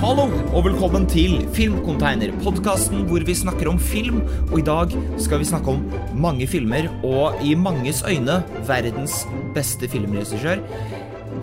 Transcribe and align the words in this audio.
Hallo 0.00 0.30
og 0.56 0.62
velkommen 0.64 1.02
til 1.04 1.42
Filmcontainer, 1.52 2.30
podkasten 2.40 3.02
hvor 3.04 3.20
vi 3.28 3.34
snakker 3.36 3.68
om 3.68 3.76
film. 3.76 4.22
Og 4.48 4.62
i 4.62 4.64
dag 4.64 4.94
skal 5.20 5.42
vi 5.42 5.48
snakke 5.50 5.74
om 5.74 5.82
mange 6.16 6.46
filmer, 6.48 6.86
og 7.04 7.42
i 7.44 7.50
manges 7.52 7.98
øyne 8.08 8.38
verdens 8.64 9.26
beste 9.52 9.90
filmregissør. 9.92 10.62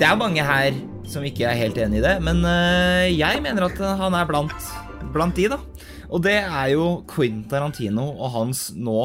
Det 0.02 0.08
er 0.08 0.18
mange 0.18 0.42
her 0.42 0.74
som 1.06 1.28
ikke 1.28 1.46
er 1.46 1.60
helt 1.60 1.78
enig 1.78 2.00
i 2.00 2.06
det, 2.08 2.16
men 2.26 2.42
øh, 2.42 3.06
jeg 3.14 3.44
mener 3.46 3.68
at 3.68 3.78
han 4.00 4.18
er 4.18 4.26
blant, 4.26 4.66
blant 5.14 5.38
de, 5.38 5.46
da. 5.54 5.60
Og 6.10 6.24
det 6.26 6.40
er 6.40 6.72
jo 6.74 6.88
Quentin 7.06 7.44
Tarantino 7.52 8.08
og 8.16 8.32
hans 8.40 8.72
nå 8.74 9.04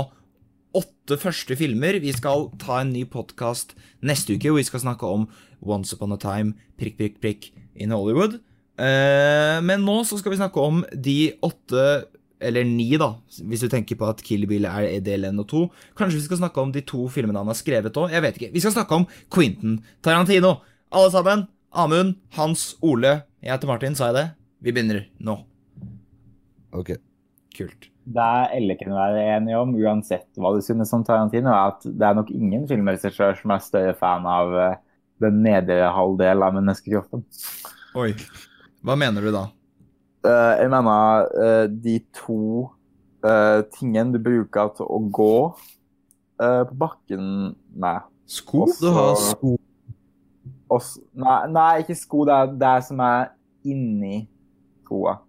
åtte 0.72 1.18
første 1.20 1.58
filmer. 1.60 2.00
Vi 2.00 2.14
skal 2.16 2.48
ta 2.56 2.80
en 2.80 2.94
ny 2.94 3.04
podkast 3.04 3.76
neste 4.00 4.32
uke 4.32 4.48
hvor 4.48 4.62
vi 4.62 4.70
skal 4.70 4.84
snakke 4.86 5.12
om 5.12 5.28
Once 5.60 5.92
Upon 5.92 6.16
a 6.16 6.18
Time, 6.24 6.56
prikk, 6.80 6.96
prikk, 6.96 7.20
prikk 7.20 7.50
in 7.76 7.92
Hollywood. 7.92 8.40
Eh, 8.82 9.58
men 9.62 9.84
nå 9.86 10.00
så 10.08 10.18
skal 10.18 10.34
vi 10.34 10.40
snakke 10.40 10.62
om 10.62 10.82
de 10.92 11.16
åtte 11.44 11.86
eller 12.42 12.66
ni, 12.66 12.88
da, 12.98 13.12
hvis 13.46 13.62
du 13.62 13.68
tenker 13.70 13.94
på 13.98 14.08
at 14.10 14.22
Kill 14.26 14.48
Bill 14.50 14.66
er 14.66 14.88
del 15.04 15.28
1 15.28 15.38
og 15.38 15.46
2. 15.52 15.60
Kanskje 15.98 16.18
vi 16.18 16.24
skal 16.24 16.40
snakke 16.40 16.64
om 16.64 16.72
de 16.74 16.82
to 16.86 17.04
filmene 17.12 17.38
han 17.38 17.50
har 17.50 17.58
skrevet 17.58 17.98
òg? 18.02 18.10
Jeg 18.10 18.24
vet 18.24 18.40
ikke. 18.40 18.50
Vi 18.56 18.62
skal 18.64 18.74
snakke 18.74 18.98
om 18.98 19.06
Quentin 19.32 19.78
Tarantino. 20.02 20.56
Alle 20.90 21.12
sammen. 21.14 21.46
Amund, 21.72 22.18
Hans, 22.36 22.72
Ole. 22.84 23.22
Jeg 23.40 23.54
heter 23.54 23.70
Martin, 23.70 23.94
sa 23.96 24.10
jeg 24.10 24.18
det? 24.18 24.26
Vi 24.62 24.74
begynner 24.74 25.06
nå. 25.24 25.38
Ok. 26.76 26.96
Kult. 27.56 27.88
Det 28.02 28.28
alle 28.58 28.74
kan 28.80 28.94
være 28.96 29.22
enige 29.36 29.58
om, 29.62 29.74
uansett 29.78 30.26
hva 30.40 30.50
du 30.56 30.62
synes 30.64 30.90
om 30.96 31.04
Tarantino, 31.06 31.52
er 31.52 31.70
at 31.70 31.84
det 31.86 32.06
er 32.08 32.16
nok 32.18 32.32
ingen 32.34 32.66
filmregissør 32.68 33.36
som 33.38 33.54
er 33.54 33.62
større 33.62 33.94
fan 33.98 34.26
av 34.26 34.56
eh, 34.58 34.80
den 35.22 35.38
nedre 35.44 35.92
halvdelen 35.94 36.42
av 36.42 36.56
menneskekroppen. 36.58 37.22
Oi. 38.02 38.10
Hva 38.82 38.96
mener 38.98 39.22
du 39.22 39.30
da? 39.30 39.46
Uh, 40.26 40.54
jeg 40.58 40.70
mener 40.70 41.28
uh, 41.38 41.66
de 41.70 41.96
to 42.14 42.38
uh, 43.22 43.62
tingene 43.76 44.14
du 44.14 44.18
bruker 44.22 44.72
til 44.78 44.88
å 44.90 44.98
gå 45.12 45.36
på 46.42 46.74
bakken 46.74 47.26
med. 47.78 48.06
Sko? 48.26 48.64
Du 48.80 48.88
har 48.90 49.12
sko. 49.20 49.52
Også, 50.72 51.04
nei, 51.14 51.36
nei, 51.54 51.66
ikke 51.84 51.94
sko. 51.94 52.24
Det 52.26 52.34
er 52.34 52.56
det 52.58 52.72
som 52.88 53.02
er 53.04 53.28
inni 53.62 54.24
skoa. 54.82 55.20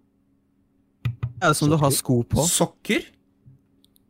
Er 1.38 1.52
det 1.52 1.58
som 1.60 1.70
du 1.70 1.76
har 1.78 1.94
sko 1.94 2.16
på? 2.26 2.48
Sokker? 2.50 3.06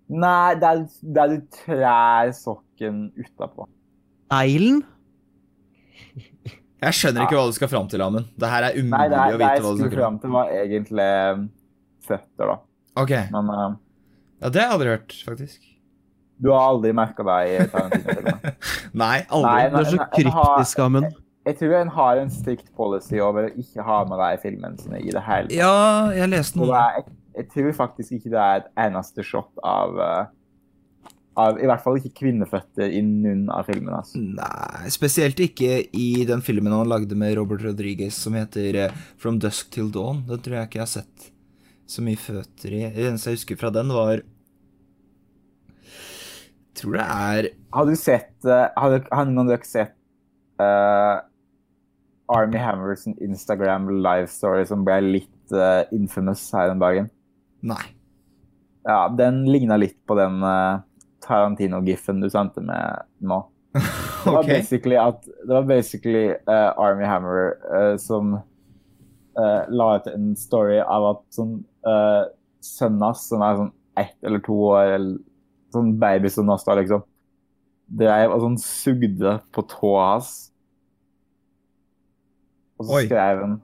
Nei, 0.08 0.54
det 0.62 0.70
er 0.70 0.82
der 1.18 1.34
du 1.34 1.44
trær 1.58 2.32
sokken 2.38 3.10
utapå. 3.20 3.68
Neglen? 4.32 4.80
Jeg 6.84 6.96
skjønner 6.98 7.24
ikke 7.24 7.38
hva 7.38 7.44
du 7.48 7.56
skal 7.56 7.70
fram 7.72 7.90
til, 7.90 8.02
Amund. 8.04 8.30
Det 8.40 8.50
her 8.50 8.66
er 8.68 8.78
umulig 8.78 8.92
Nei, 8.94 9.04
det, 9.10 9.18
er, 9.18 9.24
å 9.24 9.38
det 9.38 9.40
vite 9.40 9.50
jeg 9.54 9.64
hva 9.64 9.70
du 9.72 9.78
skulle 9.78 9.90
snakker 9.90 10.00
om. 10.00 10.04
fram 10.04 10.18
til, 10.22 10.34
var 10.34 10.54
egentlig 10.60 11.08
um, 11.34 11.44
føtter, 12.04 12.50
da. 12.52 12.56
Ok. 13.04 13.14
Men 13.34 13.52
uh, 13.54 13.66
Ja, 14.44 14.50
det 14.50 14.60
har 14.60 14.68
jeg 14.68 14.76
aldri 14.78 14.92
hørt, 14.92 15.16
faktisk. 15.24 15.70
du 16.44 16.50
har 16.52 16.70
aldri 16.74 16.94
merka 16.96 17.26
deg 17.30 17.52
i 17.54 17.66
Tarantino-filmen? 17.72 18.56
Nei, 19.04 19.18
aldri. 19.28 19.52
Nei, 19.52 19.68
Du 19.72 19.78
er 19.80 19.90
så 19.92 20.08
kryptisk, 20.14 20.82
Amund. 20.84 21.10
Jeg 21.44 21.58
tror 21.60 21.74
en 21.76 21.92
har 21.92 22.22
en 22.22 22.30
strikt 22.32 22.70
policy 22.76 23.18
over 23.20 23.50
å 23.50 23.56
ikke 23.60 23.84
ha 23.84 23.98
med 24.08 24.16
deg 24.20 24.40
filmen 24.40 24.78
filmene 24.78 24.80
sine 24.80 25.00
i 25.04 25.12
det 25.12 25.24
hele 25.26 25.50
tatt. 25.50 25.58
Ja, 25.58 26.12
jeg 26.16 26.30
leste 26.32 26.60
noe. 26.60 26.72
Jeg, 26.72 27.04
jeg 27.36 27.50
tror 27.52 27.74
faktisk 27.76 28.16
ikke 28.16 28.32
det 28.32 28.40
er 28.40 28.62
et 28.62 28.70
eneste 28.86 29.24
shot 29.26 29.52
av, 29.60 29.98
uh, 30.00 30.32
av 31.40 31.58
I 31.58 31.66
hvert 31.66 31.82
fall 31.82 31.98
ikke 31.98 32.14
kvinneføtter 32.20 32.92
i 32.94 33.00
noen 33.04 33.48
av 33.52 33.66
filmene. 33.68 34.00
Altså. 34.00 34.20
Nei, 34.22 34.90
spesielt 34.94 35.40
ikke 35.42 35.80
i 35.90 36.08
den 36.28 36.44
filmen 36.46 36.74
han 36.74 36.90
lagde 36.90 37.18
med 37.18 37.34
Robert 37.38 37.64
Rodriguez 37.66 38.18
som 38.18 38.36
heter 38.38 38.78
eh, 38.84 39.00
From 39.20 39.40
Dusk 39.42 39.72
Till 39.74 39.90
Dawn. 39.94 40.22
Den 40.28 40.42
tror 40.44 40.60
jeg 40.60 40.70
ikke 40.70 40.80
jeg 40.80 40.86
har 40.86 40.94
sett 40.94 41.30
så 41.90 42.04
mye 42.04 42.20
føtter 42.20 42.72
i. 42.72 42.84
Det 42.94 43.08
eneste 43.10 43.32
jeg 43.32 43.40
husker 43.40 43.60
fra 43.60 43.72
den, 43.74 43.92
var 43.94 44.14
jeg 44.14 44.24
Tror 46.74 46.96
det 46.96 47.04
er 47.06 47.48
Har 47.76 47.86
du 47.86 47.92
sett 47.94 48.46
Har, 48.48 48.90
du 48.90 49.12
har 49.14 49.28
noen 49.28 49.44
av 49.44 49.52
dere 49.52 49.68
sett 49.68 49.92
uh, 50.58 51.22
Army 52.34 52.58
Hammers 52.58 53.04
Instagram 53.06 53.90
live 54.02 54.26
story 54.32 54.64
som 54.66 54.82
ble 54.86 54.96
litt 55.04 55.54
uh, 55.54 55.84
infamous 55.94 56.42
her 56.56 56.72
den 56.72 56.82
dagen? 56.82 57.10
Nei. 57.64 57.84
Ja, 58.84 59.06
den 59.12 59.44
ligna 59.48 59.76
litt 59.80 60.00
på 60.08 60.16
den 60.18 60.42
uh, 60.44 60.82
Tarantino-giffen 61.24 62.22
du 62.22 62.30
sendte 62.32 62.62
med 62.64 63.04
nå. 63.24 63.42
Det 64.24 64.32
var 64.32 64.40
okay. 64.40 64.60
basically, 64.60 64.96
at, 64.96 65.24
det 65.24 65.52
var 65.52 65.66
basically 65.68 66.28
uh, 66.48 66.70
Army 66.80 67.04
Hammer 67.04 67.56
uh, 67.68 67.96
som 68.00 68.38
uh, 69.36 69.62
la 69.68 69.88
ut 69.98 70.06
en 70.08 70.30
story 70.38 70.78
av 70.80 71.08
at 71.10 71.20
sånn 71.34 71.58
uh, 71.84 72.30
sønnen 72.64 73.04
hans, 73.04 73.26
som 73.28 73.44
er 73.44 73.58
sånn 73.58 73.74
ett 74.00 74.16
eller 74.24 74.40
to 74.46 74.56
år, 74.70 74.94
eller 74.94 75.18
sånn 75.74 75.92
baby 76.00 76.30
som 76.32 76.48
nå 76.48 76.56
står, 76.62 76.80
liksom, 76.80 77.04
drev 78.00 78.32
og 78.32 78.46
sånn 78.46 78.56
sugde 78.62 79.36
på 79.52 79.66
tåa 79.74 80.06
hans. 80.14 80.32
Og 82.80 82.88
så 82.88 82.96
Oi. 82.96 83.04
skrev 83.04 83.42
han 83.42 83.60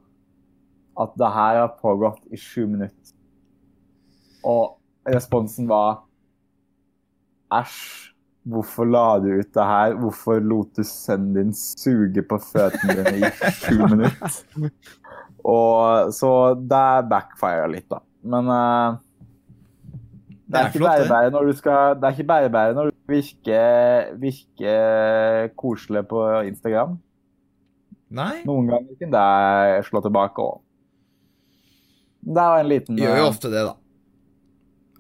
at 1.01 1.17
det 1.19 1.33
her 1.33 1.63
har 1.63 1.75
pågått 1.81 2.21
i 2.29 2.39
sju 2.39 2.67
minutter. 2.67 3.15
Og 4.45 4.77
responsen 5.09 5.69
var 5.71 6.03
Æsj, 7.55 7.77
hvorfor 8.51 8.89
la 8.89 9.05
du 9.23 9.29
ut 9.41 9.53
det 9.57 9.67
her? 9.73 9.97
Hvorfor 10.01 10.41
lot 10.45 10.71
du 10.79 10.87
sønnen 10.87 11.35
din 11.37 11.53
suge 11.57 12.23
på 12.27 12.39
føttene 12.51 13.05
dine 13.05 13.29
i 13.29 13.51
sju 13.59 13.83
minutter? 13.93 14.71
Og 15.51 16.13
så 16.15 16.33
det 16.55 16.87
backfira 17.11 17.69
litt, 17.73 17.89
da. 17.91 18.01
Men 18.31 18.51
uh, 18.53 18.99
det, 20.51 20.53
Det 20.53 20.59
er 20.59 20.65
er 20.65 20.71
ikke 20.71 20.83
flott, 20.83 21.47
det. 21.47 21.57
skal 21.61 21.95
Det 22.01 22.09
er 22.09 22.17
ikke 22.19 22.51
bare 22.53 22.75
når 22.75 22.91
du 22.91 22.97
virker, 23.11 24.17
virker 24.21 25.55
koselig 25.57 26.07
på 26.11 26.25
Instagram. 26.49 26.99
Nei? 28.11 28.41
Noen 28.47 28.67
ganger 28.67 28.99
kan 28.99 29.13
det 29.15 29.87
slå 29.87 30.03
tilbake 30.03 30.43
òg. 30.43 30.59
Det 32.21 32.43
er 32.43 32.61
en 32.61 32.69
liten 32.69 32.99
Gjør 32.99 33.15
jo 33.17 33.23
eh, 33.23 33.29
ofte 33.31 33.51
det, 33.53 33.63
da. 33.65 33.77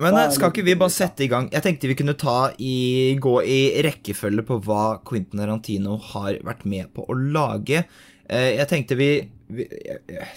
Men 0.01 0.17
eh, 0.17 0.31
skal 0.33 0.53
ikke 0.53 0.65
vi 0.65 0.77
bare 0.81 0.93
sette 0.95 1.27
i 1.27 1.29
gang? 1.31 1.51
Jeg 1.53 1.65
tenkte 1.67 1.91
vi 1.91 1.97
kunne 1.99 2.17
ta 2.19 2.37
i, 2.57 3.17
gå 3.21 3.35
i 3.45 3.59
rekkefølge 3.85 4.45
på 4.49 4.57
hva 4.65 4.85
Quentin 5.07 5.43
Tarantino 5.43 5.99
har 6.13 6.39
vært 6.47 6.65
med 6.69 6.89
på 6.97 7.05
å 7.05 7.17
lage. 7.19 7.85
Eh, 8.31 8.55
Jeg 8.57 8.69
tenkte 8.71 8.97
vi, 8.97 9.11
vi 9.51 9.67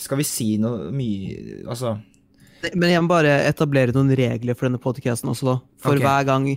Skal 0.02 0.18
vi 0.20 0.26
si 0.26 0.48
noe 0.58 0.88
mye 0.90 1.60
Altså 1.70 1.92
Men 2.74 2.90
jeg 2.90 3.04
må 3.06 3.12
bare 3.12 3.36
etablere 3.46 3.94
noen 3.94 4.10
regler 4.18 4.58
for 4.58 4.66
denne 4.66 4.82
podcasten 4.82 5.30
også, 5.30 5.46
da. 5.52 5.56
For 5.84 5.96
okay. 6.00 6.08
hver 6.08 6.26
gang 6.32 6.48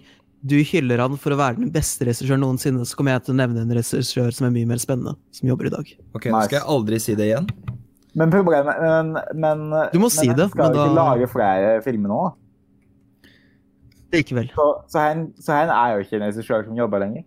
du 0.47 0.55
hyller 0.63 1.01
han 1.03 1.17
for 1.19 1.35
å 1.35 1.39
være 1.41 1.59
den 1.59 1.71
beste 1.75 2.07
regissøren 2.07 2.43
noensinne, 2.45 2.85
så 2.87 2.95
kommer 2.95 3.17
jeg 3.17 3.25
til 3.27 3.35
å 3.35 3.39
nevne 3.41 3.65
en 3.65 3.73
regissør 3.75 4.31
som 4.35 4.47
er 4.47 4.53
mye 4.55 4.69
mer 4.71 4.79
spennende, 4.79 5.17
som 5.35 5.49
jobber 5.49 5.67
i 5.67 5.73
dag. 5.73 5.89
Ok, 6.15 6.29
nice. 6.29 6.45
skal 6.47 6.59
jeg 6.61 6.67
aldri 6.77 7.01
si 7.03 7.17
det 7.19 7.27
igjen. 7.33 7.49
Men 8.17 8.31
problemet 8.31 8.79
men, 8.85 9.11
men, 9.35 9.65
Du 9.91 9.99
må 9.99 10.07
men 10.07 10.15
si 10.15 10.29
det, 10.29 10.47
skal 10.53 10.69
men 10.69 10.77
jo 10.77 10.85
ikke 10.85 10.93
da- 10.95 11.01
lage 11.01 11.31
flere 11.33 11.73
filmer 11.85 12.13
nå. 12.13 12.21
Likevel. 14.13 14.51
Så, 14.55 14.67
så, 14.89 14.99
han, 14.99 15.33
så 15.41 15.53
han 15.53 15.73
er 15.75 15.95
jo 15.95 16.05
ikke 16.05 16.19
en 16.21 16.27
regissør 16.29 16.65
som 16.67 16.79
jobber 16.79 17.03
lenger. 17.03 17.25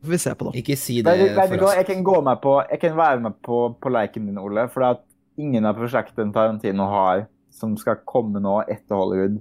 Får 0.00 0.14
vi 0.14 0.18
se 0.22 0.34
på, 0.34 0.46
da. 0.48 0.52
Ikke 0.56 0.76
si 0.80 1.00
det 1.02 1.12
Vet 1.18 1.34
du- 1.34 1.56
for 1.58 1.66
oss. 1.66 1.76
Jeg 1.76 1.86
kan, 1.86 2.04
gå 2.04 2.20
med 2.24 2.40
på, 2.42 2.54
jeg 2.70 2.80
kan 2.80 2.96
være 2.96 3.20
med 3.20 3.36
på, 3.44 3.58
på 3.82 3.92
leken 3.92 4.26
din, 4.26 4.38
Ole. 4.38 4.68
For 4.72 4.86
at 4.86 5.02
ingen 5.36 5.66
av 5.66 5.76
prosjektene 5.76 6.32
Tarantino 6.32 6.86
har 6.88 7.26
som 7.52 7.76
skal 7.76 8.00
komme 8.06 8.40
nå 8.40 8.60
etter 8.70 8.94
Hollywood, 8.96 9.40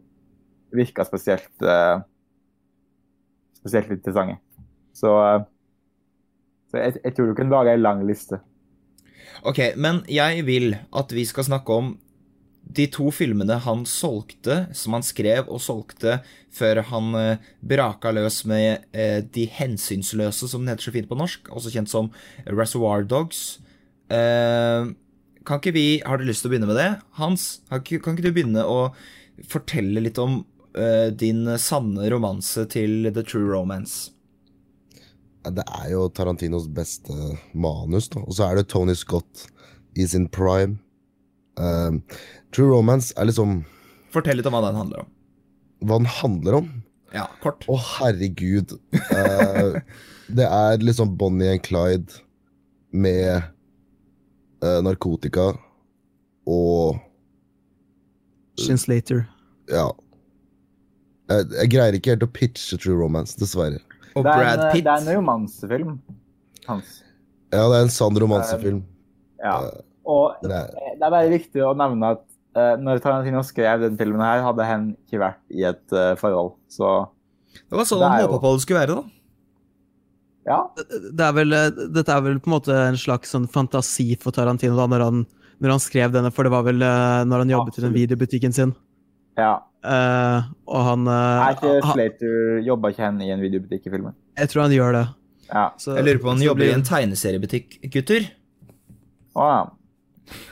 virker 0.76 1.06
spesielt 1.08 1.64
uh, 1.64 2.02
spesielt 3.62 3.92
interessante. 3.94 4.40
Så, 4.94 5.14
uh, 5.14 5.46
så 6.72 6.84
jeg, 6.84 7.00
jeg 7.04 7.16
tror 7.16 7.30
du 7.30 7.38
kan 7.38 7.50
lage 7.54 7.74
en 7.78 7.86
lang 7.86 8.04
liste. 8.08 8.42
Ok, 9.48 9.62
men 9.78 10.04
jeg 10.10 10.44
vil 10.46 10.74
at 10.76 11.14
vi 11.16 11.24
skal 11.26 11.48
snakke 11.48 11.74
om 11.74 11.94
de 12.70 12.86
to 12.94 13.10
filmene 13.14 13.58
han 13.66 13.82
solgte, 13.90 14.68
som 14.78 14.94
han 14.98 15.06
skrev 15.06 15.48
og 15.50 15.62
solgte 15.64 16.20
før 16.54 16.84
han 16.92 17.16
eh, 17.18 17.48
braka 17.66 18.12
løs 18.14 18.44
med 18.50 18.86
eh, 18.94 19.24
De 19.26 19.48
hensynsløse, 19.50 20.48
som 20.52 20.62
den 20.62 20.74
heter 20.74 20.90
så 20.90 20.94
fint 20.94 21.10
på 21.10 21.18
norsk, 21.18 21.50
også 21.50 21.74
kjent 21.74 21.90
som 21.90 22.12
Reservoir 22.46 23.08
Dogs. 23.10 23.58
Eh, 24.14 24.92
kan 25.46 25.62
ikke 25.62 25.74
vi 25.74 25.88
Har 26.06 26.20
du 26.20 26.28
lyst 26.28 26.44
til 26.44 26.52
å 26.52 26.54
begynne 26.54 26.70
med 26.70 26.78
det? 26.78 26.92
Hans, 27.18 27.62
kan 27.72 27.82
ikke, 27.82 28.22
du 28.22 28.30
begynne 28.30 28.66
å 28.66 28.92
fortelle 29.50 30.04
litt 30.04 30.20
om 30.22 30.44
eh, 30.78 31.10
din 31.10 31.48
sanne 31.58 32.06
romanse 32.14 32.68
til 32.70 33.10
The 33.10 33.26
True 33.26 33.50
Romance? 33.50 34.12
Det 35.50 35.64
er 35.64 35.94
jo 35.96 36.06
Tarantinos 36.14 36.68
beste 36.70 37.16
manus, 37.58 38.12
da. 38.14 38.22
Og 38.28 38.36
så 38.38 38.50
er 38.50 38.60
det 38.60 38.70
Tony 38.70 38.94
Scott 38.94 39.48
i 39.98 40.06
sin 40.06 40.28
prime. 40.30 40.78
Um, 41.60 42.02
True 42.56 42.72
Romance 42.72 43.12
er 43.20 43.28
liksom 43.30 43.60
Fortell 44.14 44.40
litt 44.40 44.48
om 44.50 44.56
hva 44.56 44.62
den 44.66 44.78
handler 44.80 45.04
om. 45.04 45.10
hva 45.86 45.98
den 46.00 46.10
handler 46.10 46.56
om. 46.64 46.70
Ja, 47.14 47.28
kort. 47.44 47.66
Å, 47.70 47.76
herregud. 48.00 48.74
Uh, 48.96 49.78
det 50.40 50.48
er 50.48 50.82
liksom 50.82 51.16
Bonnie 51.20 51.52
and 51.54 51.64
Clyde 51.66 52.22
med 52.92 53.44
uh, 54.64 54.80
narkotika 54.86 55.52
og 56.50 56.98
Since 58.60 58.90
later. 58.92 59.22
Ja. 59.72 59.86
Jeg, 61.30 61.46
jeg 61.54 61.70
greier 61.72 61.96
ikke 61.96 62.12
helt 62.16 62.26
å 62.26 62.32
pitche 62.34 62.80
True 62.82 62.98
Romance, 63.00 63.38
dessverre. 63.40 63.78
Og 64.18 64.26
Det 64.26 64.32
er, 64.34 64.42
Brad 64.42 64.64
en, 64.66 64.72
Pitt. 64.74 64.84
det 64.88 64.96
er 64.96 65.06
en 65.06 65.20
romansefilm. 65.20 65.94
Hans. 66.66 66.98
Ja, 67.54 67.62
det 67.72 67.78
er 67.78 67.86
en 67.86 67.94
sann 67.94 68.18
romansefilm. 68.20 68.82
Ja. 69.40 69.54
Eh, 69.70 69.86
Og 70.10 70.42
Det 70.42 70.50
er, 70.56 70.74
det 70.98 71.06
er 71.06 71.14
bare 71.14 71.30
viktig 71.32 71.64
å 71.66 71.76
nevne 71.78 72.14
at 72.16 72.26
uh, 72.58 72.76
når 72.82 73.02
Tarantino 73.04 73.44
skrev 73.46 73.86
den 73.86 73.98
filmen 74.00 74.24
her, 74.26 74.42
hadde 74.46 74.66
hen 74.68 74.90
ikke 75.06 75.22
vært 75.22 75.42
i 75.54 75.66
et 75.70 75.96
uh, 75.96 76.16
forhold. 76.20 76.56
Så 76.72 76.90
Det 77.62 77.78
var 77.78 77.88
sånn 77.90 78.06
han 78.06 78.26
håpa 78.26 78.42
på 78.42 78.54
det 78.56 78.66
skulle 78.66 78.84
være, 78.84 78.98
da. 78.98 79.04
ja. 80.50 80.60
Det 80.80 81.28
er 81.28 81.36
vel, 81.38 81.58
eh, 81.58 81.82
dette 82.00 82.16
er 82.16 82.26
vel 82.26 82.42
på 82.42 82.50
en 82.52 82.58
måte 82.58 82.82
en 82.88 83.00
slags 83.00 83.36
sånn 83.36 83.48
fantasi 83.52 84.12
for 84.22 84.36
Tarantino 84.36 84.80
da, 84.80 84.90
når 84.90 85.06
han, 85.06 85.24
når 85.62 85.76
han 85.76 85.84
skrev 85.84 86.14
denne, 86.16 86.34
for 86.34 86.48
det 86.48 86.54
var 86.56 86.66
vel 86.68 86.82
uh, 86.82 87.26
når 87.30 87.46
han 87.46 87.58
jobbet 87.58 87.80
i 87.80 87.86
den 87.88 87.98
videobutikken 87.98 88.56
sin. 88.56 88.78
ja. 89.40 89.58
Uh, 89.80 90.44
og 90.68 90.82
han, 90.84 91.06
uh, 91.08 91.46
Er 91.46 91.54
ikke 91.56 91.94
Slater 91.94 92.58
jobba 92.68 92.90
ikke 92.92 93.06
hen 93.06 93.22
i 93.24 93.30
en 93.32 93.40
videobutikk 93.40 93.86
i 93.88 93.94
filmen? 93.94 94.16
Jeg 94.36 94.52
tror 94.52 94.66
han 94.66 94.74
gjør 94.76 94.98
det. 94.98 95.04
Ja. 95.54 95.62
Så, 95.80 95.94
Jeg 95.96 96.04
lurer 96.04 96.20
på 96.20 96.28
om 96.28 96.34
han 96.34 96.44
jobber 96.44 96.66
jobber 96.66 96.74
i 96.74 96.76
en 96.76 96.84
tegneseriebutikk, 96.90 97.78
gutter. 97.94 98.28
Å 99.40 99.48
ja. 99.48 99.62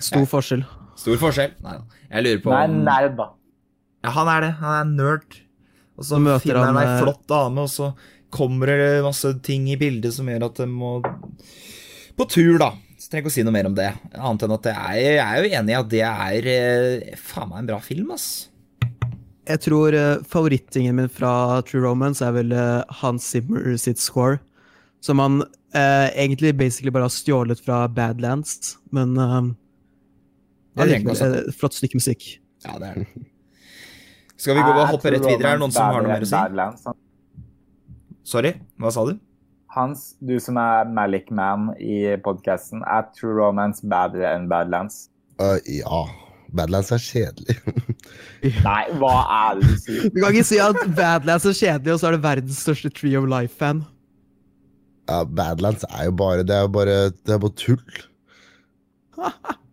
Stor 0.04 0.26
forskjell. 0.30 0.64
Stor 0.98 1.20
forskjell. 1.22 1.56
Nei 1.66 1.76
da. 1.80 2.00
Jeg 2.08 2.26
lurer 2.26 2.42
på 2.44 2.54
Nei, 2.54 2.66
nerd, 2.88 3.18
da. 3.20 3.30
Ja, 4.06 4.14
han 4.16 4.32
er 4.32 4.46
det. 4.46 4.52
Han 4.62 4.76
er 4.78 4.92
nerd. 4.94 5.40
Og 5.98 6.08
så 6.08 6.20
møter 6.22 6.60
han 6.62 6.78
ei 6.78 6.86
eh, 6.86 6.98
flott 7.02 7.24
dame, 7.30 7.66
og 7.66 7.72
så 7.74 7.92
kommer 8.34 8.70
det 8.70 9.06
masse 9.06 9.32
ting 9.46 9.70
i 9.72 9.78
bildet 9.80 10.14
som 10.14 10.28
gjør 10.30 10.50
at 10.50 10.60
de 10.62 10.68
må 10.70 10.98
på 12.18 12.26
tur, 12.30 12.58
da. 12.62 12.74
Så 12.98 13.12
trenger 13.12 13.20
jeg 13.20 13.26
ikke 13.26 13.32
å 13.32 13.36
si 13.36 13.46
noe 13.46 13.56
mer 13.56 13.70
om 13.70 13.78
det. 13.78 13.90
Annet 14.18 14.46
enn 14.46 14.54
at 14.56 14.66
det 14.66 14.74
er, 14.74 15.00
jeg 15.00 15.18
er 15.24 15.38
jo 15.38 15.58
enig 15.60 15.74
i 15.74 15.80
at 15.80 15.90
det 15.92 16.06
er 16.08 16.52
eh, 16.54 17.18
faen 17.22 17.52
meg 17.52 17.62
en 17.62 17.70
bra 17.70 17.82
film, 17.84 18.14
ass. 18.16 18.30
Jeg 19.48 19.62
tror 19.64 19.96
uh, 19.96 20.24
favorittingen 20.28 20.98
min 20.98 21.12
fra 21.12 21.62
True 21.68 21.86
Romance 21.86 22.26
er 22.26 22.34
vel 22.36 22.52
eh, 22.52 22.98
Hans 23.00 23.30
Zimmer 23.32 23.78
sitt 23.80 24.02
score. 24.02 24.42
Som 25.00 25.22
han 25.24 25.40
eh, 25.78 26.10
egentlig 26.18 26.56
basically 26.58 26.92
bare 26.92 27.08
har 27.08 27.14
stjålet 27.14 27.62
fra 27.64 27.86
Badlands, 27.88 28.76
men 28.92 29.14
uh, 29.16 29.46
Det 30.78 30.86
er, 30.86 31.00
ikke 31.00 31.10
å 31.10 31.16
allikevel 31.16 31.50
et 31.50 31.58
flott 31.58 31.78
stykke 31.78 31.98
musikk. 31.98 32.28
Ja, 32.66 32.78
det 32.78 32.90
er 32.92 33.00
det. 33.02 33.26
Skal 34.38 34.58
vi 34.60 34.62
gå 34.62 34.74
og 34.76 34.92
hoppe 34.92 35.14
rett 35.14 35.26
videre? 35.26 35.56
Er 35.56 35.58
det 35.58 35.64
noen 35.64 35.74
som 35.74 35.90
har 35.90 36.06
noe 36.06 36.14
mer 36.14 36.26
å 36.26 36.68
si? 36.78 36.94
Sorry, 38.28 38.54
hva 38.78 38.92
sa 38.94 39.06
du? 39.08 39.16
Hans, 39.74 40.12
du 40.22 40.36
som 40.42 40.58
er 40.62 40.88
Malik 40.94 41.32
Man 41.34 41.72
i 41.82 42.16
podkasten, 42.24 42.84
er 42.86 43.08
True 43.18 43.34
Romance 43.38 43.86
bedre 43.86 44.30
enn 44.30 44.48
Badlands? 44.52 45.08
Uh, 45.42 45.58
ja. 45.66 46.06
Badlands 46.56 46.94
er 46.96 47.02
kjedelig. 47.02 47.58
Nei, 48.68 48.82
hva 49.02 49.14
er 49.26 49.60
det 49.60 49.72
du 49.72 49.78
sier? 49.82 50.10
Du 50.14 50.22
kan 50.22 50.32
ikke 50.32 50.50
si 50.50 50.62
at 50.64 50.80
Badlands 50.98 51.48
er 51.50 51.58
kjedelig, 51.58 51.96
og 51.96 52.02
så 52.02 52.10
er 52.10 52.18
det 52.18 52.24
verdens 52.26 52.62
største 52.64 52.94
Tree 52.94 53.18
of 53.20 53.28
Life-fan. 53.32 53.84
Ja, 55.08 55.24
Badlands 55.24 55.86
er 55.88 56.10
jo 56.10 56.18
bare 56.20 56.44
Det 56.44 56.56
er 56.56 56.66
jo 56.66 56.72
bare, 56.76 56.98
det 57.16 57.34
er 57.34 57.42
bare 57.44 57.58
tull. 57.58 58.04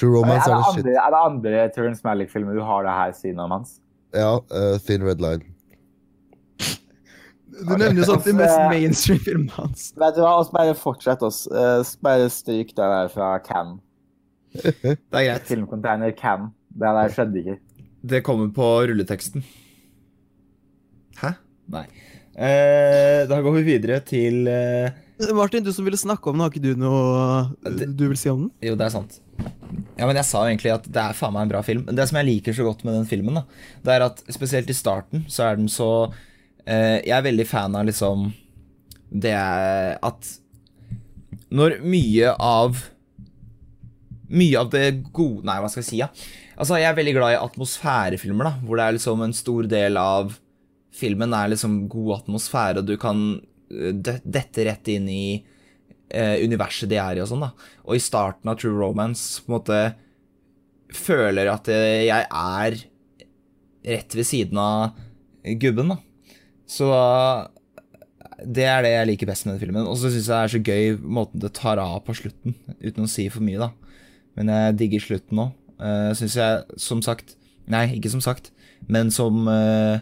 True 0.00 0.14
Er 0.14 0.22
Romance 0.22 0.48
det 0.48 0.54
er 0.54 0.56
det 0.56 0.66
shit. 0.72 0.82
andre, 0.86 0.96
er 1.04 1.14
det 1.14 1.22
andre 1.28 1.62
Terrence 1.76 2.04
Malick-filmer 2.06 2.56
du 2.56 2.62
har 2.64 2.86
det 2.88 2.96
her 2.96 3.12
siden 3.20 3.40
om 3.44 3.52
hans? 3.58 3.76
Ja, 4.16 4.38
Uh, 4.50 4.78
Thin 4.82 5.04
Red 5.06 5.20
Line. 5.22 5.44
Du 7.60 7.74
nevner 7.76 7.98
jo 8.00 8.06
sånn 8.08 8.22
de 8.28 8.32
mest 8.38 8.60
mainstream 8.72 9.20
filmene 9.20 9.52
hans. 9.58 9.90
Vet 10.00 10.16
du 10.16 10.22
hva, 10.24 10.36
oss 10.40 10.48
bare 10.54 10.72
fortsett 10.78 11.20
oss. 11.26 11.42
Eh, 11.52 11.82
bare 12.04 12.30
stryk 12.32 12.70
det 12.72 12.86
der 12.94 13.10
fra 13.12 13.34
Can. 13.44 13.76
Det 14.54 14.96
er 14.96 15.26
greit. 15.28 15.44
Filmcontainer 15.50 16.14
Can. 16.16 16.48
Det 16.72 16.94
der 16.96 17.12
skjedde 17.14 17.42
ikke. 17.42 17.58
Det 18.10 18.22
kommer 18.24 18.48
på 18.56 18.66
rulleteksten. 18.88 19.44
Hæ? 21.20 21.34
Nei. 21.74 21.84
Eh, 22.40 23.26
da 23.28 23.40
går 23.44 23.58
vi 23.58 23.66
videre 23.66 23.98
til 24.06 24.48
eh, 24.48 24.96
Martin, 25.36 25.60
du 25.66 25.68
som 25.76 25.84
ville 25.84 25.98
snakke 26.00 26.30
om 26.30 26.38
den, 26.38 26.46
har 26.46 26.54
ikke 26.54 26.62
du 26.64 26.80
noe 26.80 27.82
du 27.92 28.06
vil 28.08 28.16
si 28.16 28.30
om 28.32 28.46
den? 28.46 28.52
Jo, 28.64 28.78
det 28.80 28.86
er 28.88 28.94
sant. 28.94 29.18
Ja, 30.00 30.06
men 30.08 30.16
jeg 30.16 30.26
sa 30.26 30.42
jo 30.42 30.50
egentlig 30.50 30.72
at 30.72 30.86
det 30.88 31.02
er 31.02 31.16
faen 31.16 31.34
meg 31.34 31.46
en 31.46 31.52
bra 31.52 31.60
film. 31.64 31.82
Det 31.92 32.06
som 32.08 32.18
jeg 32.20 32.28
liker 32.28 32.56
så 32.56 32.66
godt 32.66 32.84
med 32.86 32.96
den 32.96 33.08
filmen, 33.08 33.40
da, 33.40 33.44
det 33.84 33.94
er 33.94 34.04
at 34.06 34.22
spesielt 34.32 34.70
i 34.72 34.76
starten 34.76 35.26
så 35.30 35.50
er 35.50 35.60
den 35.60 35.68
så 35.70 35.90
eh, 36.64 37.00
Jeg 37.04 37.16
er 37.18 37.26
veldig 37.26 37.46
fan 37.48 37.76
av 37.76 37.88
liksom 37.88 38.30
det 39.10 39.34
at 39.34 40.28
Når 41.50 41.80
mye 41.82 42.30
av 42.38 42.84
Mye 44.30 44.60
av 44.60 44.70
det 44.70 44.84
gode 45.10 45.42
Nei, 45.48 45.58
hva 45.58 45.70
skal 45.72 45.82
jeg 45.82 45.88
si, 45.88 45.98
ja? 45.98 46.08
Altså, 46.60 46.76
jeg 46.78 46.90
er 46.90 46.96
veldig 46.98 47.16
glad 47.16 47.34
i 47.34 47.40
atmosfærefilmer, 47.40 48.46
da, 48.46 48.52
hvor 48.62 48.76
det 48.76 48.84
er 48.84 48.96
liksom 48.98 49.22
en 49.24 49.32
stor 49.34 49.68
del 49.70 49.96
av 49.96 50.34
filmen 50.92 51.32
er 51.32 51.52
liksom 51.52 51.86
god 51.88 52.18
atmosfære, 52.18 52.82
og 52.82 52.88
du 52.90 52.98
kan 53.00 53.22
eh, 53.72 53.94
dette 53.96 54.66
rett 54.68 54.90
inn 54.92 55.06
i 55.08 55.24
eh, 56.10 56.36
universet 56.44 56.90
de 56.90 56.98
er 57.00 57.18
i 57.18 57.24
og 57.24 57.30
sånn, 57.30 57.44
da. 57.46 57.52
Og 57.86 57.96
i 57.96 58.02
starten 58.02 58.50
av 58.50 58.58
True 58.60 58.76
Romance 58.76 59.42
på 59.44 59.50
en 59.50 59.56
måte 59.58 59.80
føler 60.96 61.50
at 61.52 61.70
eh, 61.72 62.06
jeg 62.08 62.26
er 62.26 62.78
rett 63.90 64.16
ved 64.16 64.28
siden 64.28 64.60
av 64.60 64.98
gubben, 65.60 65.94
da. 65.94 66.00
Så 66.70 66.90
det 68.46 68.66
er 68.68 68.84
det 68.84 68.92
jeg 68.92 69.08
liker 69.10 69.30
best 69.30 69.46
med 69.46 69.56
den 69.56 69.62
filmen. 69.64 69.88
Og 69.88 69.98
så 69.98 70.10
syns 70.12 70.28
jeg 70.28 70.34
det 70.34 70.42
er 70.42 70.54
så 70.54 70.62
gøy 70.64 71.00
måten 71.18 71.42
det 71.42 71.52
tar 71.56 71.80
av 71.82 72.00
på 72.06 72.16
slutten, 72.16 72.56
uten 72.80 73.06
å 73.06 73.10
si 73.10 73.26
for 73.32 73.44
mye, 73.44 73.60
da. 73.60 73.70
Men 74.38 74.52
jeg 74.54 74.76
digger 74.84 75.04
slutten 75.04 75.42
òg. 75.42 75.56
Uh, 75.80 76.10
syns 76.16 76.36
jeg, 76.36 76.64
som 76.76 77.00
sagt 77.00 77.38
Nei, 77.70 77.86
ikke 77.96 78.10
som 78.12 78.20
sagt, 78.20 78.50
men 78.90 79.08
som 79.14 79.46
uh, 79.48 79.96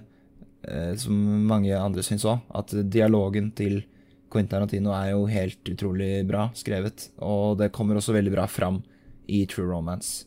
uh, 0.66 0.94
Som 0.98 1.44
mange 1.46 1.70
andre 1.78 2.02
syns 2.02 2.24
òg, 2.26 2.40
at 2.56 2.74
dialogen 2.90 3.52
til 3.54 3.84
Quentin 4.28 4.50
Tarantino 4.52 4.92
er 4.92 5.12
jo 5.14 5.22
helt 5.30 5.70
utrolig 5.72 6.10
bra 6.28 6.48
skrevet, 6.56 7.08
og 7.24 7.58
det 7.60 7.70
kommer 7.72 7.96
også 7.98 8.12
veldig 8.16 8.32
bra 8.34 8.44
fram 8.50 8.82
i 9.28 9.44
True 9.48 9.68
Romance. 9.70 10.26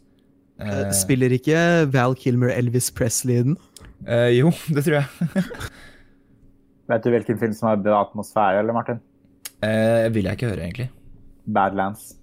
Eh, 0.61 0.89
Spiller 0.93 1.33
ikke 1.33 1.57
Val 1.93 2.13
Kilmer 2.17 2.51
Elvis 2.53 2.91
Presley 2.93 3.39
i 3.41 3.45
den? 3.49 3.57
eh, 4.07 4.29
jo, 4.39 4.51
det 4.75 4.83
tror 4.85 4.99
jeg. 5.01 5.45
Vet 6.91 7.05
du 7.05 7.11
hvilken 7.13 7.39
film 7.39 7.53
som 7.55 7.69
har 7.69 7.79
bra 7.81 8.01
atmosfære, 8.03 8.59
eller 8.59 8.75
Martin? 8.75 8.99
Eh, 9.63 10.09
vil 10.13 10.25
jeg 10.27 10.37
ikke 10.37 10.49
høre, 10.49 10.65
egentlig. 10.65 10.89
Badlands. 11.45 12.15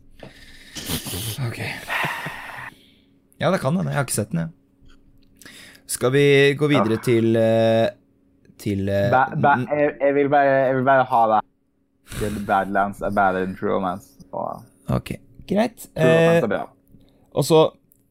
Ok. 1.47 1.59
Ja, 3.39 3.51
det 3.55 3.61
kan 3.63 3.77
hende. 3.79 3.91
Jeg 3.91 3.99
har 4.01 4.05
ikke 4.07 4.19
sett 4.19 4.33
den, 4.35 4.45
jeg. 4.45 5.55
Skal 5.89 6.13
vi 6.13 6.25
gå 6.59 6.69
videre 6.69 6.99
til 7.01 7.33
eh, 7.41 7.87
Til 8.61 8.91
eh, 8.93 9.07
Ba, 9.15 9.23
ba, 9.41 9.55
jeg, 9.73 9.95
jeg, 10.03 10.15
vil 10.19 10.29
bare, 10.29 10.51
jeg 10.67 10.75
vil 10.77 10.85
bare 10.85 11.07
ha 11.09 11.21
det. 11.33 11.39
Til 12.17 12.39
Badlands 12.49 13.03
er 13.05 13.13
bedre 13.15 13.45
enn 13.47 13.57
True 13.59 13.77
Romance. 13.77 14.17
Og 14.33 14.65
Ok, 14.89 15.13
greit. 15.49 15.89
Eh. 15.97 16.41
Og 17.37 17.45
så, 17.45 17.67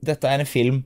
dette 0.05 0.29
er 0.29 0.43
en 0.43 0.49
film 0.49 0.83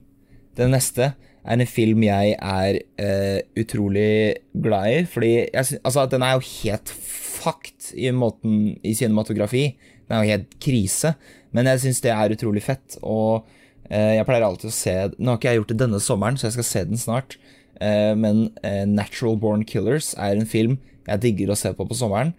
Den 0.56 0.72
neste 0.72 1.12
er 1.42 1.58
en 1.58 1.66
film 1.66 2.04
jeg 2.06 2.36
er 2.38 2.78
eh, 3.02 3.40
utrolig 3.58 4.36
glad 4.62 4.92
i, 4.92 4.98
fordi 5.10 5.30
jeg 5.50 5.78
altså, 5.82 6.04
den 6.06 6.22
er 6.22 6.36
jo 6.36 6.44
helt 6.62 6.92
fucked 6.92 7.88
i 7.98 8.12
måten 8.14 8.76
i 8.86 8.92
cinematografi. 8.94 9.64
Den 10.06 10.16
er 10.16 10.22
jo 10.22 10.36
helt 10.36 10.54
krise, 10.62 11.14
men 11.50 11.66
jeg 11.66 11.82
syns 11.82 12.02
det 12.04 12.12
er 12.14 12.36
utrolig 12.36 12.62
fett, 12.62 12.98
og 13.02 13.48
eh, 13.90 14.18
jeg 14.18 14.28
pleier 14.28 14.46
alltid 14.46 14.70
å 14.70 14.76
se 14.76 14.94
Nå 15.16 15.32
har 15.32 15.40
ikke 15.40 15.50
jeg 15.50 15.60
gjort 15.62 15.74
det 15.74 15.80
denne 15.82 16.02
sommeren, 16.04 16.38
så 16.38 16.46
jeg 16.46 16.56
skal 16.58 16.68
se 16.68 16.84
den 16.92 17.02
snart, 17.02 17.36
eh, 17.80 18.12
men 18.14 18.44
eh, 18.62 18.84
Natural 18.86 19.38
Born 19.40 19.66
Killers 19.66 20.12
er 20.14 20.38
en 20.38 20.46
film 20.46 20.78
jeg 21.08 21.24
digger 21.24 21.50
å 21.50 21.58
se 21.58 21.72
på 21.74 21.88
på 21.88 21.98
sommeren, 21.98 22.36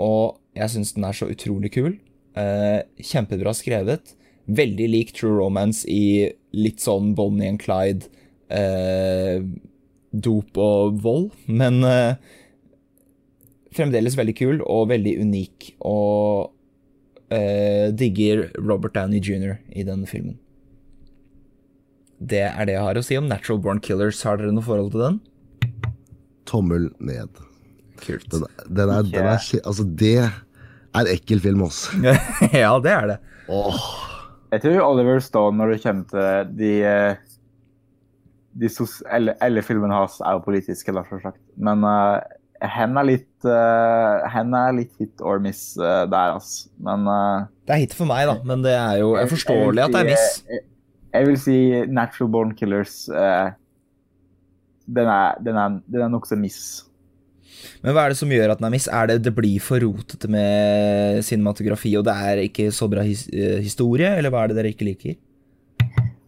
og 0.00 0.40
jeg 0.56 0.72
syns 0.72 0.94
den 0.96 1.06
er 1.06 1.16
så 1.16 1.28
utrolig 1.30 1.72
kul. 1.74 1.96
Eh, 2.38 2.80
kjempebra 2.98 3.54
skrevet. 3.56 4.14
Veldig 4.44 4.88
lik 4.90 5.14
True 5.16 5.38
Romance 5.38 5.86
i 5.88 6.30
litt 6.54 6.82
sånn 6.84 7.14
Bonnie 7.16 7.48
and 7.48 7.62
Clyde, 7.62 8.10
eh, 8.52 9.40
dop 10.14 10.58
og 10.60 10.98
vold, 11.02 11.30
men 11.46 11.80
eh, 11.88 12.20
fremdeles 13.74 14.18
veldig 14.18 14.36
kul 14.38 14.60
og 14.62 14.90
veldig 14.92 15.16
unik. 15.24 15.70
Og 15.88 16.52
eh, 17.34 17.90
digger 17.96 18.48
Robert 18.60 18.94
Downey 18.98 19.22
jr. 19.22 19.58
i 19.72 19.86
denne 19.86 20.10
filmen. 20.10 20.38
Det 22.24 22.44
er 22.46 22.68
det 22.68 22.76
jeg 22.76 22.86
har 22.86 22.98
å 22.98 23.04
si 23.04 23.18
om 23.18 23.26
Natural 23.28 23.60
Born 23.60 23.82
Killers. 23.84 24.22
Har 24.24 24.38
dere 24.38 24.54
noe 24.54 24.64
forhold 24.64 24.94
til 24.94 25.02
den? 25.02 25.18
Tommel 26.48 26.88
ned. 27.02 27.42
Kult. 28.02 28.26
Den, 28.32 28.46
den 28.66 28.90
er, 28.90 29.06
den 29.06 29.28
er. 29.28 29.38
Altså, 29.64 29.84
det 29.84 30.16
er 30.24 31.12
ekkel 31.12 31.42
film, 31.44 31.62
også. 31.68 31.94
ja, 32.64 32.72
det 32.82 32.92
er 32.94 33.06
det. 33.14 33.20
Åh. 33.52 33.84
Jeg 34.54 34.62
tror 34.62 34.84
Oliver 34.86 35.18
Stone, 35.18 35.58
når 35.58 35.74
det 35.74 35.82
kommer 35.82 36.04
til 36.12 36.52
de, 36.58 36.70
eh, 36.86 37.16
de 38.60 38.70
sos 38.70 39.00
eller, 39.12 39.34
eller 39.42 39.66
filmene 39.66 39.96
hans, 39.96 40.20
er 40.22 40.36
jo 40.36 40.44
politiske. 40.44 40.94
Men 41.56 41.82
uh, 41.82 42.20
hen 42.62 43.00
er 43.00 43.08
litt 43.08 43.48
uh, 43.48 44.22
Hen 44.30 44.54
er 44.56 44.76
litt 44.76 44.92
hit 45.00 45.24
or 45.24 45.42
miss 45.42 45.74
uh, 45.80 46.04
der, 46.06 46.36
altså. 46.36 46.70
Men 46.78 47.08
uh, 47.10 47.50
Det 47.66 47.74
er 47.74 47.82
hit 47.82 47.98
for 47.98 48.08
meg, 48.10 48.28
da, 48.30 48.38
men 48.46 48.62
det 48.64 48.76
er 48.78 49.02
jo 49.02 49.16
jeg 49.18 49.32
forståelig 49.34 49.86
at 49.88 49.96
det 49.96 50.04
er 50.04 50.10
miss. 50.12 50.30
Jeg, 50.50 50.64
Jeg 51.14 51.28
vil 51.28 51.38
si 51.38 51.58
Natural 51.90 52.30
Born 52.30 52.54
Killers 52.58 52.96
uh, 53.10 53.50
Den 54.86 55.10
er, 55.10 55.38
den 55.42 55.58
er, 55.58 55.80
den 55.90 56.06
er 56.06 56.14
nokså 56.14 56.38
miss. 56.38 56.84
Men 57.82 57.94
hva 57.94 58.04
er 58.04 58.14
det 58.14 58.18
som 58.20 58.32
gjør 58.32 58.54
at 58.54 58.60
den 58.60 58.68
er 58.68 58.74
miss? 58.74 58.88
Er 58.88 59.10
det 59.10 59.20
det 59.26 59.34
blir 59.36 59.62
for 59.62 59.82
rotete 59.84 60.30
med 60.30 61.20
cinematografi, 61.26 61.94
og 61.98 62.06
det 62.08 62.16
er 62.28 62.42
ikke 62.46 62.70
så 62.74 62.88
bra 62.90 63.04
his 63.06 63.26
eh, 63.32 63.60
historie, 63.64 64.10
eller 64.18 64.32
hva 64.32 64.44
er 64.44 64.52
det 64.52 64.58
dere 64.60 64.74
ikke 64.74 64.88
liker? 64.90 65.16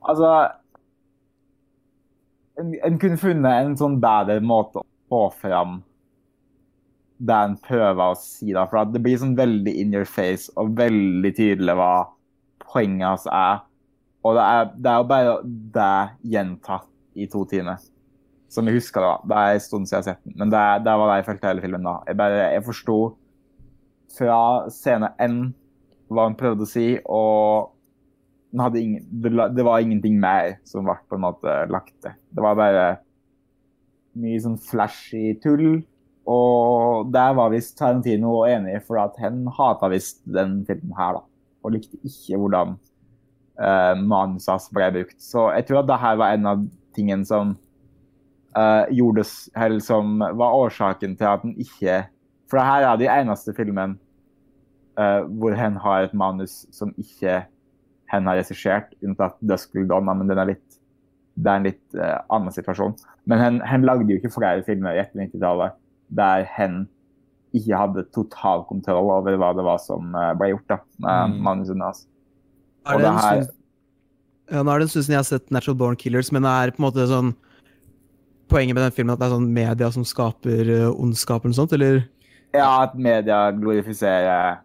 Altså 0.06 0.30
En, 2.56 2.70
en 2.86 2.96
kunne 2.96 3.20
funnet 3.20 3.66
en 3.66 3.74
sånn 3.76 3.98
bedre 4.00 4.40
måte 4.40 4.80
å 4.80 4.86
få 5.12 5.26
fram 5.42 5.82
det 7.18 7.36
en 7.36 7.56
prøver 7.60 8.12
å 8.12 8.16
si. 8.18 8.52
da, 8.52 8.66
for 8.68 8.88
Det 8.92 9.02
blir 9.04 9.18
sånn 9.20 9.36
veldig 9.36 9.72
in 9.80 9.94
your 9.94 10.08
face 10.08 10.52
og 10.56 10.76
veldig 10.78 11.32
tydelig 11.36 11.76
hva 11.76 12.06
poenget 12.64 13.08
hans 13.08 13.26
er. 13.32 13.60
Og 14.26 14.36
det 14.36 14.44
er, 14.44 14.70
det 14.74 14.90
er 14.90 15.00
jo 15.00 15.08
bare 15.10 15.36
det 15.76 16.32
gjentatt 16.34 16.88
i 17.16 17.28
to 17.32 17.44
timer. 17.48 17.80
Som 18.52 18.68
jeg 18.68 18.78
husker 18.78 19.02
det 19.02 19.10
var. 19.10 19.22
Det 19.26 19.38
er 19.38 19.54
en 19.54 19.62
stund 19.64 19.88
siden 19.88 19.96
jeg 19.96 20.02
har 20.02 20.08
sett 20.10 20.24
den. 20.24 20.36
Men 20.40 20.52
det, 20.54 20.64
det 20.86 20.98
var 21.00 21.10
det 21.10 21.20
jeg 21.20 21.28
følte 21.30 21.50
hele 21.50 21.64
filmen 21.64 21.88
da. 21.88 21.94
Jeg 22.06 22.18
bare, 22.20 22.42
jeg 22.54 22.66
forsto 22.66 22.98
fra 24.16 24.40
scene 24.72 25.10
N 25.22 25.40
hva 26.06 26.28
han 26.28 26.36
prøvde 26.38 26.62
å 26.62 26.70
si, 26.70 26.86
og 27.10 27.72
ingen, 28.78 29.02
det, 29.10 29.64
var 29.66 29.82
ingenting 29.82 30.20
mer 30.22 30.56
som 30.68 30.86
ble 30.86 30.94
på 31.08 31.18
en 31.18 31.24
måte 31.24 31.56
lagt 31.72 31.94
til. 32.04 32.14
Det 32.30 32.44
var 32.44 32.58
bare 32.58 32.86
mye 34.16 34.40
sånn 34.40 34.58
flashy 34.62 35.34
tull. 35.42 35.82
Og 36.26 37.12
der 37.14 37.34
var 37.38 37.52
visst 37.52 37.76
Tarantino 37.78 38.40
enig, 38.48 38.80
for 38.86 38.98
at 38.98 39.18
han 39.22 39.44
hata 39.58 39.90
visst 39.92 40.24
den 40.26 40.60
filmen 40.66 40.94
her, 40.98 41.20
da. 41.20 41.22
Og 41.66 41.74
likte 41.76 41.98
ikke 42.06 42.38
hvordan 42.40 42.74
uh, 43.60 43.94
manuset 43.98 44.66
ble 44.74 44.90
brukt. 44.94 45.18
Så 45.22 45.48
jeg 45.54 45.68
tror 45.68 45.82
at 45.82 45.90
det 45.90 46.00
her 46.02 46.18
var 46.18 46.34
en 46.34 46.50
av 46.50 46.64
tingene 46.96 47.26
som 47.28 47.54
gjorde 48.90 49.24
s- 49.24 49.50
eller 49.56 49.80
som 49.84 50.18
var 50.18 50.54
årsaken 50.56 51.16
til 51.18 51.26
at 51.28 51.42
den 51.42 51.54
ikke 51.60 52.06
For 52.48 52.56
det 52.60 52.66
her 52.66 52.82
er 52.92 52.96
den 53.00 53.10
eneste 53.10 53.52
filmen 53.56 53.98
eh, 54.98 55.20
hvor 55.26 55.54
hen 55.58 55.76
har 55.82 56.04
et 56.06 56.14
manus 56.14 56.64
som 56.72 56.92
ikke 56.96 57.40
hen 58.12 58.26
har 58.30 58.36
regissert, 58.38 58.92
unntatt 59.02 59.34
Dusk 59.42 59.72
Donna', 59.74 60.14
men 60.16 60.28
den 60.30 60.38
er 60.38 60.46
litt, 60.52 60.76
det 61.36 61.50
er 61.50 61.56
en 61.56 61.64
litt 61.66 61.94
eh, 61.98 62.18
annen 62.30 62.52
situasjon. 62.54 62.94
Men 63.26 63.38
hen, 63.42 63.60
hen 63.66 63.82
lagde 63.82 64.06
jo 64.08 64.16
ikke 64.20 64.30
flere 64.32 64.62
filmer 64.64 64.94
etter 64.96 65.18
90-tallet 65.26 65.72
der 66.14 66.44
hen 66.56 66.84
ikke 67.52 67.76
hadde 67.80 68.04
total 68.14 68.62
kontroll 68.68 69.10
over 69.10 69.34
hva 69.36 69.50
det 69.58 69.64
var 69.66 69.78
som 69.82 70.14
eh, 70.14 70.32
ble 70.38 70.52
gjort 70.54 70.68
da, 70.70 70.78
med 71.02 71.34
Mm. 71.34 71.42
manusene 71.42 71.82
hans. 71.84 72.06
Er 72.86 72.94
Og 72.94 73.00
det 73.00 73.04
det 73.04 73.10
en 73.10 73.18
her- 73.18 73.50
ja, 74.52 74.62
nå 74.62 74.70
er 74.70 74.78
det 74.78 74.82
en 74.86 74.88
stund 74.94 75.04
siden 75.04 75.16
jeg 75.18 75.24
har 75.24 75.30
sett 75.32 75.50
Natural 75.50 75.76
Born 75.76 75.96
Killers, 75.96 76.30
men 76.30 76.42
det 76.46 76.48
er 76.54 76.70
på 76.70 76.78
en 76.78 76.86
måte 76.86 77.08
sånn 77.10 77.34
Poenget 78.48 78.74
med 78.76 78.84
den 78.84 78.94
filmen 78.94 79.14
at 79.14 79.18
det 79.20 79.26
er 79.26 79.34
sånn 79.34 79.48
media 79.52 79.88
som 79.90 80.04
skaper 80.06 80.68
uh, 80.70 80.90
ondskap 81.02 81.42
eller 81.44 81.50
noe 81.54 81.58
sånt, 81.58 81.72
eller? 81.74 82.04
Ja, 82.54 82.68
at 82.86 82.94
media 82.94 83.50
glorifiserer 83.56 84.60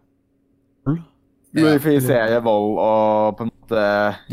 Glorifiserer 1.52 2.40
vold 2.40 2.78
og 2.80 3.34
på 3.36 3.44
en 3.44 3.50
måte 3.52 3.80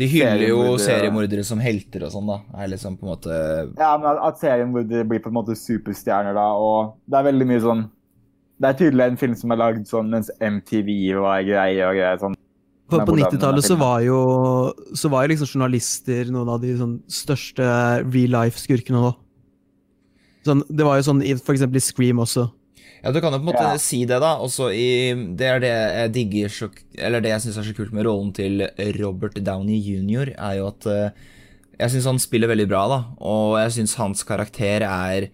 De 0.00 0.06
hyller 0.08 0.46
jo 0.48 0.60
seriemordere. 0.80 1.42
som 1.44 1.60
helter 1.60 2.06
og 2.06 2.14
sånn, 2.14 2.30
da. 2.30 2.38
Er 2.62 2.70
liksom 2.72 2.96
på 2.96 3.04
en 3.04 3.10
måte 3.12 3.34
Ja, 3.76 3.90
men 3.98 4.06
at- 4.14 4.22
at 4.30 4.38
seriemordere 4.40 5.04
blir 5.06 5.20
på 5.20 5.28
en 5.28 5.34
måte 5.36 5.52
superstjerner, 5.58 6.32
da, 6.32 6.46
og 6.56 6.94
det 7.06 7.18
er 7.18 7.32
veldig 7.32 7.46
mye 7.46 7.60
sånn 7.60 7.90
Det 8.60 8.68
er 8.70 8.78
tydelig 8.78 9.06
en 9.10 9.16
film 9.16 9.34
som 9.34 9.52
er 9.52 9.56
lagd 9.56 9.84
sånn 9.88 10.08
mens 10.10 10.30
MTV 10.40 11.14
var 11.20 11.42
greie 11.42 11.80
og 11.84 11.94
greier 11.96 12.18
sånn. 12.20 12.34
For 12.90 13.04
på 13.06 13.16
90-tallet 13.16 13.64
så 13.64 13.76
var 13.78 14.00
jo 14.00 14.72
så 14.94 15.08
var 15.10 15.22
jo 15.24 15.28
liksom 15.34 15.46
journalister 15.60 16.24
noen 16.30 16.48
av 16.48 16.60
de 16.60 16.74
sånn 16.76 17.00
største 17.08 17.62
real 18.12 18.30
life-skurkene 18.30 19.00
nå. 19.00 19.14
Sånn, 20.46 20.62
det 20.72 20.86
var 20.86 20.96
jo 21.00 21.04
sånn 21.10 21.22
i, 21.26 21.34
for 21.36 21.52
eksempel 21.56 21.76
i 21.80 21.84
Scream 21.84 22.22
også. 22.22 22.46
Ja, 23.02 23.12
du 23.12 23.20
kan 23.20 23.32
jo 23.32 23.38
på 23.40 23.46
en 23.46 23.48
måte 23.54 23.64
Ja. 23.64 23.76
si 23.80 24.02
det, 24.04 24.18
da. 24.20 24.34
Også 24.44 24.68
i 24.72 25.12
Det 25.36 25.46
er 25.48 25.60
det 25.60 25.70
jeg 25.72 26.12
digger 26.12 26.48
så 26.52 26.70
Eller 26.98 27.20
det 27.24 27.30
jeg 27.30 27.40
syns 27.46 27.56
er 27.58 27.62
så 27.70 27.76
kult 27.76 27.92
med 27.96 28.04
rollen 28.04 28.32
til 28.36 28.60
Robert 29.00 29.34
Downey 29.42 29.78
jr., 29.80 30.34
er 30.36 30.56
jo 30.58 30.66
at 30.68 30.86
eh, 30.86 31.10
Jeg 31.80 31.90
syns 31.94 32.04
han 32.10 32.18
spiller 32.20 32.48
veldig 32.48 32.68
bra, 32.68 32.82
da. 32.88 32.98
Og 33.24 33.56
jeg 33.62 33.72
syns 33.78 33.94
hans 33.96 34.22
karakter 34.28 34.84
er 34.84 35.30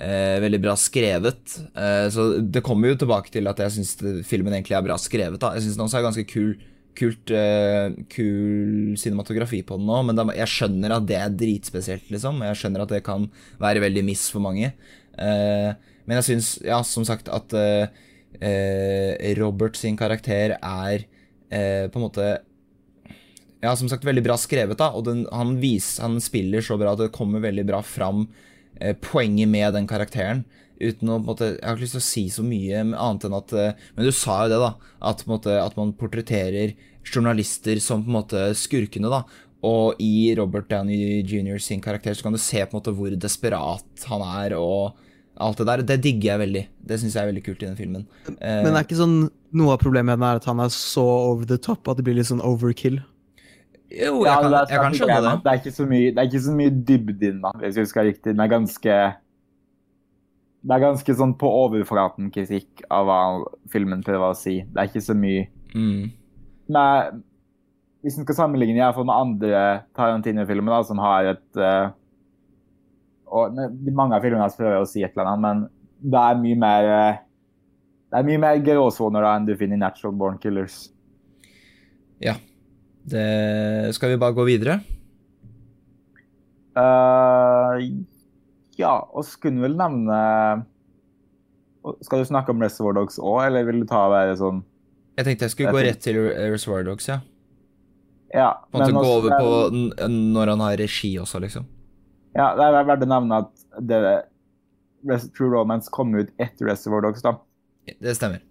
eh, 0.00 0.40
veldig 0.42 0.60
bra 0.62 0.74
skrevet. 0.74 1.58
Eh, 1.78 2.08
så 2.10 2.40
det 2.42 2.64
kommer 2.66 2.90
jo 2.90 2.96
tilbake 3.04 3.30
til 3.30 3.46
at 3.46 3.58
jeg 3.62 3.70
syns 3.76 3.94
filmen 4.26 4.52
egentlig 4.52 4.74
er 4.76 4.82
bra 4.82 4.96
skrevet, 4.98 5.38
da. 5.38 5.54
Jeg 5.54 5.62
syns 5.62 5.76
den 5.78 5.86
også 5.86 5.98
er 6.00 6.08
ganske 6.08 6.26
kul. 6.26 6.56
Kult, 6.96 7.30
uh, 7.34 7.92
kul 8.12 8.94
cinematografi 8.96 9.60
på 9.66 9.76
den 9.76 9.88
nå, 9.88 9.98
men 10.08 10.16
da, 10.16 10.24
jeg 10.38 10.52
skjønner 10.52 10.94
at 10.96 11.06
det 11.08 11.18
er 11.20 11.34
dritspesielt, 11.42 12.08
liksom. 12.12 12.40
Jeg 12.46 12.58
skjønner 12.60 12.84
at 12.86 12.94
det 12.94 13.02
kan 13.06 13.28
være 13.62 13.82
veldig 13.84 14.04
miss 14.06 14.26
for 14.32 14.44
mange. 14.44 14.72
Uh, 15.12 15.76
men 16.06 16.20
jeg 16.20 16.28
syns, 16.30 16.50
ja, 16.64 16.80
som 16.86 17.04
sagt, 17.08 17.28
at 17.32 17.56
uh, 17.56 17.86
Robert 19.38 19.78
sin 19.78 19.96
karakter 19.96 20.58
er 20.58 21.06
på 21.46 21.96
en 21.96 22.02
måte 22.02 22.24
Ja, 23.62 23.70
som 23.78 23.88
sagt, 23.88 24.04
veldig 24.04 24.24
bra 24.26 24.34
skrevet, 24.36 24.76
da. 24.80 24.90
Og 24.98 25.06
den, 25.06 25.22
han, 25.32 25.54
vis, 25.62 25.94
han 26.02 26.18
spiller 26.20 26.64
så 26.64 26.76
bra 26.76 26.92
at 26.92 27.04
det 27.04 27.14
kommer 27.14 27.40
veldig 27.40 27.64
bra 27.68 27.78
fram 27.86 28.26
poenget 29.00 29.48
med 29.48 29.72
den 29.78 29.86
karakteren. 29.88 30.42
Uten 30.80 31.08
å 31.08 31.16
på 31.16 31.22
en 31.22 31.28
måte 31.30 31.46
Jeg 31.54 31.64
har 31.64 31.76
ikke 31.76 31.86
lyst 31.86 31.96
til 31.96 32.02
å 32.02 32.06
si 32.06 32.24
så 32.34 32.42
mye 32.44 32.82
annet 32.84 33.24
enn 33.24 33.36
at 33.38 33.54
eh, 33.56 33.86
Men 33.96 34.08
du 34.08 34.12
sa 34.12 34.42
jo 34.44 34.52
det, 34.52 34.58
da. 34.60 34.72
At, 35.00 35.22
på 35.24 35.30
en 35.30 35.34
måte, 35.38 35.56
at 35.62 35.76
man 35.78 35.94
portretterer 35.96 36.74
journalister 37.06 37.78
som 37.80 38.02
på 38.04 38.10
en 38.10 38.18
måte 38.18 38.44
skurkene, 38.58 39.08
da. 39.12 39.22
Og 39.66 39.98
i 40.02 40.34
Robert 40.36 40.68
Downey 40.70 41.22
jr. 41.24 41.58
sin 41.62 41.80
karakter 41.80 42.14
så 42.14 42.26
kan 42.26 42.34
du 42.36 42.40
se 42.42 42.60
på 42.64 42.74
en 42.76 42.80
måte 42.80 42.94
hvor 42.94 43.14
desperat 43.16 44.06
han 44.10 44.24
er, 44.26 44.56
og 44.58 44.98
alt 45.42 45.58
det 45.60 45.66
der. 45.68 45.82
Det 45.88 45.96
digger 46.04 46.32
jeg 46.32 46.42
veldig. 46.44 46.64
Det 46.90 46.98
syns 47.00 47.16
jeg 47.16 47.22
er 47.24 47.30
veldig 47.32 47.44
kult 47.46 47.62
i 47.62 47.68
den 47.68 47.76
filmen. 47.78 48.06
Eh, 48.36 48.62
Men 48.64 48.74
er 48.76 48.84
ikke 48.86 48.98
sånn 49.00 49.18
noe 49.56 49.74
av 49.76 49.82
problemet 49.82 50.16
med 50.16 50.20
den 50.20 50.28
er 50.28 50.40
at 50.42 50.48
han 50.50 50.60
er 50.64 50.72
så 50.74 51.04
over 51.04 51.48
the 51.48 51.58
top 51.60 51.88
at 51.88 51.98
det 52.00 52.04
blir 52.06 52.18
litt 52.18 52.28
sånn 52.28 52.44
overkill. 52.44 53.00
jo, 53.90 54.24
jeg 54.26 54.42
kan, 54.42 54.52
jeg 54.68 54.80
kan 54.82 54.96
skjønne 54.98 55.20
det. 55.24 55.34
Det 55.44 55.52
er 55.52 55.60
ikke 55.62 55.76
så 55.76 55.86
mye, 55.88 56.10
det 56.10 56.18
er 56.20 56.28
ikke 56.30 56.44
så 56.48 56.56
mye 56.58 56.72
dybde 56.90 57.30
inn, 57.30 57.38
da, 57.44 57.52
hvis 57.62 57.78
jeg 57.78 57.86
husker 57.86 58.08
riktig. 58.10 58.32
Den 58.34 58.42
er 58.44 58.50
ganske 58.52 58.96
Det 60.66 60.74
er 60.74 60.82
ganske 60.82 61.14
sånn 61.14 61.36
på 61.38 61.46
overflaten 61.46 62.30
kritikk 62.34 62.82
av 62.90 63.06
hva 63.06 63.18
filmen 63.70 64.00
prøver 64.02 64.32
å 64.32 64.38
si. 64.38 64.56
Det 64.66 64.80
er 64.82 64.88
ikke 64.90 65.04
så 65.04 65.14
mye 65.18 65.46
Mm. 65.76 66.10
Men 66.72 67.22
Hvis 68.02 68.16
en 68.18 68.24
skal 68.24 68.36
sammenligne 68.38 68.78
i 68.78 68.80
hvert 68.80 68.94
fall 68.96 69.04
med 69.08 69.18
andre 69.18 69.60
Tarantino-filmer 69.98 70.72
da, 70.72 70.78
som 70.86 70.98
har 71.02 71.26
et 71.34 71.58
uh, 71.60 71.90
og 73.26 73.52
ne- 73.54 73.92
Mange 73.92 74.14
av 74.16 74.22
filmene 74.24 74.44
hans 74.46 74.56
prøver 74.56 74.80
å 74.80 74.88
si 74.88 75.02
et 75.04 75.12
eller 75.16 75.26
annet, 75.26 75.42
men 75.42 76.10
det 76.12 76.22
er 76.22 76.40
mye 76.40 76.58
mer 76.62 76.88
uh, 76.90 77.18
det 78.10 78.20
er 78.20 78.28
mye 78.30 78.38
mer 78.40 78.60
gråsoner 78.62 79.26
da 79.26 79.32
enn 79.36 79.46
du 79.48 79.54
finner 79.58 79.76
i 79.76 79.82
Natural 79.82 80.14
Born 80.16 80.38
Killers. 80.38 80.76
Ja. 82.22 82.36
Det, 83.04 83.24
skal 83.94 84.14
vi 84.14 84.20
bare 84.22 84.34
gå 84.38 84.44
videre? 84.46 84.78
Eh, 86.76 87.86
ja, 88.80 88.94
og 89.12 89.24
skulle 89.24 89.62
vel 89.64 89.76
nevne 89.78 90.16
Skal 92.04 92.22
du 92.22 92.28
snakke 92.28 92.52
om 92.52 92.62
Reservoir 92.62 92.96
Dogs 92.98 93.18
òg, 93.22 93.46
eller 93.46 93.66
vil 93.68 93.82
du 93.84 93.88
ta 93.88 94.06
være 94.12 94.36
sånn 94.40 94.62
Jeg 95.16 95.28
tenkte 95.28 95.46
jeg 95.46 95.54
skulle 95.54 95.70
Jeg 95.70 95.78
gå 95.78 95.84
rett 95.88 96.02
til 96.04 96.20
Reservoir 96.52 96.86
Dogs, 96.88 97.08
ja. 97.08 97.20
Ja, 98.34 98.50
På 98.70 98.80
en 98.80 98.82
måte 98.82 98.92
men 98.92 99.02
gå 99.02 99.12
over 99.20 99.36
på 99.38 100.08
når 100.12 100.52
han 100.52 100.64
har 100.64 100.80
regi 100.80 101.12
også, 101.22 101.40
liksom. 101.44 101.68
Ja, 102.36 102.50
det 102.58 102.66
er 102.66 102.84
verdt 102.84 103.06
å 103.06 103.08
nevne 103.08 103.38
at 103.46 103.64
det, 103.80 104.00
True 105.36 105.52
Romance 105.54 105.88
kom 105.94 106.12
ut 106.18 106.32
etter 106.42 106.68
Reservoir 106.68 107.06
Dogs, 107.06 107.22
da. 107.24 107.36
Det 108.02 108.16
stemmer. 108.18 108.42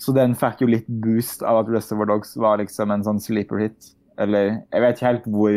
Så 0.00 0.14
den 0.16 0.36
fikk 0.38 0.62
jo 0.62 0.70
litt 0.70 0.86
boost 1.02 1.42
av 1.42 1.64
at 1.64 1.72
Reservoir 1.72 2.08
Dogs 2.12 2.36
var 2.40 2.60
liksom 2.62 2.92
en 2.94 3.04
sånn 3.04 3.20
sleeper 3.20 3.60
hit. 3.64 3.90
Eller 4.20 4.60
jeg 4.72 4.84
vet 4.84 4.96
ikke 4.96 5.08
helt 5.10 5.28
hvor 5.34 5.56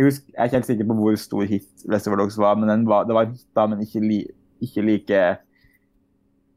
Jeg, 0.00 0.06
husker, 0.06 0.32
jeg 0.32 0.40
er 0.40 0.48
ikke 0.48 0.56
helt 0.56 0.68
sikker 0.70 0.86
på 0.88 0.94
hvor 0.96 1.16
stor 1.20 1.48
hit 1.50 1.82
Reservoir 1.92 2.22
Dogs 2.22 2.38
var, 2.40 2.54
men 2.56 2.70
den 2.72 2.86
var, 2.88 3.04
det 3.04 3.12
var 3.12 3.26
hit, 3.28 3.42
da, 3.52 3.66
men 3.68 3.82
ikke, 3.84 4.00
li, 4.00 4.22
ikke 4.64 4.84
like 4.86 5.18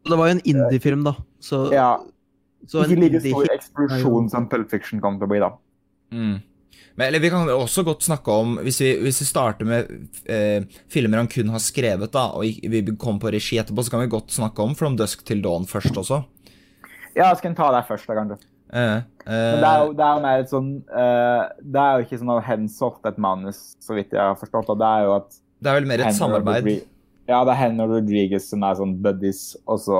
Det 0.08 0.20
var 0.22 0.30
jo 0.30 0.36
en 0.38 0.46
indie-film, 0.48 1.04
da. 1.04 1.12
Så, 1.44 1.66
Ja, 1.74 1.98
så 2.72 2.86
en 2.86 2.94
ikke 2.94 3.02
like 3.02 3.20
stor 3.26 3.52
eksplosjon 3.58 4.32
som 4.32 4.48
Pulp 4.48 4.72
Fiction 4.72 5.04
kom 5.04 5.20
til 5.20 5.28
å 5.28 5.34
bli, 5.34 5.42
da. 5.44 5.52
Mm. 6.16 6.38
Men, 6.96 7.06
eller 7.10 7.20
vi 7.20 7.34
kan 7.34 7.52
også 7.52 7.84
godt 7.84 8.06
snakke 8.06 8.32
om 8.32 8.52
Hvis 8.62 8.78
vi, 8.84 8.90
hvis 9.02 9.20
vi 9.24 9.26
starter 9.26 9.66
med 9.66 9.90
eh, 10.30 10.64
filmer 10.94 11.24
han 11.24 11.30
kun 11.32 11.52
har 11.52 11.64
skrevet, 11.64 12.14
da, 12.16 12.30
og 12.38 12.48
vi 12.48 12.84
kommer 12.96 13.26
på 13.26 13.36
regi 13.36 13.60
etterpå, 13.60 13.84
så 13.84 13.98
kan 13.98 14.06
vi 14.06 14.14
godt 14.14 14.32
snakke 14.32 14.64
om 14.64 14.78
From 14.80 14.96
Dusk 15.00 15.26
til 15.28 15.44
Dawn 15.44 15.68
først 15.68 16.00
også. 16.00 16.24
Ja, 17.18 17.28
skal 17.36 17.52
en 17.52 17.60
ta 17.60 17.74
deg 17.76 17.92
først, 17.92 18.08
da, 18.08 18.22
kanskje. 18.22 18.53
Eh, 18.74 19.02
Men 19.28 19.60
det 19.62 19.70
er 19.70 19.84
jo, 19.86 19.92
det 19.94 20.04
er 20.06 20.16
jo 20.18 20.22
mer 20.24 20.40
et 20.42 20.50
sånn 20.50 20.70
uh, 20.90 21.44
Det 21.62 21.82
er 21.84 21.92
jo 22.00 22.06
ikke 22.08 22.18
sånn 22.24 22.32
at 22.34 22.48
hen 22.48 22.64
solgte 22.74 23.12
et 23.14 23.20
manus, 23.22 23.60
så 23.80 23.94
vidt 23.94 24.16
jeg 24.16 24.20
har 24.24 24.36
forstått. 24.40 24.72
Det 24.82 24.88
er 24.90 25.04
jo 25.06 25.14
at 25.20 25.30
det 25.64 25.70
er 25.72 25.78
vel 25.78 25.86
mer 25.92 26.02
et 26.02 26.10
Henry 26.10 26.18
samarbeid. 26.20 26.66
Rodri- 26.66 26.88
Ja, 27.30 27.44
det 27.48 27.54
er 27.54 27.60
Henry 27.62 27.86
Rodriguez 27.88 28.50
som 28.50 28.66
er 28.68 28.76
sånn 28.82 28.98
buddies, 29.06 29.44
og 29.70 29.78
så 29.80 30.00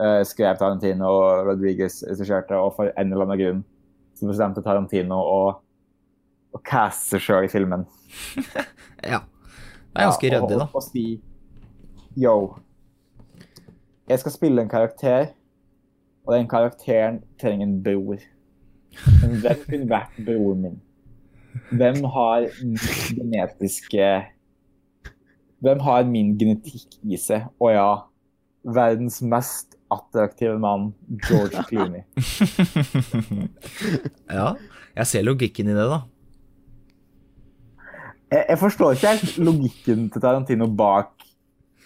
eh, 0.00 0.22
skrev 0.26 0.56
Tarantino 0.58 1.12
og 1.12 1.44
Rodriguez 1.52 2.00
regisserte, 2.08 2.56
og 2.58 2.72
for 2.74 2.90
en 2.96 3.12
eller 3.12 3.28
annen 3.28 3.38
grunn 3.42 3.60
så 4.18 4.26
bestemte 4.32 4.64
Tarantino 4.66 5.20
å 5.22 5.40
å 6.56 6.58
caste 6.64 7.18
seg 7.18 7.20
sjøl 7.26 7.44
i 7.46 7.52
filmen. 7.52 7.84
Ja. 9.04 9.20
Det 9.92 10.00
er 10.00 10.08
ganske 10.08 10.26
Ja, 10.26 10.38
ryddig, 10.40 10.56
da. 10.58 10.64
Og, 10.72 10.80
og 10.80 10.82
si 10.82 11.02
Yo. 12.18 12.32
Jeg 14.08 14.18
skal 14.24 14.32
spille 14.34 14.64
en 14.64 14.70
karakter, 14.72 15.28
og 16.28 16.34
den 16.36 16.48
karakteren 16.48 17.22
trenger 17.40 17.66
en 17.66 17.78
bror. 17.82 18.20
Men 19.22 19.38
hvem 19.40 19.62
kunne 19.64 19.88
vært 19.88 20.18
broren 20.26 20.60
min? 20.64 20.76
Hvem 21.72 22.04
har 22.04 22.44
genetiske 23.16 24.08
Hvem 25.64 25.80
har 25.82 26.04
min 26.06 26.34
genetikk 26.38 26.98
i 27.02 27.16
seg? 27.18 27.48
Å 27.58 27.70
ja, 27.72 27.88
verdens 28.62 29.22
mest 29.24 29.74
attraktive 29.90 30.58
mann, 30.60 30.92
George 31.24 31.64
Clooney. 31.66 32.04
ja. 34.38 34.52
Jeg 34.98 35.06
ser 35.10 35.24
logikken 35.24 35.72
i 35.72 35.74
det, 35.74 35.88
da. 35.88 36.02
Jeg, 38.28 38.44
jeg 38.44 38.60
forstår 38.60 38.94
ikke 38.94 39.14
helt 39.16 39.40
logikken 39.48 40.06
til 40.12 40.22
Tarantino 40.22 40.68
bak 40.68 41.14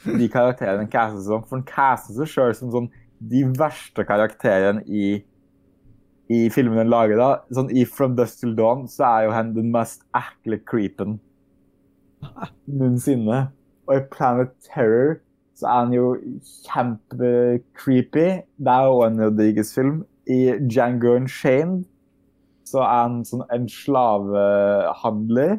de 0.05 0.29
karakterene 0.29 0.83
han 0.83 0.91
caster 0.91 1.23
som. 1.25 1.47
For 1.47 1.61
han 1.61 1.67
caster 1.69 2.19
seg 2.19 2.33
sjøl 2.35 2.55
som 2.59 2.75
sånn 2.75 2.91
de 3.31 3.45
verste 3.59 4.05
karakterene 4.09 4.83
i, 4.87 5.23
i 6.33 6.41
filmen 6.51 6.81
den 6.81 6.91
lager. 6.93 7.21
da. 7.21 7.31
Sånn 7.55 7.71
I 7.75 7.85
From 7.89 8.17
Dust 8.19 8.41
Till 8.41 8.57
Dawn 8.59 8.89
så 8.91 9.07
er 9.09 9.29
jo 9.29 9.37
han 9.37 9.55
den 9.57 9.71
mest 9.75 10.07
ekle 10.17 10.59
creepen 10.67 11.21
noensinne. 12.67 13.47
Og 13.89 13.97
i 13.99 14.05
Planet 14.13 14.53
Terror 14.67 15.21
så 15.59 15.69
er 15.69 15.79
han 15.85 15.95
jo 15.95 16.17
kjempe-creepy. 16.67 18.29
Det 18.59 18.75
er 18.75 18.85
jo 18.89 19.01
en 19.07 19.25
Rodriguez-film. 19.25 20.05
I 20.31 20.55
Django 20.71 21.17
Unchained 21.17 21.85
så 22.67 22.81
er 22.87 23.03
han 23.03 23.19
sånn 23.29 23.43
en 23.53 23.67
slavehandler. 23.69 25.59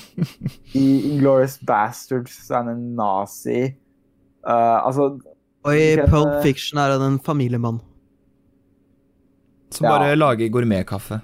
I 0.82 0.86
Inglorious 1.10 1.56
Bastards 1.66 2.36
så 2.46 2.54
er 2.54 2.62
han 2.62 2.74
en 2.76 2.86
nazi. 2.98 3.62
Uh, 4.46 4.78
altså 4.86 5.16
Og 5.66 5.74
i 5.74 5.86
Pulp 6.06 6.30
eh, 6.36 6.42
Fiction 6.44 6.78
er 6.78 6.94
han 6.94 7.02
en 7.02 7.18
familiemann. 7.22 7.80
Som 9.74 9.84
Ja. 9.88 9.96
bare 9.98 10.14
lager 10.16 10.48
gourmetkaffe. 10.54 11.20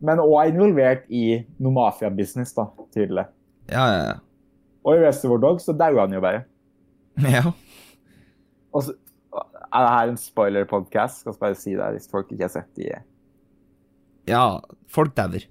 Men 0.00 0.18
òg 0.18 0.48
involvert 0.54 1.04
i 1.12 1.44
noe 1.60 1.72
mafiabusiness, 1.76 2.54
da, 2.56 2.64
tydelig. 2.94 3.26
Ja, 3.68 3.84
ja, 3.92 4.04
ja. 4.06 4.14
Og 4.84 4.96
i 4.96 5.02
Reservoir 5.04 5.38
Dogs 5.42 5.66
så 5.68 5.74
dauer 5.76 6.00
han 6.00 6.12
jo 6.16 6.20
bare. 6.24 6.44
Ja. 7.36 7.52
Og 8.72 8.82
så 8.86 8.94
er 9.34 9.84
det 9.84 9.90
her 9.92 10.08
en 10.08 10.16
spoiler-podkast, 10.16 11.20
skal 11.20 11.34
bare 11.40 11.54
si 11.58 11.74
det 11.76 11.90
hvis 11.92 12.08
folk 12.10 12.30
ikke 12.32 12.46
har 12.46 12.54
sett 12.54 12.70
de 12.78 12.88
ja 14.30 14.60
folk 14.88 15.14
dauer. 15.16 15.42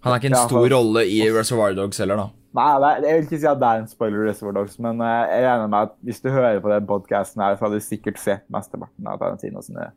Han 0.00 0.12
er 0.12 0.16
ikke 0.18 0.30
en 0.30 0.36
Ja, 0.38 0.46
stor 0.48 0.68
rolle 0.72 1.02
i 1.04 1.18
Reservoir 1.30 1.74
Dogs 1.76 1.98
heller, 2.00 2.16
da. 2.16 2.28
Nei, 2.56 2.66
nei, 2.82 2.92
jeg 3.06 3.14
vil 3.20 3.26
ikke 3.28 3.38
si 3.38 3.46
at 3.46 3.60
det 3.62 3.66
er 3.70 3.80
en 3.84 3.90
spoiler 3.90 4.24
Reservoir 4.26 4.54
Dogs, 4.56 4.78
men 4.82 4.98
eh, 5.06 5.18
jeg 5.30 5.44
regner 5.46 5.68
med 5.70 5.84
at 5.86 5.92
hvis 6.02 6.18
du 6.24 6.30
hører 6.34 6.58
på 6.64 6.72
den 6.72 6.86
podkasten 6.88 7.42
her, 7.44 7.54
så 7.56 7.68
har 7.68 7.74
du 7.76 7.84
sikkert 7.84 8.18
sett 8.18 8.42
mesteparten 8.50 9.06
av 9.06 9.20
Tarantino 9.22 9.62
sine, 9.62 9.90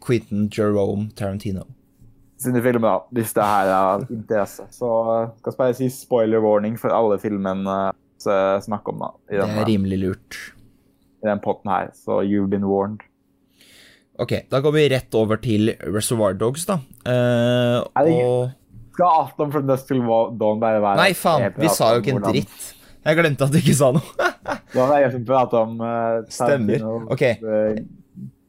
Quentin 0.00 0.46
Jerome 0.48 1.10
Tarantino. 1.18 1.66
sine 2.40 2.62
filmer, 2.64 2.88
da, 2.88 2.98
hvis 3.18 3.34
det 3.36 3.44
her 3.44 3.66
er 3.68 3.74
av 3.98 4.06
interesse. 4.14 4.64
Så 4.72 4.88
eh, 5.18 5.34
skal 5.42 5.58
bare 5.58 5.74
si 5.76 5.88
spoiler 5.92 6.40
warning 6.40 6.78
for 6.80 6.94
alle 6.96 7.18
filmene 7.20 7.76
jeg 8.18 8.62
snakker 8.64 8.94
om 8.96 9.02
da, 9.04 9.10
Det 9.30 9.38
er 9.44 9.58
er 9.60 9.68
rimelig 9.68 9.98
lurt. 10.02 10.38
i 11.22 11.28
den 11.28 11.38
potten 11.44 11.70
her. 11.70 11.90
Så 11.94 12.22
you've 12.24 12.48
been 12.50 12.64
warned. 12.66 13.04
Ok, 14.18 14.32
da 14.50 14.58
går 14.64 14.72
vi 14.74 14.88
rett 14.90 15.14
over 15.14 15.36
til 15.38 15.70
Reservoir 15.84 16.32
Dogs, 16.34 16.64
da. 16.66 16.80
Uh, 17.06 17.84
Er 17.94 18.08
det 18.08 18.16
og 18.24 18.48
Skal 18.98 19.14
alt 19.14 19.38
From 19.38 19.68
Dust 19.68 19.86
til 19.86 20.00
Dawn 20.02 20.58
bare 20.58 20.80
være 20.82 20.98
Nei, 20.98 21.12
faen, 21.14 21.52
vi 21.54 21.70
sa 21.70 21.92
jo 21.94 22.02
ikke 22.02 22.16
en 22.16 22.24
dritt. 22.24 22.66
Jeg 23.06 23.18
glemte 23.20 23.46
at 23.46 23.54
du 23.54 23.58
ikke 23.60 23.76
sa 23.78 23.92
noe. 23.94 24.26
Da 24.74 24.82
var 24.82 24.90
det 24.96 25.04
jeg 25.04 25.12
som 25.14 25.24
pratet 25.28 25.56
om 25.60 25.78
uh, 25.80 26.24
Stemmer. 26.32 26.82
Ok. 27.14 27.22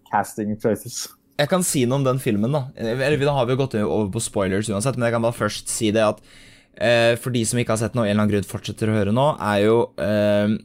casting 0.10 0.56
choices. 0.60 1.04
Jeg 1.40 1.52
kan 1.52 1.64
si 1.64 1.86
noe 1.86 2.02
om 2.02 2.08
den 2.08 2.18
filmen, 2.20 2.52
da. 2.52 2.66
Eller 2.76 3.22
Da 3.22 3.36
har 3.38 3.46
vi 3.46 3.54
jo 3.54 3.62
gått 3.62 3.78
over 3.80 4.10
på 4.12 4.24
spoilers 4.24 4.72
uansett, 4.74 4.98
men 4.98 5.08
jeg 5.08 5.16
kan 5.16 5.28
bare 5.28 5.38
først 5.38 5.70
si 5.72 5.94
det 5.96 6.02
at 6.08 6.20
uh, 6.20 7.14
for 7.22 7.36
de 7.36 7.46
som 7.46 7.62
ikke 7.62 7.78
har 7.78 7.84
sett 7.84 7.96
noe, 7.96 8.08
en 8.08 8.16
eller 8.16 8.24
annen 8.26 8.34
grunn 8.34 8.50
fortsetter 8.50 8.90
å 8.90 8.98
høre 8.98 9.14
nå, 9.16 9.30
er 9.38 9.62
jo 9.68 9.78
eh, 10.02 10.58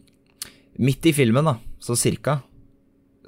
Midt 0.74 1.06
i 1.06 1.12
filmen, 1.14 1.46
da, 1.46 1.58
så 1.78 1.94
cirka, 1.94 2.40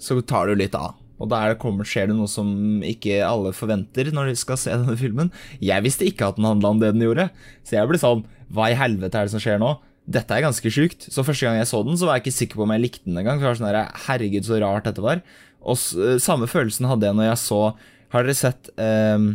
så 0.02 0.16
tar 0.26 0.48
du 0.50 0.56
litt 0.58 0.74
av. 0.74 0.96
Og 1.16 1.30
der 1.32 1.56
kommer, 1.60 1.88
skjer 1.88 2.10
det 2.10 2.16
noe 2.18 2.28
som 2.28 2.82
ikke 2.84 3.22
alle 3.24 3.54
forventer 3.56 4.10
når 4.12 4.30
de 4.30 4.38
skal 4.40 4.60
se 4.60 4.74
denne 4.74 4.96
filmen. 5.00 5.32
Jeg 5.64 5.84
visste 5.86 6.06
ikke 6.08 6.28
at 6.28 6.40
den 6.40 6.48
handla 6.48 6.74
om 6.74 6.82
det 6.82 6.92
den 6.92 7.06
gjorde, 7.06 7.30
så 7.64 7.78
jeg 7.78 7.90
ble 7.90 8.00
sånn 8.00 8.26
Hva 8.52 8.68
i 8.70 8.76
helvete 8.78 9.18
er 9.18 9.26
det 9.26 9.32
som 9.32 9.42
skjer 9.42 9.58
nå? 9.62 9.72
Dette 10.06 10.36
er 10.36 10.44
ganske 10.44 10.70
sjukt. 10.70 11.08
Så 11.10 11.24
første 11.26 11.48
gang 11.48 11.56
jeg 11.58 11.66
så 11.66 11.80
den, 11.82 11.96
så 11.98 12.06
var 12.06 12.18
jeg 12.18 12.26
ikke 12.26 12.36
sikker 12.36 12.60
på 12.60 12.66
om 12.66 12.74
jeg 12.76 12.84
likte 12.84 13.08
den 13.08 13.18
engang. 13.18 13.40
Sånn 13.42 13.66
der, 13.66 13.88
Herregud, 14.06 14.46
så 14.46 14.60
rart 14.62 14.86
dette 14.86 15.02
var. 15.02 15.24
Og 15.66 15.80
eh, 15.98 16.20
samme 16.22 16.46
følelsen 16.46 16.86
hadde 16.86 17.08
jeg 17.08 17.18
når 17.18 17.30
jeg 17.32 17.40
så 17.42 17.60
Har 18.14 18.22
dere 18.22 18.36
sett 18.38 18.68
um, 18.78 19.32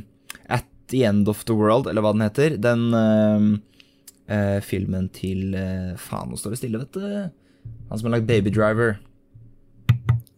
At 0.48 0.64
the 0.94 1.04
End 1.10 1.28
of 1.28 1.44
the 1.50 1.58
World, 1.58 1.90
eller 1.92 2.06
hva 2.06 2.14
den 2.16 2.24
heter? 2.24 2.56
Den 2.62 2.86
um, 2.96 3.50
uh, 4.32 4.60
filmen 4.64 5.10
til 5.12 5.58
uh, 5.58 5.98
Faen, 6.00 6.32
nå 6.32 6.40
står 6.40 6.56
det 6.56 6.62
stille, 6.62 6.80
vet 6.86 6.96
du. 6.96 7.68
Han 7.92 8.00
som 8.00 8.08
har 8.08 8.16
lagd 8.16 8.30
Baby 8.32 8.54
Driver. 8.56 8.96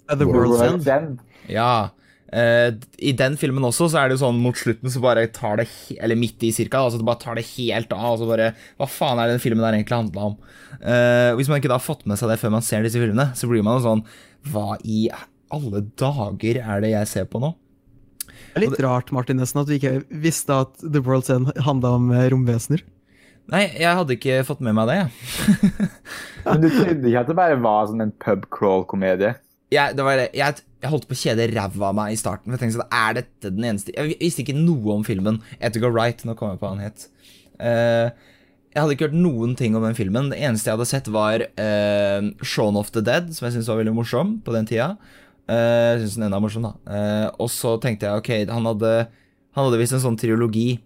At 0.09 0.17
The 0.17 0.25
World's 0.25 0.89
End. 0.89 1.21
Ja. 1.51 1.89
Uh, 2.33 2.73
I 2.97 3.11
den 3.13 3.35
filmen 3.37 3.61
også 3.67 3.85
så 3.93 3.99
er 4.01 4.09
det 4.09 4.15
jo 4.17 4.23
sånn 4.23 4.39
mot 4.41 4.57
slutten 4.57 4.89
så 4.89 4.97
bare 5.03 5.27
tar 5.29 5.59
det 5.59 5.67
he- 5.69 5.99
Eller 6.01 6.17
midt 6.17 6.41
i 6.41 6.49
cirka, 6.55 6.79
altså 6.81 6.97
det 6.97 7.05
bare 7.05 7.21
tar 7.21 7.37
det 7.37 7.43
helt 7.51 7.91
av. 7.93 8.07
Og 8.15 8.23
så 8.23 8.29
bare 8.29 8.47
Hva 8.79 8.87
faen 8.89 9.19
er 9.21 9.29
det 9.29 9.35
den 9.37 9.43
filmen 9.43 9.61
der 9.61 9.77
egentlig 9.77 9.99
handla 9.99 10.29
om? 10.31 10.37
Uh, 10.81 11.35
hvis 11.37 11.51
man 11.51 11.61
ikke 11.61 11.69
da 11.69 11.77
har 11.77 11.85
fått 11.85 12.07
med 12.09 12.17
seg 12.17 12.31
det 12.33 12.39
før 12.41 12.55
man 12.55 12.65
ser 12.65 12.81
disse 12.87 12.97
filmene, 12.97 13.29
så 13.37 13.49
blir 13.51 13.61
man 13.65 13.77
jo 13.77 13.85
sånn 13.85 14.01
Hva 14.49 14.79
i 14.81 15.03
alle 15.53 15.83
dager 16.01 16.57
er 16.63 16.81
det 16.81 16.89
jeg 16.95 17.11
ser 17.11 17.29
på 17.29 17.43
nå? 17.43 17.53
Det 18.25 18.57
er 18.57 18.65
litt 18.67 18.81
rart, 18.81 19.11
Martin, 19.13 19.37
nesten, 19.41 19.61
at 19.61 19.69
du 19.69 19.75
ikke 19.77 19.99
visste 20.23 20.55
at 20.65 20.81
The 20.81 21.01
World's 21.05 21.29
End 21.33 21.49
handla 21.65 21.95
om 21.97 22.11
eh, 22.13 22.27
romvesener. 22.33 22.81
Nei, 23.49 23.63
jeg 23.81 23.97
hadde 23.97 24.13
ikke 24.13 24.39
fått 24.47 24.61
med 24.65 24.75
meg 24.77 24.89
det, 24.89 24.97
jeg. 24.99 25.87
Men 26.45 26.61
du 26.63 26.67
trodde 26.69 27.09
ikke 27.09 27.23
at 27.23 27.29
det 27.31 27.37
bare 27.37 27.57
var 27.61 27.89
sånn 27.89 28.05
en 28.05 28.13
pub 28.23 28.45
crawl-komedie? 28.53 29.33
Jeg, 29.73 29.95
det 29.97 30.05
var, 30.05 30.21
jeg, 30.21 30.61
jeg 30.83 30.91
holdt 30.91 31.07
på 31.09 31.15
å 31.15 31.21
kjede 31.23 31.47
ræva 31.53 31.89
av 31.89 31.97
meg 31.97 32.13
i 32.13 32.19
starten. 32.19 32.49
For 32.49 32.57
jeg 32.57 32.63
tenkte 32.63 32.79
sånn, 32.79 32.93
er 32.99 33.17
dette 33.19 33.51
den 33.53 33.65
eneste 33.71 33.95
Jeg 33.95 34.19
visste 34.19 34.43
ikke 34.43 34.57
noe 34.57 34.99
om 34.99 35.07
filmen. 35.07 35.41
Edgar 35.63 35.93
Wright, 35.95 36.23
nå 36.27 36.37
kom 36.39 36.53
jeg 36.53 36.61
på 36.61 36.67
hva 36.67 36.75
han 36.75 36.85
het. 36.85 37.07
Uh, 37.57 38.13
jeg 38.73 38.81
hadde 38.81 38.95
ikke 38.95 39.07
hørt 39.09 39.19
noen 39.19 39.51
ting 39.57 39.75
om 39.77 39.83
den 39.85 39.97
filmen. 39.97 40.31
Det 40.31 40.39
eneste 40.41 40.69
jeg 40.69 40.77
hadde 40.77 40.89
sett, 40.89 41.09
var 41.13 41.45
uh, 41.45 42.29
Shaun 42.41 42.79
of 42.79 42.89
the 42.95 43.03
Dead, 43.05 43.29
som 43.35 43.47
jeg 43.47 43.57
syntes 43.57 43.69
var 43.69 43.81
veldig 43.83 43.93
morsom 43.97 44.39
på 44.45 44.55
den 44.55 44.69
tida. 44.69 44.95
Uh, 45.45 45.93
jeg 45.93 46.01
synes 46.05 46.17
den 46.17 46.27
enda 46.29 46.41
morsom, 46.41 46.65
da. 46.65 46.73
Uh, 46.87 47.27
og 47.43 47.51
så 47.53 47.75
tenkte 47.83 48.09
jeg 48.09 48.23
ok, 48.23 48.33
han 48.49 48.71
hadde 48.71 48.95
Han 49.53 49.67
hadde 49.67 49.77
visst 49.77 49.93
en 49.93 50.01
sånn 50.01 50.17
triologi. 50.17 50.79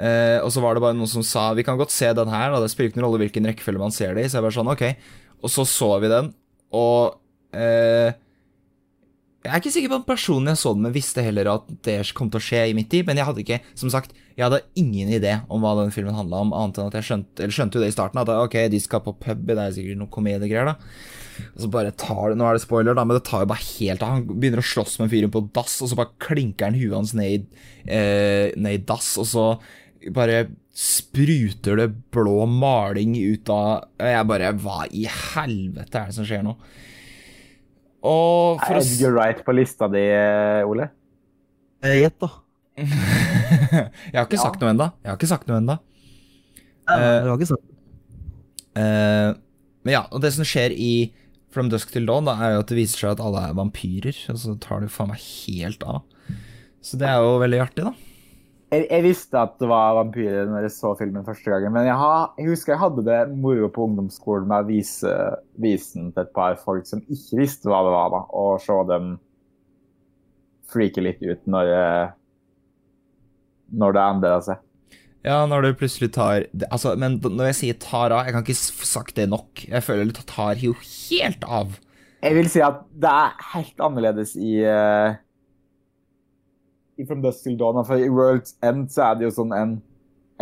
Uh, 0.00 0.40
og 0.40 0.48
så 0.54 0.62
var 0.64 0.74
det 0.74 0.82
bare 0.82 0.96
noen 0.96 1.10
som 1.10 1.24
sa 1.26 1.50
vi 1.56 1.64
kan 1.66 1.76
godt 1.76 1.92
se 1.92 2.08
den 2.16 2.32
her, 2.32 2.48
da. 2.54 2.62
det 2.62 2.70
spiller 2.72 2.88
ikke 2.88 3.02
noen 3.02 3.10
rolle 3.10 3.26
hvilken 3.26 3.48
rekkefølge 3.50 3.82
man 3.82 3.92
ser 3.92 4.16
det 4.16 4.24
i. 4.24 4.30
Så 4.32 4.38
jeg 4.38 4.46
bare 4.46 4.56
sånn, 4.56 4.72
ok. 4.72 4.86
Og 5.44 5.52
så 5.52 5.66
så 5.68 5.90
vi 6.00 6.08
den, 6.10 6.32
og 6.74 7.20
eh, 7.56 8.16
jeg 9.46 9.54
er 9.54 9.62
ikke 9.62 9.72
sikker 9.72 9.92
på 9.92 9.98
om 10.00 10.06
personen 10.06 10.50
jeg 10.52 10.60
så 10.60 10.72
den 10.74 10.86
med, 10.86 10.94
visste 10.94 11.24
heller 11.24 11.48
at 11.54 11.68
det 11.86 11.96
kom 12.16 12.30
til 12.32 12.40
å 12.40 12.46
skje 12.46 12.62
i 12.70 12.74
mitt 12.76 12.90
tid, 12.92 13.06
men 13.08 13.18
jeg 13.20 13.28
hadde 13.28 13.42
ikke, 13.42 13.60
som 13.78 13.92
sagt, 13.92 14.14
jeg 14.36 14.44
hadde 14.44 14.64
ingen 14.76 15.12
idé 15.16 15.38
om 15.52 15.62
hva 15.64 15.76
den 15.78 15.92
filmen 15.94 16.16
handla 16.16 16.42
om, 16.44 16.50
annet 16.56 16.80
enn 16.80 16.90
at 16.90 16.98
jeg 16.98 17.08
skjønte, 17.08 17.38
eller 17.40 17.56
skjønte 17.56 17.78
jo 17.78 17.84
det 17.84 17.92
i 17.92 17.94
starten, 17.94 18.20
at 18.20 18.32
ok, 18.34 18.58
de 18.72 18.82
skal 18.82 19.04
på 19.06 19.14
pub, 19.22 19.46
det 19.48 19.56
er 19.62 19.72
sikkert 19.76 20.02
noe 20.02 20.12
komediegreier, 20.12 20.72
da. 20.72 20.76
Og 21.54 21.64
så 21.64 21.70
bare 21.72 21.94
tar 22.00 22.32
det, 22.32 22.38
Nå 22.40 22.46
er 22.48 22.56
det 22.56 22.64
spoiler, 22.64 22.96
da, 22.96 23.04
men 23.06 23.18
det 23.18 23.24
tar 23.28 23.44
jo 23.44 23.50
bare 23.50 23.64
helt 23.64 24.04
av. 24.04 24.14
Han 24.16 24.28
begynner 24.40 24.62
å 24.62 24.66
slåss 24.66 24.98
med 25.02 25.10
fyren 25.12 25.32
på 25.32 25.44
dass, 25.56 25.78
og 25.84 25.90
så 25.90 25.98
bare 25.98 26.14
klinker 26.22 26.70
han 26.70 26.78
huet 26.78 26.96
hans 26.96 27.12
ned 27.16 27.48
eh, 27.84 28.52
ned 28.56 28.78
i 28.80 28.84
dass, 28.88 29.14
og 29.20 29.28
så 29.28 29.46
bare 30.16 30.46
spruter 30.76 31.78
det 31.80 31.88
blå 32.12 32.44
maling 32.46 33.14
ut 33.16 33.48
av 33.50 33.86
Jeg 33.96 34.26
bare 34.28 34.52
Hva 34.60 34.84
i 34.92 35.06
helvete 35.08 36.02
er 36.02 36.10
det 36.10 36.16
som 36.18 36.26
skjer 36.28 36.44
nå? 36.44 36.52
Og 38.06 38.60
for 38.62 38.78
Er 38.78 38.82
Edgar 38.84 39.14
Wright 39.16 39.40
på 39.46 39.54
lista 39.56 39.88
di, 39.90 40.02
Ole? 40.68 40.86
Eh, 41.82 41.96
Gjett, 42.02 42.18
da. 42.22 42.28
Jeg 42.76 44.14
har 44.14 44.26
ikke 44.26 44.36
Ja. 44.38 44.44
sagt 44.44 44.60
noe 44.62 44.70
ennå. 44.74 44.90
Jeg 45.02 45.10
har 45.10 45.18
ikke 45.18 45.30
sagt 45.32 45.48
noe 45.50 45.58
ennå. 45.62 45.78
Uh. 46.86 47.34
Eh, 48.76 49.30
men 49.86 49.94
ja, 49.94 50.02
og 50.12 50.20
det 50.22 50.32
som 50.36 50.46
skjer 50.46 50.74
i 50.76 50.90
From 51.54 51.70
Dusk 51.72 51.90
Till 51.94 52.04
Dawn, 52.06 52.26
da, 52.28 52.34
er 52.36 52.56
jo 52.56 52.60
at 52.64 52.68
det 52.70 52.76
viser 52.76 52.98
seg 53.00 53.14
at 53.16 53.22
alle 53.24 53.40
er 53.48 53.54
vampyrer. 53.56 54.16
Og 54.32 54.38
så 54.42 54.54
tar 54.60 54.82
det 54.82 54.90
jo 54.90 54.96
faen 54.98 55.08
meg 55.14 55.22
helt 55.24 55.82
av. 55.88 56.02
Så 56.84 56.98
det 57.00 57.08
er 57.08 57.22
jo 57.24 57.38
veldig 57.42 57.60
artig, 57.64 57.86
da. 57.88 57.94
Jeg, 58.72 58.82
jeg 58.90 59.02
visste 59.04 59.38
at 59.38 59.54
det 59.60 59.68
var 59.70 59.94
vampyrer 60.00 60.48
når 60.50 60.64
jeg 60.66 60.74
så 60.74 60.90
filmen 60.98 61.24
første 61.26 61.52
gangen, 61.52 61.70
men 61.74 61.86
jeg, 61.86 61.94
ha, 62.00 62.32
jeg 62.34 62.50
husker 62.50 62.74
jeg 62.74 62.82
hadde 62.82 63.04
det 63.06 63.18
moro 63.38 63.68
på 63.70 63.84
ungdomsskolen 63.86 64.48
med 64.50 64.64
å 64.64 64.66
vise, 64.66 65.12
vise 65.62 65.94
den 65.94 66.08
til 66.10 66.24
et 66.24 66.32
par 66.34 66.58
folk 66.58 66.88
som 66.88 67.04
ikke 67.06 67.38
visste 67.38 67.70
hva 67.70 67.84
det 67.86 67.92
var, 67.94 68.10
da, 68.16 68.22
og 68.34 68.62
se 68.64 68.78
dem 68.90 69.12
freake 70.66 71.04
litt 71.04 71.22
ut 71.22 71.44
når, 71.46 71.70
eh, 71.76 72.14
når 73.78 73.94
det 73.94 74.06
endrer 74.06 74.42
seg. 74.48 74.64
Ja, 75.26 75.40
når 75.46 75.64
du 75.64 75.78
plutselig 75.78 76.12
tar 76.14 76.44
Altså, 76.68 76.92
men 76.98 77.16
når 77.18 77.48
jeg 77.48 77.58
sier 77.60 77.78
tar 77.82 78.12
av, 78.14 78.26
jeg 78.26 78.34
kan 78.34 78.44
ikke 78.46 78.86
sagt 78.86 79.16
det 79.18 79.26
nok. 79.30 79.62
Jeg 79.66 79.82
føler 79.82 80.10
det 80.10 80.26
tar 80.30 80.58
jo 80.62 80.74
helt 80.78 81.46
av. 81.46 81.78
Jeg 82.22 82.34
vil 82.34 82.50
si 82.50 82.62
at 82.62 82.82
det 82.94 83.10
er 83.10 83.48
helt 83.54 83.82
annerledes 83.82 84.34
i 84.38 84.60
uh, 84.66 85.14
i 85.14 85.25
From 87.04 87.20
Dusk 87.22 87.44
Till 87.44 87.56
Dawn. 87.60 87.84
For 87.84 88.00
i 88.00 88.08
World's 88.08 88.56
End 88.64 88.88
så 88.92 89.10
er 89.10 89.18
det 89.18 89.28
jo 89.28 89.34
sånn 89.42 89.52
en, 89.56 89.76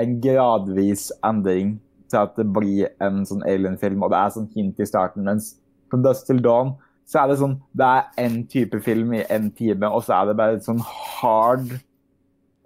en 0.01 0.17
gradvis 0.23 1.09
endring 1.27 1.79
til 2.13 2.21
at 2.21 2.37
det 2.39 2.47
blir 2.55 2.93
en 3.03 3.25
sånn 3.27 3.43
alien-film, 3.49 4.05
og 4.05 4.13
det 4.13 4.21
er 4.21 4.35
sånn 4.37 4.51
hint 4.55 4.81
i 4.81 4.89
starten. 4.89 5.27
Mens 5.27 5.55
From 5.91 6.05
Dusk 6.05 6.29
Till 6.29 6.43
Dawn 6.45 6.77
så 7.05 7.21
er 7.21 7.31
det 7.31 7.41
sånn 7.41 7.59
Det 7.77 7.87
er 7.87 8.07
én 8.25 8.37
type 8.49 8.79
film 8.85 9.13
i 9.17 9.25
én 9.33 9.51
time, 9.57 9.91
og 9.91 10.07
så 10.07 10.21
er 10.21 10.31
det 10.31 10.37
bare 10.39 10.59
et 10.59 10.67
sånn 10.67 10.83
hard 10.85 11.75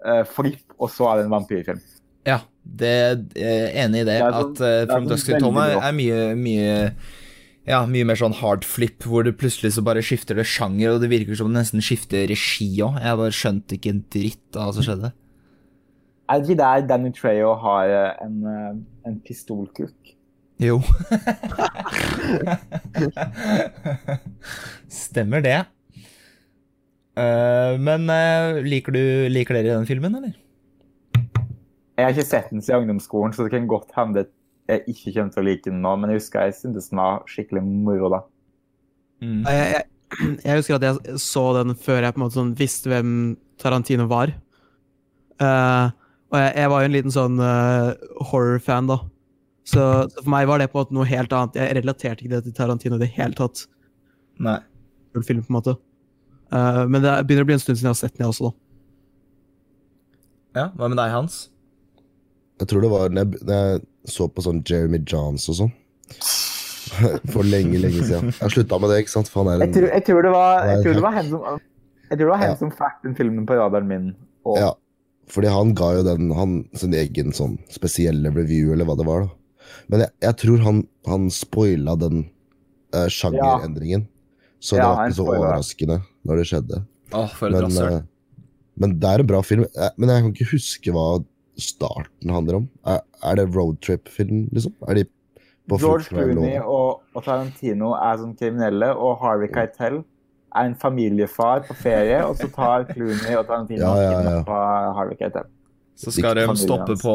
uh, 0.04 0.24
flip, 0.28 0.62
og 0.78 0.92
så 0.94 1.08
er 1.10 1.20
det 1.20 1.28
en 1.28 1.36
vampyrfilm. 1.38 1.80
Ja, 2.28 2.42
det 2.62 2.92
er 2.92 3.70
enig 3.86 4.04
i 4.04 4.08
det. 4.10 4.18
det 4.18 4.20
sånn, 4.20 4.42
at 4.42 4.62
uh, 4.62 4.82
From 4.92 5.08
Dusk 5.10 5.30
Till 5.30 5.40
Dawn 5.42 5.62
er 5.64 5.96
mye, 5.96 6.20
mye 6.38 6.76
ja, 7.68 7.82
mye 7.84 8.06
mer 8.08 8.16
sånn 8.16 8.36
hard 8.38 8.64
flip, 8.64 9.04
hvor 9.04 9.26
det 9.26 9.34
plutselig 9.40 9.74
så 9.76 9.82
bare 9.84 10.00
skifter 10.04 10.38
det 10.38 10.46
sjanger, 10.48 10.94
og 10.94 11.02
det 11.02 11.10
virker 11.12 11.36
som 11.36 11.52
det 11.52 11.60
nesten 11.60 11.84
skifter 11.84 12.24
regi 12.30 12.68
òg. 12.84 12.96
Jeg 13.04 13.20
bare 13.20 13.36
skjønte 13.36 13.76
ikke 13.76 13.92
en 13.92 14.04
dritt 14.14 14.56
av 14.56 14.70
hva 14.70 14.76
som 14.78 14.86
skjedde. 14.86 15.10
Er 16.28 16.40
det 16.40 16.48
ikke 16.48 16.60
der 16.60 16.86
Danny 16.88 17.10
Treyo 17.16 17.54
har 17.60 17.92
eh, 17.92 18.24
en, 18.24 18.34
en 19.08 19.20
pistolkrukk? 19.24 20.14
Jo. 20.60 20.80
Stemmer 25.04 25.44
det. 25.44 25.60
Uh, 27.18 27.74
men 27.82 28.10
uh, 28.10 28.60
liker, 28.62 28.94
du, 28.94 29.28
liker 29.32 29.54
dere 29.58 29.76
den 29.76 29.88
filmen, 29.88 30.14
eller? 30.18 30.34
Jeg 31.98 32.04
har 32.04 32.14
ikke 32.14 32.26
sett 32.26 32.50
den 32.52 32.62
siden 32.62 32.86
ungdomsskolen, 32.86 33.32
så 33.34 33.46
det 33.46 33.54
kan 33.56 33.70
godt 33.70 33.90
hende 33.96 34.28
jeg 34.68 34.84
ikke 34.92 35.12
kommer 35.14 35.34
til 35.34 35.42
å 35.42 35.46
like 35.46 35.64
den 35.66 35.82
nå. 35.84 35.94
Men 36.00 36.12
jeg 36.12 36.20
husker 36.22 36.48
jeg 36.48 36.58
syntes 36.58 36.90
den 36.90 37.00
var 37.00 37.22
skikkelig 37.30 37.62
moro 37.66 38.10
da. 38.14 38.20
Mm. 39.24 39.42
Jeg, 39.48 39.68
jeg, 39.74 39.84
jeg, 40.44 40.58
husker 40.60 40.78
at 40.78 40.86
jeg 40.86 41.20
så 41.22 41.44
den 41.58 41.76
før 41.78 42.04
jeg 42.04 42.14
på 42.14 42.20
en 42.20 42.24
måte 42.26 42.38
sånn 42.38 42.56
visste 42.58 42.92
hvem 42.92 43.12
Tarantino 43.60 44.08
var. 44.10 44.34
Uh, 45.38 45.90
og 46.28 46.36
jeg, 46.42 46.52
jeg, 46.60 46.70
var 46.70 46.82
jo 46.82 46.88
en 46.88 46.96
liten 46.96 47.14
sånn 47.14 47.40
horror-fan, 48.28 48.90
da. 48.90 48.98
Så, 49.68 49.80
så, 50.08 50.22
for 50.22 50.30
meg 50.32 50.48
var 50.48 50.60
det 50.60 50.70
på 50.72 50.78
en 50.78 50.84
måte 50.84 50.96
noe 50.96 51.08
helt 51.08 51.32
annet. 51.36 51.56
Jeg 51.60 51.76
relaterte 51.80 52.24
ikke 52.24 52.34
det 52.36 52.44
til 52.46 52.56
Tarantino 52.56 52.96
i 52.96 53.02
det 53.02 53.10
hele 53.16 53.36
tatt. 53.36 53.66
Nei. 54.44 54.58
Film, 55.18 55.42
på 55.42 55.50
en 55.50 55.56
måte. 55.58 55.74
Uh, 56.52 56.84
men 56.88 57.02
det 57.04 57.12
begynner 57.28 57.44
å 57.44 57.48
bli 57.48 57.56
en 57.58 57.62
stund 57.62 57.76
siden 57.76 57.90
jeg 57.90 57.96
har 57.96 58.00
sett 58.00 58.14
den, 58.14 58.24
jeg 58.24 58.32
også, 58.32 58.48
da. 58.48 58.54
Ja, 60.58 60.64
Hva 60.74 60.88
med 60.88 60.98
deg, 60.98 61.12
Hans? 61.12 61.42
Jeg 62.58 62.70
tror 62.70 62.82
det 62.82 62.90
var 62.90 63.12
når 63.12 63.26
jeg, 63.26 63.42
når 63.46 63.58
jeg 63.58 63.82
så 64.10 64.28
på 64.30 64.44
sånn 64.44 64.62
Jeremy 64.66 65.00
Johns 65.04 65.48
og 65.52 65.58
sånn. 65.62 65.72
For 67.34 67.44
lenge, 67.44 67.78
lenge 67.82 68.00
siden. 68.00 68.30
Jeg 68.32 68.40
har 68.40 68.52
slutta 68.54 68.78
med 68.80 68.92
det, 68.92 69.02
ikke 69.04 69.12
sant? 69.12 69.30
En, 69.34 69.50
jeg, 69.60 69.72
tror, 69.74 69.88
jeg, 69.92 70.04
tror, 70.06 70.24
det 70.24 70.34
var, 70.34 70.68
jeg 70.70 70.84
tror 70.84 70.98
det 70.98 71.04
var 71.04 71.16
hen 71.18 71.32
som, 71.32 71.64
jeg 72.08 72.14
tror 72.14 72.22
det 72.24 72.32
var 72.32 72.42
hen 72.42 72.52
ja. 72.54 72.58
som 72.60 72.70
fikk 72.74 73.00
den 73.04 73.16
filmen 73.18 73.48
på 73.48 73.58
radaren 73.58 73.90
min. 73.90 74.06
Og... 74.48 74.60
Ja, 74.60 74.70
fordi 75.28 75.52
han 75.52 75.74
ga 75.76 75.90
jo 75.98 76.04
den 76.06 76.32
han, 76.36 76.60
sin 76.78 76.96
egen 76.96 77.34
sånn 77.36 77.58
spesielle 77.72 78.32
review, 78.32 78.72
eller 78.74 78.88
hva 78.88 78.96
det 78.98 79.08
var. 79.08 79.26
da. 79.26 79.72
Men 79.92 80.04
jeg, 80.04 80.14
jeg 80.24 80.38
tror 80.42 80.62
han, 80.64 80.84
han 81.08 81.26
spoila 81.32 81.96
den 82.00 82.22
uh, 82.96 83.08
sjangerendringen. 83.12 84.06
Så 84.58 84.78
det 84.78 84.86
var 84.86 85.06
ikke 85.06 85.20
så 85.20 85.26
overraskende 85.28 85.98
når 86.26 86.40
det 86.40 86.46
skjedde. 86.50 86.80
Åh, 87.14 87.34
for 87.38 87.52
et 87.52 87.68
men, 87.68 87.98
uh, 88.00 88.00
men 88.80 88.96
det 89.00 89.10
er 89.10 89.22
en 89.22 89.28
bra 89.28 89.42
film. 89.44 89.68
Men 90.00 90.12
jeg 90.12 90.24
kan 90.24 90.32
ikke 90.34 90.52
huske 90.54 90.94
hva 90.94 91.06
starten 91.58 92.30
handler 92.32 92.62
om. 92.62 92.68
Er, 92.86 93.00
er 93.24 93.38
det 93.40 93.48
roadtrip-film, 93.56 94.48
liksom? 94.54 94.74
Er 94.88 95.00
de 95.00 95.04
på 95.68 95.76
George 95.82 96.08
Clooney 96.08 96.56
og, 96.62 97.02
og, 97.12 97.20
Tarantino 97.24 97.92
er 97.98 98.16
sånn 98.20 98.32
kriminelle, 98.38 98.88
og 98.96 99.18
Harvey 99.20 99.50
Keitel 99.52 100.00
er 100.56 100.70
en 100.70 100.76
familiefar 100.80 101.66
på 101.68 101.76
ferie, 101.76 102.22
og 102.24 102.38
så 102.40 102.48
tar 102.54 102.86
Clooney 102.88 103.36
og 103.36 103.44
Tarantino 103.50 103.84
ja, 103.84 104.06
ja, 104.06 104.22
ja. 104.38 104.42
på 104.48 104.60
Harvey 104.96 105.18
Keitel. 105.20 105.50
Så 105.98 106.14
skal 106.14 106.38
de 106.38 106.46
stoppe 106.56 106.94
på 107.02 107.14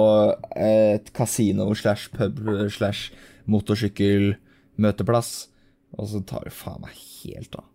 et 0.59 1.07
kasino 1.15 1.69
slash 1.79 2.11
pub 2.13 2.41
slash 2.69 3.13
motorsykkelmøteplass, 3.49 5.31
og 5.97 6.09
så 6.11 6.21
tar 6.27 6.45
de 6.45 6.53
faen 6.53 6.83
meg 6.83 6.97
helt 7.23 7.55
av. 7.57 7.69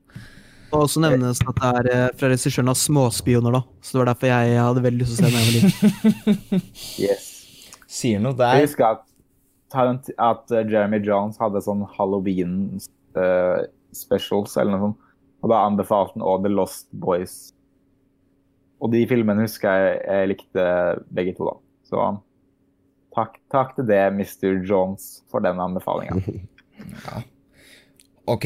Og 0.68 0.84
også 0.84 1.00
nevnes 1.00 1.40
at 1.40 1.60
det 1.60 1.68
er 1.68 1.88
eh, 1.94 2.06
fra 2.18 2.28
regissøren 2.28 2.68
av 2.68 2.76
'Småspioner', 2.76 3.54
da. 3.56 3.62
Så 3.80 3.96
det 3.96 4.00
var 4.02 4.10
derfor 4.10 4.32
jeg 4.32 4.60
hadde 4.60 4.84
veldig 4.84 5.00
lyst 5.00 5.16
til 5.16 5.26
å 5.26 5.32
se 5.32 5.44
den. 5.56 6.62
yes. 7.08 7.28
Sier 7.88 8.20
noe 8.20 8.36
der. 8.36 8.58
Jeg 8.58 8.68
husker 8.68 8.98
at, 8.98 10.12
at 10.20 10.52
eh, 10.52 10.66
Jeremy 10.68 11.00
Jones 11.04 11.40
hadde 11.40 11.64
sånn 11.64 11.86
halloween 11.96 12.76
uh, 13.16 13.64
specials 13.96 14.56
eller 14.60 14.76
noe 14.76 14.84
sånt. 14.88 15.04
Og 15.38 15.52
da 15.54 15.64
anbefalte 15.64 16.18
han 16.18 16.26
også 16.26 16.44
The 16.44 16.52
Lost 16.52 16.88
Boys. 16.92 17.36
Og 18.82 18.92
de 18.92 19.04
filmene 19.10 19.46
husker 19.46 19.72
jeg 19.72 19.98
jeg 20.04 20.32
likte 20.34 20.64
begge 21.14 21.36
to, 21.38 21.48
da. 21.48 21.56
Så 21.88 22.08
takk, 23.16 23.38
takk 23.50 23.76
til 23.78 23.88
det, 23.88 24.04
Mr. 24.12 24.60
Jones, 24.68 25.22
for 25.30 25.40
den 25.40 25.62
anbefalinga. 25.62 26.20
ja. 27.06 27.22
OK. 28.28 28.44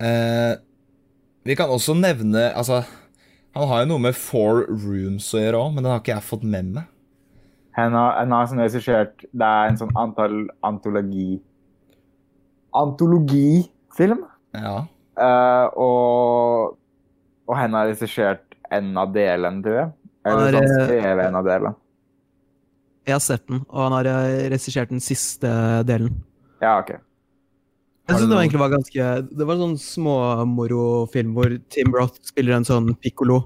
Uh, 0.00 0.56
vi 1.44 1.56
kan 1.56 1.70
også 1.72 1.94
nevne 1.98 2.48
Altså, 2.56 2.82
han 3.54 3.68
har 3.70 3.84
jo 3.84 3.90
noe 3.92 4.02
med 4.08 4.16
Four 4.18 4.64
Rooms 4.68 5.28
å 5.36 5.42
gjøre 5.42 5.60
òg, 5.60 5.74
men 5.74 5.84
den 5.84 5.92
har 5.92 6.02
ikke 6.02 6.14
jeg 6.16 6.26
fått 6.26 6.46
med 6.46 6.72
meg. 6.78 6.90
Han 7.74 7.94
har, 7.98 8.16
han 8.20 8.32
har 8.34 8.48
sånn 8.50 8.62
regissert 8.62 9.24
Det 9.34 9.46
er 9.46 9.72
en 9.72 9.78
sånn 9.80 9.92
antall 9.98 10.36
antologi 10.66 11.40
Antologifilm. 12.74 14.24
Ja. 14.58 14.80
Uh, 15.14 15.66
og, 15.78 16.74
og 17.46 17.54
han 17.54 17.76
har 17.78 17.86
regissert 17.92 18.56
en 18.74 18.88
av 18.98 19.12
delene, 19.14 19.62
tror 19.62 19.76
jeg. 19.78 19.92
Eller 20.26 20.56
sånn 20.56 20.72
skrevet 20.72 21.28
en 21.28 21.38
av 21.38 21.46
delene. 21.46 21.74
Jeg 23.04 23.14
har 23.14 23.22
sett 23.22 23.44
den, 23.46 23.62
og 23.68 23.82
han 23.84 23.94
har 23.94 24.08
regissert 24.50 24.90
den 24.90 25.02
siste 25.04 25.52
delen. 25.86 26.16
Ja, 26.64 26.80
ok. 26.80 26.96
Jeg 28.04 28.18
synes 28.18 28.28
det 28.28 28.36
var 28.36 28.42
egentlig 28.42 28.60
var 28.60 28.72
ganske 28.74 29.04
Det 29.30 29.46
var 29.48 29.54
en 29.54 29.62
sånn 29.62 29.78
småmorofilm 29.80 31.32
hvor 31.36 31.54
Tim 31.72 31.94
Roth 31.96 32.20
spiller 32.28 32.58
en 32.58 32.66
sånn 32.68 32.92
pikkolo. 33.00 33.40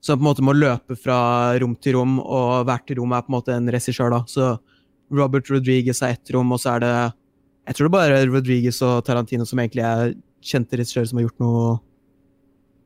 Som 0.00 0.20
på 0.20 0.22
en 0.22 0.28
måte 0.28 0.44
må 0.46 0.54
løpe 0.54 0.94
fra 0.94 1.18
rom 1.58 1.74
til 1.82 1.96
rom, 1.98 2.20
og 2.22 2.68
hvert 2.68 2.92
rom 2.94 3.14
er 3.16 3.24
på 3.26 3.32
en 3.32 3.36
måte 3.40 3.56
en 3.56 3.70
regissør. 3.74 4.14
da. 4.14 4.20
Så 4.30 4.52
Robert 5.10 5.50
Rodriguez 5.50 6.02
er 6.02 6.14
ett 6.14 6.30
rom, 6.34 6.52
og 6.54 6.62
så 6.62 6.76
er 6.76 6.84
det 6.84 6.94
Jeg 7.68 7.76
tror 7.76 7.88
det 7.88 7.92
bare 7.92 8.18
er 8.22 8.30
Rodriguez 8.30 8.80
og 8.82 9.04
Tarantino 9.04 9.44
som 9.44 9.58
egentlig 9.58 9.84
er 9.84 10.14
kjente 10.40 10.78
regissører 10.78 11.08
som 11.10 11.18
har 11.18 11.26
gjort 11.26 11.42
noe 11.42 11.78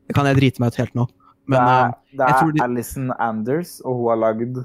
Det 0.09 0.17
kan 0.17 0.27
jeg 0.27 0.41
drite 0.41 0.63
meg 0.63 0.73
ut 0.73 0.81
helt 0.81 0.95
nå. 0.97 1.09
Men, 1.47 1.59
det 1.59 1.69
er, 1.69 1.89
eh, 1.89 2.17
det 2.17 2.29
er 2.31 2.53
de... 2.53 2.63
Alison 2.63 3.13
Anders, 3.19 3.81
og 3.85 3.99
hun 3.99 4.09
har 4.11 4.23
lagd 4.23 4.63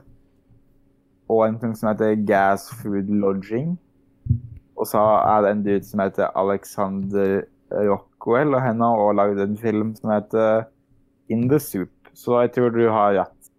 og 1.28 1.44
en 1.44 1.58
ting 1.60 1.76
som 1.76 1.90
heter 1.92 2.16
Gas 2.24 2.70
Food 2.80 3.10
Lodging. 3.12 3.76
Og 4.78 4.88
så 4.90 5.02
er 5.02 5.44
det 5.44 5.52
en 5.52 5.64
dude 5.66 5.86
som 5.88 6.02
heter 6.04 6.34
Alexander 6.38 7.42
Rockwell, 7.72 8.54
og 8.56 8.64
henne 8.64 8.86
har 8.86 9.02
også 9.04 9.18
lagd 9.18 9.42
en 9.44 9.58
film 9.60 9.96
som 9.98 10.14
heter 10.14 10.68
In 11.34 11.48
the 11.50 11.60
Soup. 11.60 11.92
Så 12.18 12.40
jeg 12.42 12.54
tror 12.56 12.74
du 12.74 12.86
har 12.90 13.18
rett. 13.18 13.52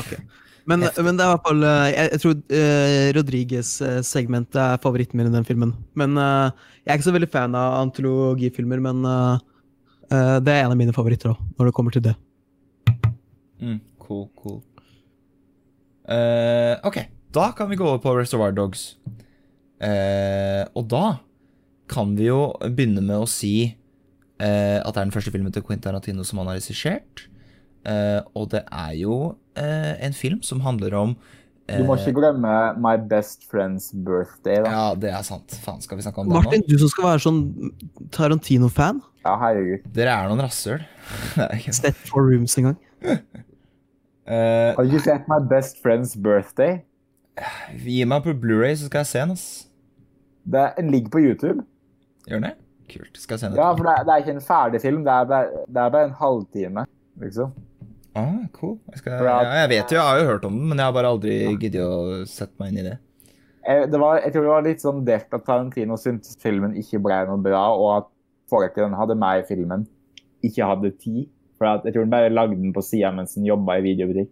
Okay. 0.00 0.22
Men, 0.64 0.80
men, 0.80 1.16
det 1.18 1.24
er 1.24 1.28
i 1.28 1.32
hvert 1.34 1.44
fall 1.44 1.64
eh, 1.66 1.86
Jeg, 1.92 2.10
jeg 2.14 2.20
tror 2.22 2.36
uh, 2.38 3.08
Rodriguez-segmentet 3.18 4.60
er 4.62 4.78
favoritten 4.80 5.20
min 5.20 5.28
i 5.28 5.34
den 5.34 5.44
filmen. 5.44 5.74
Men 5.98 6.16
uh, 6.16 6.54
jeg 6.84 6.92
er 6.92 7.00
ikke 7.00 7.08
så 7.10 7.16
veldig 7.16 7.32
fan 7.32 7.56
av 7.58 7.80
antologifilmer, 7.82 8.80
men 8.84 9.02
uh, 9.04 9.36
det 10.14 10.52
er 10.52 10.62
en 10.62 10.72
av 10.72 10.78
mine 10.78 10.94
favoritter 10.94 11.32
da, 11.32 11.48
når 11.58 11.68
det 11.68 11.74
kommer 11.76 11.94
til 11.94 12.04
det. 12.04 12.14
Mm, 13.60 13.80
cool, 13.98 14.28
cool. 14.38 14.60
OK, 16.84 16.98
da 17.34 17.48
kan 17.56 17.70
vi 17.70 17.78
gå 17.80 17.86
over 17.88 18.02
på 18.04 18.12
Reservoir 18.18 18.52
Dogs. 18.54 18.92
Eh, 19.82 20.62
og 20.74 20.86
da 20.92 21.04
kan 21.90 22.14
vi 22.16 22.28
jo 22.30 22.48
begynne 22.62 23.02
med 23.04 23.24
å 23.24 23.28
si 23.28 23.54
eh, 23.66 24.78
at 24.80 24.90
det 24.94 24.98
er 25.00 25.06
den 25.06 25.14
første 25.14 25.32
filmen 25.34 25.54
til 25.54 25.64
Quentin 25.64 25.88
Tarantino 25.88 26.24
som 26.26 26.40
han 26.40 26.50
har 26.52 26.60
regissert. 26.60 27.26
Eh, 27.84 28.20
og 28.36 28.50
det 28.54 28.64
er 28.72 28.92
jo 29.02 29.16
eh, 29.60 29.94
en 30.06 30.14
film 30.16 30.40
som 30.46 30.62
handler 30.64 30.94
om 30.96 31.16
Du 31.68 31.84
må 31.84 31.98
ikke 31.98 32.14
glemme 32.16 32.52
My 32.80 32.94
Best 33.10 33.44
Friend's 33.50 33.90
Birthday. 33.92 34.62
da. 34.64 34.70
Ja, 34.72 34.86
det 35.00 35.12
er 35.12 35.22
sant. 35.24 35.56
Faen, 35.64 35.80
skal 35.84 36.00
vi 36.00 36.04
snakke 36.06 36.20
om 36.20 36.32
Martin, 36.32 36.60
det 36.64 36.68
nå? 36.68 36.76
du 36.76 36.82
som 36.84 36.92
skal 36.92 37.08
være 37.10 37.24
sånn 37.24 37.42
Tarantino-fan? 38.12 39.00
Ja, 39.24 39.36
herregud. 39.40 39.86
Dere 39.96 40.16
er 40.16 40.28
noen 40.28 40.44
rasshøl. 40.44 40.84
Step 41.78 41.96
for 42.08 42.24
rooms 42.28 42.56
en 42.60 42.70
gang. 42.70 42.80
Har 44.28 44.80
du 44.80 44.92
ikke 44.92 45.06
sett 45.06 45.28
My 45.28 45.40
Best 45.48 45.80
Friend's 45.84 46.12
Birthday? 46.16 46.82
Gi 47.84 48.02
meg 48.06 48.24
på 48.24 48.34
Blu-ray, 48.38 48.76
så 48.78 48.88
skal 48.88 49.02
jeg 49.02 49.10
se 49.10 49.22
den. 49.24 49.32
ass. 49.34 49.46
Det 50.44 50.66
ligger 50.84 51.10
på 51.10 51.22
YouTube. 51.24 51.64
Gjør 52.28 52.40
den 52.40 52.48
det? 52.48 52.56
Kult. 52.92 53.16
Skal 53.16 53.34
jeg 53.34 53.40
se 53.40 53.50
den. 53.50 53.58
Ja, 53.58 53.70
for 53.72 53.88
det 53.88 53.94
er, 53.94 54.04
det 54.04 54.12
er, 54.14 54.24
ikke 54.24 54.34
en 54.36 54.44
ferdig 54.44 54.80
film. 54.82 55.04
Det 55.06 55.12
er 55.12 55.30
bare, 55.30 55.62
det 55.66 55.82
er 55.82 55.94
bare 55.96 56.10
en 56.10 56.18
halvtime, 56.20 56.84
liksom. 57.22 57.54
Ah, 58.14 58.44
cool. 58.52 58.76
Jeg, 58.92 59.00
skal, 59.02 59.16
ja, 59.26 59.38
jeg 59.58 59.70
vet 59.72 59.90
jo, 59.90 59.98
jeg 59.98 60.06
har 60.06 60.20
jo 60.20 60.28
hørt 60.28 60.44
om 60.46 60.54
den, 60.54 60.68
men 60.70 60.78
jeg 60.78 60.86
har 60.86 60.94
bare 60.94 61.10
aldri 61.10 61.34
giddet 61.58 61.82
å 61.82 62.22
sette 62.30 62.54
meg 62.62 62.70
inn 62.70 62.82
i 62.84 62.86
det. 62.86 62.94
Jeg, 63.64 63.88
det 63.90 64.00
var, 64.00 64.20
jeg 64.20 64.34
tror 64.34 64.44
det 64.44 64.52
var 64.52 64.66
litt 64.68 64.84
sånn 64.84 65.02
delt 65.08 65.34
at 65.34 65.46
Tarantino 65.48 65.96
syntes 65.98 66.36
filmen 66.42 66.76
ikke 66.78 67.00
ble 67.02 67.18
noe 67.26 67.42
bra, 67.42 67.64
og 67.74 67.88
at 67.96 68.10
folket 68.52 68.94
hadde 69.00 69.18
meg 69.18 69.42
i 69.42 69.46
filmen, 69.48 69.88
ikke 70.46 70.68
hadde 70.68 70.94
tid. 71.00 71.26
For 71.58 71.70
at, 71.70 71.86
jeg 71.86 71.96
tror 71.96 72.06
han 72.06 72.14
bare 72.14 72.32
lagde 72.32 72.58
den 72.60 72.74
på 72.74 72.82
sida 72.84 73.10
mens 73.14 73.34
han 73.38 73.48
jobba 73.48 73.80
i 73.80 73.86
videobutikk. 73.88 74.30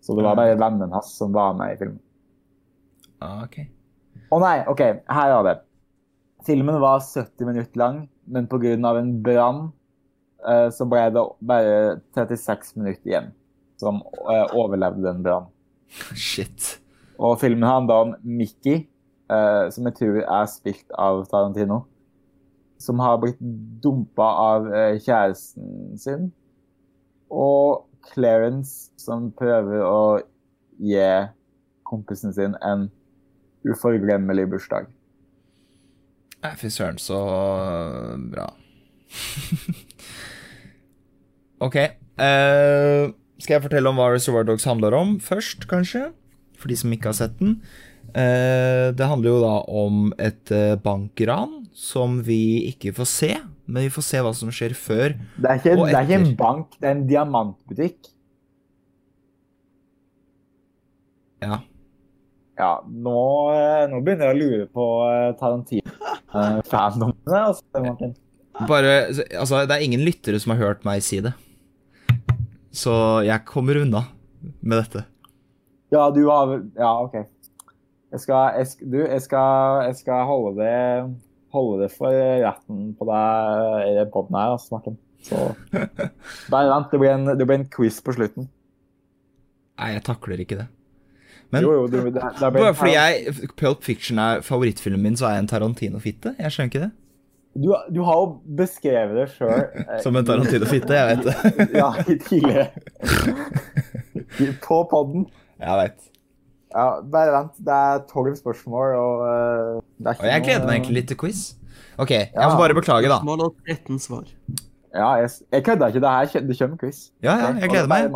Så 0.00 0.16
det 0.16 0.24
var 0.24 0.38
bare 0.38 0.58
vennen 0.58 0.94
hans 0.96 1.12
som 1.18 1.34
var 1.34 1.54
med 1.58 1.74
i 1.74 1.78
filmen. 1.78 2.00
Ah, 3.20 3.44
ok. 3.44 3.58
Å 4.32 4.38
nei, 4.40 4.56
OK, 4.70 4.80
her 5.12 5.34
er 5.34 5.44
det. 5.46 5.56
Filmen 6.46 6.78
var 6.80 7.02
70 7.04 7.48
minutter 7.48 7.80
lang, 7.80 8.04
men 8.24 8.46
pga. 8.48 8.72
en 8.96 9.12
brann 9.22 9.60
uh, 10.46 10.68
så 10.72 10.86
ble 10.88 11.02
det 11.12 11.24
bare 11.44 12.00
36 12.16 12.76
minutter 12.78 13.10
igjen 13.10 13.32
som 13.80 14.00
uh, 14.24 14.46
overlevde 14.56 15.04
den 15.04 15.22
brannen. 15.24 15.50
Shit. 16.14 16.78
Og 17.20 17.38
filmen 17.40 17.68
handler 17.68 18.06
om 18.06 18.14
Mickey, 18.22 18.86
uh, 19.28 19.68
som 19.68 19.88
jeg 19.88 19.98
tror 19.98 20.22
er 20.22 20.48
spilt 20.48 20.96
av 20.96 21.26
Tarantino. 21.28 21.82
Som 22.80 23.00
har 23.04 23.18
blitt 23.20 23.40
dumpa 23.84 24.24
av 24.40 24.70
kjæresten 25.04 25.98
sin. 26.00 26.30
Og 27.28 27.84
Clarence, 28.08 28.88
som 28.96 29.28
prøver 29.36 29.84
å 29.84 30.22
gi 30.80 31.04
kompisen 31.84 32.32
sin 32.32 32.56
en 32.64 32.88
uforglemmelig 33.68 34.48
bursdag. 34.52 34.88
Nei, 36.40 36.54
fy 36.56 36.70
søren, 36.72 36.96
så 37.00 37.18
bra. 38.32 38.46
ok. 41.66 41.76
Uh, 42.20 43.12
skal 43.40 43.56
jeg 43.56 43.64
fortelle 43.66 43.90
om 43.90 44.00
hva 44.00 44.10
Reservoir 44.14 44.46
Dogs 44.48 44.68
handler 44.68 44.96
om 44.96 45.18
først, 45.24 45.66
kanskje? 45.68 46.08
For 46.60 46.72
de 46.72 46.78
som 46.80 46.92
ikke 46.92 47.12
har 47.12 47.18
sett 47.18 47.36
den. 47.40 47.58
Uh, 48.10 48.90
det 48.96 49.08
handler 49.08 49.34
jo 49.34 49.42
da 49.44 49.56
om 49.80 49.98
et 50.18 50.50
eh, 50.50 50.74
bankran 50.82 51.60
som 51.76 52.18
vi 52.26 52.66
ikke 52.72 52.94
får 52.96 53.08
se, 53.08 53.30
men 53.70 53.86
vi 53.86 53.92
får 53.92 54.06
se 54.08 54.22
hva 54.24 54.32
som 54.36 54.50
skjer 54.52 54.74
før. 54.76 55.14
Det 55.36 55.50
er 55.50 55.60
ikke, 55.60 55.76
Og 55.76 55.84
det 55.86 55.98
er 55.98 56.08
ikke 56.08 56.18
en 56.18 56.32
bank, 56.40 56.74
det 56.80 56.88
er 56.88 56.96
en 56.96 57.04
diamantbutikk. 57.08 58.10
Ja. 61.40 61.60
Ja, 62.60 62.74
nå, 62.84 63.20
eh, 63.56 63.86
nå 63.88 64.02
begynner 64.04 64.28
jeg 64.28 64.36
å 64.36 64.40
lure 64.40 64.66
på 64.68 64.86
eh, 65.08 65.30
Tarantino-fandomene. 65.40 67.38
Altså, 67.38 67.64
Martin. 67.80 68.12
Bare 68.68 68.90
Altså, 69.08 69.62
det 69.64 69.76
er 69.76 69.84
ingen 69.86 70.02
lyttere 70.04 70.40
som 70.42 70.52
har 70.52 70.60
hørt 70.60 70.84
meg 70.84 71.00
si 71.04 71.22
det. 71.24 71.32
Så 72.76 72.92
jeg 73.24 73.46
kommer 73.48 73.80
unna 73.80 74.04
med 74.60 74.76
dette. 74.82 75.06
Ja, 75.90 76.10
du 76.12 76.26
har 76.28 76.52
Ja, 76.76 76.92
OK. 77.00 77.16
Jeg 78.10 78.24
skal, 78.24 78.58
jeg, 78.58 78.90
du, 78.90 78.98
jeg 79.06 79.22
skal, 79.22 79.84
jeg 79.86 79.96
skal 80.00 80.26
holde, 80.26 80.58
det, 80.58 81.16
holde 81.54 81.84
det 81.84 81.92
for 81.94 82.10
retten 82.42 82.90
på 82.98 83.06
deg 83.06 83.86
i 83.86 83.94
den 84.00 84.10
podden 84.12 84.36
her, 84.36 84.56
altså, 84.56 84.74
Martin. 84.74 84.98
Så 85.24 85.36
bare 86.52 86.72
vent. 86.74 86.90
Det 86.92 87.00
blir, 87.00 87.14
en, 87.14 87.32
det 87.38 87.46
blir 87.46 87.62
en 87.62 87.70
quiz 87.72 88.02
på 88.04 88.16
slutten. 88.18 88.50
Nei, 89.80 89.94
jeg 89.94 90.04
takler 90.10 90.42
ikke 90.44 90.60
det. 90.60 90.68
Men 91.52 91.62
Jo, 91.64 91.72
jo, 91.74 91.86
det, 91.90 92.00
det, 92.14 92.22
det 92.22 92.50
blir 92.54 92.62
bare 92.62 92.74
fordi 92.78 92.92
jeg 92.94 93.50
Pulp 93.58 93.82
Fiction 93.82 94.18
er 94.22 94.40
favorittfilmen 94.46 95.02
min, 95.02 95.16
så 95.18 95.26
er 95.26 95.38
jeg 95.38 95.44
en 95.44 95.48
Tarantino-fitte? 95.50 96.34
Jeg 96.38 96.52
skjønner 96.54 96.70
ikke 96.70 96.82
det. 96.84 96.90
Du, 97.58 97.72
du 97.90 98.04
har 98.06 98.20
jo 98.20 98.26
beskrevet 98.60 99.16
det 99.18 99.24
sjøl. 99.34 99.64
Som 100.04 100.14
en 100.20 100.28
Tarantino-fitte, 100.28 100.94
jeg 100.94 101.16
vet 101.16 101.26
det. 101.26 101.66
Ja, 101.80 101.88
tidligere. 102.06 102.68
På 104.62 104.84
podden. 104.90 105.26
Jeg 105.60 105.80
vet. 105.82 106.06
Ja, 106.70 106.84
bare 107.02 107.32
vent. 107.34 107.56
Det 107.66 107.74
er 107.74 108.04
tolv 108.12 108.36
spørsmål, 108.38 108.92
og 109.00 109.24
eh, 109.26 109.80
det 109.98 110.06
er 110.06 110.14
ikke 110.14 110.22
Og 110.28 110.30
jeg 110.30 110.44
gleder 110.46 110.66
meg 110.68 110.76
egentlig 110.78 110.96
litt 111.00 111.08
til 111.10 111.18
quiz. 111.18 111.40
Ok, 112.00 112.10
jeg 112.14 112.30
Ja. 112.36 112.46
må 112.52 112.60
bare 112.62 112.76
beklage, 112.78 113.10
da. 113.10 113.18
Spørsmål 113.18 113.42
og 113.48 113.56
13 113.66 113.98
svar. 114.06 114.30
Ja, 114.94 115.08
jeg, 115.18 115.30
jeg 115.52 115.64
kødder 115.66 115.90
ikke. 115.90 116.00
Det 116.06 116.14
her 116.14 116.46
det 116.46 116.58
kommer 116.58 116.76
quiz. 116.84 117.02
Ja, 117.22 117.34
ja, 117.42 117.50
jeg 117.64 117.70
gleder 117.74 117.90
meg. 117.90 118.10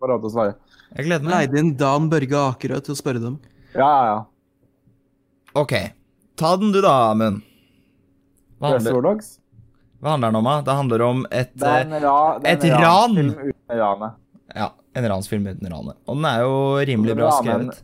Bare 0.00 0.16
til 0.16 0.30
å 0.30 0.32
svare. 0.32 0.56
Jeg 0.96 1.06
gleder 1.06 1.24
meg. 1.26 1.32
Leide 1.34 1.60
inn 1.62 1.72
Dan 1.78 2.08
Børge 2.10 2.38
Akerø 2.50 2.80
til 2.84 2.94
å 2.94 2.98
spørre 2.98 3.22
dem. 3.22 3.36
Ja, 3.74 3.86
ja, 3.86 4.06
ja. 4.10 4.18
Ok, 5.60 5.72
ta 6.38 6.54
den 6.58 6.72
du 6.74 6.80
da, 6.82 6.94
Amund. 7.10 7.42
Hva 8.60 8.74
handler, 8.74 8.98
Dogs. 9.02 9.30
hva 10.02 10.12
handler 10.14 10.30
den 10.34 10.38
om, 10.40 10.48
da? 10.50 10.56
Det 10.66 10.74
handler 10.78 11.02
om 11.06 11.22
et 11.30 11.52
Det 11.58 11.66
er 11.70 11.78
eh, 11.80 11.86
en, 11.86 11.94
ra, 12.04 12.16
det 12.38 12.50
er 12.50 12.58
et 12.58 12.66
en 12.68 12.74
ran. 12.82 13.16
uten 13.18 13.78
ranet. 13.80 14.18
Ja, 14.54 14.68
en 14.98 15.08
ransfilm 15.14 15.46
uten 15.48 15.70
ranet. 15.72 15.96
Og 16.06 16.18
den 16.18 16.26
er 16.28 16.42
jo 16.44 16.52
rimelig 16.90 17.16
bra 17.18 17.30
skrevet. 17.38 17.80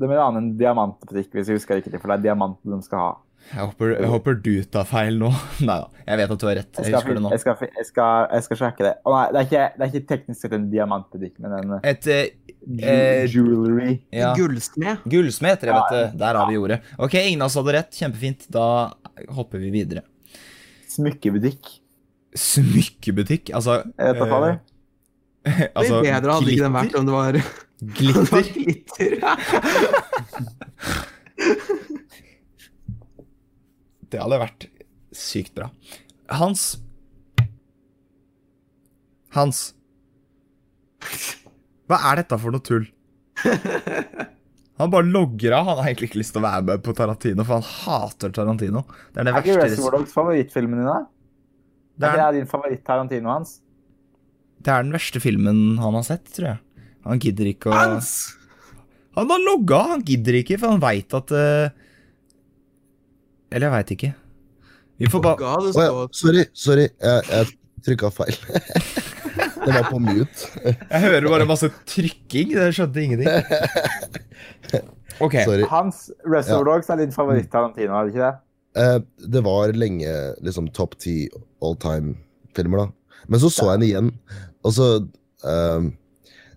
De 0.00 0.08
vil 0.08 0.16
rane 0.20 0.42
en 0.42 0.50
diamantbutikk, 0.60 1.32
hvis 1.36 1.50
jeg 1.50 1.58
husker 1.60 1.80
riktig, 1.80 1.98
for 2.00 2.10
det 2.12 2.18
er 2.20 2.26
diamanten 2.30 2.72
de 2.76 2.78
skal 2.86 3.02
ha. 3.04 3.10
Jeg 3.50 3.64
håper, 3.66 3.90
jeg 3.98 4.08
håper 4.12 4.34
du 4.44 4.50
tar 4.70 4.84
feil 4.86 5.16
nå. 5.18 5.30
Nei 5.66 5.76
da, 5.80 5.88
jeg 6.06 6.18
vet 6.20 6.30
at 6.34 6.42
du 6.42 6.46
har 6.46 6.54
rett. 6.60 6.70
Jeg 6.70 6.84
Jeg 6.84 6.86
skal, 6.90 7.00
husker 7.00 7.14
det 7.16 7.22
nå. 7.24 7.30
jeg 7.34 7.40
skal, 7.42 7.56
jeg 7.80 7.86
skal, 7.88 8.26
jeg 8.36 8.42
skal 8.46 8.56
sjekke 8.60 8.84
det. 8.86 8.92
Å 9.02 9.14
nei, 9.16 9.24
det 9.32 9.40
er, 9.40 9.46
ikke, 9.48 9.64
det 9.78 9.82
er 9.86 9.90
ikke 9.94 10.08
teknisk 10.12 10.44
sett 10.44 10.54
en 10.58 10.68
diamantbutikk, 10.70 11.34
men 11.42 11.50
en 11.58 11.74
Et 11.82 12.06
eh, 12.06 12.22
ju- 12.60 12.84
Eh, 12.84 13.24
jewelry. 13.32 13.94
ja, 14.12 14.34
Gullsmed. 14.36 15.02
gullsmed, 15.08 15.62
jeg 15.64 15.74
vet 15.74 15.90
du. 15.90 15.96
det. 15.96 16.18
Der 16.20 16.34
har 16.38 16.46
vi 16.50 16.56
ordet. 16.60 16.80
Ok, 16.98 17.14
ingen 17.24 17.40
av 17.42 17.46
oss 17.50 17.56
hadde 17.58 17.72
rett. 17.78 17.90
Kjempefint. 17.96 18.46
Da 18.52 18.66
hopper 19.34 19.58
vi 19.58 19.70
videre. 19.74 20.02
Smykkebutikk. 20.90 21.78
Smykkebutikk, 22.36 23.50
altså 23.56 23.80
Jeg 23.86 24.12
vet 24.12 24.20
da 24.20 24.26
fader. 24.30 24.60
eh, 25.46 25.66
altså, 25.78 26.02
det 26.04 26.12
bedre 26.12 26.32
hadde 26.36 26.50
ikke 26.52 26.66
den 26.68 26.76
vært 26.76 26.92
det 26.92 26.98
om 27.00 27.06
det 27.08 27.14
var 27.16 27.32
Glitter. 27.96 28.44
glitter. 28.54 29.10
Det 34.10 34.20
hadde 34.22 34.38
vært 34.42 34.66
sykt 35.14 35.54
bra. 35.56 35.68
Hans 36.40 36.72
Hans. 39.34 39.60
Hva 41.90 41.98
er 42.10 42.20
dette 42.20 42.38
for 42.42 42.54
noe 42.54 42.64
tull? 42.66 42.88
Han 44.80 44.90
bare 44.90 45.06
logger 45.06 45.54
av. 45.54 45.68
Han 45.68 45.78
har 45.82 45.90
egentlig 45.90 46.08
ikke 46.10 46.20
lyst 46.22 46.34
til 46.34 46.40
å 46.42 46.46
være 46.48 46.64
med 46.66 46.82
på 46.86 46.94
Tarantino, 46.98 47.44
for 47.46 47.60
han 47.60 47.66
hater 47.68 48.32
Tarantino. 48.34 48.82
Det 49.12 49.20
er 49.22 49.28
det 49.28 49.34
Er 49.34 49.42
ikke 49.44 49.54
verste 49.58 49.66
Reservoir 49.76 49.96
Dogs 49.98 50.14
favorittfilmen 50.16 50.80
din, 50.82 50.88
da? 50.88 50.98
det 52.00 52.08
Er 52.08 52.10
er, 52.10 52.16
ikke 52.16 52.32
det 52.32 52.40
din 52.40 52.50
favoritt-Tarantino 52.54 53.30
hans? 53.34 53.58
det 54.60 54.72
er 54.74 54.82
den 54.84 54.92
verste 54.92 55.20
filmen 55.24 55.60
han 55.80 55.94
har 55.96 56.04
sett, 56.04 56.26
tror 56.36 56.50
jeg. 56.50 56.84
Han 57.06 57.20
gidder 57.22 57.48
ikke 57.52 57.70
å 57.70 57.76
Hans! 57.76 58.10
Han 59.16 59.30
har 59.32 59.40
logga, 59.46 59.78
han 59.94 60.02
gidder 60.06 60.36
ikke, 60.42 60.58
for 60.60 60.74
han 60.74 60.82
veit 60.82 61.14
at 61.16 61.32
eh, 61.34 61.70
Eller 63.50 63.66
jeg 63.66 63.74
veit 63.76 63.94
ikke. 63.96 64.12
Vi 65.00 65.08
får 65.10 65.22
bare 65.24 65.48
oh, 65.48 65.70
oh, 65.70 65.80
ja, 65.80 66.06
sorry, 66.12 66.44
sorry. 66.52 66.86
Jeg, 67.00 67.24
jeg 67.30 67.46
trykka 67.86 68.10
feil. 68.12 68.36
det 69.64 69.74
var 69.74 69.86
på 69.88 70.00
mute. 70.02 70.50
Jeg 70.64 71.02
hører 71.06 71.28
bare 71.32 71.48
masse 71.48 71.70
trykking. 71.88 72.54
Jeg 72.56 72.76
skjønte 72.76 73.04
ingenting. 73.04 74.88
Ok. 75.20 75.34
Sorry. 75.44 75.66
Hans 75.68 76.06
Reservoir 76.24 76.64
Dogs 76.64 76.88
er 76.88 77.00
din 77.02 77.12
favoritt-Tarantino, 77.12 77.92
er 77.92 78.06
det 78.08 78.14
ikke 78.14 78.24
det? 78.24 78.36
Eh, 78.80 78.98
det 79.34 79.42
var 79.44 79.74
lenge 79.76 80.12
liksom 80.46 80.70
topp 80.76 80.96
ti 81.02 81.14
all 81.64 81.76
time-filmer, 81.80 82.86
da. 82.86 83.18
Men 83.28 83.42
så 83.42 83.50
så 83.52 83.68
jeg 83.70 83.80
den 83.80 83.88
igjen, 83.88 84.12
og 84.64 84.72
så 84.74 84.86
eh, 85.44 85.90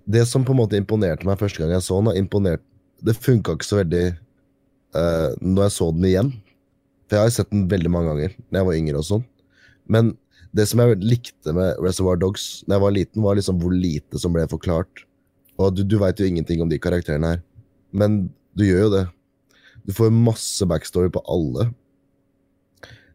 Det 0.06 0.23
som 0.27 0.45
på 0.47 0.53
en 0.56 0.62
måte 0.62 0.79
imponerte 0.79 1.27
meg 1.27 1.39
første 1.39 1.62
gang 1.62 1.73
jeg 1.75 1.84
så 1.86 1.99
den, 1.99 2.10
da, 2.10 2.15
imponert, 2.19 2.63
det 3.03 3.17
funka 3.19 3.58
ikke 3.58 3.67
så 3.67 3.82
veldig 3.82 4.06
eh, 4.12 5.29
når 5.39 5.67
jeg 5.67 5.75
så 5.77 5.91
den 5.91 6.08
igjen. 6.10 6.32
For 7.13 7.19
jeg 7.19 7.30
har 7.30 7.34
sett 7.36 7.52
den 7.54 7.67
veldig 7.69 7.89
mange 7.93 8.10
ganger 8.10 8.32
da 8.49 8.58
jeg 8.58 8.65
var 8.65 8.76
yngre 8.80 8.97
og 8.97 9.06
sånn. 9.06 9.26
Men 9.86 10.08
det 10.58 10.63
som 10.69 10.82
jeg 10.82 10.97
likte 11.06 11.54
med 11.54 11.78
Reservoir 11.78 12.17
Dogs 12.17 12.63
da 12.65 12.80
jeg 12.80 12.82
var 12.82 12.95
liten, 12.95 13.21
var 13.21 13.38
liksom 13.38 13.60
hvor 13.62 13.76
lite 13.78 14.17
som 14.17 14.34
ble 14.34 14.47
forklart. 14.49 15.04
Og 15.62 15.76
du, 15.78 15.84
du 15.86 15.99
veit 16.02 16.17
jo 16.17 16.26
ingenting 16.26 16.63
om 16.65 16.71
de 16.71 16.80
karakterene 16.82 17.36
her, 17.36 17.43
men 17.93 18.32
du 18.58 18.65
gjør 18.65 18.88
jo 18.88 18.91
det. 18.95 19.04
Du 19.86 19.93
får 19.93 20.10
masse 20.10 20.65
backstory 20.65 21.13
på 21.13 21.21
alle. 21.30 21.67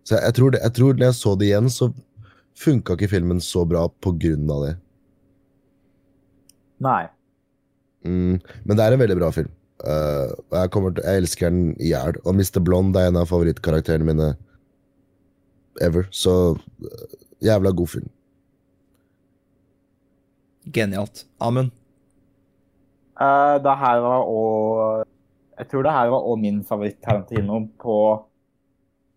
Så 0.06 0.14
jeg, 0.14 0.28
jeg, 0.28 0.36
tror 0.38 0.54
det, 0.54 0.62
jeg 0.62 0.76
tror 0.78 0.94
når 0.94 1.08
jeg 1.08 1.18
så 1.18 1.34
det 1.34 1.50
igjen, 1.50 1.74
så 1.74 1.90
funka 2.62 2.94
ikke 2.94 3.10
filmen 3.10 3.42
så 3.42 3.66
bra 3.66 3.88
på 3.90 4.14
grunn 4.14 4.54
av 4.54 4.62
det. 4.68 4.72
Nei. 6.86 7.02
Mm, 8.06 8.38
men 8.62 8.78
det 8.78 8.86
er 8.86 8.94
en 8.94 9.02
veldig 9.02 9.18
bra 9.18 9.34
film. 9.34 9.50
Eh, 9.86 10.30
og 10.50 10.56
jeg, 10.56 10.70
til, 10.74 11.00
jeg 11.04 11.22
elsker 11.22 11.50
den 11.50 11.64
i 11.78 11.92
hjel. 11.92 12.18
Og 12.24 12.34
Mr. 12.34 12.60
Blonde 12.64 13.00
er 13.00 13.12
en 13.12 13.20
av 13.20 13.28
favorittkarakterene 13.30 14.06
mine 14.08 14.32
ever. 15.84 16.08
Så 16.10 16.34
eh, 16.82 17.18
jævla 17.46 17.74
god 17.76 17.92
film. 17.94 18.08
Genialt. 20.74 21.26
Amund. 21.40 21.70
Uh, 23.18 23.58
det 23.58 23.72
her 23.80 23.98
var 23.98 24.28
òg 24.30 25.00
Jeg 25.58 25.66
tror 25.70 25.82
det 25.82 25.92
her 25.92 26.10
var 26.12 26.26
òg 26.30 26.36
min 26.38 26.60
favoritt-Tarantino 26.62 27.64
på 27.82 27.94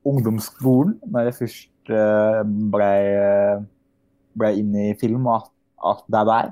ungdomsskolen, 0.10 0.96
når 1.06 1.28
jeg 1.28 1.36
først 1.38 1.92
uh, 1.94 2.42
ble, 2.74 2.94
ble 4.34 4.50
inn 4.58 4.72
i 4.74 4.88
film 4.98 5.28
og 5.30 5.36
at, 5.36 5.52
at 5.92 6.02
det 6.16 6.24
der. 6.32 6.50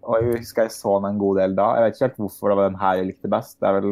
Og 0.00 0.16
jeg 0.16 0.40
husker 0.40 0.66
jeg 0.66 0.74
så 0.74 0.94
den 1.00 1.10
en 1.12 1.20
god 1.20 1.40
del 1.42 1.56
da. 1.58 1.66
Jeg 1.76 1.84
vet 1.84 1.96
ikke 1.96 2.06
helt 2.06 2.22
hvorfor 2.24 2.52
det 2.52 2.56
var 2.58 2.70
den 2.70 2.80
her 2.80 3.00
jeg 3.00 3.10
likte 3.10 3.32
best. 3.32 3.58
Det 3.60 3.68
er 3.68 3.76
vel 3.78 3.90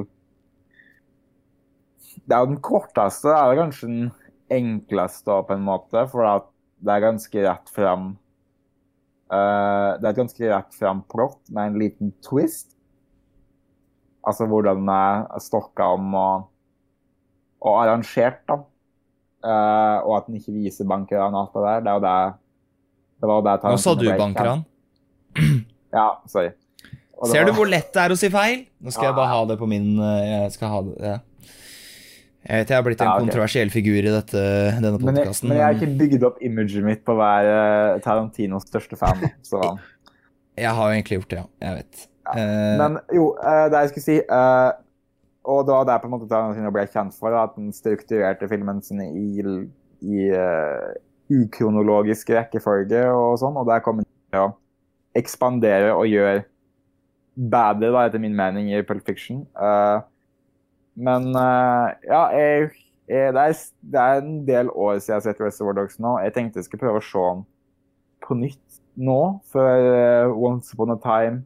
Det 2.25 2.37
er 2.37 2.40
jo 2.44 2.53
den 2.53 2.62
korteste. 2.64 3.29
Det 3.29 3.37
er 3.37 3.61
kanskje 3.61 3.90
den 3.90 4.09
enkleste 4.53 5.42
på 5.44 5.55
en 5.55 5.66
måte, 5.66 6.07
for 6.09 6.49
det 6.81 6.94
er 6.94 7.05
ganske 7.05 7.44
rett 7.44 7.71
fram. 7.75 8.11
Uh, 9.29 10.01
det 10.01 10.07
er 10.07 10.12
et 10.14 10.23
ganske 10.23 10.51
rett 10.55 10.77
fram 10.79 11.05
plott 11.12 11.40
med 11.53 11.73
en 11.73 11.79
liten 11.83 12.12
twist. 12.25 12.73
Altså 14.25 14.49
hvordan 14.49 14.81
den 14.81 14.92
er 14.92 15.40
stokka 15.40 15.92
om 15.97 16.14
og, 16.16 16.49
og 17.61 17.81
arrangert, 17.83 18.40
da. 18.49 18.61
Uh, 19.38 19.99
og 20.09 20.16
at 20.16 20.27
den 20.27 20.40
ikke 20.40 20.57
viser 20.57 20.88
bankran 20.88 21.37
og 21.37 21.44
alt 21.44 21.55
det 21.55 21.64
der. 21.66 21.85
Det 21.85 21.92
jo 21.92 22.05
det, 22.05 22.18
det 23.21 23.31
var 23.31 23.44
det 23.47 23.59
Nå 23.68 23.81
sa 23.83 23.94
du 23.94 24.09
bankran. 24.16 24.64
Ja, 25.94 26.09
sorry. 26.29 26.53
Ser 27.27 27.48
du 27.48 27.55
hvor 27.57 27.66
lett 27.66 27.90
det 27.94 28.03
er 28.05 28.14
å 28.14 28.18
si 28.18 28.31
feil? 28.31 28.61
Nå 28.79 28.92
skal 28.94 29.09
ja. 29.09 29.11
jeg 29.11 29.18
bare 29.18 29.33
ha 29.33 29.40
det 29.51 29.57
på 29.59 29.66
min 29.70 29.96
eh, 29.98 30.27
Jeg 30.29 30.53
skal 30.55 30.70
ha 30.70 30.83
det 30.87 30.98
ja. 31.03 31.16
Jeg 32.48 32.62
vet 32.62 32.70
jeg 32.70 32.79
har 32.79 32.85
blitt 32.87 33.01
en 33.03 33.09
ja, 33.09 33.14
okay. 33.16 33.27
kontroversiell 33.27 33.72
figur 33.74 33.98
i 33.98 34.12
dette, 34.12 34.42
denne 34.79 35.01
podkasten. 35.03 35.51
Men, 35.51 35.59
jeg 35.59 35.64
har 35.66 35.74
ikke 35.74 35.96
bygd 35.98 36.22
opp 36.24 36.38
imaget 36.46 36.87
mitt 36.87 37.03
på 37.05 37.12
å 37.12 37.18
være 37.18 37.57
eh, 37.57 37.96
Tarantinos 38.05 38.64
største 38.70 38.96
fan. 38.96 39.27
Så. 39.44 39.59
Jeg 40.57 40.70
har 40.79 40.88
jo 40.88 40.96
egentlig 40.96 41.18
gjort 41.18 41.35
det, 41.35 41.40
ja. 41.42 41.48
Jeg 41.66 41.81
vet. 41.81 42.07
Ja. 42.29 42.37
Uh, 42.38 42.72
men 42.81 42.96
jo, 43.16 43.27
det 43.72 43.83
jeg 43.83 43.90
skulle 43.90 44.05
si 44.05 44.16
Og 45.48 45.61
det 45.64 45.77
var 45.77 46.01
på 46.01 46.09
en 46.09 46.12
måte 46.12 46.27
Tarantino 46.29 46.72
ble 46.72 46.87
kjent 46.92 47.18
for, 47.18 47.37
at 47.37 47.53
den 47.59 47.68
strukturerte 47.74 48.48
filmen 48.48 48.81
sin 48.87 49.03
i, 49.05 49.44
i 50.01 50.31
ukronologisk 51.42 52.33
rekkefølge 52.37 53.05
og 53.12 53.37
sånn, 53.42 53.61
og 53.61 53.68
der 53.68 53.85
kom 53.85 54.01
den 54.01 54.09
til 54.09 54.46
å 54.46 54.48
ekspandere 55.18 55.92
og 55.94 56.07
gjøre 56.11 56.42
bedre, 57.38 57.92
da, 57.94 58.07
etter 58.07 58.22
min 58.22 58.37
mening, 58.37 58.70
i 58.72 58.83
Pulp 58.87 59.07
Fiction. 59.07 59.44
Uh, 59.54 60.02
men 60.98 61.31
uh, 61.37 61.94
ja, 62.07 62.24
jeg, 62.35 62.70
jeg, 63.09 63.35
det, 63.35 63.44
er, 63.44 63.61
det, 63.92 64.00
er, 64.00 64.22
en 64.22 64.40
del 64.48 64.72
år 64.74 64.98
siden 64.98 65.14
jeg 65.14 65.20
har 65.20 65.26
sett 65.28 65.44
Reservoir 65.44 65.78
Dogs 65.78 66.00
nå. 66.02 66.16
Jeg 66.24 66.35
tenkte 66.35 66.59
jeg 66.59 66.66
skulle 66.66 66.83
prøve 66.83 67.02
å 67.02 67.07
se 67.07 67.22
den 67.22 67.46
på 68.26 68.38
nytt 68.40 68.81
nå, 68.98 69.20
før 69.52 69.87
uh, 69.87 70.35
Once 70.35 70.74
Upon 70.74 70.96
a 70.96 70.98
Time 71.02 71.44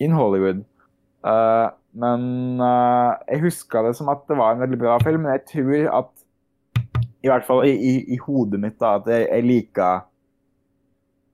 in 0.00 0.16
Hollywood. 0.16 0.64
men 1.92 2.22
jeg 3.28 3.40
huska 3.42 3.82
det 3.84 3.90
som 3.98 4.08
at 4.08 4.22
det 4.30 4.38
var 4.38 4.54
en 4.54 4.62
veldig 4.62 4.78
bra 4.80 4.94
film, 5.02 5.26
men 5.26 5.34
jeg 5.34 5.42
tror 5.50 5.90
at 5.98 6.86
i 7.20 7.28
hvert 7.28 7.44
fall 7.44 7.66
i, 7.68 7.74
i, 7.74 7.92
i 8.14 8.16
hodet 8.22 8.60
mitt 8.62 8.78
da, 8.80 8.94
at 8.96 9.10
jeg, 9.10 9.26
jeg 9.28 9.44
liker 9.44 10.06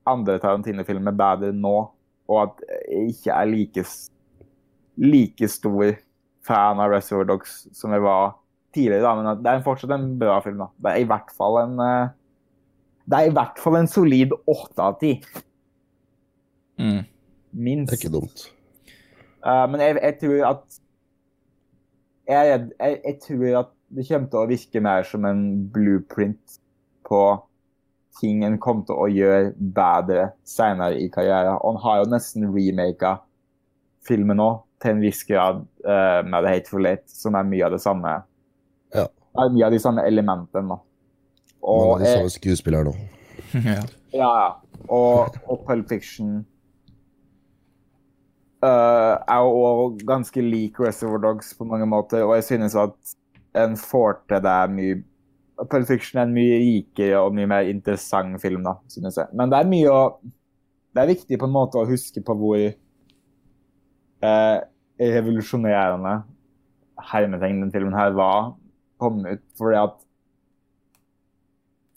andre 0.07 0.37
Tarantino-filmer 0.41 1.15
bedre 1.17 1.53
nå, 1.55 1.75
og 2.27 2.41
at 2.43 2.65
jeg 2.89 3.13
ikke 3.13 3.35
er 3.35 3.49
like, 3.49 3.85
like 4.99 5.49
stor 5.51 5.97
fan 6.47 6.81
av 6.83 6.91
Reservoir 6.93 7.27
Dogs 7.33 7.65
som 7.75 7.93
jeg 7.95 8.03
var 8.03 8.37
tidligere. 8.75 9.03
Da. 9.03 9.13
Men 9.17 9.43
det 9.43 9.51
er 9.51 9.65
fortsatt 9.65 9.93
en 9.95 10.09
bra 10.19 10.39
film. 10.43 10.63
Da. 10.63 10.69
Det 10.83 10.93
er 10.93 11.03
i 11.03 11.09
hvert 11.09 11.33
fall 11.35 11.61
en 11.63 11.83
eh, 11.83 12.15
Det 13.07 13.19
er 13.19 13.29
i 13.29 13.35
hvert 13.35 13.61
fall 13.63 13.79
en 13.79 13.87
solid 13.87 14.35
åtte 14.51 14.83
av 14.83 14.99
ti. 14.99 15.13
Mm. 16.77 17.05
Minst. 17.51 17.91
Det 17.91 17.97
er 17.97 18.03
ikke 18.03 18.15
dumt. 18.17 18.43
Uh, 19.47 19.63
men 19.71 19.79
jeg, 19.79 19.95
jeg, 20.03 20.15
tror 20.19 20.45
at 20.49 20.79
jeg, 22.27 22.47
jeg, 22.79 22.99
jeg 23.05 23.19
tror 23.23 23.59
at 23.61 23.69
det 23.95 24.03
kommer 24.09 24.27
til 24.31 24.41
å 24.41 24.49
virke 24.49 24.81
mer 24.83 25.05
som 25.07 25.25
en 25.29 25.43
blueprint 25.71 26.57
på 27.07 27.21
ting 28.19 28.43
en 28.45 28.57
kom 28.61 28.83
til 28.87 28.97
å 28.97 29.07
gjøre 29.11 29.51
bedre 29.57 30.31
senere 30.47 30.97
i 31.01 31.09
karrieren. 31.13 31.57
Og 31.61 31.77
han 31.77 31.83
har 31.83 32.01
jo 32.01 32.09
nesten 32.13 32.47
remaka 32.53 33.17
filmen 34.07 34.39
nå, 34.39 34.49
til 34.81 34.93
en 34.93 35.03
viss 35.03 35.23
grad, 35.27 35.63
uh, 35.87 36.21
med 36.25 36.45
The 36.45 36.53
Hateful 36.53 36.87
Eight, 36.89 37.07
som 37.11 37.37
er 37.37 37.47
mye 37.47 37.65
av 37.65 37.75
det 37.75 37.81
samme. 37.83 38.13
Ja. 38.95 39.07
Er 39.37 39.53
mye 39.53 39.67
av 39.67 39.73
de 39.75 39.81
samme 39.83 40.05
elementene. 40.07 40.77
Og, 41.61 41.81
Mange 41.81 41.95
av 41.95 42.03
de 42.05 42.13
samme 42.13 42.35
skuespillere 42.35 42.87
nå. 42.87 42.93
ja. 43.71 43.81
ja, 44.15 44.35
Og, 44.87 45.35
og 45.47 45.65
Pulp 45.67 45.89
Fiction 45.89 46.39
uh, 48.63 49.15
er 49.17 49.43
jo 49.43 49.91
ganske 50.07 50.41
lik 50.43 50.79
Reservoir 50.81 51.21
Dogs 51.25 51.53
på 51.57 51.67
mange 51.67 51.87
måter, 51.89 52.23
og 52.25 52.35
jeg 52.37 52.47
synes 52.51 52.77
at 52.79 53.17
en 53.57 53.77
får 53.79 54.21
til 54.29 54.43
det 54.45 54.57
mye 54.73 54.97
Pulp 55.57 55.87
Fiction 55.89 56.19
er 56.19 56.27
en 56.27 56.35
mye 56.35 56.57
rikere 56.61 57.19
og 57.23 57.33
mye 57.35 57.49
mer 57.49 57.69
interessant 57.71 58.37
film, 58.41 58.63
da, 58.67 58.75
synes 58.91 59.17
jeg. 59.17 59.27
Men 59.37 59.49
det 59.51 59.57
er 59.59 59.71
mye 59.71 59.93
å 59.93 60.01
Det 60.93 61.03
er 61.03 61.11
viktig 61.11 61.37
på 61.37 61.45
en 61.45 61.53
måte 61.53 61.77
å 61.77 61.85
huske 61.85 62.21
på 62.25 62.33
hvor 62.33 62.57
eh, 62.57 62.73
revolusjonerende 64.97 66.13
hermetegn 67.11 67.59
den 67.61 67.73
filmen 67.73 67.93
her 67.93 68.15
var 68.17 68.55
kom 68.97 69.19
ut. 69.27 69.43
Fordi 69.59 69.77
at 69.77 69.99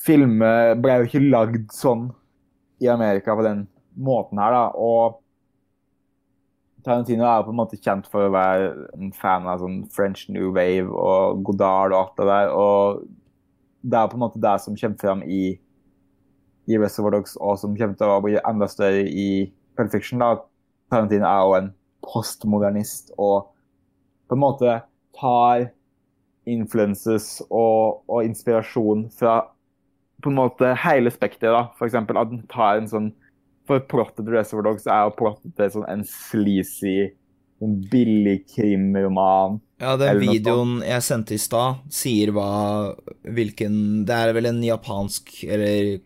filmer 0.04 0.74
ble 0.80 0.98
jo 0.98 1.08
ikke 1.08 1.22
lagd 1.30 1.72
sånn 1.72 2.10
i 2.84 2.90
Amerika 2.92 3.36
på 3.36 3.46
den 3.46 3.64
måten 3.96 4.40
her, 4.40 4.52
da. 4.52 4.64
Og 4.76 5.20
Tarantino 6.84 7.24
er 7.24 7.40
jo 7.40 7.48
på 7.48 7.54
en 7.54 7.60
måte 7.60 7.80
kjent 7.80 8.06
for 8.08 8.26
å 8.26 8.32
være 8.32 8.68
en 8.96 9.10
fan 9.16 9.48
av 9.48 9.60
sånn 9.64 9.82
French 9.92 10.28
New 10.32 10.52
Wave 10.56 10.88
og 10.88 11.42
Godard 11.48 11.92
og 11.92 11.98
alt 12.02 12.20
det 12.20 12.28
der. 12.30 12.52
og 12.52 13.02
det 13.82 13.98
er 13.98 14.10
på 14.10 14.18
en 14.18 14.24
måte 14.24 14.42
det 14.42 14.56
som 14.62 14.76
kommer 14.76 15.00
fram 15.00 15.22
i, 15.24 15.58
i 16.68 16.78
Reservoir 16.78 17.16
Dogs, 17.16 17.36
og 17.40 17.58
som 17.60 17.76
kommer 17.76 17.96
til 17.98 18.12
å 18.12 18.20
bli 18.24 18.36
enda 18.40 18.68
større 18.70 19.06
i 19.08 19.28
Pulp 19.76 19.92
Fiction. 19.94 20.20
da. 20.20 20.36
Tarantino 20.90 21.26
er 21.28 21.44
jo 21.46 21.56
en 21.56 21.72
postmodernist 22.04 23.12
og 23.18 23.52
på 24.30 24.36
en 24.36 24.42
måte 24.42 24.80
tar 25.16 25.68
influences 26.50 27.38
og, 27.48 28.02
og 28.10 28.26
inspirasjon 28.26 29.08
fra 29.14 29.42
på 30.20 30.30
en 30.32 30.36
måte 30.36 30.72
hele 30.82 31.12
spekteret. 31.12 31.72
F.eks. 31.78 31.96
at 31.96 32.32
den 32.32 32.44
tar 32.50 32.80
en 32.80 32.90
sånn 32.90 33.10
For 33.68 33.82
plottet 33.86 34.24
til 34.24 34.34
Reservoir 34.34 34.66
Dogs 34.66 34.86
er 34.90 35.04
jo 35.06 35.16
plottet 35.18 35.52
til 35.56 35.68
sånn 35.76 35.86
en 35.92 36.00
sleazy, 36.08 37.12
billig 37.60 38.40
krimroman 38.50 39.60
ja, 39.80 39.96
den 40.00 40.20
videoen 40.20 40.78
jeg 40.84 41.06
sendte 41.06 41.36
i 41.36 41.40
stad, 41.40 41.80
sier 41.92 42.34
hva 42.36 42.50
Hvilken 43.24 44.04
Det 44.08 44.16
er 44.16 44.32
vel 44.36 44.50
en 44.50 44.62
japansk 44.64 45.32
eller 45.48 45.98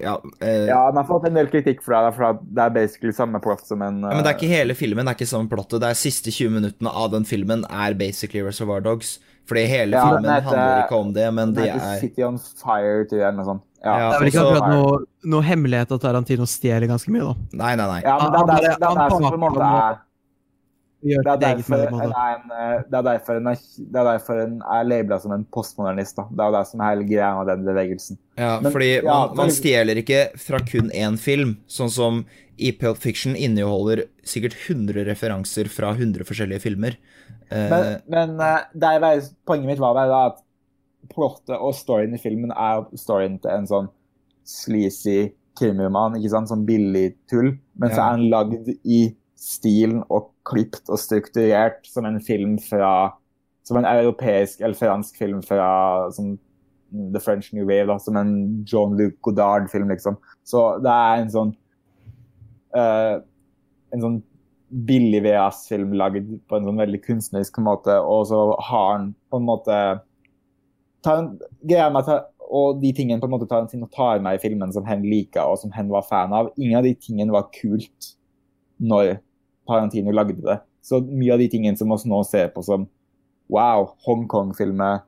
ja, 0.00 0.22
eh, 0.40 0.68
ja, 0.68 0.86
den 0.86 0.96
har 0.96 1.04
fått 1.04 1.26
en 1.28 1.36
del 1.36 1.48
kritikk 1.50 1.82
for 1.84 1.96
det, 1.96 2.12
for 2.16 2.38
det 2.40 2.62
er 2.62 2.72
basically 2.72 3.12
samme 3.12 3.40
plott 3.42 3.66
som 3.66 3.82
en 3.84 4.00
ja, 4.04 4.12
Men 4.14 4.22
det 4.24 4.30
er 4.30 4.38
ikke 4.38 4.50
hele 4.52 4.76
filmen, 4.78 5.04
det 5.04 5.12
er 5.12 5.18
ikke 5.18 5.28
samme 5.28 5.50
plottet. 5.50 5.80
Det 5.82 5.90
er 5.90 5.98
siste 5.98 6.32
20 6.32 6.54
minuttene 6.54 6.92
av 7.02 7.10
den 7.12 7.26
filmen 7.28 7.66
er 7.68 7.96
basically 7.98 8.44
Reservoir 8.46 8.84
Dogs. 8.84 9.18
Fordi 9.50 9.66
hele 9.68 9.98
ja, 9.98 10.06
filmen 10.08 10.30
heter, 10.30 10.46
handler 10.48 10.86
ikke 10.86 11.00
om 11.02 11.12
det, 11.12 11.26
men 11.36 11.52
det 11.58 11.68
er 11.74 11.98
City 12.00 12.24
on 12.24 12.38
Fire, 12.40 13.04
tror 13.10 13.18
jeg, 13.18 13.26
eller 13.26 13.40
noe 13.42 13.48
sånt. 13.50 13.66
Ja, 13.84 13.98
det 13.98 14.06
er 14.06 14.22
vel 14.22 14.30
ikke 14.30 14.44
akkurat 14.46 14.70
noe, 14.72 15.00
noe 15.34 15.44
hemmelighet 15.44 15.90
at 15.92 16.00
Tarantino 16.06 16.46
stjeler 16.48 16.88
ganske 16.88 17.12
mye, 17.12 17.26
da. 17.26 17.58
Nei, 17.60 17.74
nei, 17.76 17.88
nei. 17.90 17.98
Ja, 18.06 18.14
men 18.22 18.32
det 18.32 18.40
er 18.40 18.64
det, 18.64 18.78
som 18.80 18.96
det, 19.26 19.34
en 19.34 19.44
det, 19.44 19.66
er 19.68 19.90
det 19.92 19.98
er, 21.12 21.36
derfor 21.40 21.82
en, 21.84 22.00
eh, 22.00 22.78
det, 22.88 22.96
er 22.96 23.06
derfor 23.06 23.36
en 23.36 23.50
er, 23.50 23.58
det 23.76 24.00
er 24.00 24.06
derfor 24.08 24.40
en 24.40 24.54
er 24.72 24.86
labela 24.88 25.18
som 25.20 25.34
en 25.36 25.44
postmodernist. 25.52 26.16
Da. 26.16 26.24
Det 26.30 26.40
er 26.40 26.50
jo 26.50 26.56
det 26.56 26.62
som 26.70 26.80
er 26.80 26.94
hele 26.94 27.08
greia 27.08 27.32
med 27.38 27.50
den 27.52 27.66
bevegelsen. 27.68 28.18
Ja, 28.40 28.54
Men, 28.62 28.72
fordi 28.72 28.90
man, 29.02 29.10
ja, 29.10 29.18
man, 29.40 29.52
stjeler 29.54 30.00
ikke 30.00 30.22
fra 30.40 30.62
kun 30.64 30.88
én 30.94 31.18
film, 31.20 31.58
sånn 31.68 31.92
som 31.92 32.24
i 32.56 32.70
Pulp 32.78 33.00
Fiction 33.02 33.34
inneholder 33.36 34.04
sikkert 34.26 34.56
100 34.56 35.04
referanser 35.08 35.68
fra 35.72 35.92
100 35.96 36.26
forskjellige 36.28 36.62
filmer. 36.64 36.96
Eh, 37.50 37.70
men, 37.70 37.90
men 38.14 38.36
uh, 38.40 38.62
der, 38.72 39.28
poenget 39.46 39.74
mitt 39.74 39.82
var 39.82 39.96
vel 39.98 40.14
at 40.16 40.40
plottet 41.12 41.56
og 41.58 41.74
storyen 41.76 42.14
i 42.16 42.22
filmen 42.22 42.54
er 42.54 42.86
storyen 42.96 43.36
til 43.42 43.52
en 43.52 43.68
sånn 43.68 43.90
sleazy 44.48 45.34
krimroman, 45.58 46.16
ikke 46.18 46.32
sant? 46.32 46.50
Sånn 46.50 46.64
billig 46.68 47.12
tull, 47.30 47.54
men 47.78 47.92
ja. 47.92 47.96
så 47.96 48.06
er 48.06 48.16
den 48.18 48.30
lagd 48.32 48.72
i 48.82 49.02
stilen 49.44 50.02
og 50.12 50.32
klipt 50.48 50.88
og 50.88 51.00
strukturert 51.00 51.84
som 51.88 52.08
en 52.08 52.20
film 52.22 52.56
fra 52.62 53.14
Som 53.64 53.78
en 53.80 53.86
europeisk 53.88 54.60
eller 54.60 54.76
fransk 54.76 55.16
film 55.16 55.42
fra 55.42 56.10
som 56.12 56.34
The 56.92 57.20
French 57.20 57.52
New 57.54 57.64
Wave, 57.64 57.86
da, 57.88 57.98
som 57.98 58.16
en 58.16 58.64
John-Luc 58.68 59.14
Godard-film, 59.22 59.88
liksom. 59.88 60.18
Så 60.44 60.78
det 60.84 60.92
er 60.92 61.22
en 61.22 61.32
sånn 61.32 61.54
uh, 62.76 63.24
En 63.94 64.04
sånn 64.04 64.20
billig 64.68 65.22
VHS-film 65.24 65.94
lagd 65.96 66.28
på 66.48 66.58
en 66.58 66.68
sånn 66.68 66.80
veldig 66.80 67.00
kunstnerisk 67.04 67.58
måte, 67.62 67.94
og 67.94 68.24
så 68.26 68.40
har 68.68 68.86
han 68.90 69.10
på 69.30 69.38
en 69.38 69.48
måte 69.48 69.80
greier 71.04 71.92
meg 71.94 72.08
til 72.08 72.22
og 72.54 72.80
de 72.80 72.90
tingene 72.94 73.20
på 73.22 73.28
en 73.28 73.34
måte 73.34 73.46
tar 73.48 73.62
Tarantino 73.64 73.88
tar 73.92 74.20
med 74.22 74.36
i 74.36 74.42
filmen 74.42 74.72
som 74.74 74.84
hen 74.86 75.04
liker 75.08 75.48
og 75.48 75.58
som 75.62 75.72
hen 75.74 75.88
var 75.92 76.04
fan 76.06 76.34
av. 76.36 76.50
Ingen 76.58 76.78
av 76.78 76.86
de 76.86 76.92
tingene 76.94 77.34
var 77.34 77.48
kult 77.54 78.10
når 78.78 79.16
Tarantino 79.68 80.12
lagde 80.14 80.40
det. 80.44 80.58
Så 80.84 81.00
mye 81.04 81.34
av 81.34 81.40
de 81.40 81.48
tingene 81.52 81.78
som 81.80 81.92
oss 81.94 82.04
nå 82.08 82.20
ser 82.28 82.50
på 82.54 82.64
som 82.64 82.86
wow, 83.52 83.90
Hongkong-filmer 84.06 85.02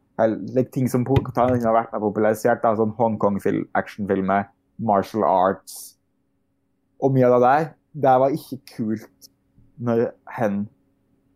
ting 0.73 0.89
som 0.89 1.05
Tarantino 1.05 1.69
har 1.69 1.77
vært 1.77 1.93
med 1.93 2.05
popularisert, 2.05 2.65
sånn 2.65 2.95
Hongkong-actionfilmer, 2.97 4.49
martial 4.77 5.25
arts 5.25 5.97
Og 7.01 7.13
mye 7.13 7.29
av 7.29 7.37
det 7.37 7.49
der 7.49 7.69
det 7.97 8.13
var 8.21 8.35
ikke 8.37 8.59
kult 8.75 9.29
når 9.81 10.11
hen 10.37 10.67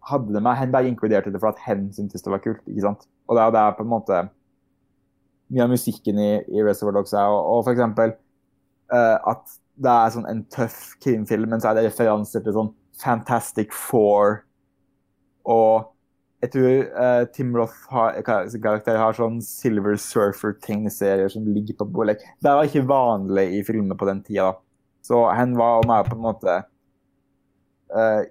hadde 0.04 0.34
det 0.34 0.42
med. 0.44 0.58
Hen 0.58 0.72
bare 0.72 0.88
inkluderte 0.88 1.32
det 1.32 1.40
for 1.40 1.54
at 1.54 1.62
hen 1.64 1.86
syntes 1.92 2.24
det 2.24 2.32
var 2.32 2.42
kult. 2.44 2.60
ikke 2.68 2.84
sant? 2.84 3.06
Og 3.28 3.36
det 3.36 3.44
er, 3.44 3.54
det 3.54 3.62
er 3.62 3.76
på 3.78 3.86
en 3.86 3.92
måte 3.92 4.18
mye 5.50 5.64
av 5.64 5.72
musikken 5.72 6.20
i, 6.20 6.30
i 6.52 6.64
Reservoir 6.64 6.98
Dogs 6.98 7.14
er, 7.16 7.32
og, 7.32 7.40
og 7.40 7.64
for 7.64 7.72
eksempel 7.72 8.12
uh, 8.92 9.16
at 9.32 9.56
det 9.80 9.94
er 9.94 10.12
sånn 10.14 10.28
en 10.28 10.44
tøff 10.52 10.82
krimfilm, 11.02 11.48
men 11.50 11.62
så 11.62 11.70
er 11.70 11.78
det 11.78 11.86
referanser 11.88 12.44
til 12.44 12.56
sånn 12.56 12.70
Fantastic 13.00 13.74
Four 13.74 14.44
og 15.48 15.90
jeg 16.40 16.54
tror 16.54 16.76
uh, 16.96 17.22
Tim 17.36 17.52
Roth 17.56 17.76
har, 17.92 18.16
karakter 18.24 18.96
har 18.96 19.16
sånn 19.16 19.42
Silver 19.44 19.98
Surfer-tegneserier 20.00 21.28
som 21.32 21.44
ligger 21.44 21.76
på 21.82 21.88
bordet. 21.92 22.22
Det 22.40 22.54
var 22.56 22.64
ikke 22.64 22.86
vanlig 22.88 23.46
i 23.58 23.62
filmer 23.66 23.98
på 24.00 24.08
den 24.08 24.22
tida. 24.24 24.54
Så 25.04 25.26
han 25.28 25.52
var 25.58 25.84
med 25.88 26.08
på 26.08 26.16
en 26.16 26.24
måte 26.24 26.56
uh, 27.92 28.22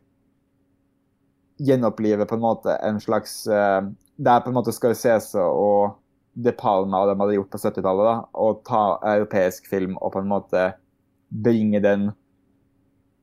Gjenopplive 1.59 2.26
på 2.26 2.38
en 2.38 2.45
måte 2.45 2.76
en 2.88 3.01
slags 3.03 3.41
uh, 3.51 3.84
Det 4.15 4.32
er 4.32 4.43
på 4.45 4.51
en 4.51 4.57
måte 4.57 4.74
Scarcese 4.74 5.41
og 5.43 5.99
De 6.34 6.53
Palma 6.55 7.03
og 7.03 7.11
de 7.11 7.17
hadde 7.20 7.38
gjort 7.38 7.53
på 7.53 7.61
70-tallet. 7.61 8.26
Å 8.34 8.49
ta 8.65 8.84
europeisk 9.13 9.70
film 9.70 9.99
og 9.99 10.15
på 10.15 10.24
en 10.24 10.34
måte 10.34 10.65
bringe 11.30 11.82
den 11.84 12.09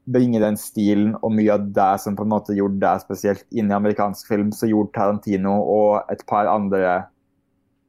bringe 0.07 0.39
den 0.43 0.57
stilen 0.61 1.17
og 1.19 1.33
mye 1.35 1.57
av 1.57 1.67
det 1.75 1.93
som 2.03 2.17
på 2.19 2.25
en 2.27 2.31
måte 2.31 2.55
gjorde 2.55 2.79
det 2.83 2.95
spesielt 3.03 3.45
inn 3.51 3.73
i 3.73 3.77
amerikansk 3.77 4.29
film, 4.31 4.53
så 4.55 4.69
gjorde 4.71 4.95
Tarantino 4.95 5.57
og 5.61 6.13
et 6.13 6.23
par 6.31 6.49
andre 6.51 6.97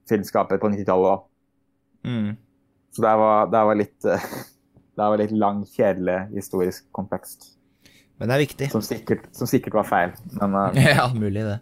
filmskaper 0.09 0.61
på 0.61 0.71
90-tallet 0.73 1.13
òg. 1.13 1.25
Mm. 2.07 2.31
Så 2.95 3.03
det 3.03 3.13
var, 3.21 3.51
det 3.53 3.63
var, 3.69 3.77
litt 3.77 4.07
Det 4.97 5.05
var 5.05 5.21
litt 5.21 5.35
lang, 5.35 5.61
kjedelig 5.69 6.17
historisk 6.33 6.87
kontekst. 6.95 7.51
Men 8.17 8.31
det 8.31 8.37
er 8.37 8.43
viktig. 8.47 8.69
Som 8.73 8.81
sikkert, 8.81 9.27
som 9.37 9.49
sikkert 9.49 9.77
var 9.77 9.85
feil. 9.85 10.15
Men, 10.39 10.57
ja, 10.81 11.05
mulig 11.13 11.45
det. 11.45 11.59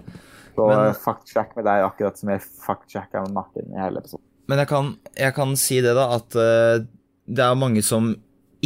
Så 0.55 0.67
men, 0.71 0.93
fact-check 0.95 1.51
med 1.57 1.67
deg 1.67 1.83
akkurat 1.83 2.19
som 2.19 2.31
jeg 2.31 2.43
fact-checka 2.63 3.25
med 3.25 3.35
Martin 3.35 3.73
i 3.75 3.81
hele 3.81 3.99
episoden. 3.99 4.23
Men 4.47 4.61
jeg 4.61 4.69
kan, 4.69 4.93
jeg 5.17 5.35
kan 5.35 5.55
si 5.59 5.81
det, 5.83 5.95
da, 5.97 6.05
at 6.15 6.37
uh, 6.37 6.85
det 7.25 7.43
er 7.43 7.59
mange 7.59 7.83
som 7.83 8.13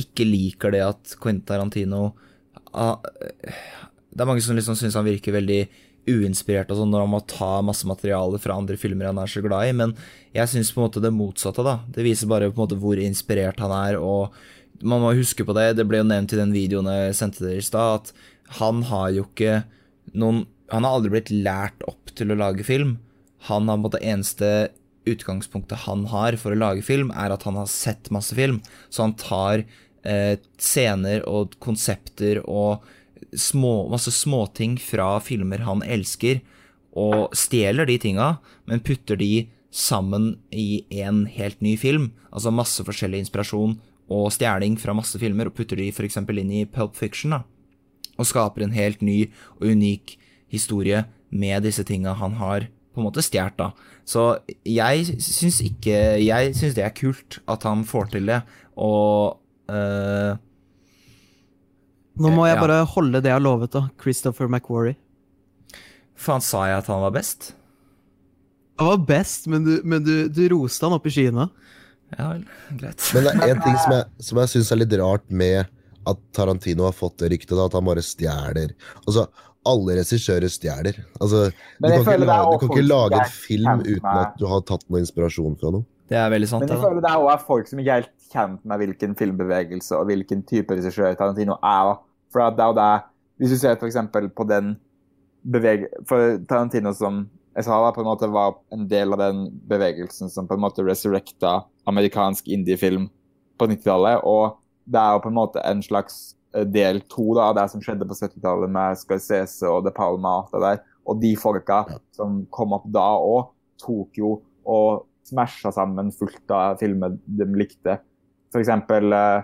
ikke 0.02 0.28
liker 0.28 0.74
det 0.76 0.84
at 0.86 1.14
Quentin 1.22 1.46
Tarantino 1.48 2.10
uh, 2.74 2.98
Det 4.10 4.24
er 4.24 4.30
mange 4.30 4.44
som 4.46 4.58
liksom 4.58 4.78
syns 4.80 4.98
han 4.98 5.08
virker 5.08 5.36
veldig 5.36 5.62
uinspirert 6.10 6.72
og 6.72 6.80
sånn 6.80 6.94
når 6.94 7.04
han 7.04 7.12
må 7.12 7.20
ta 7.30 7.60
masse 7.66 7.88
materiale 7.88 8.40
fra 8.42 8.56
andre 8.58 8.78
filmer 8.80 9.10
han 9.10 9.20
er 9.22 9.30
så 9.30 9.44
glad 9.46 9.68
i, 9.68 9.74
men 9.78 9.94
jeg 10.36 10.50
syns 10.50 10.72
på 10.74 10.82
en 10.82 10.88
måte 10.88 11.04
det 11.04 11.12
motsatte, 11.14 11.66
da. 11.66 11.80
Det 11.94 12.06
viser 12.06 12.30
bare 12.32 12.50
på 12.50 12.58
en 12.58 12.64
måte 12.64 12.80
hvor 12.82 13.02
inspirert 13.02 13.60
han 13.62 13.74
er, 13.76 14.00
og 14.02 14.34
man 14.82 15.04
må 15.04 15.12
huske 15.18 15.46
på 15.46 15.56
det, 15.58 15.74
det 15.78 15.86
ble 15.90 16.02
jo 16.02 16.08
nevnt 16.08 16.34
i 16.34 16.40
den 16.40 16.56
videoen 16.56 16.90
jeg 16.90 17.18
sendte 17.20 17.44
dere 17.46 17.62
i 17.62 17.66
stad, 17.66 18.00
at 18.00 18.60
han 18.60 18.82
har 18.90 19.12
jo 19.14 19.28
ikke 19.28 19.62
noen 20.18 20.48
Han 20.70 20.86
har 20.86 21.00
aldri 21.00 21.10
blitt 21.16 21.30
lært 21.34 21.82
opp 21.90 22.12
til 22.14 22.30
å 22.30 22.36
lage 22.38 22.62
film. 22.62 23.00
Han 23.48 23.66
har 23.66 23.74
på 23.74 23.80
en 23.80 23.86
måte 23.88 24.02
eneste 24.06 24.50
utgangspunktet 25.10 25.88
han 25.88 26.04
har 26.12 26.36
for 26.38 26.54
å 26.54 26.60
lage 26.60 26.84
film, 26.86 27.10
er 27.10 27.34
at 27.34 27.42
han 27.48 27.58
har 27.58 27.66
sett 27.66 28.12
masse 28.14 28.38
film. 28.38 28.60
Så 28.94 29.02
han 29.08 29.16
tar 29.18 29.64
eh, 30.04 30.38
scener 30.60 31.26
og 31.30 31.56
konsepter 31.64 32.42
og 32.46 32.86
små, 33.36 33.90
masse 33.92 34.12
småting 34.16 34.78
fra 34.82 35.18
filmer 35.24 35.66
han 35.68 35.84
elsker, 35.86 36.42
og 36.98 37.36
stjeler 37.38 37.88
de 37.88 38.00
tinga, 38.02 38.30
men 38.66 38.82
putter 38.84 39.20
de 39.20 39.48
sammen 39.70 40.34
i 40.50 40.84
en 41.04 41.26
helt 41.30 41.62
ny 41.62 41.76
film. 41.78 42.10
Altså 42.34 42.54
masse 42.54 42.84
forskjellig 42.86 43.22
inspirasjon 43.26 43.78
og 44.10 44.32
stjeling 44.34 44.78
fra 44.82 44.96
masse 44.98 45.20
filmer, 45.22 45.50
og 45.50 45.58
putter 45.58 45.78
de 45.78 45.92
f.eks. 45.94 46.18
inn 46.18 46.56
i 46.64 46.66
Pulp 46.66 46.98
Fiction, 46.98 47.38
da. 47.38 47.44
Og 48.20 48.28
skaper 48.28 48.66
en 48.66 48.76
helt 48.76 49.04
ny 49.06 49.30
og 49.60 49.70
unik 49.70 50.18
historie 50.52 51.06
med 51.30 51.64
disse 51.64 51.86
tinga 51.86 52.16
han 52.18 52.40
har 52.42 52.66
på 52.90 53.00
en 53.00 53.06
måte 53.06 53.24
stjålet, 53.24 53.60
da. 53.60 53.70
Så 54.10 54.40
jeg 54.66 55.20
syns 55.22 55.60
ikke 55.62 56.18
Jeg 56.18 56.56
syns 56.58 56.74
det 56.74 56.82
er 56.88 56.96
kult 56.98 57.38
at 57.46 57.64
han 57.68 57.86
får 57.86 58.10
til 58.16 58.32
det, 58.32 58.42
og 58.74 59.38
uh, 59.70 60.38
Nå 62.20 62.34
må 62.36 62.50
jeg 62.50 62.58
ja. 62.58 62.64
bare 62.64 62.82
holde 62.92 63.22
det 63.24 63.32
jeg 63.32 63.38
har 63.38 63.46
lovet, 63.46 63.72
da. 63.72 63.86
Christopher 64.02 64.50
McQuarrie. 64.50 64.98
Faen, 66.20 66.44
sa 66.44 66.66
jeg 66.68 66.82
at 66.82 66.90
han 66.92 67.00
var 67.06 67.14
best? 67.16 67.54
Han 68.80 68.90
var 68.92 69.04
best, 69.08 69.48
men 69.52 69.64
du, 69.64 69.74
men 69.88 70.04
du, 70.04 70.14
du 70.28 70.42
roste 70.52 70.84
han 70.88 70.96
opp 70.98 71.08
i 71.08 71.14
skyene. 71.16 71.48
Ja 72.18 72.32
vel, 72.34 72.46
greit. 72.80 73.04
Men 73.16 73.28
det 73.28 73.34
er 73.36 73.54
en 73.54 73.62
ting 73.64 73.78
som 73.80 73.94
jeg, 73.94 74.26
som 74.28 74.42
jeg 74.42 74.52
syns 74.56 74.72
er 74.74 74.82
litt 74.82 74.96
rart 75.00 75.28
med 75.30 75.70
at 76.10 76.20
Tarantino 76.36 76.88
har 76.88 76.96
fått 76.96 77.20
det 77.22 77.30
ryktet, 77.36 77.56
at 77.60 77.76
han 77.78 77.86
bare 77.86 78.04
stjeler. 78.04 78.74
Altså, 79.06 79.28
alle 79.70 79.98
regissører 80.00 80.52
stjeler. 80.52 81.00
Altså, 81.20 81.50
du 81.52 81.88
kan, 81.88 82.00
ikke 82.00 82.18
lage, 82.24 82.52
du 82.52 82.64
kan 82.64 82.72
ikke 82.74 82.88
lage 82.88 83.20
en 83.20 83.34
film 83.36 83.84
uten 83.86 84.12
at 84.16 84.40
du 84.40 84.48
har 84.50 84.64
tatt 84.68 84.86
noe 84.88 85.04
inspirasjon 85.04 85.60
fra 85.60 85.74
noe. 85.76 85.88
Det 86.10 86.18
er 86.18 86.32
veldig 86.34 86.50
sant. 86.50 86.66
Men 86.66 86.74
jeg 86.74 86.82
føler 86.82 87.04
det 87.06 87.12
er 87.12 87.28
også 87.28 87.48
folk 87.52 87.70
som 87.70 87.84
ikke 87.84 88.00
helt 88.00 88.14
kjent 88.34 88.62
med 88.68 88.82
hvilken 88.82 89.16
filmbevegelse 89.18 89.98
og 89.98 90.10
hvilken 90.10 90.44
type 90.48 90.76
regissør 90.76 91.18
Tarantino 91.18 91.58
er. 91.66 91.98
For 92.34 92.46
det 92.54 92.64
er 92.64 92.72
jo 92.74 92.78
det 92.78 92.92
Hvis 93.40 93.54
du 93.56 93.58
ser 93.58 93.78
f.eks. 93.80 93.98
på 94.36 94.44
den 94.50 94.74
beveg... 95.48 95.88
For 96.08 96.38
Tarantino 96.50 96.92
som 96.94 97.28
jeg 97.56 97.66
sa 97.66 97.78
da, 97.82 97.92
på 97.96 98.04
en 98.04 98.10
måte 98.10 98.28
var 98.32 98.58
en 98.76 98.86
del 98.88 99.16
av 99.16 99.20
den 99.20 99.46
bevegelsen 99.68 100.30
som 100.32 100.48
på 100.48 100.56
en 100.56 100.64
måte 100.64 100.84
resurrecta 100.86 101.64
amerikansk 101.90 102.48
indiefilm 102.48 103.10
på 103.60 103.68
90-tallet. 103.68 104.22
Og 104.24 104.60
det 104.88 105.00
er 105.02 105.16
jo 105.16 105.24
på 105.24 105.32
en 105.32 105.40
måte 105.40 105.64
en 105.68 105.82
slags 105.84 106.20
eh, 106.56 106.68
del 106.68 107.02
to 107.12 107.32
av 107.40 107.58
det 107.58 107.66
som 107.72 107.84
skjedde 107.84 108.08
på 108.08 108.16
70-tallet 108.16 108.72
med 108.76 109.00
Scarcese 109.02 109.68
og 109.68 109.88
De 109.88 109.94
Palma 109.96 110.38
og 110.38 110.46
alt 110.46 110.54
det 110.54 110.64
der. 110.68 110.84
Og 111.10 111.24
de 111.24 111.34
folka 111.42 111.82
som 112.16 112.44
kom 112.54 112.76
opp 112.78 112.88
da 112.94 113.08
òg, 113.18 113.50
tok 113.80 114.20
jo 114.20 114.38
og 114.70 115.06
smasha 115.30 115.72
sammen 115.74 116.12
fullt 116.14 116.54
av 116.54 116.80
filmer 116.82 117.16
de 117.26 117.48
likte. 117.58 117.98
F.eks. 118.54 118.70
Uh, 118.90 119.42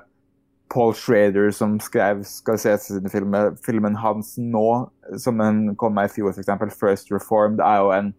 Paul 0.70 0.94
Schrader, 0.98 1.52
som 1.52 1.80
skrev 1.80 2.24
skal 2.26 2.60
ses 2.60 2.88
sine 2.90 3.10
filmer. 3.10 3.54
Filmen 3.66 3.96
hans 4.02 4.36
nå, 4.42 4.90
som 5.22 5.38
den 5.42 5.76
kom 5.80 5.94
med 5.96 6.10
i 6.10 6.16
fjor, 6.16 6.34
f.eks. 6.34 6.78
First 6.80 7.12
Reformed, 7.14 7.62
er 7.62 7.84
jo 7.84 7.92
en 7.96 8.14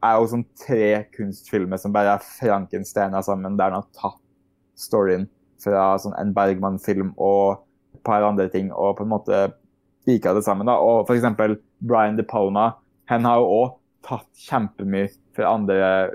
er 0.00 0.16
jo 0.16 0.28
sånn 0.32 0.46
tre 0.56 1.04
kunstfilmer 1.12 1.80
som 1.80 1.92
bare 1.92 2.14
er 2.16 2.22
frankensteina 2.38 3.20
sammen, 3.24 3.58
der 3.58 3.74
han 3.74 3.82
har 3.82 3.98
tatt 3.98 4.20
storyen 4.80 5.26
fra 5.60 5.90
sånn 6.00 6.16
en 6.16 6.32
Bergman-film 6.36 7.12
og 7.20 7.60
et 7.92 8.00
par 8.06 8.24
andre 8.24 8.48
ting, 8.52 8.70
og 8.72 8.96
på 8.96 9.04
en 9.04 9.12
måte 9.12 9.42
spika 10.00 10.32
det 10.32 10.44
sammen. 10.46 10.70
da, 10.70 10.78
og 10.80 11.10
eksempel 11.12 11.58
Brian 11.80 12.16
De 12.16 12.24
Palma. 12.24 12.72
Han 13.12 13.26
har 13.28 13.42
jo 13.42 13.52
òg 13.58 13.76
tatt 14.06 14.28
kjempemye 14.48 15.10
fra 15.36 15.52
andre 15.52 16.10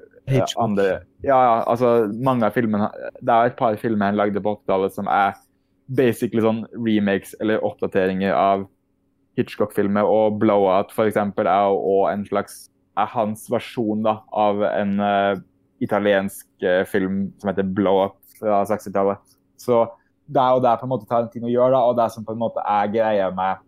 andre, 0.58 1.04
ja, 1.26 1.38
ja, 1.38 1.56
altså 1.66 2.08
mange 2.24 2.48
av 2.48 2.56
filmene 2.56 2.90
Det 3.22 3.34
er 3.34 3.50
et 3.50 3.58
par 3.60 3.76
filmer 3.82 4.12
han 4.12 4.20
lagde 4.20 4.42
på 4.44 4.56
80-tallet 4.60 4.96
som 4.96 5.10
er 5.12 5.36
basically 5.98 6.42
sånn 6.42 6.64
remakes 6.74 7.36
eller 7.42 7.64
oppdateringer 7.66 8.34
av 8.34 8.66
Hitchcock-filmer. 9.38 10.08
Og 10.08 10.40
Blowout 10.42 10.94
for 10.96 11.10
eksempel, 11.10 11.50
er 11.50 11.68
jo 11.70 12.00
en 12.10 12.26
slags 12.30 12.66
er 12.96 13.12
hans 13.12 13.50
versjon 13.52 14.06
da, 14.06 14.22
av 14.32 14.62
en 14.70 14.96
uh, 15.04 15.36
italiensk 15.84 16.48
uh, 16.64 16.86
film 16.88 17.26
som 17.42 17.52
heter 17.52 17.68
Blowout 17.68 18.16
fra 18.40 18.62
60-tallet. 18.70 19.36
Så 19.60 19.84
det 20.32 20.42
er 20.42 20.56
jo 20.56 20.64
det 20.64 20.74
på 20.80 20.88
en 20.88 20.94
måte 20.94 21.10
Tarantino 21.10 21.52
gjør, 21.52 21.76
da, 21.76 21.84
og 21.90 21.98
det 22.00 22.08
som 22.14 22.26
på 22.26 22.34
en 22.34 22.42
måte 22.42 22.64
er 22.64 22.92
greia 22.94 23.28
med 23.36 23.62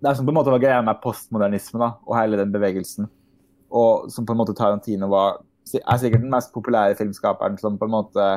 det 0.00 0.14
som 0.16 0.24
på 0.24 0.32
en 0.32 0.38
måte 0.38 0.52
var 0.52 0.62
greia 0.62 0.80
med 0.84 1.00
postmodernisme 1.02 1.80
da, 1.80 1.90
og 2.08 2.16
hele 2.16 2.38
den 2.40 2.52
bevegelsen. 2.54 3.08
Og 3.68 4.08
som 4.12 4.24
på 4.26 4.32
en 4.32 4.40
måte 4.40 4.54
Tarantino 4.56 5.10
var 5.12 5.42
er 5.78 6.00
sikkert 6.00 6.24
den 6.24 6.32
mest 6.32 6.52
populære 6.54 6.96
filmskaperen 6.98 7.58
som 7.60 7.78
på 7.78 7.86
en 7.86 7.94
måte 7.94 8.28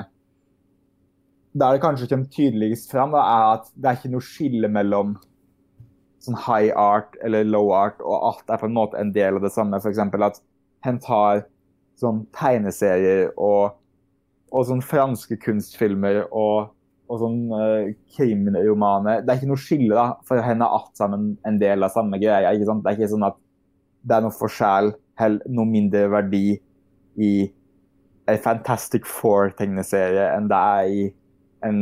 Der 1.54 1.76
det 1.76 1.82
kanskje 1.84 2.08
kommer 2.10 2.30
tydeligst 2.34 2.92
fram, 2.92 3.12
da, 3.14 3.22
er 3.22 3.60
at 3.60 3.68
det 3.76 3.90
er 3.90 3.98
ikke 4.00 4.14
noe 4.14 4.26
skille 4.26 4.70
mellom 4.74 5.18
sånn 6.24 6.38
high 6.40 6.72
art 6.80 7.18
eller 7.26 7.46
low 7.46 7.74
art, 7.76 8.00
og 8.02 8.16
alt 8.30 8.50
er 8.50 8.62
på 8.62 8.70
en 8.70 8.78
måte 8.78 8.98
en 8.98 9.12
del 9.14 9.38
av 9.38 9.46
det 9.46 9.52
samme. 9.54 9.78
F.eks. 9.78 10.00
at 10.00 10.40
han 10.88 11.00
tar 11.04 11.44
sånn 12.00 12.24
tegneserier 12.36 13.30
og, 13.38 13.76
og 14.50 14.66
sånn 14.70 14.82
franske 14.82 15.38
kunstfilmer 15.44 16.24
og, 16.32 16.72
og 17.12 17.22
sånn 17.22 17.40
uh, 17.54 17.94
krimromaner. 18.16 19.22
Det 19.24 19.34
er 19.34 19.42
ikke 19.42 19.52
noe 19.52 19.62
skille, 19.62 19.94
da, 19.94 20.08
for 20.28 20.42
han 20.44 20.64
er 20.64 20.78
alt 20.80 20.94
sammen 21.00 21.34
en 21.48 21.62
del 21.62 21.86
av 21.86 21.94
samme 21.94 22.20
greia. 22.22 22.54
ikke 22.56 22.70
sant? 22.72 22.86
Det 22.86 22.94
er 22.94 23.02
ikke 23.02 23.14
sånn 23.14 23.30
at 23.30 23.40
det 24.04 24.18
er 24.18 24.26
noe 24.26 24.36
forskjell, 24.36 24.94
noe 25.54 25.70
mindre 25.70 26.08
verdi 26.12 26.48
i 27.18 27.34
en 28.32 28.40
Fantastic 28.40 29.08
Four-tegneserie 29.10 30.30
enn 30.36 30.48
det 30.52 30.60
er 30.60 30.92
i 30.92 31.04
en 31.68 31.82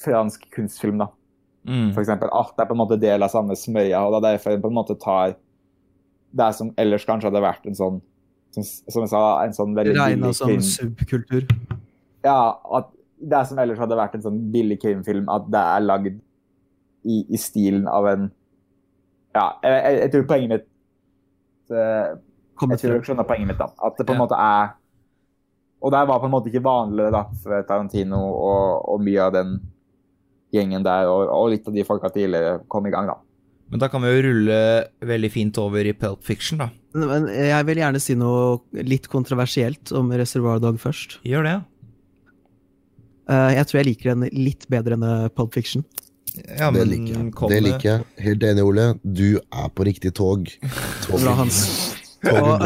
fransk 0.00 0.46
kunstfilm. 0.54 1.00
da. 1.00 1.08
Mm. 1.68 1.90
For 1.94 2.02
eksempel, 2.02 2.30
Alt 2.32 2.60
er 2.60 2.68
på 2.68 2.76
en 2.76 2.82
måte 2.82 3.00
del 3.00 3.22
av 3.24 3.32
samme 3.32 3.56
smøya, 3.56 4.00
og 4.04 4.14
det 4.14 4.20
er 4.20 4.36
derfor 4.36 4.54
en 4.54 4.62
på 4.62 4.70
en 4.70 4.78
måte 4.78 4.96
tar 5.00 5.36
det 6.30 6.54
som 6.56 6.70
ellers 6.78 7.04
kanskje 7.08 7.28
hadde 7.28 7.42
vært 7.42 7.66
en 7.66 7.76
sånn 7.76 8.00
som, 8.54 8.64
som 8.64 9.04
jeg 9.04 9.10
sa, 9.12 9.20
en 9.44 9.54
sånn 9.54 9.76
veldig 9.76 9.94
Regna 9.94 10.32
som 10.34 10.56
subkultur? 10.64 11.46
Ja, 12.26 12.58
at 12.76 12.90
det 13.20 13.44
som 13.46 13.60
ellers 13.62 13.78
hadde 13.78 13.98
vært 13.98 14.16
en 14.16 14.24
sånn 14.24 14.40
billig 14.54 14.80
krimfilm, 14.82 15.28
at 15.30 15.46
det 15.52 15.60
er 15.60 15.84
lagd 15.84 16.16
i, 17.06 17.22
i 17.22 17.40
stilen 17.40 17.86
av 17.90 18.08
en 18.10 18.28
Ja, 19.36 19.44
jeg, 19.62 19.76
jeg, 19.76 19.98
jeg 20.00 20.12
tror 20.14 20.26
poenget 20.32 20.50
mitt 20.56 20.66
uh, 22.68 22.74
Jeg 22.74 22.82
tror 22.82 22.94
dere 22.94 23.08
skjønner 23.08 23.28
poenget 23.28 23.52
mitt, 23.52 23.60
da. 23.60 23.70
At 23.86 23.98
det 23.98 24.06
på 24.06 24.14
en 24.14 24.20
ja. 24.20 24.24
måte 24.26 24.38
er 24.40 24.76
Og 25.80 25.94
det 25.94 26.04
var 26.10 26.20
på 26.20 26.28
en 26.28 26.34
måte 26.34 26.50
ikke 26.50 26.64
vanlig 26.64 27.08
da, 27.14 27.24
for 27.42 27.66
Tarantino 27.68 28.20
og, 28.20 28.84
og 28.92 29.04
mye 29.04 29.26
av 29.26 29.34
den 29.36 29.58
gjengen 30.52 30.84
der, 30.84 31.08
og, 31.08 31.28
og, 31.30 31.50
litt 31.52 31.68
av 31.70 31.76
de 31.76 31.86
folka 31.86 32.10
tidligere 32.12 32.58
kom 32.68 32.88
i 32.88 32.92
gang, 32.92 33.08
da. 33.08 33.16
Men 33.70 33.80
da 33.80 33.86
kan 33.86 34.02
vi 34.02 34.10
jo 34.10 34.22
rulle 34.26 34.60
veldig 35.06 35.30
fint 35.30 35.58
over 35.62 35.86
i 35.86 35.94
Pulp 35.94 36.24
Fiction, 36.26 36.58
da. 36.58 36.68
Men 36.98 37.28
jeg 37.30 37.66
vil 37.68 37.78
gjerne 37.78 38.00
si 38.02 38.16
noe 38.18 38.82
litt 38.82 39.06
kontroversielt 39.08 39.92
om 39.94 40.10
Reservoir 40.10 40.58
Dog 40.58 40.80
først. 40.82 41.20
Gjør 41.22 41.46
det. 41.46 41.56
Uh, 43.30 43.52
jeg 43.54 43.68
tror 43.70 43.78
jeg 43.78 43.88
liker 43.92 44.10
den 44.10 44.26
litt 44.34 44.66
bedre 44.72 44.98
enn 44.98 45.06
eh, 45.06 45.28
Pulp 45.30 45.54
Fiction. 45.54 45.86
Ja, 46.34 46.70
det 46.74 46.86
liker 46.90 47.14
jeg. 47.14 47.30
Det 47.52 47.62
liker 47.62 47.88
jeg. 47.88 48.06
Helt 48.26 48.46
enig, 48.46 48.66
Ole. 48.66 48.86
Du 49.02 49.38
er 49.38 49.70
på 49.74 49.86
riktig 49.86 50.14
tog. 50.18 50.50
Bra, 51.10 51.34
Hans. 51.38 51.62
Og, 52.28 52.64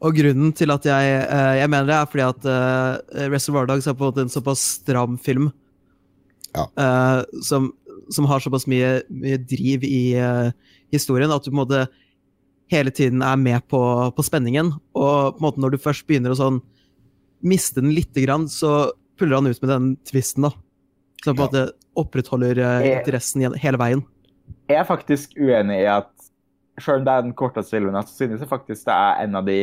og, 0.00 0.10
grunnen 0.16 0.52
til 0.56 0.74
at 0.74 0.88
jeg, 0.88 1.18
uh, 1.28 1.54
jeg 1.60 1.70
mener 1.70 1.90
det, 1.90 1.98
er 1.98 2.10
fordi 2.10 2.26
at 2.26 2.48
uh, 2.48 3.28
Reservoir 3.32 3.68
Dogs 3.70 3.86
er 3.86 3.96
på 3.96 4.04
en 4.04 4.12
måte 4.12 4.24
en 4.26 4.32
såpass 4.32 4.64
stram 4.80 5.18
film. 5.18 5.52
Ja. 6.54 6.68
som, 7.42 7.72
som, 8.14 8.28
har 8.30 8.38
såpass 8.38 8.68
mye, 8.70 9.00
mye 9.10 9.40
driv 9.42 9.82
i 9.82 10.14
historien 10.94 11.32
at 11.34 11.42
du 11.42 11.48
på 11.48 11.56
en 11.56 11.62
måte 11.64 11.80
hele 12.70 12.92
tiden 12.94 13.24
er 13.26 13.34
med 13.40 13.64
på, 13.66 13.80
på 14.14 14.22
spenningen. 14.22 14.70
Og 14.94 15.34
på 15.34 15.40
en 15.40 15.46
måte 15.48 15.64
når 15.64 15.74
du 15.74 15.82
først 15.82 16.06
begynner 16.06 16.30
å 16.30 16.38
sånn 16.38 16.60
miste 17.44 17.82
den 17.82 17.92
lite 17.94 18.24
grann, 18.24 18.46
så 18.48 18.92
puller 19.18 19.40
han 19.40 19.50
ut 19.50 19.60
med 19.62 19.70
den 19.70 19.90
tvisten, 20.08 20.48
da. 20.48 20.54
Som 21.24 21.36
på 21.36 21.42
en 21.42 21.46
måte 21.46 21.64
opprettholder 21.98 22.60
uh, 22.60 22.86
interessen 22.86 23.44
hele 23.60 23.80
veien. 23.80 24.02
Jeg 24.68 24.80
er 24.80 24.88
faktisk 24.88 25.36
uenig 25.36 25.82
i 25.82 25.88
at 25.88 26.13
selv 26.80 27.00
om 27.00 27.06
det 27.06 27.14
er 27.14 27.24
den 27.26 27.34
korteste 27.38 27.76
filmen, 27.76 27.96
så 28.02 28.24
synes 28.24 28.42
jeg 28.42 28.50
faktisk 28.50 28.86
det 28.88 28.94
er 28.94 29.24
en 29.24 29.40
av 29.40 29.48
de, 29.48 29.58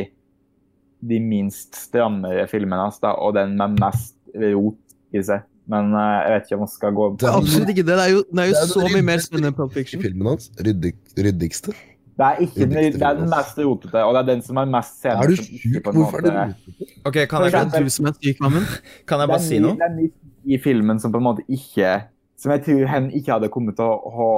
de 1.10 1.20
minst 1.22 1.76
strammere 1.76 2.46
filmene 2.50 2.86
hans, 2.86 3.00
og 3.02 3.34
den 3.36 3.56
med 3.58 3.80
mest 3.82 4.16
rot 4.32 4.78
i 5.12 5.24
seg. 5.24 5.48
Men 5.70 5.92
uh, 5.94 6.18
jeg 6.24 6.32
vet 6.32 6.48
ikke 6.48 6.56
om 6.58 6.64
vi 6.64 6.72
skal 6.72 6.94
gå 6.96 7.04
Det 7.20 7.26
er 7.28 7.36
absolutt 7.38 7.68
ikke 7.70 7.84
det. 7.86 7.94
Det 7.94 8.04
er 8.04 8.10
jo, 8.10 8.22
det 8.26 8.42
er 8.42 8.48
jo 8.48 8.54
det 8.56 8.62
er 8.64 8.70
så 8.72 8.86
mye 8.88 9.06
mer 9.06 9.20
spennende 9.22 9.52
enn 9.52 9.58
Pulp 9.60 9.76
Fiction. 9.76 10.02
Filmen 10.02 10.30
hans, 10.32 10.48
ryddig, 10.58 10.92
ryddigste. 11.14 11.74
Det 12.12 12.26
er, 12.28 12.40
ikke, 12.44 12.66
det 12.68 13.02
er 13.02 13.14
den 13.16 13.30
mest 13.30 13.56
rotete, 13.56 14.02
og 14.04 14.12
det 14.14 14.20
er 14.20 14.26
den 14.34 14.42
som 14.44 14.58
er 14.60 14.66
mest 14.68 14.98
senere. 15.00 15.24
Er 15.24 15.30
du 15.32 15.38
syk? 15.38 15.86
Hvorfor 15.86 16.18
er 16.18 16.26
det 16.26 16.34
rotete? 16.34 16.88
Ok, 17.08 17.16
kan 17.30 17.46
jeg, 17.46 17.70
det 17.72 17.84
du 17.86 17.94
som 17.94 18.10
er 18.10 18.18
syk, 18.18 18.42
Mammen. 18.42 18.66
Kan 19.08 19.22
jeg 19.22 19.30
bare 19.32 19.44
si 19.46 19.60
noe? 19.62 19.78
Det 19.80 19.86
er 19.86 19.94
mye 19.96 20.12
i 20.44 20.58
filmen 20.60 21.00
som 21.00 21.14
på 21.14 21.20
en 21.22 21.26
måte 21.28 21.44
ikke 21.46 21.92
Som 22.40 22.50
jeg 22.50 22.64
tror 22.66 22.88
hen 22.90 23.04
ikke 23.14 23.30
hadde 23.30 23.50
kommet 23.54 23.76
til 23.78 23.86
å 23.86 24.12
ha 24.16 24.30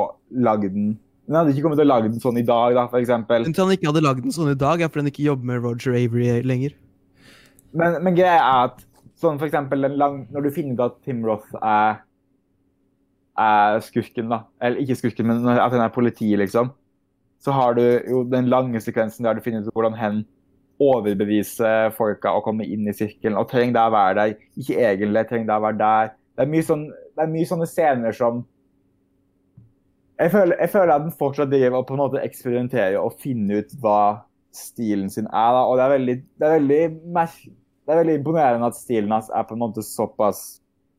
lagd 0.44 0.68
den 0.74 0.90
Den 1.24 1.38
hadde 1.38 1.54
ikke 1.54 1.64
kommet 1.64 1.80
til 1.80 1.86
å 1.86 1.92
lage 1.92 2.10
den 2.12 2.22
sånn 2.22 2.40
i 2.40 2.46
dag, 2.46 2.74
da, 2.76 2.86
for 2.92 3.00
eksempel. 3.00 3.44
Grunnen 3.44 3.56
til 3.56 3.64
han 3.64 3.76
ikke 3.78 3.90
hadde 3.90 4.04
lagd 4.04 4.24
den 4.26 4.34
sånn 4.34 4.52
i 4.52 4.58
dag, 4.60 4.82
er 4.82 4.90
fordi 4.92 5.06
han 5.06 5.12
ikke 5.12 5.28
jobber 5.28 5.50
med 5.50 5.62
Roger 5.64 5.96
Avery 5.96 6.28
lenger. 6.44 6.74
Men, 7.72 7.98
men 8.04 8.18
greia 8.18 8.38
er 8.38 8.68
at 8.68 8.84
sånn 9.22 9.40
for 9.40 9.48
eksempel 9.48 9.88
lang, 9.96 10.24
når 10.34 10.46
du 10.46 10.54
finner 10.54 10.76
ut 10.76 10.84
at 10.84 10.98
Tim 11.06 11.24
Roth 11.24 11.56
er, 11.60 12.02
er 13.40 13.80
skurken, 13.82 14.28
da 14.30 14.44
Eller 14.62 14.84
ikke 14.84 14.98
skurken, 15.00 15.30
men 15.30 15.48
at 15.54 15.72
han 15.72 15.82
er 15.82 15.94
politi, 15.94 16.28
liksom 16.38 16.74
så 17.44 17.52
har 17.52 17.74
du 17.76 17.82
jo 18.08 18.22
den 18.24 18.48
lange 18.48 18.80
sekvensen 18.80 19.26
der 19.26 19.36
du 19.36 19.44
finner 19.44 19.66
ut 19.66 19.74
hvordan 19.76 19.96
hen 19.98 20.22
overbeviser 20.82 21.92
folka 21.94 22.32
å 22.32 22.42
komme 22.44 22.64
inn 22.64 22.88
i 22.88 22.94
sirkelen. 22.96 23.36
Og 23.36 23.50
trenger 23.50 23.76
det 23.76 23.82
å 23.84 23.92
være 23.94 24.14
der? 24.18 24.32
Ikke 24.58 24.78
egentlig, 24.80 25.26
trenger 25.28 25.50
det 25.50 25.58
å 25.58 25.64
være 25.66 25.80
der? 25.82 26.12
Det 26.34 26.44
er 26.46 26.50
mye, 26.50 26.66
sånn, 26.66 26.86
det 26.88 27.26
er 27.26 27.34
mye 27.34 27.50
sånne 27.50 27.68
scener 27.68 28.16
som 28.16 28.40
jeg 30.18 30.30
føler, 30.30 30.56
jeg 30.60 30.70
føler, 30.70 30.94
at 30.94 31.02
den 31.02 31.16
fortsatt 31.18 31.50
driver 31.50 31.80
og 31.80 31.88
på 31.88 31.96
en 31.96 32.02
måte 32.04 32.22
eksperimenterer 32.22 33.00
og 33.00 33.16
finner 33.22 33.62
ut 33.62 33.74
hva 33.82 34.00
stilen 34.54 35.10
sin 35.10 35.26
er. 35.26 35.56
Da. 35.56 35.64
Og 35.66 35.78
det 35.78 35.84
er 35.84 35.94
veldig, 35.96 36.16
det 36.38 36.46
er 36.48 36.54
veldig, 36.54 36.80
det 37.84 37.94
er 37.94 38.00
veldig 38.00 38.16
imponerende 38.20 38.70
at 38.70 38.78
stilen 38.78 39.14
hans 39.14 39.32
er 39.34 39.46
på 39.48 39.56
en 39.56 39.64
måte 39.64 39.82
såpass 39.86 40.44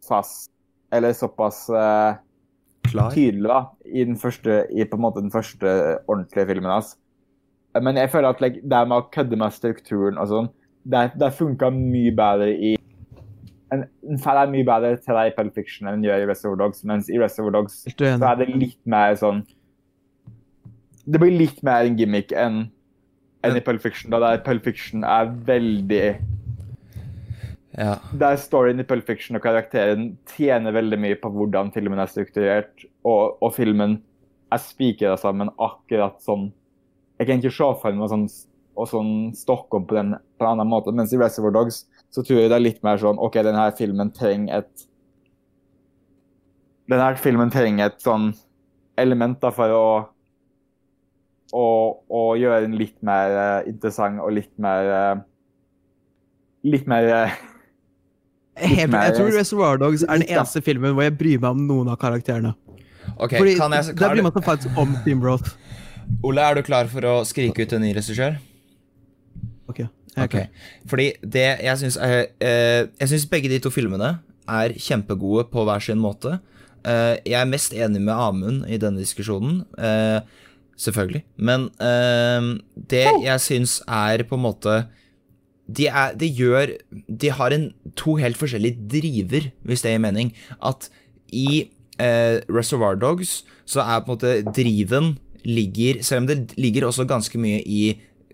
fast, 0.05 0.51
eller 0.93 1.15
såpass 1.17 1.63
uh, 1.71 2.19
tydelig 2.91 3.49
da, 3.49 3.61
i, 3.85 4.03
den 4.03 4.19
første, 4.19 4.65
i 4.69 4.85
måte 4.99 5.23
den 5.23 5.33
første 5.33 5.71
ordentlige 6.05 6.51
filmen 6.51 6.71
hans. 6.71 6.95
Men 7.81 7.97
jeg 7.99 8.11
føler 8.11 8.31
at 8.31 8.43
like, 8.43 8.61
det 8.63 8.83
med 8.87 8.99
å 8.99 9.09
kødde 9.11 9.39
med 9.39 9.55
strukturen 9.55 10.19
og 10.21 10.29
sånn, 10.31 10.51
det, 10.85 11.09
det 11.19 11.33
funka 11.35 11.71
mye 11.73 12.13
bedre 12.15 12.51
i 12.53 12.75
en, 13.73 13.83
en 14.05 14.19
er 14.19 14.51
mye 14.51 14.67
bedre 14.67 14.95
til 15.01 15.17
deg 15.17 15.31
i 15.31 15.35
Pulp 15.35 15.57
Fiction 15.57 15.87
enn 15.87 15.99
den 15.99 16.07
gjør 16.09 16.23
i 16.23 16.29
Reservoir 16.29 16.61
Dogs, 16.61 16.83
mens 16.87 17.09
i 17.09 17.19
Reservoir 17.21 17.55
Dogs 17.57 17.81
så 17.89 18.13
er 18.13 18.39
det 18.41 18.49
litt 18.53 18.79
mer 18.89 19.15
sånn 19.19 19.43
Det 21.05 21.21
blir 21.21 21.33
litt 21.33 21.61
mer 21.65 21.87
en 21.87 21.97
gimmick 21.99 22.33
enn 22.35 22.65
enn 23.45 23.59
i 23.59 23.61
Pulp 23.61 23.83
Fiction, 23.83 24.09
da 24.13 24.21
der 24.23 24.41
Pulp 24.45 24.65
Fiction 24.65 25.05
er 25.05 25.29
veldig 25.47 26.05
ja. 27.75 27.97
Der 28.15 28.37
storyen 28.39 28.79
i 28.79 28.85
Pulp 28.87 29.03
Fiction 29.07 29.35
og 29.35 29.43
karakteren 29.43 30.13
tjener 30.31 30.75
veldig 30.75 30.99
mye 31.01 31.17
på 31.19 31.27
hvordan 31.33 31.73
filmen 31.75 31.99
er 31.99 32.07
strukturert, 32.07 32.85
og, 33.03 33.35
og 33.43 33.51
filmen 33.57 33.97
er 34.53 34.61
spikra 34.63 35.17
sammen 35.19 35.51
akkurat 35.59 36.21
sånn. 36.23 36.47
Jeg 37.19 37.27
kan 37.27 37.41
ikke 37.41 37.51
se 37.51 37.67
for 37.81 37.97
meg 37.97 38.11
sånn, 38.13 38.23
og 38.79 38.87
sånn 38.91 39.11
Stockholm 39.35 39.89
på, 39.89 39.97
den, 39.97 40.15
på 40.39 40.47
en 40.47 40.53
annen 40.53 40.71
måte, 40.71 40.93
mens 40.95 41.11
i 41.11 41.19
Reservoir 41.19 41.57
Dogs 41.57 41.83
så 42.13 42.23
tror 42.23 42.41
jeg 42.41 42.51
det 42.51 42.57
er 42.57 42.63
litt 42.63 42.83
mer 42.85 42.99
sånn 43.01 43.19
OK, 43.21 43.39
denne 43.45 43.69
filmen 43.77 44.11
trenger 44.15 44.63
et 44.63 44.89
Denne 46.85 47.15
filmen 47.17 47.49
trenger 47.49 47.89
et 47.89 48.03
sånn 48.03 48.29
element 49.01 49.39
da, 49.41 49.49
for 49.55 49.73
å 49.73 49.85
å, 51.55 51.65
å 52.09 52.21
gjøre 52.39 52.65
den 52.65 52.77
litt 52.79 52.95
mer 53.05 53.33
uh, 53.35 53.69
interessant 53.69 54.21
og 54.23 54.33
litt 54.35 54.51
mer 54.61 54.89
uh, 54.89 55.23
Litt 56.65 56.87
mer 56.89 57.09
uh, 57.11 57.35
Helt, 58.55 58.93
jeg 58.95 59.15
tror 59.17 59.33
Reservoir 59.35 59.79
Dogs 59.81 60.05
er 60.07 60.21
den 60.21 60.29
eneste 60.31 60.63
filmen 60.63 60.95
hvor 60.95 61.05
jeg 61.05 61.17
bryr 61.19 61.41
meg 61.43 61.57
om 61.57 61.65
noen 61.67 61.89
av 61.91 61.97
karakterene. 61.99 62.53
Okay, 63.19 63.35
Fordi 63.35 63.55
kan 63.59 63.73
jeg, 63.75 63.97
Der 63.99 64.13
bryr 64.13 64.23
man 64.23 64.31
seg 64.31 64.45
faktisk 64.45 64.77
om 64.79 64.93
Team 65.03 65.19
Roth. 65.23 65.57
Ole, 66.23 66.39
er 66.39 66.55
du 66.55 66.63
klar 66.63 66.87
for 66.87 67.03
å 67.09 67.15
skrike 67.27 67.65
ut 67.65 67.75
en 67.75 67.83
ny 67.83 67.91
regissør? 67.97 68.37
Ok. 70.15 70.23
okay. 70.23 70.45
Fordi 70.87 71.11
det 71.21 71.45
jeg 71.63 71.77
syns 71.81 71.97
uh, 71.99 72.23
Jeg 72.39 73.11
syns 73.11 73.27
begge 73.31 73.51
de 73.51 73.59
to 73.59 73.71
filmene 73.73 74.17
er 74.47 74.75
kjempegode 74.77 75.47
på 75.51 75.63
hver 75.65 75.81
sin 75.81 75.99
måte. 75.99 76.37
Uh, 76.85 77.17
jeg 77.25 77.39
er 77.39 77.49
mest 77.49 77.73
enig 77.73 78.01
med 78.01 78.13
Amund 78.13 78.65
i 78.69 78.77
denne 78.81 79.01
diskusjonen. 79.01 79.63
Uh, 79.77 80.21
selvfølgelig. 80.77 81.23
Men 81.37 81.69
det 82.91 83.05
jeg 83.23 83.41
syns 83.41 83.79
er 83.87 84.25
på 84.27 84.35
en 84.35 84.43
måte 84.43 84.83
de, 85.65 85.87
er, 85.87 86.13
de, 86.13 86.27
gjør 86.29 86.75
De 87.09 87.31
har 87.33 87.53
en, 87.55 87.69
to 87.97 88.15
helt 88.21 88.37
forskjellige 88.37 88.77
driver, 88.91 89.49
hvis 89.65 89.81
det 89.81 89.95
gir 89.95 90.03
mening. 90.03 90.33
At 90.61 90.89
i 91.33 91.69
eh, 91.99 92.41
Reservoir 92.51 92.99
Dogs 93.01 93.43
så 93.65 93.81
er 93.81 94.03
på 94.03 94.11
en 94.11 94.17
måte 94.17 94.33
driven 94.55 95.15
ligger 95.45 96.01
Selv 96.01 96.23
om 96.23 96.27
det 96.27 96.55
ligger 96.57 96.87
også 96.87 97.05
ganske 97.05 97.37
mye 97.37 97.61
i 97.61 97.81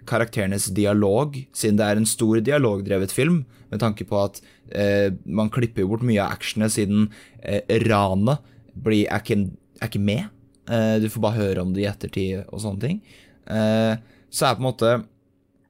karakterenes 0.09 0.69
dialog, 0.75 1.37
siden 1.55 1.79
det 1.79 1.87
er 1.87 2.01
en 2.01 2.09
stor 2.09 2.41
dialogdrevet 2.43 3.13
film, 3.13 3.43
med 3.71 3.81
tanke 3.83 4.05
på 4.07 4.17
at 4.19 4.41
eh, 4.75 5.13
man 5.25 5.51
klipper 5.53 5.87
bort 5.87 6.03
mye 6.03 6.19
av 6.23 6.35
actionet 6.35 6.73
siden 6.73 7.07
eh, 7.39 7.63
ranet 7.87 8.43
blir, 8.73 9.05
er, 9.07 9.23
ikke, 9.23 9.51
er 9.79 9.91
ikke 9.91 10.03
med. 10.03 10.27
Eh, 10.71 10.97
du 11.03 11.07
får 11.11 11.23
bare 11.23 11.39
høre 11.39 11.63
om 11.63 11.71
det 11.75 11.85
i 11.85 11.89
ettertid 11.89 12.43
og 12.49 12.63
sånne 12.63 12.83
ting. 12.83 12.99
Eh, 13.47 13.95
så 14.31 14.47
er 14.47 14.59
på 14.59 14.63
en 14.63 14.69
måte 14.71 14.91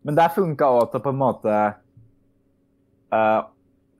men 0.01 0.17
der 0.17 0.33
funka 0.33 0.69
òg 0.79 0.91
til 0.91 1.03
på 1.03 1.13
en 1.13 1.19
måte 1.21 1.55
uh, 3.13 3.41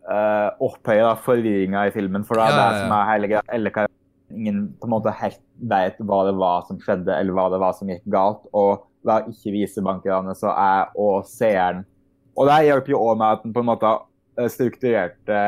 uh, 0.09 0.49
opphøyer 0.63 1.19
forvirringa 1.25 1.87
i 1.87 1.93
filmen. 1.93 2.25
For 2.25 2.39
det 2.39 2.47
er 2.47 2.57
ja, 2.57 2.61
det 2.61 2.85
som 2.85 2.95
er 2.97 3.09
hele 3.11 3.31
greia. 3.33 3.89
Ingen 4.31 4.63
på 4.79 4.87
en 4.87 4.93
måte 4.95 5.13
helt 5.19 5.41
vet 5.71 5.99
hva 6.07 6.23
det 6.29 6.33
var 6.39 6.65
som 6.69 6.79
skjedde, 6.81 7.13
eller 7.13 7.35
hva 7.37 7.49
det 7.53 7.59
var 7.61 7.75
som 7.77 7.91
gikk 7.91 8.05
galt. 8.13 8.47
Og 8.57 8.87
da 9.05 9.19
ikke 9.27 9.53
viser 9.55 9.85
bankerne, 9.85 10.35
så 10.37 10.51
er 10.53 10.91
og 10.99 11.25
seeren 11.29 11.85
Og 12.37 12.47
det 12.47 12.61
hjelper 12.63 12.93
jo 12.93 13.01
òg 13.03 13.17
med 13.19 13.27
at 13.27 13.41
den 13.43 13.53
på 13.53 13.59
en 13.59 13.67
måte 13.67 13.89
strukturerte 14.49 15.39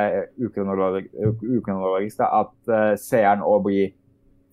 ukronologisk, 0.43 2.19
at 2.19 2.51
uh, 2.67 2.93
seeren 2.99 3.45
òg 3.45 3.63
blir 3.63 3.93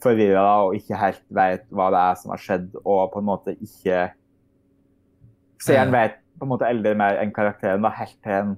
forvirra 0.00 0.62
og 0.64 0.76
ikke 0.78 0.96
helt 0.96 1.24
vet 1.34 1.66
hva 1.74 1.90
det 1.92 2.02
er 2.06 2.20
som 2.20 2.32
har 2.32 2.40
skjedd, 2.40 2.68
og 2.84 3.10
på 3.12 3.20
en 3.20 3.28
måte 3.28 3.56
ikke 3.58 4.08
Seeren 5.60 5.90
vet 5.92 6.14
på 6.40 6.46
en 6.46 6.52
måte 6.54 6.68
eldre 6.70 6.94
mer 6.96 7.18
enn 7.20 7.34
karakteren, 7.36 7.82
da, 7.84 7.90
helt 7.92 8.16
til 8.24 8.32
en, 8.32 8.54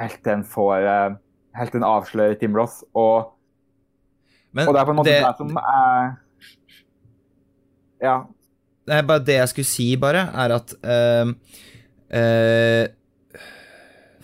helt 0.00 0.22
til 0.24 0.38
en 0.38 0.44
får 0.46 0.86
Helt 1.58 1.72
til 1.74 1.80
en 1.80 1.88
avslører 1.88 2.36
Tim 2.38 2.56
Ross. 2.56 2.80
Og, 2.94 3.34
Men 4.54 4.68
og 4.68 4.74
det 4.74 4.80
er 4.80 4.86
på 4.86 4.94
en 4.94 4.98
måte 5.00 5.10
det, 5.10 5.20
det 5.24 5.36
som 5.36 5.56
er 5.58 6.16
Ja. 8.00 8.16
Er 8.88 9.06
bare 9.08 9.24
det 9.24 9.38
jeg 9.40 9.52
skulle 9.52 9.68
si, 9.68 9.88
bare, 10.00 10.26
er 10.32 10.54
at 10.56 10.74
uh, 10.82 11.32
uh, 12.14 12.84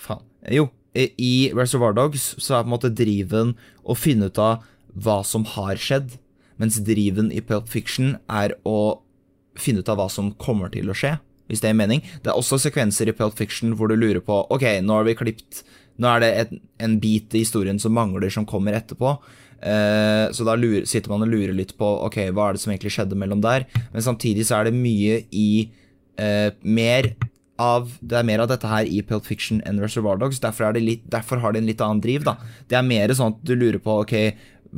Faen. 0.01 0.25
Jo, 0.53 0.69
i 0.95 1.51
Reservoir 1.55 1.95
Dogs 1.97 2.35
så 2.39 2.59
er 2.59 2.65
på 2.65 2.71
en 2.71 2.75
måte 2.77 2.93
driven 2.95 3.55
å 3.83 3.97
finne 3.99 4.31
ut 4.31 4.41
av 4.41 4.65
hva 4.95 5.23
som 5.27 5.47
har 5.57 5.81
skjedd, 5.81 6.17
mens 6.61 6.79
driven 6.87 7.33
i 7.35 7.43
Pulp 7.43 7.67
Fiction 7.71 8.15
er 8.31 8.55
å 8.63 9.01
finne 9.59 9.83
ut 9.83 9.91
av 9.91 9.99
hva 9.99 10.09
som 10.11 10.33
kommer 10.39 10.71
til 10.75 10.91
å 10.91 10.97
skje, 10.97 11.17
hvis 11.51 11.63
det 11.63 11.73
gir 11.73 11.79
mening. 11.79 12.05
Det 12.23 12.31
er 12.31 12.39
også 12.39 12.61
sekvenser 12.63 13.11
i 13.11 13.17
Pulp 13.17 13.35
Fiction 13.39 13.75
hvor 13.79 13.91
du 13.91 13.99
lurer 13.99 14.23
på 14.25 14.45
Ok, 14.55 14.65
nå 14.83 15.01
har 15.01 15.09
vi 15.09 15.19
klippet 15.19 15.65
Nå 16.01 16.09
er 16.11 16.23
det 16.25 16.29
et, 16.35 16.55
en 16.83 16.97
bit 16.99 17.35
i 17.37 17.45
historien 17.45 17.77
som 17.79 17.93
mangler, 17.95 18.27
som 18.27 18.43
kommer 18.51 18.75
etterpå. 18.75 19.13
Uh, 19.61 20.33
så 20.35 20.47
da 20.47 20.57
sitter 20.89 21.13
man 21.13 21.25
og 21.25 21.31
lurer 21.33 21.55
litt 21.57 21.73
på 21.79 21.87
Ok, 22.07 22.19
hva 22.37 22.49
er 22.49 22.57
det 22.57 22.65
som 22.65 22.73
egentlig 22.75 22.95
skjedde 22.97 23.19
mellom 23.19 23.43
der. 23.45 23.69
Men 23.93 24.05
samtidig 24.05 24.49
så 24.49 24.59
er 24.59 24.69
det 24.69 24.77
mye 24.77 25.23
i 25.31 25.49
uh, 26.21 26.51
mer 26.63 27.15
av 27.61 27.93
Det 28.03 28.17
er 28.19 28.27
mer 28.27 28.43
av 28.43 28.49
dette 28.51 28.67
her 28.67 28.89
i 28.91 28.99
Pulp 29.07 29.29
Fiction 29.29 29.61
enn 29.63 29.79
Reservoir 29.83 30.19
Dogs. 30.19 30.41
Derfor, 30.43 30.75
litt, 30.75 31.05
derfor, 31.11 31.39
har 31.39 31.55
det 31.55 31.63
en 31.63 31.71
litt 31.71 31.85
annen 31.85 32.03
driv. 32.03 32.27
da 32.27 32.37
Det 32.69 32.79
er 32.79 32.87
mer 32.87 33.15
sånn 33.15 33.37
at 33.37 33.45
du 33.47 33.55
lurer 33.55 33.79
på 33.83 34.01
Ok, 34.03 34.15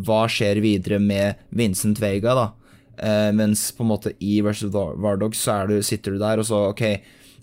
hva 0.07 0.27
skjer 0.29 0.61
videre 0.61 1.01
med 1.01 1.41
Vincent 1.49 2.01
Vega, 2.03 2.37
da? 2.37 2.47
Uh, 2.97 3.33
mens 3.37 3.71
på 3.77 3.85
en 3.85 3.93
måte 3.93 4.13
i 4.25 4.41
Reservoir 4.45 5.19
Dogs 5.21 5.41
så 5.45 5.63
du, 5.69 5.79
sitter 5.85 6.17
du 6.17 6.21
der, 6.21 6.41
og 6.41 6.49
så 6.49 6.67
Ok, 6.71 6.85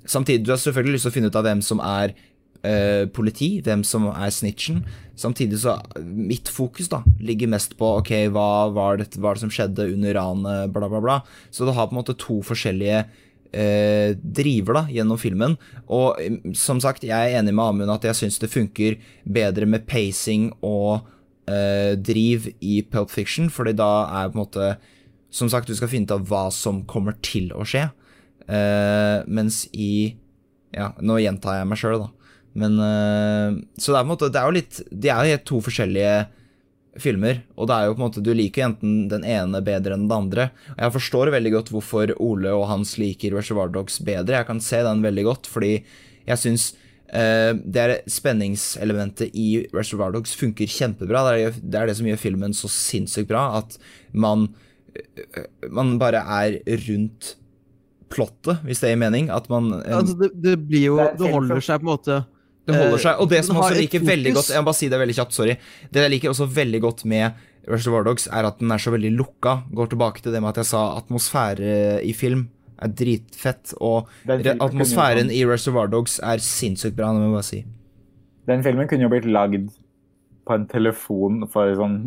samtidig 0.06 0.46
du 0.46 0.54
har 0.54 0.62
selvfølgelig 0.62 0.98
lyst 0.98 1.08
til 1.08 1.14
å 1.14 1.18
finne 1.18 1.34
ut 1.34 1.42
av 1.42 1.46
hvem 1.46 1.62
som 1.66 1.82
er 1.86 2.16
uh, 2.64 3.06
politi, 3.14 3.58
hvem 3.64 3.84
som 3.88 4.08
er 4.12 4.32
snitchen. 4.34 4.84
Samtidig 5.20 5.60
så 5.62 5.76
Mitt 6.02 6.50
fokus 6.50 6.90
da 6.90 7.04
ligger 7.22 7.52
mest 7.52 7.76
på 7.78 7.90
ok, 8.00 8.12
hva 8.34 8.70
var 8.74 8.98
det, 9.02 9.12
hva 9.20 9.36
det 9.36 9.44
som 9.44 9.52
skjedde 9.54 9.92
under 9.94 10.18
ranet, 10.18 10.74
bla, 10.74 10.90
bla, 10.90 11.04
bla. 11.04 11.20
Så 11.52 11.68
det 11.68 11.76
har 11.78 11.90
på 11.90 11.96
en 11.96 12.02
måte 12.02 12.18
to 12.20 12.40
forskjellige 12.46 13.04
eh, 13.54 14.16
driver 14.18 14.80
da 14.80 14.84
gjennom 14.92 15.20
filmen. 15.22 15.58
Og 15.88 16.20
mm, 16.20 16.56
som 16.58 16.82
sagt, 16.84 17.06
jeg 17.08 17.14
er 17.14 17.40
enig 17.40 17.54
med 17.54 17.66
Amund 17.66 17.94
at 17.94 18.08
jeg 18.10 18.24
syns 18.24 18.40
det 18.42 18.52
funker 18.54 18.98
bedre 19.24 19.70
med 19.70 19.86
pacing 19.90 20.50
og 20.66 21.06
eh, 21.50 21.94
driv 22.00 22.50
i 22.60 22.82
Pulp 22.90 23.14
Fiction, 23.14 23.52
fordi 23.54 23.76
da 23.78 23.92
er 24.24 24.32
på 24.32 24.40
en 24.40 24.46
måte 24.46 24.74
Som 25.34 25.50
sagt, 25.50 25.66
du 25.66 25.74
skal 25.74 25.90
finne 25.90 26.06
ut 26.06 26.12
av 26.14 26.28
hva 26.30 26.44
som 26.54 26.84
kommer 26.86 27.16
til 27.26 27.48
å 27.58 27.64
skje. 27.66 27.88
mens 29.26 29.64
i 29.74 30.16
Ja, 30.76 30.92
nå 31.02 31.18
gjentar 31.18 31.58
jeg 31.58 31.68
meg 31.70 31.80
sjøl, 31.80 32.04
da. 32.04 32.23
Men 32.54 32.78
uh, 32.80 33.58
Så 33.78 33.92
det 33.92 33.98
er 33.98 34.04
på 34.04 34.08
en 34.08 34.14
måte 34.14 34.30
Det 34.30 34.40
er 34.40 34.46
jo 34.46 34.58
litt 34.60 34.80
De 34.92 35.10
er 35.10 35.18
jo 35.18 35.34
helt 35.34 35.46
to 35.50 35.62
forskjellige 35.66 36.16
filmer, 37.02 37.40
og 37.58 37.66
det 37.66 37.74
er 37.74 37.88
jo 37.88 37.94
på 37.96 38.02
en 38.04 38.06
måte 38.06 38.22
du 38.22 38.30
liker 38.38 38.68
enten 38.68 39.08
den 39.10 39.24
ene 39.26 39.64
bedre 39.66 39.96
enn 39.96 40.04
den 40.06 40.14
andre. 40.14 40.44
Og 40.76 40.82
Jeg 40.84 40.94
forstår 40.94 41.32
veldig 41.34 41.52
godt 41.56 41.72
hvorfor 41.74 42.14
Ole 42.22 42.52
og 42.54 42.68
Hans 42.70 42.92
liker 43.02 43.34
Reservoir 43.34 43.72
Dogs 43.74 43.98
bedre. 44.06 44.36
Jeg 44.38 44.46
kan 44.46 44.62
se 44.62 44.84
den 44.86 45.02
veldig 45.02 45.24
godt, 45.26 45.50
fordi 45.50 45.72
jeg 46.30 46.38
syns 46.38 46.68
uh, 47.10 47.58
det 47.58 47.82
er 47.82 47.96
spenningselementet 48.06 49.34
i 49.34 49.64
Reservoir 49.74 50.14
Dogs 50.14 50.36
funker 50.38 50.70
kjempebra. 50.70 51.24
Det 51.26 51.48
er, 51.48 51.58
det 51.64 51.82
er 51.82 51.90
det 51.90 51.98
som 51.98 52.12
gjør 52.12 52.22
filmen 52.28 52.54
så 52.54 52.70
sinnssykt 52.70 53.32
bra, 53.34 53.48
at 53.64 53.80
man, 54.14 54.52
uh, 54.94 55.42
man 55.74 55.96
bare 55.98 56.22
er 56.44 56.60
rundt 56.92 57.40
plottet, 58.14 58.62
hvis 58.68 58.84
det 58.84 58.94
gir 58.94 59.02
mening. 59.02 59.34
At 59.34 59.50
man 59.50 59.80
altså, 59.82 60.14
det, 60.22 60.30
det, 60.46 60.56
blir 60.70 60.92
jo 60.92 61.02
Det 61.18 61.34
holder 61.34 61.64
seg 61.64 61.82
på 61.82 61.88
en 61.88 61.94
måte 61.96 62.22
det 62.68 62.78
holder 62.80 63.02
seg. 63.06 63.20
Og 63.20 63.30
det 63.32 63.42
som 63.48 63.60
også 63.60 63.76
liker 63.76 64.04
veldig 64.08 64.32
godt 64.38 64.54
Jeg 64.54 64.64
må 64.64 64.70
bare 64.70 64.80
si 64.80 64.90
det 64.92 65.00
veldig 65.02 65.18
kjapt, 65.18 65.36
sorry. 65.36 65.56
Det 65.92 66.06
jeg 66.06 66.14
liker 66.16 66.32
også 66.32 66.48
veldig 66.48 66.82
godt 66.84 67.04
med 67.12 67.46
Reservoir 67.70 68.06
Dogs, 68.08 68.28
er 68.28 68.48
at 68.48 68.60
den 68.60 68.72
er 68.76 68.82
så 68.82 68.92
veldig 68.94 69.14
lukka. 69.18 69.58
Går 69.76 69.94
tilbake 69.94 70.24
til 70.24 70.36
det 70.36 70.42
med 70.44 70.54
at 70.54 70.64
jeg 70.64 70.72
sa 70.72 70.84
atmosfære 70.98 72.02
i 72.04 72.14
film 72.16 72.48
er 72.84 72.96
dritfett. 73.00 73.76
Og 73.84 74.10
atmosfæren 74.28 75.32
i 75.32 75.44
Reservoir 75.48 75.92
Dogs 75.92 76.20
er 76.24 76.44
sinnssykt 76.44 76.98
bra, 76.98 77.12
det 77.14 77.22
må 77.22 77.32
jeg 77.32 77.38
bare 77.38 77.50
si. 77.50 77.62
Den 78.50 78.64
filmen 78.66 78.90
kunne 78.92 79.08
jo 79.08 79.12
blitt 79.12 79.28
lagd 79.30 79.70
på 80.44 80.58
en 80.58 80.66
telefon 80.68 81.46
for 81.52 81.72
sånn 81.80 82.02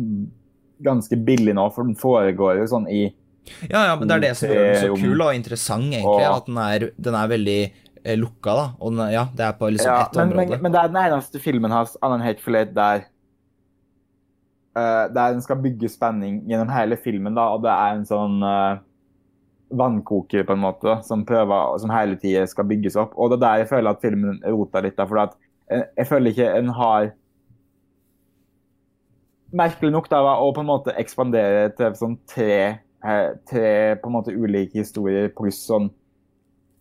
ganske 0.85 1.17
billig 1.25 1.55
nå, 1.57 1.63
for 1.73 1.87
den 1.87 1.97
foregår 1.97 2.59
jo 2.61 2.67
sånn 2.69 2.85
i 2.93 3.07
ja, 3.71 3.85
ja, 3.87 3.93
men 3.95 4.09
det 4.09 4.15
er 4.17 4.23
det 4.25 4.31
som 4.35 4.51
gjør 4.51 4.65
den 4.67 4.81
så 4.81 4.95
kul 4.99 5.21
og 5.23 5.35
interessant, 5.37 5.93
egentlig. 5.95 6.25
At 6.27 6.49
den 6.49 6.57
er, 6.59 6.85
den 7.07 7.15
er 7.15 7.29
veldig 7.31 7.59
lukka, 8.17 8.55
da. 8.55 8.65
Og 8.79 8.95
den, 8.95 9.11
ja, 9.13 9.27
det 9.35 9.45
er 9.45 9.53
på 9.59 9.69
liksom 9.73 9.91
ja, 9.91 10.01
ett 10.05 10.17
men, 10.17 10.31
område. 10.31 10.49
Men, 10.49 10.63
men, 10.65 10.73
det 10.73 10.81
er 10.81 10.91
den 10.91 10.99
eneste 11.03 11.41
filmen 11.43 11.73
hans, 11.73 11.95
Annen 12.05 12.25
Hateful 12.25 12.55
Eight, 12.59 12.73
der 12.75 13.05
uh, 14.77 15.05
Der 15.13 15.33
den 15.33 15.41
skal 15.41 15.61
bygge 15.63 15.89
spenning 15.89 16.43
gjennom 16.49 16.71
hele 16.73 16.97
filmen, 17.01 17.35
da, 17.37 17.49
og 17.55 17.65
det 17.65 17.73
er 17.73 17.97
en 17.97 18.07
sånn 18.07 18.39
uh, 18.45 18.79
vannkoker, 19.77 20.45
på 20.47 20.55
en 20.55 20.63
måte, 20.63 20.99
som 21.03 21.25
prøver, 21.27 21.77
som 21.81 21.91
hele 21.91 22.17
tida 22.21 22.45
skal 22.47 22.67
bygges 22.69 22.95
opp. 22.99 23.15
Og 23.17 23.31
det 23.31 23.41
er 23.41 23.45
der 23.45 23.63
jeg 23.63 23.71
føler 23.73 23.91
at 23.91 24.03
filmen 24.03 24.41
roter 24.45 24.85
litt, 24.85 24.97
da, 24.99 25.07
for 25.09 25.25
at 25.25 25.39
jeg 25.67 26.07
føler 26.07 26.31
ikke 26.31 26.51
en 26.55 26.75
har 26.75 27.15
Merkelig 29.57 29.93
nok 29.93 30.09
da, 30.11 30.19
å 30.19 30.49
på 30.51 30.59
en 30.59 30.67
måte 30.67 30.93
ekspandere 30.99 31.69
til 31.77 31.93
sånn 31.95 32.17
tre, 32.27 32.83
tre 33.47 33.69
på 34.01 34.09
en 34.09 34.15
måte 34.17 34.33
ulike 34.35 34.81
historier 34.81 35.29
pluss 35.31 35.61
sånn 35.69 35.87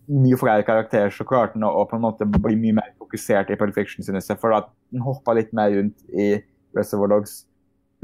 mye 0.06 0.38
flere 0.38 0.64
karakterer, 0.66 1.10
så 1.10 1.26
klarte 1.26 1.58
den 1.58 1.66
å 1.66 1.84
på 1.88 1.98
en 1.98 2.04
måte 2.04 2.26
bli 2.28 2.54
mye 2.58 2.78
mer 2.78 2.92
fokusert 3.00 3.50
i 3.52 3.58
Perfection, 3.58 4.06
synes 4.06 4.30
jeg. 4.30 4.40
For 4.42 4.54
at 4.56 4.70
den 4.94 5.04
hoppa 5.04 5.34
litt 5.36 5.52
mer 5.56 5.72
rundt 5.74 5.98
i 6.14 6.36
Reservoir 6.76 7.10
Dogs 7.16 7.44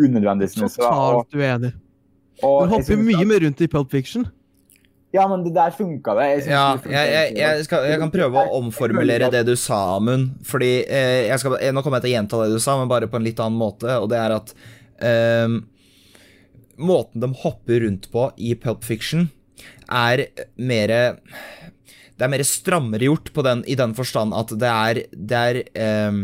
unødvendig, 0.01 0.51
synes 0.55 0.79
jeg. 0.79 0.87
Totalt 0.87 1.35
uenig. 1.37 1.73
Du 2.43 2.73
hopper 2.73 3.03
mye 3.03 3.27
mer 3.29 3.45
rundt 3.47 3.61
i 3.63 3.69
Pulp 3.71 3.93
Fiction. 3.93 4.27
Ja, 5.13 5.27
men 5.29 5.43
det 5.45 5.53
der 5.53 5.75
funka 5.77 6.15
det. 6.17 6.29
Jeg, 6.31 6.45
ja, 6.55 6.63
det 6.81 6.89
jeg, 6.89 7.09
jeg, 7.13 7.33
jeg, 7.37 7.65
skal, 7.67 7.85
jeg, 7.91 8.01
kan 8.01 8.13
prøve 8.15 8.45
å 8.47 8.55
omformulere 8.63 9.29
det 9.35 9.43
du 9.45 9.53
sa, 9.61 9.99
Amund. 9.99 10.39
Fordi 10.49 10.71
eh, 10.89 11.29
skal, 11.37 11.59
Nå 11.77 11.83
kommer 11.85 12.01
jeg 12.01 12.07
til 12.07 12.13
å 12.13 12.17
gjenta 12.17 12.41
det 12.41 12.57
du 12.57 12.63
sa, 12.65 12.79
men 12.81 12.89
bare 12.91 13.11
på 13.13 13.21
en 13.21 13.27
litt 13.27 13.43
annen 13.43 13.61
måte. 13.61 13.93
Og 14.01 14.09
det 14.09 14.23
er 14.23 14.37
at 14.39 14.55
eh, 15.05 15.59
Måten 16.83 17.21
de 17.21 17.29
hopper 17.43 17.85
rundt 17.85 18.09
på 18.11 18.31
i 18.41 18.55
Pulp 18.59 18.89
Fiction, 18.89 19.29
er 19.93 20.25
mer 20.57 20.95
det 22.23 22.29
er 22.29 22.31
mer 22.37 22.45
strammere 22.47 23.09
gjort 23.09 23.33
den, 23.43 23.65
i 23.67 23.75
den 23.75 23.97
forstand 23.99 24.31
at 24.39 24.53
det 24.55 24.71
er, 24.71 25.01
det 25.11 25.39
er 25.43 25.59
um, 26.07 26.21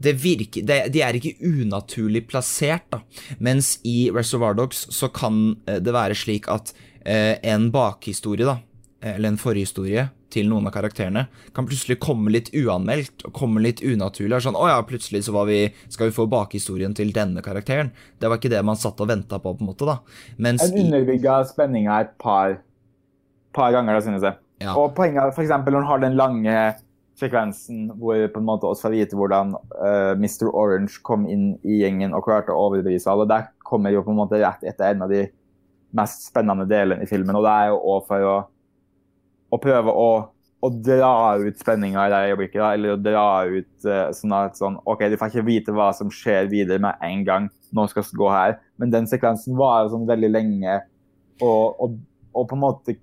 det 0.00 0.14
virker, 0.16 0.64
det, 0.64 0.78
De 0.94 1.02
er 1.04 1.18
ikke 1.18 1.36
unaturlig 1.44 2.22
plassert, 2.30 2.86
da. 2.88 3.02
Mens 3.44 3.74
i 3.84 4.08
Reservoir 4.12 4.56
Dogs 4.56 4.86
så 4.96 5.10
kan 5.12 5.58
eh, 5.68 5.76
det 5.84 5.92
være 5.92 6.16
slik 6.16 6.48
at 6.48 6.72
uh, 6.72 7.34
en 7.44 7.68
bakhistorie, 7.72 8.48
da, 8.48 8.56
eller 9.04 9.34
en 9.34 9.40
forhistorie 9.40 10.06
til 10.32 10.48
noen 10.48 10.70
av 10.70 10.72
karakterene, 10.72 11.26
kan 11.52 11.68
plutselig 11.68 11.98
komme 12.00 12.32
litt 12.32 12.48
uanmeldt 12.56 13.26
og 13.28 13.36
komme 13.36 13.60
litt 13.64 13.84
unaturlig. 13.84 14.40
Sånn, 14.46 14.56
å 14.56 14.70
ja, 14.72 14.80
plutselig 14.88 15.26
så 15.28 15.44
vi, 15.48 15.60
skal 15.92 16.08
vi 16.08 16.16
få 16.16 16.26
bakhistorien 16.32 16.96
til 16.96 17.12
denne 17.16 17.44
karakteren. 17.44 17.92
Det 18.16 18.32
var 18.32 18.40
ikke 18.40 18.54
det 18.56 18.64
man 18.64 18.80
satt 18.80 19.04
og 19.04 19.12
venta 19.12 19.36
på, 19.36 19.52
på 19.52 19.64
en 19.64 19.70
måte, 19.74 19.84
da. 19.84 20.00
Mens 20.40 20.64
en 20.64 20.80
underbygga 20.86 21.42
spenninga 21.52 22.00
et 22.06 22.16
par, 22.24 22.58
par 23.52 23.76
ganger, 23.76 24.00
da, 24.00 24.08
synes 24.08 24.24
jeg. 24.24 24.40
Ja. 24.62 24.72
Og 24.78 24.94
poenget 24.96 25.34
for 25.36 25.44
eksempel, 25.44 25.74
når 25.74 25.84
du 25.84 25.90
har 25.90 26.02
den 26.02 26.18
lange 26.18 26.58
sekvensen 27.16 27.88
hvor 27.96 28.20
på 28.32 28.40
en 28.40 28.46
måte 28.46 28.68
også 28.68 28.88
får 28.88 28.94
vite 28.94 29.16
hvordan 29.16 29.54
uh, 29.56 30.12
eh, 30.12 30.12
Mr. 30.20 30.50
Orange 30.50 31.00
kom 31.06 31.24
inn 31.32 31.54
i 31.64 31.80
gjengen 31.80 32.14
og 32.16 32.26
klarte 32.26 32.52
å 32.52 32.68
overbevise 32.68 33.08
alle, 33.12 33.28
der 33.28 33.50
kommer 33.66 33.92
jo 33.94 34.04
på 34.04 34.12
en 34.12 34.20
måte 34.20 34.40
rett 34.42 34.64
etter 34.68 34.92
en 34.92 35.06
av 35.06 35.12
de 35.12 35.24
mest 35.96 36.26
spennende 36.28 36.66
delene 36.68 37.04
i 37.06 37.08
filmen. 37.08 37.36
Og 37.38 37.44
det 37.46 37.52
er 37.52 37.70
jo 37.70 37.78
òg 37.94 38.08
for 38.08 38.26
å, 38.28 38.34
å, 39.48 39.60
prøve 39.62 39.94
å, 39.96 40.10
å 40.60 40.70
dra 40.74 41.12
ut 41.40 41.62
spenninga 41.62 42.04
i 42.04 42.12
det 42.12 42.20
øyeblikket. 42.30 42.60
Da, 42.60 42.72
eller 42.76 42.96
å 42.96 43.00
dra 43.00 43.28
ut 43.48 43.88
uh, 43.88 44.02
sånn 44.16 44.36
at 44.36 44.60
sånn 44.60 44.76
OK, 44.84 45.06
du 45.08 45.16
får 45.20 45.32
ikke 45.32 45.48
vite 45.48 45.76
hva 45.76 45.88
som 45.96 46.12
skjer 46.12 46.50
videre 46.52 46.82
med 46.84 47.00
en 47.06 47.24
gang. 47.28 47.48
Nå 47.76 47.86
skal 47.90 48.04
vi 48.04 48.20
gå 48.20 48.28
her. 48.32 48.58
Men 48.80 48.92
den 48.92 49.08
sekvensen 49.08 49.56
var 49.58 49.84
jo 49.84 49.94
sånn 49.96 50.08
veldig 50.10 50.32
lenge. 50.34 50.78
Og, 51.40 51.80
og, 51.80 51.96
og 52.36 52.48
på 52.50 52.58
en 52.58 52.64
måte 52.66 52.98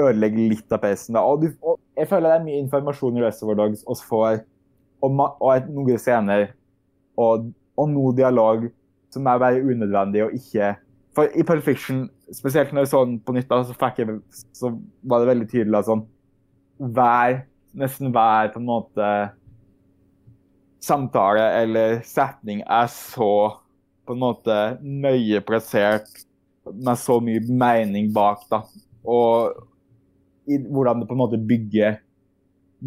ødelegge 0.00 0.48
litt 0.52 0.74
av 0.74 0.82
pacen. 0.82 1.18
Og, 1.20 1.46
og, 1.62 1.78
jeg 1.98 2.08
føler 2.10 2.28
det 2.28 2.38
er 2.38 2.46
mye 2.46 2.62
informasjon 2.64 3.18
i 3.18 3.24
Reservoir 3.24 3.58
Dogs 3.60 3.84
oss 3.90 4.02
får, 4.06 4.42
og, 5.04 5.22
og 5.40 5.70
noen 5.72 6.00
scener 6.00 6.50
og, 7.20 7.50
og 7.76 7.90
noe 7.92 8.14
dialog 8.16 8.68
som 9.10 9.26
er 9.26 9.42
bare 9.42 9.64
unødvendig 9.64 10.24
og 10.26 10.34
ikke 10.36 10.74
For 11.16 11.26
i 11.34 11.42
Pulp 11.42 11.64
Fiction, 11.66 12.04
spesielt 12.32 12.70
når 12.72 12.84
jeg 12.84 12.90
så 12.92 13.00
den 13.04 13.16
på 13.26 13.34
nytt, 13.34 13.50
så, 13.50 13.74
jeg, 13.98 14.18
så 14.54 14.70
var 15.02 15.20
det 15.20 15.30
veldig 15.32 15.48
tydelig 15.50 15.80
at 15.80 15.88
sånn 15.88 16.04
hver, 16.80 17.40
Nesten 17.76 18.10
hver 18.14 18.52
på 18.54 18.58
en 18.58 18.66
måte 18.66 19.08
samtale 20.82 21.44
eller 21.60 22.00
setning 22.06 22.62
er 22.64 22.88
så 22.90 23.60
på 24.08 24.16
en 24.16 24.22
måte 24.22 24.56
nøye 24.82 25.42
plassert 25.46 26.08
med 26.66 26.98
så 26.98 27.20
mye 27.22 27.42
mening 27.46 28.08
bak. 28.14 28.42
da. 28.50 28.62
Og, 29.04 29.54
i 30.50 30.60
hvordan 30.66 31.02
det 31.02 31.08
på 31.10 31.16
en 31.16 31.22
måte 31.22 31.38
bygger, 31.50 32.00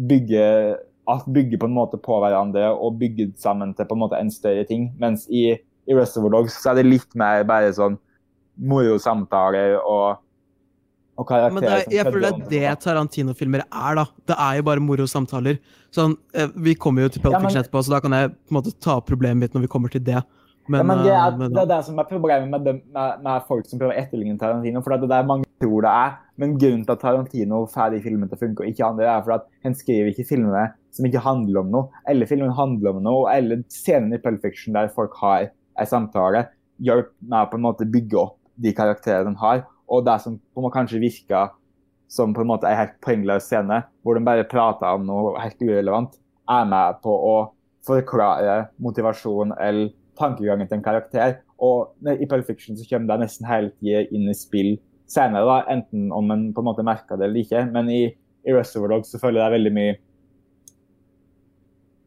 bygger 0.08 0.76
bygger 1.04 1.60
på 1.60 1.68
en 1.68 1.76
måte 1.76 2.00
på 2.00 2.18
hverandre 2.22 2.70
og 2.72 2.98
bygger 3.00 3.32
sammen 3.36 3.74
til 3.76 3.86
på 3.88 3.96
en 3.96 4.02
måte 4.04 4.20
en 4.20 4.30
større 4.32 4.64
ting. 4.68 4.90
Mens 5.00 5.26
i, 5.28 5.50
i 5.52 5.96
Reservoir 5.96 6.38
Dogs 6.38 6.56
så 6.62 6.72
er 6.72 6.80
det 6.80 6.88
litt 6.88 7.16
mer 7.18 7.44
bare 7.48 7.72
sånn 7.76 7.98
moro 8.56 8.98
samtaler 9.02 9.80
og 9.82 10.20
Og 11.14 11.28
karakterer 11.28 11.54
Men 11.54 11.62
det 11.62 11.74
er, 11.74 11.92
jeg 11.94 12.04
føler 12.10 12.38
det 12.50 12.58
er 12.58 12.72
det 12.74 12.80
Tarantino-filmer 12.82 13.62
er, 13.62 13.98
da. 14.00 14.04
Det 14.26 14.34
er 14.34 14.56
jo 14.58 14.64
bare 14.66 14.82
moro 14.82 15.04
samtaler. 15.06 15.60
Sånn, 15.94 16.16
eh, 16.34 16.48
Vi 16.56 16.74
kommer 16.74 17.04
jo 17.04 17.12
til 17.14 17.22
Pulp 17.22 17.36
Ja, 17.36 17.52
etterpå, 17.60 17.84
så 17.86 17.94
da 17.94 18.00
kan 18.02 18.16
jeg 18.16 18.32
på 18.32 18.50
en 18.50 18.58
måte 18.58 18.72
ta 18.82 18.96
opp 18.98 19.06
problemet 19.06 19.38
mitt 19.38 19.54
når 19.54 19.62
vi 19.62 19.70
kommer 19.70 19.92
til 19.92 20.02
det. 20.02 20.24
Men, 20.66 20.80
ja, 20.80 20.86
men 20.88 21.04
det, 21.04 21.12
er, 21.12 21.36
eh, 21.38 21.52
det 21.54 21.62
er 21.62 21.70
det 21.70 21.80
som 21.86 22.00
er 22.02 22.08
problemet 22.08 22.50
med, 22.50 22.66
dem, 22.66 22.82
med, 22.90 23.22
med 23.22 23.46
folk 23.46 23.68
som 23.68 23.78
prøver 23.78 23.94
å 23.94 24.00
etterligne 24.00 24.40
Tarantino. 24.40 24.82
For 24.82 24.96
det 24.96 25.06
er 25.06 25.12
det 25.14 25.30
mange 25.30 25.46
tror 25.62 25.86
det 25.86 25.92
er. 25.92 26.18
Men 26.40 26.56
grunnen 26.58 26.82
til 26.82 26.94
at 26.96 27.02
Tarantino 27.02 27.60
får 27.70 27.92
de 27.94 28.00
filmene 28.02 28.30
til 28.30 28.38
å 28.38 28.40
funke, 28.40 28.64
og 28.64 28.70
ikke 28.70 28.86
andre, 28.86 29.06
er 29.06 29.22
for 29.26 29.36
at 29.36 29.46
han 29.66 29.76
skriver 29.78 30.10
ikke 30.10 30.26
filmene 30.32 30.64
som 30.94 31.06
ikke 31.06 31.22
handler 31.22 31.60
om 31.62 31.70
noe. 31.74 32.02
Eller 32.10 32.30
filmen 32.30 32.54
handler 32.54 32.94
om 32.94 33.04
noe, 33.06 33.28
eller 33.34 33.62
scenen 33.72 34.14
i 34.16 34.20
Pulp 34.22 34.42
Fiction 34.42 34.74
der 34.76 34.90
folk 34.94 35.14
har 35.22 35.50
en 35.50 35.90
samtale, 35.90 36.46
hjelper 36.82 37.14
meg 37.30 37.50
på 37.50 37.58
en 37.58 37.66
måte 37.66 37.86
bygge 37.90 38.18
opp 38.18 38.38
de 38.62 38.74
karakterene 38.74 39.34
de 39.34 39.42
har. 39.42 39.64
Og 39.90 40.04
det 40.06 40.18
som 40.22 40.38
på 40.38 40.60
en 40.60 40.66
måte 40.66 40.78
kanskje 40.78 41.02
virker 41.02 41.52
som 42.10 42.34
på 42.34 42.44
en 42.44 42.50
måte 42.50 42.68
en 42.68 42.78
helt 42.78 42.96
poengløs 43.02 43.48
scene, 43.48 43.82
hvor 44.02 44.18
de 44.18 44.26
bare 44.26 44.46
prater 44.46 44.94
om 44.94 45.06
noe 45.06 45.34
helt 45.40 45.62
urelevant, 45.62 46.16
er 46.50 46.66
med 46.68 46.98
på 47.02 47.14
å 47.14 47.36
forklare 47.86 48.68
motivasjon 48.82 49.54
eller 49.60 49.92
tankegangen 50.18 50.68
til 50.68 50.78
en 50.78 50.84
karakter. 50.84 51.38
Og 51.62 51.94
i 52.10 52.26
Pulp 52.28 52.46
Fiction 52.46 52.78
så 52.78 52.86
kommer 52.90 53.14
det 53.14 53.24
nesten 53.24 53.48
hele 53.48 53.72
tida 53.78 54.04
inn 54.14 54.28
i 54.30 54.36
spill 54.36 54.74
senere, 55.10 55.44
da, 55.46 55.58
enten 55.74 56.10
om 56.14 56.30
en 56.32 56.48
på 56.54 56.62
en 56.62 56.68
måte 56.68 56.84
merker 56.86 57.18
det 57.20 57.28
eller 57.28 57.44
ikke. 57.44 57.64
Men 57.74 57.90
i, 57.92 58.02
i 58.44 58.54
Reservoir 58.54 58.96
Dogs 58.96 59.12
så 59.12 59.20
føler 59.20 59.40
jeg 59.40 59.44
det 59.44 59.50
er 59.50 59.58
veldig 59.58 59.74
mye 59.78 59.94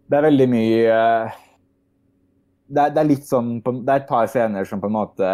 Det 0.08 0.18
er 0.18 0.28
veldig 0.28 0.48
mye 0.52 0.76
uh, 0.88 1.39
det, 2.68 2.82
er, 2.82 2.93
det 2.95 3.02
er 3.02 3.10
litt 3.10 3.26
sånn 3.28 3.58
Det 3.64 3.91
er 3.91 4.02
et 4.02 4.10
par 4.10 4.28
scener 4.32 4.68
som 4.68 4.84
på 4.84 4.89
en 4.89 4.98
måte 4.98 5.32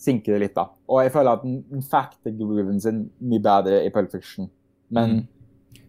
sinker 0.00 0.32
det 0.32 0.46
litt, 0.46 0.56
da. 0.56 0.70
Og 0.88 1.02
jeg 1.04 1.12
føler 1.12 1.36
at 1.36 1.42
den, 1.44 1.82
fakter 1.84 2.32
grooven 2.32 2.80
sin 2.80 3.02
mye 3.20 3.42
bedre 3.44 3.82
i 3.84 3.90
Pulp 3.92 4.08
Fiction. 4.14 4.46
Men, 4.88 5.26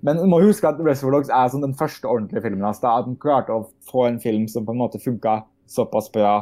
men 0.04 0.20
du 0.20 0.26
må 0.28 0.42
huske 0.44 0.68
at 0.68 0.82
Reservoir 0.84 1.16
Dogs 1.16 1.32
er 1.32 1.52
sånn 1.54 1.64
den 1.64 1.78
første 1.80 2.10
ordentlige 2.12 2.44
filmen 2.44 2.66
hans. 2.68 2.82
Altså, 2.82 2.92
At 2.92 3.08
han 3.08 3.16
klarte 3.22 3.56
å 3.56 3.70
få 3.88 4.10
en 4.10 4.20
film 4.20 4.50
som 4.52 4.68
på 4.68 4.76
en 4.76 4.82
måte 4.82 5.00
funka 5.00 5.38
såpass 5.72 6.12
bra 6.12 6.34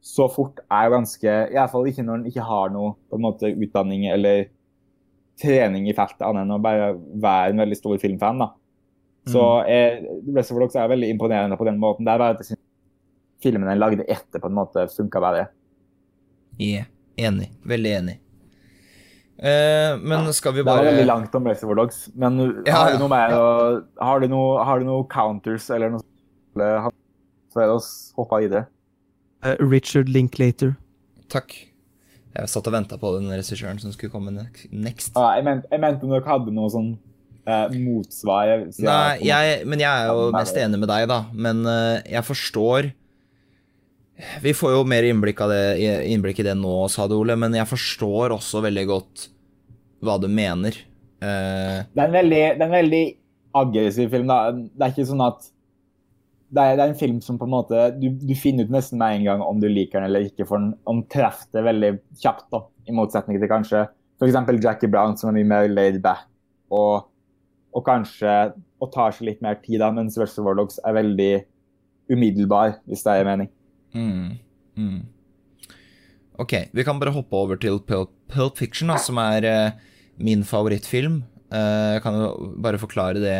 så 0.00 0.28
fort, 0.32 0.62
er 0.72 0.92
ganske 0.94 1.34
Iallfall 1.52 1.90
ikke 1.90 2.04
når 2.06 2.20
en 2.20 2.30
ikke 2.30 2.46
har 2.46 2.72
noe 2.72 2.94
på 3.10 3.18
en 3.18 3.24
måte 3.26 3.50
utdanning 3.52 4.06
eller 4.08 4.46
trening 5.40 5.88
i 5.88 5.96
feltet, 5.96 6.24
annet 6.24 6.46
enn 6.46 6.56
å 6.56 6.62
bare 6.62 6.94
være 7.20 7.52
en 7.52 7.62
veldig 7.62 7.78
stor 7.78 8.00
filmfan. 8.00 8.40
da. 8.42 8.50
Så 9.30 9.44
eh, 9.68 10.00
of 10.40 10.58
Dogs 10.58 10.76
er 10.76 10.88
veldig 10.88 11.10
imponerende 11.12 11.56
på 11.60 11.68
den 11.68 11.78
måten. 11.80 12.06
Det 12.08 12.12
er 12.12 12.22
bare 12.22 12.36
at 12.36 12.44
jeg 12.44 12.60
filmen 13.44 13.68
han 13.68 13.80
lagde 13.80 14.04
etter, 14.08 14.40
på 14.40 14.48
en 14.48 14.56
måte 14.56 14.86
funka 14.92 15.20
bedre. 15.22 15.46
Yeah. 16.60 16.88
Enig. 17.20 17.50
Veldig 17.68 17.92
enig. 17.98 18.16
Eh, 19.40 19.96
men 20.00 20.32
skal 20.36 20.52
vi 20.52 20.64
bare 20.64 20.82
Det 20.82 20.84
var 20.84 20.92
veldig 20.92 21.06
langt 21.08 21.34
om 21.34 21.46
Reservoir 21.48 21.78
Dogs, 21.82 22.02
men 22.14 22.40
Ja, 22.66 22.76
har 22.76 22.92
du 22.92 22.98
noe 23.00 23.08
mer 23.08 23.32
å 23.32 23.44
Har 23.96 24.20
har 24.20 24.80
du 24.80 24.84
noe 24.84 25.06
counters 25.08 25.70
eller 25.70 25.94
noe 25.94 26.02
sånt 26.04 26.94
for 27.54 27.72
å 27.72 27.78
hoppe 28.18 28.42
videre? 28.44 28.66
Eh, 29.42 29.56
Richard 29.60 30.08
Linklater. 30.08 30.76
Takk. 31.28 31.54
Jeg 32.36 32.48
satt 32.48 32.66
og 32.66 32.72
venta 32.74 32.96
på 33.00 33.10
den 33.18 33.28
regissøren 33.30 33.80
som 33.82 33.90
skulle 33.92 34.12
komme 34.12 34.30
next. 34.70 35.12
Ah, 35.18 35.34
jeg, 35.36 35.44
mente, 35.48 35.66
jeg 35.72 35.80
mente 35.82 36.06
dere 36.10 36.22
hadde 36.28 36.52
noe 36.54 36.70
sånn 36.70 36.92
eh, 37.46 37.68
motsvar. 37.74 38.46
jeg- 38.46 38.84
Nei, 38.86 39.18
jeg- 39.26 39.66
men 39.66 39.78
jeg 39.80 39.88
er 39.88 40.06
jo 40.12 40.30
mest 40.32 40.54
enig 40.56 40.78
med 40.78 40.88
deg, 40.88 41.08
da. 41.08 41.24
Men 41.32 41.64
eh, 41.66 42.02
jeg 42.12 42.22
forstår 42.24 42.92
Vi 44.42 44.52
får 44.52 44.70
jo 44.74 44.84
mer 44.84 45.02
innblikk, 45.08 45.40
av 45.40 45.48
det, 45.48 45.80
innblikk 46.12 46.40
i 46.40 46.42
det 46.44 46.54
nå, 46.54 46.90
sa 46.92 47.06
du, 47.08 47.14
Ole, 47.16 47.36
men 47.40 47.54
jeg 47.56 47.64
forstår 47.66 48.34
også 48.36 48.60
veldig 48.66 48.86
godt 48.86 49.28
hva 50.04 50.18
du 50.20 50.28
mener. 50.28 50.76
Eh, 51.22 51.84
Det 51.88 51.96
er 52.02 52.04
en 52.04 52.12
veldig, 52.12 52.42
det 52.58 52.60
er 52.60 52.66
en 52.66 52.74
veldig 52.84 53.16
aggressiv 53.54 54.10
film. 54.10 54.26
Da. 54.28 54.52
Det 54.52 54.82
er 54.84 54.92
ikke 54.92 55.08
sånn 55.08 55.24
at 55.26 55.48
det 56.50 56.62
er, 56.62 56.76
det 56.78 56.82
er 56.82 56.90
en 56.90 56.98
film 56.98 57.20
som 57.22 57.38
på 57.38 57.46
en 57.46 57.52
måte 57.52 57.82
du, 58.00 58.08
du 58.18 58.32
finner 58.38 58.66
ut 58.66 58.72
nesten 58.74 58.98
med 58.98 59.20
en 59.20 59.26
gang 59.28 59.44
om 59.44 59.60
du 59.62 59.68
liker 59.70 60.00
den 60.00 60.08
eller 60.08 60.26
ikke, 60.26 60.46
for 60.48 60.58
den, 60.58 60.72
omtreffer 60.90 61.46
treffer 61.46 61.58
det 61.58 61.66
veldig 61.68 61.92
kjapt. 62.22 62.48
da, 62.50 62.64
I 62.90 62.96
motsetning 62.96 63.38
til 63.38 63.50
kanskje 63.50 63.84
f.eks. 64.20 64.40
Jackie 64.60 64.90
Brown, 64.90 65.16
som 65.16 65.30
er 65.30 65.38
mye 65.38 65.48
mer 65.48 65.70
laid 65.70 66.00
back 66.04 66.26
og, 66.74 67.06
og 67.74 67.86
kanskje 67.86 68.34
og 68.80 68.90
tar 68.94 69.14
seg 69.14 69.28
litt 69.28 69.40
mer 69.44 69.58
tid, 69.62 69.78
da, 69.82 69.90
mens 69.94 70.18
Reservoir 70.18 70.54
Warlocks 70.54 70.80
er 70.88 70.96
veldig 70.96 71.32
umiddelbar, 72.10 72.78
hvis 72.88 73.04
det 73.06 73.14
er 73.14 73.28
mening. 73.28 73.50
mm, 73.94 74.28
mm. 74.80 75.00
Ok, 76.40 76.54
vi 76.72 76.84
kan 76.86 77.00
bare 77.00 77.12
hoppe 77.12 77.36
over 77.36 77.58
til 77.60 77.76
Pulp, 77.84 78.14
Pulp 78.32 78.56
Fiction, 78.58 78.88
da, 78.88 78.96
som 78.96 79.20
er 79.20 79.44
eh, 79.44 79.74
min 80.16 80.40
favorittfilm. 80.46 81.20
Eh, 81.52 81.96
jeg 81.98 82.04
kan 82.06 82.16
jo 82.16 82.30
bare 82.64 82.80
forklare 82.80 83.20
det 83.20 83.36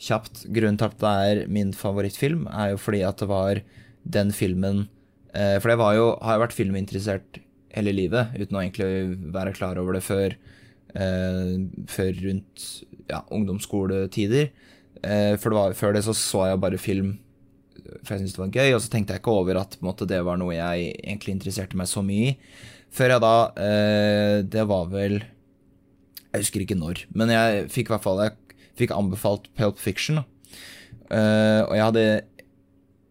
kjapt. 0.00 0.44
Grunnen 0.48 0.78
til 0.80 0.88
at 0.88 0.98
det 1.02 1.12
er 1.30 1.42
min 1.52 1.74
favorittfilm, 1.76 2.46
er 2.48 2.74
jo 2.74 2.80
fordi 2.80 3.04
at 3.06 3.20
det 3.20 3.28
var 3.30 3.62
den 4.00 4.32
filmen 4.32 4.86
eh, 5.34 5.58
For 5.60 5.72
jeg 5.72 5.80
var 5.80 5.94
jo, 5.98 6.06
har 6.24 6.38
jo 6.38 6.44
vært 6.46 6.56
filminteressert 6.56 7.40
hele 7.76 7.92
livet, 7.94 8.32
uten 8.34 8.56
å 8.56 8.62
egentlig 8.64 9.18
være 9.34 9.54
klar 9.54 9.78
over 9.78 9.94
det 9.94 10.02
før, 10.02 10.34
eh, 10.96 11.56
før 11.90 12.12
rundt 12.24 12.66
ja, 13.10 13.20
ungdomsskoletider. 13.30 14.50
Eh, 15.04 15.34
for 15.38 15.52
det 15.52 15.58
var, 15.60 15.76
før 15.78 15.94
det 15.94 16.06
så 16.06 16.16
så 16.16 16.48
jeg 16.50 16.62
bare 16.64 16.80
film 16.80 17.18
for 18.04 18.14
jeg 18.14 18.22
syntes 18.22 18.36
det 18.36 18.42
var 18.42 18.52
gøy, 18.54 18.74
og 18.74 18.82
så 18.84 18.90
tenkte 18.92 19.14
jeg 19.14 19.22
ikke 19.22 19.32
over 19.34 19.58
at 19.60 19.74
på 19.76 19.82
en 19.82 19.88
måte, 19.90 20.08
det 20.08 20.20
var 20.26 20.38
noe 20.40 20.54
jeg 20.54 20.92
egentlig 21.00 21.34
interesserte 21.36 21.78
meg 21.78 21.88
så 21.90 22.02
mye 22.06 22.30
i. 22.30 22.36
Før 22.94 23.14
jeg 23.14 23.22
da 23.22 23.34
eh, 23.62 24.36
Det 24.50 24.64
var 24.66 24.88
vel 24.90 25.20
Jeg 25.20 26.42
husker 26.42 26.64
ikke 26.64 26.78
når, 26.78 27.04
men 27.14 27.30
jeg 27.30 27.68
fikk 27.70 27.86
i 27.86 27.92
hvert 27.92 28.02
fall 28.02 28.22
Jeg 28.24 28.34
fikk 28.80 28.94
anbefalt 28.96 29.48
Pulp 29.58 29.80
Fiction. 29.80 30.22
Eh, 31.10 31.60
og 31.66 31.74
jeg 31.74 31.84
hadde 31.84 32.04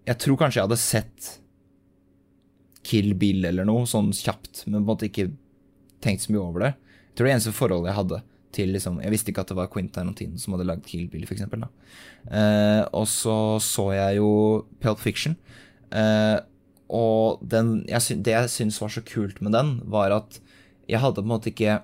Jeg 0.07 0.17
tror 0.23 0.39
kanskje 0.39 0.59
jeg 0.59 0.67
hadde 0.67 0.81
sett 0.81 1.29
Kill 2.89 3.13
Bill 3.19 3.45
eller 3.45 3.67
noe, 3.67 3.85
sånn 3.85 4.09
kjapt, 4.15 4.63
men 4.65 4.79
på 4.79 4.81
en 4.81 4.87
måte 4.87 5.09
ikke 5.09 5.29
tenkt 6.01 6.23
så 6.25 6.33
mye 6.33 6.41
over 6.41 6.63
det. 6.63 6.73
Jeg 7.09 7.19
tror 7.19 7.27
det 7.27 7.33
eneste 7.35 7.55
forholdet 7.55 7.91
jeg 7.91 7.99
hadde 7.99 8.21
til 8.55 8.71
liksom 8.73 8.95
Jeg 9.03 9.13
visste 9.13 9.29
ikke 9.29 9.43
at 9.45 9.51
det 9.51 9.57
var 9.59 9.69
Quentin 9.69 9.93
Tarantino 9.93 10.39
som 10.41 10.55
hadde 10.55 10.65
lagd 10.65 10.87
Kill 10.89 11.05
Bill, 11.11 11.27
for 11.29 11.37
eksempel. 11.37 11.67
Eh, 12.31 12.83
og 12.97 13.05
så 13.11 13.59
så 13.61 13.91
jeg 13.93 14.17
jo 14.21 14.31
Pulp 14.81 15.03
Fiction. 15.03 15.37
Uh, 15.89 16.37
og 16.89 17.41
den, 17.45 17.83
jeg 17.89 18.21
det 18.25 18.33
jeg 18.33 18.49
syntes 18.53 18.77
var 18.81 18.91
så 18.93 19.01
kult 19.05 19.39
med 19.45 19.53
den, 19.53 19.71
var 19.89 20.13
at 20.13 20.39
jeg 20.89 21.01
hadde 21.01 21.21
på 21.21 21.25
en 21.25 21.31
måte 21.33 21.51
ikke 21.51 21.79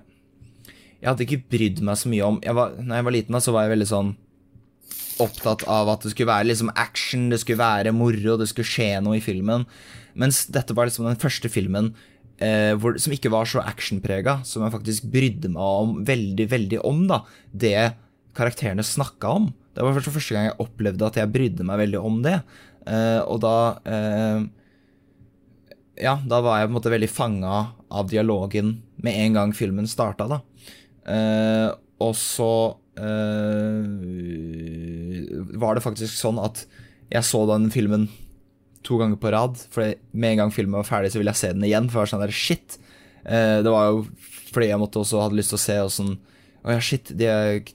Jeg 1.00 1.10
hadde 1.10 1.26
ikke 1.26 1.50
brydd 1.52 1.82
meg 1.84 1.98
så 2.00 2.10
mye 2.10 2.24
om 2.24 2.38
jeg 2.44 2.56
var, 2.56 2.72
Når 2.80 2.98
jeg 2.98 3.06
var 3.06 3.14
liten, 3.14 3.36
da, 3.36 3.42
så 3.44 3.52
var 3.54 3.66
jeg 3.66 3.76
veldig 3.76 3.90
sånn 3.90 4.14
opptatt 5.22 5.62
av 5.70 5.88
at 5.88 6.04
det 6.04 6.12
skulle 6.12 6.28
være 6.28 6.48
liksom 6.50 6.70
action, 6.76 7.30
det 7.32 7.40
skulle 7.40 7.62
være 7.62 7.94
moro, 7.96 8.36
det 8.36 8.50
skulle 8.50 8.68
skje 8.68 8.90
noe 9.04 9.16
i 9.16 9.24
filmen. 9.24 9.64
Mens 10.18 10.44
dette 10.52 10.76
var 10.76 10.88
liksom 10.88 11.08
den 11.08 11.20
første 11.20 11.48
filmen 11.52 11.94
eh, 12.36 12.74
hvor, 12.76 12.98
som 13.00 13.14
ikke 13.14 13.32
var 13.32 13.48
så 13.48 13.62
actionprega, 13.64 14.40
som 14.48 14.64
jeg 14.64 14.74
faktisk 14.74 15.08
brydde 15.12 15.52
meg 15.54 15.80
om 15.86 15.94
veldig, 16.08 16.48
veldig 16.52 16.82
om, 16.88 17.06
da. 17.08 17.22
Det 17.52 17.76
karakterene 18.36 18.84
snakka 18.84 19.32
om. 19.40 19.50
Det 19.76 19.84
var 19.84 19.96
for 19.96 20.16
første 20.16 20.36
gang 20.36 20.50
jeg 20.50 20.60
opplevde 20.62 21.08
at 21.08 21.18
jeg 21.20 21.32
brydde 21.32 21.66
meg 21.68 21.80
veldig 21.84 22.00
om 22.00 22.20
det. 22.24 22.38
Eh, 22.86 23.20
og 23.24 23.40
da 23.44 23.56
eh, 23.88 24.44
Ja, 25.96 26.18
da 26.28 26.42
var 26.44 26.60
jeg 26.60 26.68
på 26.68 26.74
en 26.74 26.76
måte 26.76 26.92
veldig 26.92 27.08
fanga 27.08 27.60
av 27.88 28.10
dialogen 28.12 28.76
med 29.00 29.16
en 29.16 29.36
gang 29.38 29.54
filmen 29.56 29.88
starta, 29.88 30.28
da. 30.28 30.42
Eh, 31.06 31.70
og 32.02 32.12
så 32.18 32.52
eh, 33.00 33.86
var 35.56 35.76
det 35.76 35.84
faktisk 35.84 36.18
sånn 36.18 36.40
at 36.42 36.66
jeg 37.12 37.24
så 37.24 37.44
den 37.48 37.70
filmen 37.70 38.08
to 38.86 38.98
ganger 39.00 39.18
på 39.20 39.32
rad. 39.34 39.58
For 39.72 39.94
med 40.12 40.34
en 40.34 40.44
gang 40.44 40.54
filmen 40.54 40.78
var 40.80 40.88
ferdig, 40.88 41.12
så 41.12 41.20
ville 41.20 41.34
jeg 41.34 41.42
se 41.42 41.52
den 41.54 41.66
igjen. 41.66 41.90
For 41.90 42.00
jeg 42.00 42.06
var 42.06 42.14
sånn 42.14 42.24
der, 42.26 42.34
shit. 42.34 42.78
Eh, 43.24 43.58
det 43.64 43.72
var 43.72 43.90
jo 43.90 44.06
fordi 44.52 44.70
jeg 44.70 44.80
måtte 44.80 45.02
også 45.02 45.20
hadde 45.24 45.38
lyst 45.38 45.52
til 45.52 45.58
å 45.58 45.66
se 45.66 45.76
åssen 45.84 46.16
Å 46.66 46.74
ja, 46.74 46.82
shit. 46.82 47.12
De, 47.14 47.26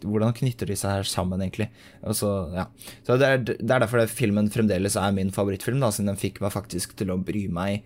hvordan 0.03 0.33
knytter 0.35 0.67
de 0.67 0.75
seg 0.75 0.97
her 0.97 1.07
sammen, 1.07 1.39
egentlig? 1.39 1.69
Og 2.03 2.17
så, 2.17 2.29
ja. 2.51 2.65
så 3.07 3.15
det, 3.21 3.27
er, 3.27 3.37
det 3.47 3.55
er 3.63 3.83
derfor 3.85 4.03
filmen 4.11 4.49
fremdeles 4.51 4.97
er 4.99 5.13
min 5.15 5.31
favorittfilm, 5.31 5.79
da, 5.79 5.93
siden 5.95 6.11
den 6.11 6.19
fikk 6.19 6.41
meg 6.43 6.51
faktisk 6.51 6.97
til 6.99 7.13
å 7.13 7.19
bry 7.23 7.45
meg 7.47 7.85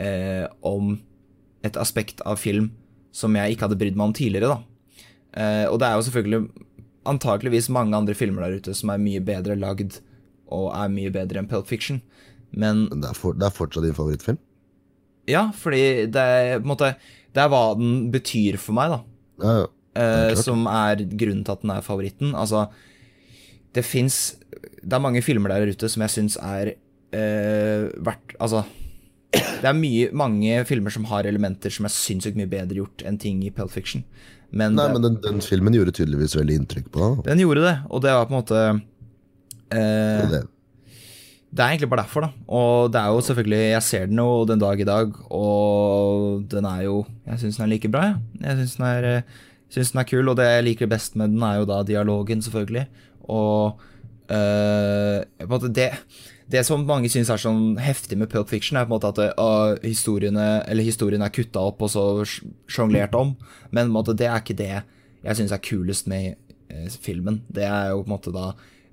eh, 0.00 0.46
om 0.64 0.94
et 1.68 1.76
aspekt 1.76 2.24
av 2.24 2.40
film 2.40 2.70
som 3.12 3.36
jeg 3.36 3.52
ikke 3.52 3.66
hadde 3.66 3.76
brydd 3.82 4.00
meg 4.00 4.08
om 4.08 4.16
tidligere, 4.16 4.54
da. 4.54 4.77
Eh, 5.38 5.66
og 5.70 5.78
det 5.80 5.88
er 5.88 5.96
jo 5.98 6.04
selvfølgelig 6.08 6.66
antakeligvis 7.08 7.70
mange 7.72 7.96
andre 7.96 8.16
filmer 8.18 8.44
der 8.44 8.58
ute 8.58 8.74
som 8.76 8.90
er 8.92 9.00
mye 9.00 9.22
bedre 9.24 9.56
lagd 9.56 10.00
og 10.52 10.72
er 10.74 10.90
mye 10.92 11.12
bedre 11.14 11.40
enn 11.40 11.48
Pulp 11.48 11.68
Fiction. 11.70 12.02
Men 12.50 12.86
det 12.90 13.10
er, 13.10 13.16
for, 13.16 13.36
det 13.36 13.46
er 13.46 13.54
fortsatt 13.54 13.86
din 13.86 13.96
favorittfilm? 13.96 14.40
ja, 15.28 15.50
fordi 15.52 16.06
det 16.08 16.22
er 16.22 16.54
på 16.58 16.64
en 16.64 16.70
måte 16.70 16.94
Det 17.36 17.42
er 17.42 17.50
hva 17.52 17.74
den 17.76 18.08
betyr 18.12 18.56
for 18.56 18.72
meg, 18.76 18.94
da. 18.94 19.00
Ja, 19.44 19.56
ja. 19.60 19.66
Er 19.98 20.38
som 20.38 20.62
er 20.70 21.02
grunnen 21.02 21.42
til 21.44 21.52
at 21.52 21.62
den 21.64 21.72
er 21.74 21.82
favoritten. 21.82 22.30
Altså, 22.38 22.68
det 23.74 23.82
fins 23.84 24.36
Det 24.80 24.94
er 24.94 25.02
mange 25.02 25.22
filmer 25.22 25.50
der 25.52 25.68
ute 25.68 25.88
som 25.90 26.04
jeg 26.06 26.14
syns 26.14 26.38
er 26.40 26.72
eh, 27.12 27.88
verdt 27.98 28.36
Altså, 28.38 28.64
Det 29.32 29.68
er 29.68 29.76
mye, 29.76 30.08
mange 30.16 30.64
filmer 30.64 30.94
som 30.94 31.04
har 31.10 31.28
elementer 31.28 31.70
som 31.74 31.84
er 31.84 31.92
sinnssykt 31.92 32.38
mye 32.38 32.48
bedre 32.48 32.80
gjort 32.80 33.04
enn 33.04 33.18
ting 33.20 33.42
i 33.44 33.52
Pulp 33.52 33.74
Fiction. 33.74 34.04
Men, 34.50 34.74
Nei, 34.78 34.86
men 34.92 35.02
den, 35.04 35.16
den 35.20 35.40
filmen 35.44 35.74
gjorde 35.76 35.92
tydeligvis 35.92 36.36
veldig 36.38 36.54
inntrykk 36.62 36.86
på 36.94 37.00
deg. 37.02 37.24
den 37.26 37.42
gjorde 37.42 37.64
det, 37.66 37.74
og 37.90 38.00
det 38.02 38.12
var 38.16 38.24
på 38.26 38.32
en 38.32 38.38
måte 38.40 38.60
eh, 39.72 40.22
Og 40.24 40.30
det- 40.32 40.46
Det 41.50 41.60
er 41.64 41.68
egentlig 41.72 41.88
bare 41.88 42.02
derfor, 42.04 42.20
da. 42.26 42.30
Og 42.48 42.92
det 42.92 43.00
er 43.00 43.06
jo 43.12 43.20
selvfølgelig 43.24 43.60
Jeg 43.72 43.82
ser 43.82 44.06
den 44.06 44.16
jo 44.20 44.44
den 44.44 44.58
dag 44.60 44.80
i 44.80 44.84
dag, 44.84 45.12
og 45.32 46.44
den 46.48 46.64
er 46.64 46.82
jo 46.84 47.06
Jeg 47.26 47.38
syns 47.40 47.56
den 47.56 47.64
er 47.66 47.72
like 47.74 47.88
bra, 47.92 48.02
ja. 48.04 48.14
Jeg 48.48 48.56
Synes 48.56 48.76
den, 48.76 48.86
er, 48.86 49.04
eh, 49.16 49.22
synes 49.70 49.92
den 49.92 50.00
er 50.00 50.04
kul, 50.04 50.28
og 50.28 50.36
det 50.36 50.44
jeg 50.48 50.64
liker 50.64 50.86
best 50.88 51.16
med 51.16 51.28
den, 51.30 51.42
er 51.42 51.58
jo 51.60 51.64
da 51.68 51.82
dialogen, 51.82 52.40
selvfølgelig. 52.42 52.86
Og 53.28 53.78
eh, 54.30 55.24
på 55.40 55.44
en 55.44 55.48
måte 55.52 55.72
det 55.72 55.90
det 56.48 56.62
som 56.64 56.86
mange 56.88 57.10
syns 57.12 57.28
er 57.28 57.40
sånn 57.42 57.76
heftig 57.82 58.16
med 58.16 58.30
Pulp 58.32 58.48
Fiction, 58.48 58.78
er 58.80 58.86
på 58.86 58.94
en 58.94 58.96
måte 58.96 59.10
at 59.12 59.38
ah, 59.40 59.74
historiene, 59.84 60.46
historien 60.80 61.22
er 61.24 61.32
kutta 61.34 61.60
opp 61.68 61.82
og 61.84 61.90
så 61.92 62.04
sj- 62.24 62.46
sjonglert 62.72 63.16
om, 63.18 63.34
men 63.70 63.86
på 63.86 63.90
en 63.90 63.96
måte, 63.98 64.16
det 64.16 64.30
er 64.30 64.40
ikke 64.40 64.56
det 64.56 64.70
jeg 65.24 65.36
syns 65.36 65.52
er 65.52 65.60
kulest 65.60 66.08
med 66.08 66.36
eh, 66.70 66.86
filmen. 67.04 67.42
Det 67.52 67.66
er 67.66 67.90
jo 67.90 68.00
på 68.04 68.08
en 68.08 68.14
måte 68.14 68.32
da 68.32 68.46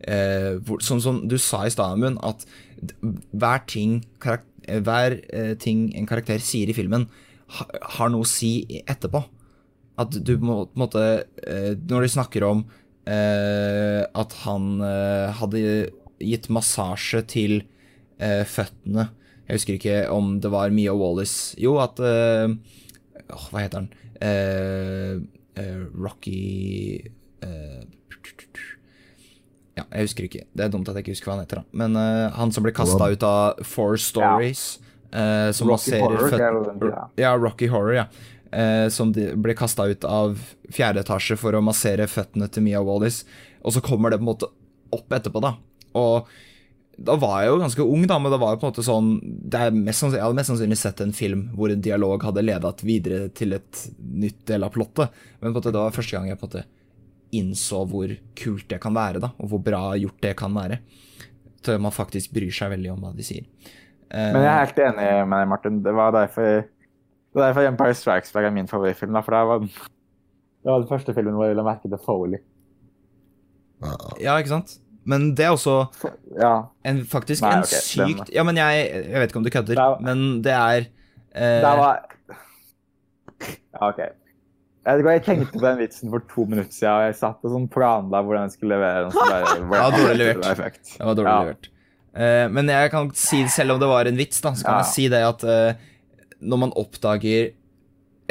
eh, 0.03 0.57
hvor, 0.67 0.81
som, 0.83 0.99
som 0.99 1.21
du 1.29 1.37
sa 1.39 1.63
i 1.63 1.71
stad, 1.71 1.95
Amund, 1.95 2.19
at 2.25 2.43
hver 3.31 3.63
ting, 3.71 4.01
karak 4.19 4.43
eh, 4.67 4.81
hver 4.83 5.15
ting 5.61 5.87
en 5.95 6.09
karakter 6.09 6.41
sier 6.43 6.67
i 6.71 6.75
filmen, 6.75 7.07
ha, 7.55 7.67
har 7.99 8.09
noe 8.11 8.25
å 8.25 8.29
si 8.29 8.81
etterpå. 8.83 9.21
At 10.01 10.11
du 10.11 10.33
på 10.35 10.43
en 10.43 10.71
måte 10.75 11.01
Når 11.87 12.03
de 12.03 12.07
snakker 12.11 12.43
om 12.43 12.65
at 13.07 14.33
han 14.41 14.65
hadde 15.37 15.61
gitt 16.19 16.49
massasje 16.53 17.21
til 17.31 17.57
eh, 18.19 18.43
føttene 18.47 19.09
Jeg 19.47 19.59
husker 19.59 19.77
ikke 19.79 19.97
om 20.13 20.37
det 20.43 20.51
var 20.53 20.73
Mia 20.75 20.93
Wallis 20.95 21.55
Jo, 21.61 21.77
at 21.83 21.99
eh, 21.99 22.47
oh, 23.29 23.47
Hva 23.51 23.65
heter 23.65 23.83
han? 23.83 23.89
Eh, 24.23 25.19
eh, 25.59 25.83
Rocky 25.93 26.41
eh, 27.43 27.83
Ja, 29.75 29.83
jeg 29.91 30.07
husker 30.07 30.23
ikke. 30.29 30.45
Det 30.55 30.63
er 30.63 30.71
dumt 30.71 30.87
at 30.87 30.95
jeg 30.95 31.03
ikke 31.03 31.15
husker 31.17 31.29
hva 31.29 31.35
han 31.35 31.43
heter. 31.43 31.59
da 31.59 31.79
Men 31.83 31.97
eh, 31.99 32.29
han 32.37 32.53
som 32.55 32.63
ble 32.63 32.71
kasta 32.75 33.09
ut 33.11 33.25
av 33.27 33.59
Four 33.67 33.97
Stories, 33.99 34.61
eh, 35.11 35.49
som 35.51 35.67
Rocky 35.67 35.99
Horror, 35.99 36.29
føt-. 36.31 37.19
Ja, 37.19 37.33
Rocky 37.35 37.67
Horror, 37.67 37.97
ja. 37.97 38.05
Eh, 38.55 38.87
som 38.93 39.11
ble 39.11 39.55
kasta 39.57 39.89
ut 39.91 40.07
av 40.07 40.37
fjerde 40.71 41.03
etasje 41.03 41.35
for 41.35 41.57
å 41.57 41.63
massere 41.65 42.07
føttene 42.07 42.47
til 42.47 42.63
Mia 42.63 42.79
Wallis. 42.87 43.25
Og 43.67 43.75
så 43.75 43.83
kommer 43.83 44.13
det 44.13 44.21
på 44.21 44.23
en 44.23 44.31
måte 44.31 44.47
opp 44.95 45.11
etterpå, 45.17 45.43
da. 45.43 45.57
Og 45.95 46.29
da 46.95 47.17
var 47.19 47.41
jeg 47.43 47.49
jo 47.51 47.57
ganske 47.59 47.83
ung, 47.83 48.05
da, 48.07 48.17
men 48.23 48.31
det 48.31 48.39
var 48.39 48.53
jo 48.53 48.59
på 48.61 48.67
en 48.67 48.71
måte 48.71 48.85
sånn 48.87 49.09
det 49.51 49.59
er 49.65 49.73
mest 49.75 50.05
Jeg 50.05 50.21
hadde 50.23 50.37
mest 50.37 50.51
sannsynlig 50.51 50.77
sett 50.79 51.01
en 51.03 51.11
film 51.15 51.41
hvor 51.57 51.73
en 51.73 51.81
dialog 51.83 52.23
hadde 52.23 52.43
ledet 52.45 52.83
videre 52.87 53.27
til 53.35 53.57
et 53.57 53.81
nytt 53.99 54.45
del 54.47 54.63
av 54.63 54.71
plottet. 54.75 55.11
Men 55.41 55.49
på 55.49 55.51
en 55.51 55.57
måte, 55.59 55.73
det 55.75 55.81
var 55.81 55.95
første 55.95 56.15
gang 56.15 56.29
jeg 56.29 56.39
på 56.39 56.47
en 56.47 56.53
måte 56.53 56.65
innså 57.35 57.81
hvor 57.91 58.13
kult 58.39 58.69
det 58.71 58.79
kan 58.83 58.95
være, 58.95 59.19
da, 59.25 59.33
og 59.41 59.51
hvor 59.51 59.59
bra 59.65 59.81
gjort 59.99 60.21
det 60.23 60.35
kan 60.39 60.55
være. 60.55 60.79
Til 61.65 61.81
man 61.83 61.91
faktisk 61.95 62.31
bryr 62.35 62.53
seg 62.53 62.71
veldig 62.75 62.93
om 62.93 63.03
hva 63.03 63.11
de 63.17 63.25
sier. 63.25 63.43
Eh, 64.07 64.31
Men 64.31 64.45
jeg 64.45 64.51
er 64.53 64.61
helt 64.61 64.81
enig 64.85 65.09
med 65.27 65.41
deg, 65.41 65.51
Martin. 65.51 65.81
Det 65.83 65.93
var 65.97 66.15
derfor, 66.15 66.63
det 66.63 67.41
var 67.41 67.49
derfor 67.49 67.67
Empire 67.73 67.97
Strikes 67.97 68.31
Back 68.31 68.47
er 68.47 68.55
min 68.55 68.69
favorittfilm. 68.71 69.17
Da, 69.17 69.23
for 69.25 69.35
det 69.35 69.43
var, 69.49 69.65
det 69.65 70.71
var 70.71 70.85
den 70.85 70.91
første 70.93 71.15
filmen 71.17 71.35
hvor 71.35 71.49
jeg 71.49 71.57
la 71.59 71.65
merke 71.67 71.91
til 71.91 72.03
Foley. 72.05 72.39
Ja, 73.83 73.95
Ja, 74.21 74.37
ikke 74.39 74.53
sant? 74.53 74.77
Men 75.05 75.35
det 75.37 75.45
er 75.45 75.51
også 75.53 75.73
Ja, 76.39 76.53
en, 76.83 77.03
faktisk 77.05 77.43
Nei, 77.45 77.51
en 77.53 77.63
ok, 77.63 77.69
den- 77.69 77.81
sykt 77.85 78.33
Ja, 78.33 78.43
men 78.43 78.57
jeg, 78.57 78.87
jeg 79.11 79.19
vet 79.21 79.29
ikke 79.29 79.37
om 79.37 79.43
du 79.45 79.51
kødder, 79.53 79.77
er- 79.83 80.01
men 80.01 80.41
det 80.41 80.51
er 80.53 80.87
eh, 81.35 81.61
det 81.61 81.73
var 81.77 81.99
Ja, 83.75 83.89
OK. 83.89 83.99
Jeg, 84.85 85.01
jeg 85.01 85.23
tenkte 85.25 85.51
på 85.57 85.63
den 85.65 85.79
vitsen 85.81 86.11
for 86.13 86.21
to 86.29 86.45
minutter 86.45 86.71
siden, 86.71 86.93
og 86.93 87.05
jeg 87.07 87.15
satt 87.17 87.45
og 87.47 87.53
sånn 87.55 87.65
planla 87.73 88.19
hvordan 88.21 88.45
jeg 88.45 88.53
skulle 88.53 88.75
levere 88.77 89.07
den. 89.07 89.15
Det 89.17 89.69
var 89.71 89.79
Ja, 89.81 89.87
dårlig 89.95 90.17
levert. 90.19 90.43
Det 90.45 90.59
var. 90.59 90.75
Det 90.77 91.07
var 91.09 91.17
dårlig 91.19 91.31
Ja. 91.31 91.39
levert. 91.47 91.69
Eh, 92.15 92.45
men 92.53 92.69
jeg 92.71 92.91
kan 92.93 93.09
si, 93.17 93.41
selv 93.51 93.73
om 93.75 93.79
det 93.81 93.89
var 93.89 94.05
en 94.07 94.15
vits, 94.21 94.39
da, 94.45 94.53
så 94.55 94.63
kan 94.67 94.77
Ja. 94.77 94.83
jeg 94.85 94.91
si 94.93 95.07
det 95.11 95.23
at 95.25 95.43
eh, 95.43 95.81
når 96.45 96.61
man 96.61 96.71
oppdager 96.77 97.49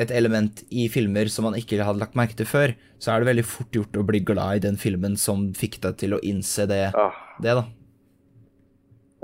et 0.01 0.11
element 0.11 0.65
i 0.75 0.89
filmer 0.91 1.29
som 1.31 1.47
man 1.47 1.57
ikke 1.59 1.79
hadde 1.85 2.03
lagt 2.03 2.17
merke 2.19 2.37
til 2.39 2.49
før, 2.49 2.75
så 2.99 3.13
er 3.15 3.23
det 3.23 3.31
veldig 3.31 3.47
fort 3.47 3.77
gjort 3.77 3.99
å 4.01 4.07
bli 4.07 4.21
glad 4.27 4.59
i 4.59 4.65
den 4.67 4.79
filmen 4.81 5.15
som 5.21 5.53
fikk 5.55 5.79
deg 5.85 5.99
til 6.01 6.17
å 6.17 6.23
innse 6.27 6.67
det, 6.71 6.89
oh. 6.99 7.15
det 7.43 7.55
da. 7.61 7.65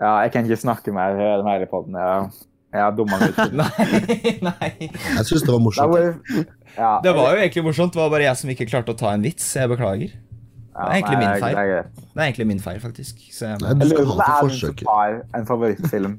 Ja, 0.01 0.15
jeg 0.25 0.33
kan 0.33 0.47
ikke 0.47 0.61
snakke 0.63 0.95
mer 0.97 1.19
i 1.19 1.27
hele 1.45 1.69
podden. 1.69 1.99
Jeg, 1.99 2.47
jeg 2.73 2.85
har 2.87 2.95
dumma 2.97 3.19
meg 3.21 3.35
ut. 3.35 3.55
Nei, 3.61 4.39
nei. 4.47 4.71
Jeg 4.87 5.27
syns 5.29 5.43
det 5.45 5.51
var 5.51 5.59
Det 5.59 5.65
morsomt. 5.67 5.93
var, 5.93 6.47
ja, 6.79 6.93
Det 7.05 7.13
var 7.19 7.35
jo 7.35 7.43
egentlig 7.43 7.65
morsomt. 7.67 7.93
Det 7.93 8.01
var 8.01 8.13
bare 8.15 8.29
jeg 8.29 8.41
som 8.41 8.53
ikke 8.55 8.69
klarte 8.71 8.95
å 8.95 8.99
ta 9.01 9.11
en 9.13 9.27
vits. 9.27 9.49
Jeg 9.59 9.69
beklager. 9.73 10.15
ja, 10.15 10.87
det 10.87 10.87
er 10.87 10.97
egentlig 11.01 11.19
nei, 11.19 11.25
min 11.27 11.45
feil. 11.45 11.59
Det 11.59 11.65
er. 11.81 11.91
Det 12.01 12.23
er 12.23 12.29
egentlig 12.31 12.49
min 12.55 12.63
feil, 12.65 12.79
faktisk. 12.81 13.25
Så 13.35 13.51
jeg, 13.51 13.61
Nei, 13.61 13.75
du 13.75 13.85
Jeg 13.85 13.91
lurer 13.93 14.07
på 14.07 14.15
om 14.15 14.23
det 14.23 14.29
er 14.31 14.47
hun 14.47 14.55
som 14.61 14.93
har 14.95 15.19
en 15.41 15.51
favorittfilm. 15.51 16.15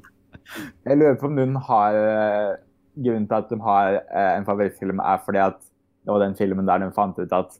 Jeg 0.86 1.00
lurer 1.00 1.18
på 1.18 1.30
om 1.30 1.34
noen 1.40 1.58
har 1.70 1.98
eh, 1.98 2.52
Grunnen 2.96 3.26
til 3.28 3.38
at 3.38 3.48
de 3.52 3.58
har 3.64 3.98
eh, 4.02 4.32
en 4.38 4.44
favorittfilm, 4.48 4.98
er 5.00 5.20
fordi 5.24 5.40
at 5.40 5.60
det 6.02 6.10
var 6.12 6.20
den 6.24 6.34
filmen 6.36 6.66
der 6.68 6.82
de 6.82 6.90
fant 6.96 7.18
ut 7.22 7.32
at 7.32 7.54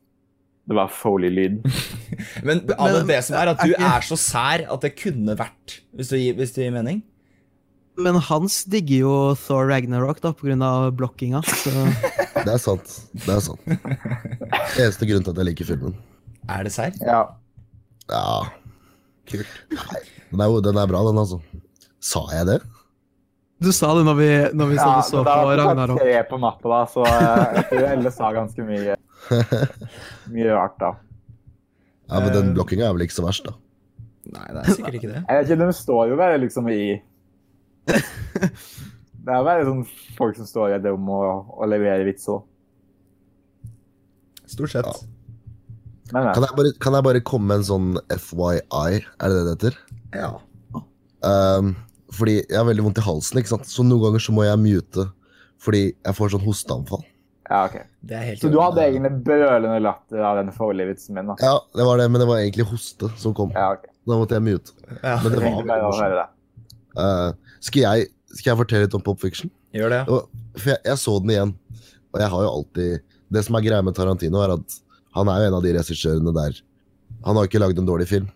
det 0.69 0.77
var 0.79 0.91
Foley-lyd. 0.95 1.63
Men, 2.47 2.61
Men- 2.69 3.07
det 3.09 3.23
som 3.27 3.39
er 3.41 3.51
at 3.55 3.63
du 3.65 3.73
er 3.73 3.87
er 3.97 4.05
så 4.07 4.19
sær 4.21 4.67
at 4.71 4.85
det 4.85 4.93
kunne 5.01 5.35
vært 5.39 5.81
Hvis 5.97 6.13
du, 6.13 6.17
hvis 6.39 6.53
du 6.55 6.61
gir 6.63 6.75
mening? 6.75 7.01
Men 7.99 8.17
Hans 8.25 8.63
digger 8.73 9.03
jo 9.03 9.15
Thor 9.37 9.67
Ragnarok 9.69 10.23
da, 10.25 10.31
av 10.65 10.93
blokkinga. 10.97 11.43
Så 11.45 11.73
Det 12.47 12.49
er 12.55 12.61
sant. 12.63 12.95
Det 13.13 13.29
er 13.35 13.43
sant. 13.45 13.61
Eneste 14.81 15.07
grunn 15.09 15.25
til 15.27 15.35
at 15.35 15.41
jeg 15.43 15.49
liker 15.51 15.69
filmen. 15.69 15.97
Er 16.49 16.65
det 16.65 16.73
sær? 16.73 16.95
Ja. 17.05 17.21
Ja, 18.11 18.23
Kult. 19.31 19.47
den 20.33 20.41
er, 20.43 20.55
den 20.65 20.81
er 20.81 20.89
bra, 20.91 21.03
den, 21.07 21.21
altså. 21.21 21.39
Sa 22.03 22.25
jeg 22.33 22.49
det? 22.49 22.57
Du 23.63 23.71
sa 23.73 23.93
det 23.97 24.03
når 24.07 24.17
vi, 24.19 24.29
når 24.59 24.71
vi 24.73 24.77
ja 24.79 24.85
satt 24.85 24.99
og 24.99 25.09
så 25.09 25.17
men 25.21 25.25
da 25.29 25.35
på 25.39 25.47
var 25.47 25.57
det 25.57 25.65
Ragnarok. 25.67 26.01
tre 26.03 26.17
på 26.31 26.39
natta, 26.43 26.69
da, 26.73 26.81
så 26.93 27.07
eh, 27.09 27.57
jeg 27.57 27.65
tror 27.71 27.87
Elle 27.93 28.13
sa 28.15 28.31
ganske 28.37 28.67
mye, 28.69 28.97
mye 30.35 30.53
rart 30.57 30.77
da. 30.83 30.93
Ja, 32.13 32.21
men 32.21 32.33
den 32.35 32.51
Eh. 32.51 32.55
blokkinga 32.59 32.89
er 32.89 32.93
vel 32.97 33.07
ikke 33.07 33.17
så 33.21 33.25
verst, 33.27 33.47
da. 33.49 33.55
Nei, 34.33 34.45
det 34.55 34.61
er 34.63 34.77
sikkert 34.77 34.97
ikke 35.01 35.11
det. 35.13 35.23
Jeg 35.27 35.39
vet 35.39 35.49
ikke, 35.51 35.67
De 35.67 35.73
står 35.81 36.11
jo 36.13 36.17
bare 36.21 36.39
liksom 36.43 36.69
i 36.71 36.81
Det 39.23 39.31
er 39.31 39.45
bare 39.47 39.65
sånn 39.67 39.83
folk 40.19 40.37
som 40.39 40.47
står 40.51 40.77
i 40.77 40.79
det 40.83 40.93
om 40.95 41.09
å, 41.15 41.21
å 41.63 41.67
levere 41.71 42.05
vitser. 42.07 42.41
Stort 44.51 44.73
sett. 44.75 44.87
Ja. 44.87 44.95
Men, 46.13 46.27
Kan 46.35 46.45
jeg, 46.45 46.55
bare, 46.59 46.73
kan 46.83 46.97
jeg 46.99 47.07
bare 47.07 47.21
komme 47.25 47.49
med 47.49 47.63
en 47.63 47.69
sånn 47.69 47.93
FYI? 48.11 48.99
Er 49.01 49.31
det 49.33 49.37
det 49.39 49.45
det 49.47 49.55
heter? 49.55 49.79
Ja. 50.19 50.33
Um, 51.23 51.71
fordi 52.13 52.37
jeg 52.41 52.59
har 52.59 52.67
veldig 52.69 52.85
vondt 52.87 53.01
i 53.01 53.07
halsen, 53.07 53.41
ikke 53.41 53.55
sant? 53.55 53.71
så 53.71 53.85
noen 53.87 54.07
ganger 54.07 54.25
så 54.25 54.35
må 54.37 54.45
jeg 54.47 54.61
mute 54.61 55.09
fordi 55.63 55.83
jeg 55.93 56.17
får 56.19 56.33
sånn 56.35 56.43
hosteanfall. 56.43 57.05
Ja, 57.47 57.67
ok. 57.69 57.77
Det 58.03 58.17
er 58.17 58.25
helt 58.27 58.43
Så 58.43 58.51
du 58.51 58.59
hadde 58.59 58.83
egentlig 58.83 59.13
brølende 59.27 59.79
latter 59.83 60.23
av 60.25 60.39
den 60.41 60.51
Foley-vitsen 60.55 61.15
min? 61.15 61.29
da? 61.31 61.37
Ja, 61.43 61.55
det 61.79 61.87
var 61.87 62.01
det, 62.01 62.09
men 62.11 62.23
det 62.23 62.27
var 62.31 62.41
egentlig 62.41 62.67
hoste 62.71 63.11
som 63.21 63.35
kom. 63.37 63.53
Ja, 63.55 63.75
okay. 63.77 63.93
Da 64.09 64.19
måtte 64.19 64.39
jeg 64.39 64.45
mute. 64.47 64.75
ja. 65.03 65.17
Men 65.23 65.35
det 65.35 65.43
var 65.43 65.69
bare 65.69 65.85
morsomt. 65.87 66.39
Uh, 66.93 67.57
skal, 67.63 67.85
jeg, 67.85 68.09
skal 68.35 68.53
jeg 68.53 68.61
fortelle 68.63 68.87
litt 68.89 68.97
om 68.99 69.05
Pop 69.05 69.21
Fiction? 69.23 69.53
Gjør 69.77 69.93
det. 69.95 70.01
Og, 70.13 70.27
for 70.59 70.73
jeg, 70.75 70.83
jeg 70.89 71.01
så 71.01 71.17
den 71.23 71.35
igjen, 71.35 71.55
og 72.13 72.21
jeg 72.21 72.33
har 72.35 72.45
jo 72.45 72.53
alltid 72.53 73.13
Det 73.33 73.41
som 73.47 73.57
er 73.57 73.65
greia 73.65 73.85
med 73.85 73.97
Tarantino, 73.97 74.43
er 74.45 74.59
at 74.59 74.75
han 75.17 75.29
er 75.33 75.41
jo 75.41 75.49
en 75.49 75.57
av 75.57 75.63
de 75.65 75.73
regissørene 75.73 76.35
der 76.37 76.59
Han 77.25 77.39
har 77.39 77.49
ikke 77.49 77.61
lagd 77.63 77.79
en 77.79 77.89
dårlig 77.89 78.09
film. 78.11 78.27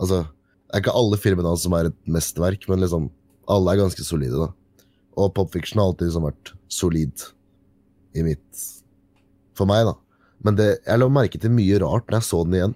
Altså, 0.00 0.24
det 0.72 0.78
er 0.78 0.84
ikke 0.86 0.94
alle 0.96 1.18
filmene 1.20 1.50
hans 1.52 1.66
som 1.66 1.74
er 1.76 1.90
et 1.90 1.96
mesterverk, 2.08 2.62
men 2.70 2.80
liksom 2.80 3.10
alle 3.52 3.74
er 3.74 3.82
ganske 3.82 4.04
solide, 4.06 4.38
da. 4.40 4.46
Og 5.20 5.34
Pop 5.36 5.50
Fiction 5.52 5.82
har 5.82 5.90
alltid 5.90 6.08
liksom 6.08 6.24
vært 6.24 6.52
solid 6.72 7.24
i 8.16 8.24
mitt 8.24 8.62
For 9.52 9.68
meg, 9.68 9.84
da. 9.84 9.92
Men 10.40 10.56
det, 10.56 10.68
jeg 10.86 10.96
la 11.02 11.08
merke 11.12 11.36
til 11.42 11.52
mye 11.52 11.76
rart 11.82 12.08
når 12.08 12.16
jeg 12.22 12.28
så 12.30 12.40
den 12.46 12.56
igjen. 12.56 12.72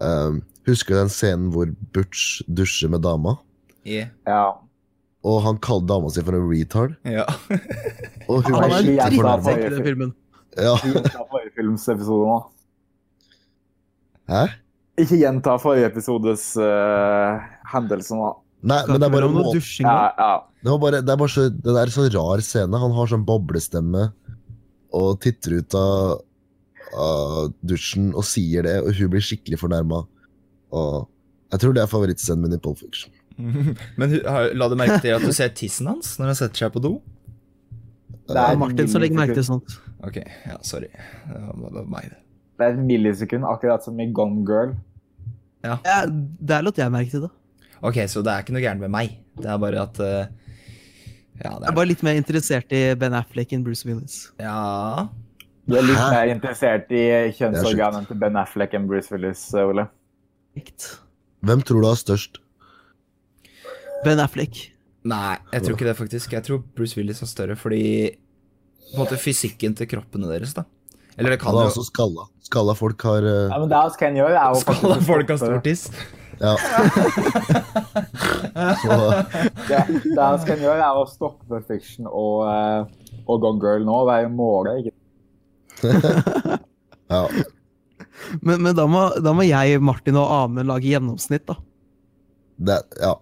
Um, 0.00 0.38
husker 0.64 0.96
du 0.96 1.00
den 1.02 1.12
scenen 1.12 1.50
hvor 1.52 1.68
Butch 1.92 2.40
dusjer 2.48 2.88
med 2.88 3.04
dama? 3.04 3.36
Yeah. 3.84 4.08
Ja. 4.24 4.56
Og 5.20 5.42
han 5.44 5.60
kaller 5.60 5.90
dama 5.92 6.08
si 6.08 6.24
for 6.24 6.40
en 6.40 6.48
retard? 6.48 6.96
Ja. 7.04 7.26
Og 8.30 8.48
hun 8.48 8.56
Han 8.56 8.64
er 8.64 8.80
skikkelig 8.80 8.96
skikkelig 8.96 9.20
fornærma. 9.20 9.68
den 9.76 9.86
filmen. 9.90 10.16
Ja. 10.56 10.72
Ikke 10.80 10.96
gjenta 10.96 11.28
forrige 11.28 11.52
films 11.60 11.84
episode 11.92 12.32
nå. 12.32 12.40
Hæ? 14.32 14.42
Ikke 15.00 15.18
gjenta 15.20 15.56
forrige 15.62 15.90
episodes 15.90 16.52
uh, 16.60 17.40
hendelser 17.72 18.18
nå. 18.20 18.30
Nei, 18.60 18.80
men 18.88 19.00
det 19.00 19.06
er 19.06 19.12
bare 19.14 19.28
Om 19.30 19.36
noe 19.38 19.52
dusjing 19.56 19.86
Ja, 19.88 20.10
ja. 20.18 20.32
Det, 20.60 20.68
var 20.68 20.80
bare, 20.82 20.98
det 21.00 21.12
er 21.14 21.20
bare 21.22 21.32
så, 21.32 21.46
det 21.48 21.76
er 21.80 21.92
så 21.94 22.02
rar 22.12 22.42
scene. 22.44 22.80
Han 22.82 22.92
har 22.92 23.08
sånn 23.08 23.24
boblestemme 23.28 24.10
og 24.96 25.20
titter 25.22 25.60
ut 25.60 25.76
av, 25.78 26.18
av 26.98 27.54
dusjen 27.64 28.10
og 28.10 28.26
sier 28.26 28.66
det, 28.66 28.74
og 28.82 28.92
hun 28.98 29.12
blir 29.14 29.24
skikkelig 29.24 29.60
fornærma. 29.62 30.02
Jeg 31.54 31.62
tror 31.62 31.76
det 31.76 31.84
er 31.84 31.90
favorittscenen 31.90 32.44
min 32.44 32.58
i 32.58 32.60
Pulp 32.60 32.82
Fiction. 32.82 33.14
Men 33.98 34.18
la 34.58 34.68
du 34.68 34.76
merke 34.76 35.00
til 35.00 35.16
at 35.16 35.24
du 35.24 35.32
ser 35.32 35.54
tissen 35.56 35.88
hans 35.88 36.18
når 36.20 36.34
han 36.34 36.40
setter 36.42 36.66
seg 36.66 36.74
på 36.74 36.82
do? 36.84 36.98
Det 38.30 38.38
er 38.38 38.58
Martin 38.60 38.90
som 38.90 39.02
legger 39.02 39.18
merke 39.18 39.38
til 39.38 39.46
sånt. 39.46 39.78
Ok, 40.06 40.20
ja, 40.20 40.58
sorry. 40.66 40.90
Det 41.26 41.40
var 41.40 41.88
meg, 41.88 42.12
det. 42.12 42.20
Det 42.60 42.66
er 42.66 42.76
et 42.76 42.84
millisekund, 42.84 43.46
akkurat 43.48 43.84
som 43.84 43.98
i 44.02 44.06
Gone 44.12 44.44
Girl. 44.46 44.76
Ja, 45.66 45.76
der 46.06 46.64
lot 46.64 46.78
jeg 46.80 46.92
merke 46.92 47.12
til 47.12 47.26
det. 47.26 47.30
Ok, 47.84 47.96
så 48.12 48.22
det 48.24 48.32
er 48.32 48.44
ikke 48.44 48.54
noe 48.56 48.62
gærent 48.64 48.82
med 48.84 48.92
meg. 48.92 49.16
Det 49.40 49.48
er 49.48 49.60
bare 49.60 49.84
at 49.86 50.00
uh, 50.00 50.28
Ja, 51.40 51.52
det 51.56 51.64
Jeg 51.64 51.64
er 51.64 51.70
er 51.72 51.76
bare 51.78 51.88
litt 51.88 52.02
mer 52.04 52.18
interessert 52.20 52.72
i 52.76 52.82
Ben 53.00 53.16
Affleck 53.16 53.52
enn 53.56 53.64
Bruce 53.64 53.88
Willis. 53.88 54.18
Ja 54.40 55.06
Du 55.64 55.76
er 55.78 55.86
litt 55.86 56.00
mer 56.00 56.32
interessert 56.32 56.92
i 56.92 57.04
kjønnsorganene 57.38 58.08
til 58.08 58.20
Ben 58.20 58.36
Affleck 58.40 58.76
enn 58.76 58.88
Bruce 58.90 59.12
Willis, 59.14 59.46
Ole. 59.56 59.86
Likt. 60.58 60.90
Hvem 61.46 61.62
tror 61.64 61.80
du 61.80 61.88
har 61.88 62.00
størst? 62.00 62.40
Ben 64.04 64.20
Affleck. 64.20 64.66
Nei, 65.08 65.38
jeg 65.54 65.64
tror 65.64 65.76
ikke 65.78 65.88
det, 65.88 65.96
faktisk. 65.96 66.34
Jeg 66.36 66.44
tror 66.44 66.60
Bruce 66.76 66.98
Willis 66.98 67.22
er 67.24 67.30
større 67.30 67.56
fordi 67.56 67.82
På 68.90 68.98
en 68.98 69.04
måte 69.04 69.16
fysikken 69.20 69.76
til 69.78 69.88
kroppene 69.88 70.28
deres, 70.28 70.52
da. 70.56 70.66
Eller 71.20 71.30
det 71.36 71.40
kan 71.42 71.52
er 71.54 71.58
jo 71.68 71.72
også 71.74 71.84
skalla. 71.90 72.22
Skalla 72.48 72.74
folk 72.78 73.00
har 73.04 73.22
uh... 73.26 73.52
Ja, 73.52 73.56
men 73.60 73.68
det 73.70 73.76
Ken 74.00 74.16
gjør, 74.18 74.32
er 74.32 74.48
å 74.50 74.52
Skalla 74.62 74.94
faktisk 74.96 75.10
folk 75.12 75.26
har 75.30 75.38
stor 75.42 75.60
tiss. 75.66 75.82
Ja. 76.40 76.54
Så 78.80 78.88
Det, 79.68 79.80
det 80.16 80.16
vi 80.16 80.44
kan 80.48 80.58
gjøre, 80.64 80.80
er 80.80 80.94
å 80.96 81.04
stoppe 81.08 81.44
Perfection 81.50 82.04
og, 82.08 82.48
uh, 82.48 82.80
og 83.26 83.36
Gone 83.44 83.60
Girl 83.60 83.82
nå. 83.84 83.96
Jo 84.24 84.30
målet. 84.32 84.72
ikke 84.80 84.92
ja. 87.12 87.22
Men, 88.40 88.62
men 88.64 88.76
da, 88.76 88.86
må, 88.88 89.10
da 89.20 89.32
må 89.36 89.42
jeg, 89.46 89.80
Martin 89.84 90.16
og 90.20 90.32
Amund 90.32 90.68
lage 90.68 90.88
gjennomsnitt, 90.88 91.46
da. 91.48 91.54
Det, 92.60 92.78
ja. 93.00 93.14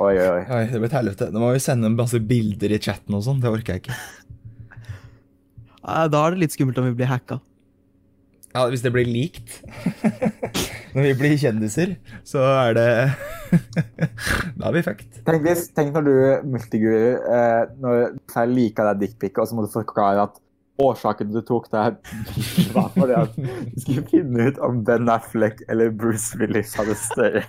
Oi, 0.00 0.14
oi, 0.16 0.26
oi. 0.26 0.44
Oi, 0.48 0.64
det 0.68 0.80
blir 0.80 0.88
et 0.88 0.96
helvete. 0.96 1.28
Nå 1.32 1.42
må 1.42 1.50
vi 1.52 1.60
sende 1.60 1.90
masse 1.92 2.20
bilder 2.24 2.72
i 2.72 2.80
chatten 2.80 3.14
og 3.16 3.24
sånn. 3.26 3.40
Det 3.42 3.50
orker 3.52 3.76
jeg 3.76 3.84
ikke. 3.84 3.96
Eh, 5.90 6.08
Da 6.12 6.26
er 6.26 6.34
det 6.36 6.44
litt 6.44 6.54
skummelt 6.56 6.78
om 6.80 6.86
vi 6.90 6.96
blir 7.00 7.10
hacka. 7.10 7.40
Ja, 8.54 8.64
Hvis 8.66 8.82
det 8.82 8.90
blir 8.90 9.06
likt 9.06 9.60
når 10.94 11.04
vi 11.04 11.10
blir 11.20 11.36
kjendiser, 11.38 11.92
så 12.26 12.42
er 12.42 12.74
det 12.74 12.86
Da 14.58 14.70
er 14.70 14.74
vi 14.74 14.82
fucked. 14.82 15.20
Tenk, 15.26 15.44
hvis, 15.46 15.68
tenk 15.76 15.94
når 15.94 16.02
du, 16.08 16.14
multiguru, 16.50 17.14
eh, 17.30 17.62
når 17.78 18.00
jeg 18.34 18.50
liker 18.56 18.90
deg 18.90 19.04
dickpic, 19.04 19.38
og 19.38 19.46
så 19.46 19.54
må 19.58 19.66
du 19.66 19.70
forklare 19.74 20.24
at 20.26 20.40
årsaken 20.80 21.30
du 21.30 21.42
tok 21.46 21.66
deg 21.70 21.98
var 22.74 22.88
fordi 22.94 23.14
at 23.20 23.34
du 23.36 23.80
skulle 23.84 24.04
finne 24.10 24.48
ut 24.48 24.58
om 24.64 24.78
Ben 24.86 25.10
Affleck 25.12 25.60
eller 25.68 25.92
Bruce 25.92 26.38
Willis 26.40 26.72
hadde 26.80 26.96
større. 26.98 27.42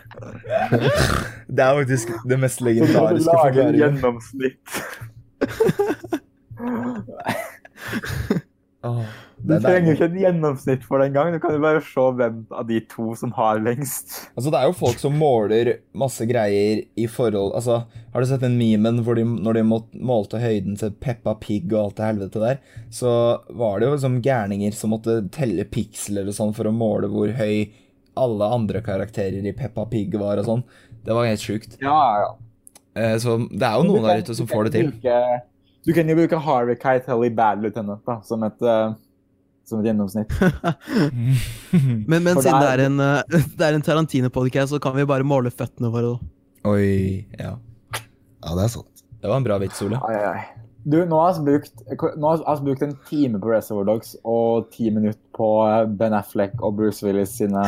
Det 1.48 1.64
er 1.66 1.80
faktisk 1.82 2.12
det 2.28 2.40
mest 2.44 2.60
Så 2.60 2.66
du 2.66 2.70
måtte 2.70 2.84
legendariske 2.84 3.38
lage 3.40 3.60
en 3.70 3.80
gjennomsnitt. 3.80 4.68
Åh, 8.82 9.04
Du 9.46 9.52
er 9.54 9.62
trenger 9.62 9.92
jo 9.92 9.94
ikke 9.94 10.08
et 10.08 10.16
gjennomsnitt 10.24 10.86
for 10.88 11.02
det 11.02 11.12
engang. 11.12 11.36
Du 11.36 11.42
kan 11.42 11.54
jo 11.54 11.62
bare 11.62 11.82
se 11.86 12.06
hvem 12.18 12.40
av 12.50 12.66
de 12.70 12.80
to 12.90 13.12
som 13.18 13.34
har 13.38 13.60
lengst. 13.62 14.16
Altså, 14.34 14.50
det 14.54 14.58
er 14.58 14.70
jo 14.70 14.78
folk 14.80 14.98
som 15.02 15.18
måler 15.22 15.70
masse 15.98 16.26
greier 16.30 16.82
i 16.98 17.06
forhold 17.10 17.54
Altså, 17.60 17.84
har 18.14 18.22
du 18.26 18.30
sett 18.30 18.42
den 18.46 18.58
memen 18.58 19.04
hvor 19.06 19.18
de, 19.18 19.26
når 19.26 19.60
de 19.60 19.64
må, 19.70 19.82
målte 20.02 20.42
høyden 20.42 20.78
til 20.82 20.94
Peppa 20.98 21.36
Pig 21.42 21.70
og 21.74 21.80
alt 21.84 22.02
det 22.02 22.10
helvete 22.10 22.42
der, 22.42 22.62
så 22.94 23.14
var 23.50 23.78
det 23.80 23.90
jo 23.90 23.96
liksom 23.96 24.20
gærninger 24.26 24.74
som 24.78 24.96
måtte 24.96 25.20
telle 25.34 25.66
piksler 25.70 26.30
og 26.30 26.38
sånn 26.38 26.58
for 26.58 26.70
å 26.70 26.74
måle 26.74 27.10
hvor 27.14 27.34
høy 27.38 27.70
alle 28.22 28.50
andre 28.58 28.82
karakterer 28.86 29.46
i 29.46 29.54
Peppa 29.58 29.86
Pig 29.90 30.18
var 30.20 30.42
og 30.42 30.50
sånn. 30.50 30.66
Det 31.06 31.14
var 31.18 31.30
helt 31.30 31.42
sjukt. 31.46 31.78
Ja, 31.82 32.02
ja. 32.26 32.32
Eh, 32.98 33.16
så 33.24 33.38
det 33.48 33.64
er 33.64 33.78
jo 33.80 33.88
noen 33.88 34.04
der 34.10 34.26
ute 34.26 34.36
som 34.36 34.50
får 34.50 34.68
det 34.68 34.74
til. 34.76 34.90
Bruke, 34.92 35.20
du 35.86 35.94
kan 35.98 36.10
jo 36.10 36.18
bruke 36.20 36.42
Harvey 36.46 36.78
Keitel 36.80 37.26
i 37.26 37.32
Bad 37.34 37.64
Lieutenant 37.64 38.04
da, 38.06 38.20
som 38.28 38.44
et, 38.46 38.62
uh, 38.62 38.94
som 39.68 39.82
et 39.82 39.90
gjennomsnitt. 39.90 40.34
Men, 42.12 42.22
men 42.26 42.36
siden 42.42 42.60
det 42.60 42.68
det 42.68 42.72
er 42.74 42.86
en, 42.86 43.00
uh, 43.08 43.68
en 43.72 43.86
Tarantino-podcast, 43.86 44.74
så 44.76 44.82
kan 44.84 44.98
vi 44.98 45.08
bare 45.08 45.26
måle 45.26 45.54
føttene 45.54 45.90
våre. 45.94 46.16
da. 46.16 46.72
Oi, 46.72 47.26
ja. 47.40 47.56
ja, 47.98 48.50
det 48.58 48.66
er 48.66 48.74
sant. 48.76 49.06
Det 49.22 49.30
var 49.30 49.40
en 49.40 49.46
bra 49.46 49.58
vits, 49.62 49.80
Ole. 49.86 50.02
Ai, 50.06 50.18
ai. 50.26 50.62
Du, 50.84 50.98
nå 51.06 51.18
har 51.22 51.34
vi 51.38 51.46
brukt, 51.46 51.84
nå 52.18 52.30
har 52.32 52.58
vi 52.58 52.66
brukt 52.72 52.82
en 52.82 52.96
time 53.06 53.40
på 53.42 53.52
Reservoir 53.52 53.86
Dogs 53.86 54.16
og 54.26 54.72
ti 54.74 54.90
minutter 54.90 55.22
på 55.38 55.50
eh, 55.68 55.84
Ben 55.86 56.16
Affleck 56.18 56.56
og 56.58 56.80
Bruce 56.80 57.06
Willis 57.06 57.36
sine 57.38 57.62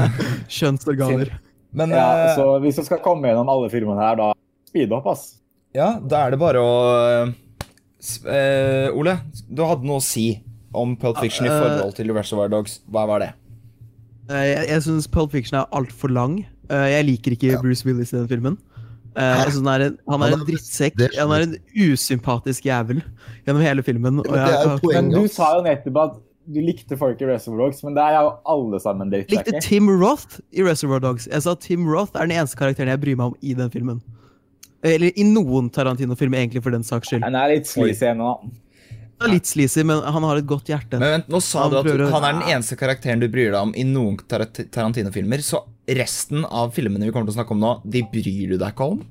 Kjønnsorganer. 0.58 1.32
Men 1.72 1.94
ja, 1.96 2.08
eh, 2.26 2.34
Så 2.36 2.58
hvis 2.60 2.82
vi 2.82 2.84
skal 2.90 3.00
komme 3.04 3.30
gjennom 3.30 3.48
alle 3.48 3.70
filmene 3.72 4.04
her, 4.04 4.18
da 4.20 4.32
speed 4.68 4.92
opp, 4.92 5.08
ass. 5.14 5.24
Ja, 5.76 5.94
da 6.02 6.26
er 6.26 6.34
det 6.34 6.40
bare 6.42 6.60
å 6.60 6.74
eh, 8.24 8.88
Ole, 8.96 9.18
du 9.48 9.62
hadde 9.66 9.86
noe 9.88 10.00
å 10.00 10.04
si 10.04 10.28
om 10.76 10.94
Pulp 10.96 11.18
Fiction 11.20 11.46
i 11.46 11.50
Ja, 11.50 11.56
eh, 11.58 11.62
forhold 11.66 11.94
til 11.98 12.12
Reservoir 12.14 12.50
Dogs. 12.52 12.78
Hva 12.90 13.06
var 13.10 13.24
det? 13.24 13.30
Jeg, 14.30 14.66
jeg 14.70 14.82
syns 14.86 15.08
Pulp 15.10 15.32
Fiction 15.34 15.58
er 15.60 15.70
altfor 15.74 16.12
lang. 16.14 16.40
Eh, 16.70 16.88
Jeg 16.94 17.06
liker 17.08 17.34
ikke 17.34 17.60
Bruce 17.62 17.84
Willis 17.86 18.12
i 18.14 18.20
den 18.20 18.28
filmen. 18.30 18.58
Eh, 19.18 19.36
jeg 19.42 19.56
synes 19.56 19.66
han 19.66 19.70
er 19.74 19.86
en, 19.88 19.96
han 20.08 20.22
er 20.22 20.36
en 20.36 20.44
drittsekk. 20.46 21.00
Han 21.18 21.32
er 21.34 21.46
en 21.48 21.54
usympatisk 21.74 22.68
jævel 22.68 23.00
gjennom 23.46 23.62
hele 23.64 23.82
filmen. 23.82 24.20
Og 24.22 24.28
men 24.30 24.38
det 24.38 24.52
jeg, 24.54 24.66
er. 24.70 24.84
Men 24.94 25.10
du 25.16 25.24
sa 25.34 25.48
jo 25.58 25.64
nettopp 25.66 25.98
at 26.04 26.18
du 26.50 26.60
likte 26.64 26.96
folk 26.98 27.20
i 27.22 27.26
Reservoir 27.28 27.66
Dogs, 27.68 27.82
men 27.86 27.94
det 27.98 28.02
er 28.06 28.16
jo 28.16 28.30
alle 28.54 28.78
sammen 28.82 29.10
drittsekker. 29.12 29.52
likte. 29.52 29.66
Tim 29.66 29.90
Roth 29.90 30.38
i 30.54 30.62
Reservoir 30.66 31.02
Dogs. 31.02 31.26
Jeg 31.30 31.42
sa 31.44 31.54
Tim 31.58 31.84
Roth 31.90 32.14
er 32.16 32.26
den 32.30 32.38
eneste 32.38 32.58
karakteren 32.58 32.90
jeg 32.90 33.02
bryr 33.02 33.18
meg 33.18 33.34
om 33.34 33.36
i 33.42 33.54
den 33.58 33.70
filmen. 33.74 34.00
Eller 34.82 35.12
i 35.18 35.24
noen 35.28 35.68
Tarantino-filmer, 35.70 36.38
egentlig, 36.40 36.62
for 36.64 36.70
den 36.72 36.82
saks 36.86 37.08
skyld. 37.10 37.22
Han 37.26 37.34
er 37.36 37.48
litt 37.54 37.66
sleazy 37.68 38.06
ennå. 38.08 38.30
Han 39.20 39.28
er 39.28 39.34
litt 39.34 39.44
sleazy, 39.50 39.82
men 39.84 40.00
han 40.00 40.22
har 40.24 40.38
et 40.40 40.46
godt 40.48 40.64
hjerte. 40.72 40.96
Men 40.98 41.20
vent, 41.20 41.26
Nå 41.28 41.40
sa 41.44 41.66
Han 41.66 41.70
du 41.70 41.76
at 41.78 41.84
prøver 41.84 42.06
å- 42.06 42.12
han 42.14 42.24
er 42.24 42.32
den 42.40 42.48
eneste 42.54 42.76
karakteren 42.80 43.20
du 43.20 43.28
bryr 43.28 43.50
deg 43.52 43.60
om 43.60 43.74
i 43.76 43.82
noen 43.84 44.16
Tar- 44.26 44.46
Tarantino-filmer. 44.48 45.42
Så 45.44 45.60
resten 45.86 46.46
av 46.46 46.72
filmene 46.72 47.04
vi 47.04 47.10
kommer 47.12 47.26
til 47.28 47.34
å 47.36 47.44
snakke 47.44 47.50
om 47.52 47.60
nå, 47.60 47.82
de 47.84 48.02
bryr 48.02 48.48
du 48.48 48.56
deg 48.56 48.72
ikke 48.72 48.80
om? 48.92 49.04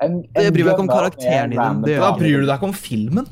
En- 0.00 0.22
Jeg 0.34 0.52
bryr 0.54 0.64
meg 0.64 0.72
ikke 0.74 0.80
om 0.80 0.88
karakteren 0.88 1.52
i 1.52 1.56
den. 1.56 1.56
dem, 1.56 1.82
det 1.82 1.90
gjør 1.98 2.00
Da 2.00 2.12
bryr 2.16 2.40
du 2.40 2.46
deg 2.46 2.56
ikke 2.58 2.62
om 2.70 2.72
filmen? 2.72 3.26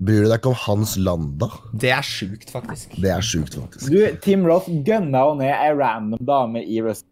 Bryr 0.00 0.22
du 0.22 0.28
deg 0.28 0.38
ikke 0.40 0.46
om 0.46 0.54
Hans 0.54 0.96
Landa? 0.96 1.48
Det 1.76 1.90
er 1.90 2.02
sjukt, 2.06 2.48
faktisk. 2.54 2.94
Det 3.02 3.10
er 3.10 3.20
sjukt, 3.20 3.56
faktisk. 3.58 3.90
Du, 3.90 4.16
Tim 4.22 4.46
Roth 4.46 4.68
gønna 4.68 5.24
jo 5.26 5.34
ned 5.34 5.50
ei 5.50 5.72
random 5.74 6.20
dame 6.24 6.62
i 6.62 6.78
Russland. 6.80 7.10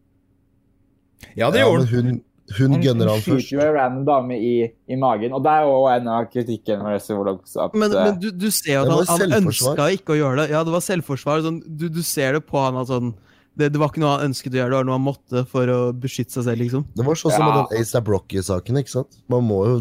Ja, 1.37 1.51
det 1.51 1.63
gjorde 1.65 1.91
men 1.91 2.05
han. 2.07 2.23
Hun, 2.59 2.77
hun 2.77 3.01
han 3.09 3.21
skyter 3.21 3.37
først. 3.37 3.53
jo 3.53 3.61
en 3.61 3.73
random 3.75 4.05
dame 4.07 4.37
i, 4.39 4.53
i 4.89 4.97
magen, 5.01 5.33
og 5.35 5.43
det 5.43 5.53
er 5.53 5.67
jo 5.67 5.79
en 5.91 6.09
av 6.09 6.27
kritikken. 6.31 6.85
At, 6.87 7.75
Men, 7.75 7.93
eh, 7.93 8.05
men 8.05 8.19
du, 8.23 8.31
du 8.31 8.51
ser 8.55 8.77
jo 8.79 8.85
at 9.01 9.09
han, 9.11 9.21
han 9.27 9.39
ønska 9.43 9.89
ikke 9.99 10.15
å 10.15 10.19
gjøre 10.21 10.45
det. 10.45 10.51
Ja, 10.55 10.63
det 10.67 10.75
var 10.77 10.85
selvforsvar. 10.87 11.43
Sånn, 11.47 11.63
du, 11.67 11.89
du 11.91 12.03
ser 12.07 12.39
det 12.39 12.45
på 12.47 12.63
han 12.63 12.79
at 12.83 12.93
sånn 12.93 13.15
det, 13.57 13.71
det 13.73 13.81
var 13.81 13.89
ikke 13.89 14.03
noe 14.03 14.19
han 14.19 14.29
ønsket 14.29 14.53
å 14.53 14.59
gjøre, 14.59 14.69
det 14.75 14.77
var 14.83 14.85
noe 14.85 14.97
han 14.99 15.07
måtte 15.07 15.43
for 15.49 15.71
å 15.73 15.79
beskytte 15.97 16.35
seg 16.37 16.45
selv, 16.45 16.61
liksom. 16.61 16.83
Det 16.93 17.05
var 17.07 17.17
sånn 17.17 17.33
som 17.33 17.41
Ja. 17.41 17.47
med 17.49 17.71
den 17.73 17.81
Asa 17.87 18.03
Brocky-saken. 18.05 18.77
ikke 18.83 18.93
sant? 18.93 19.17
Man 19.33 19.47
må 19.49 19.63
jo 19.65 19.77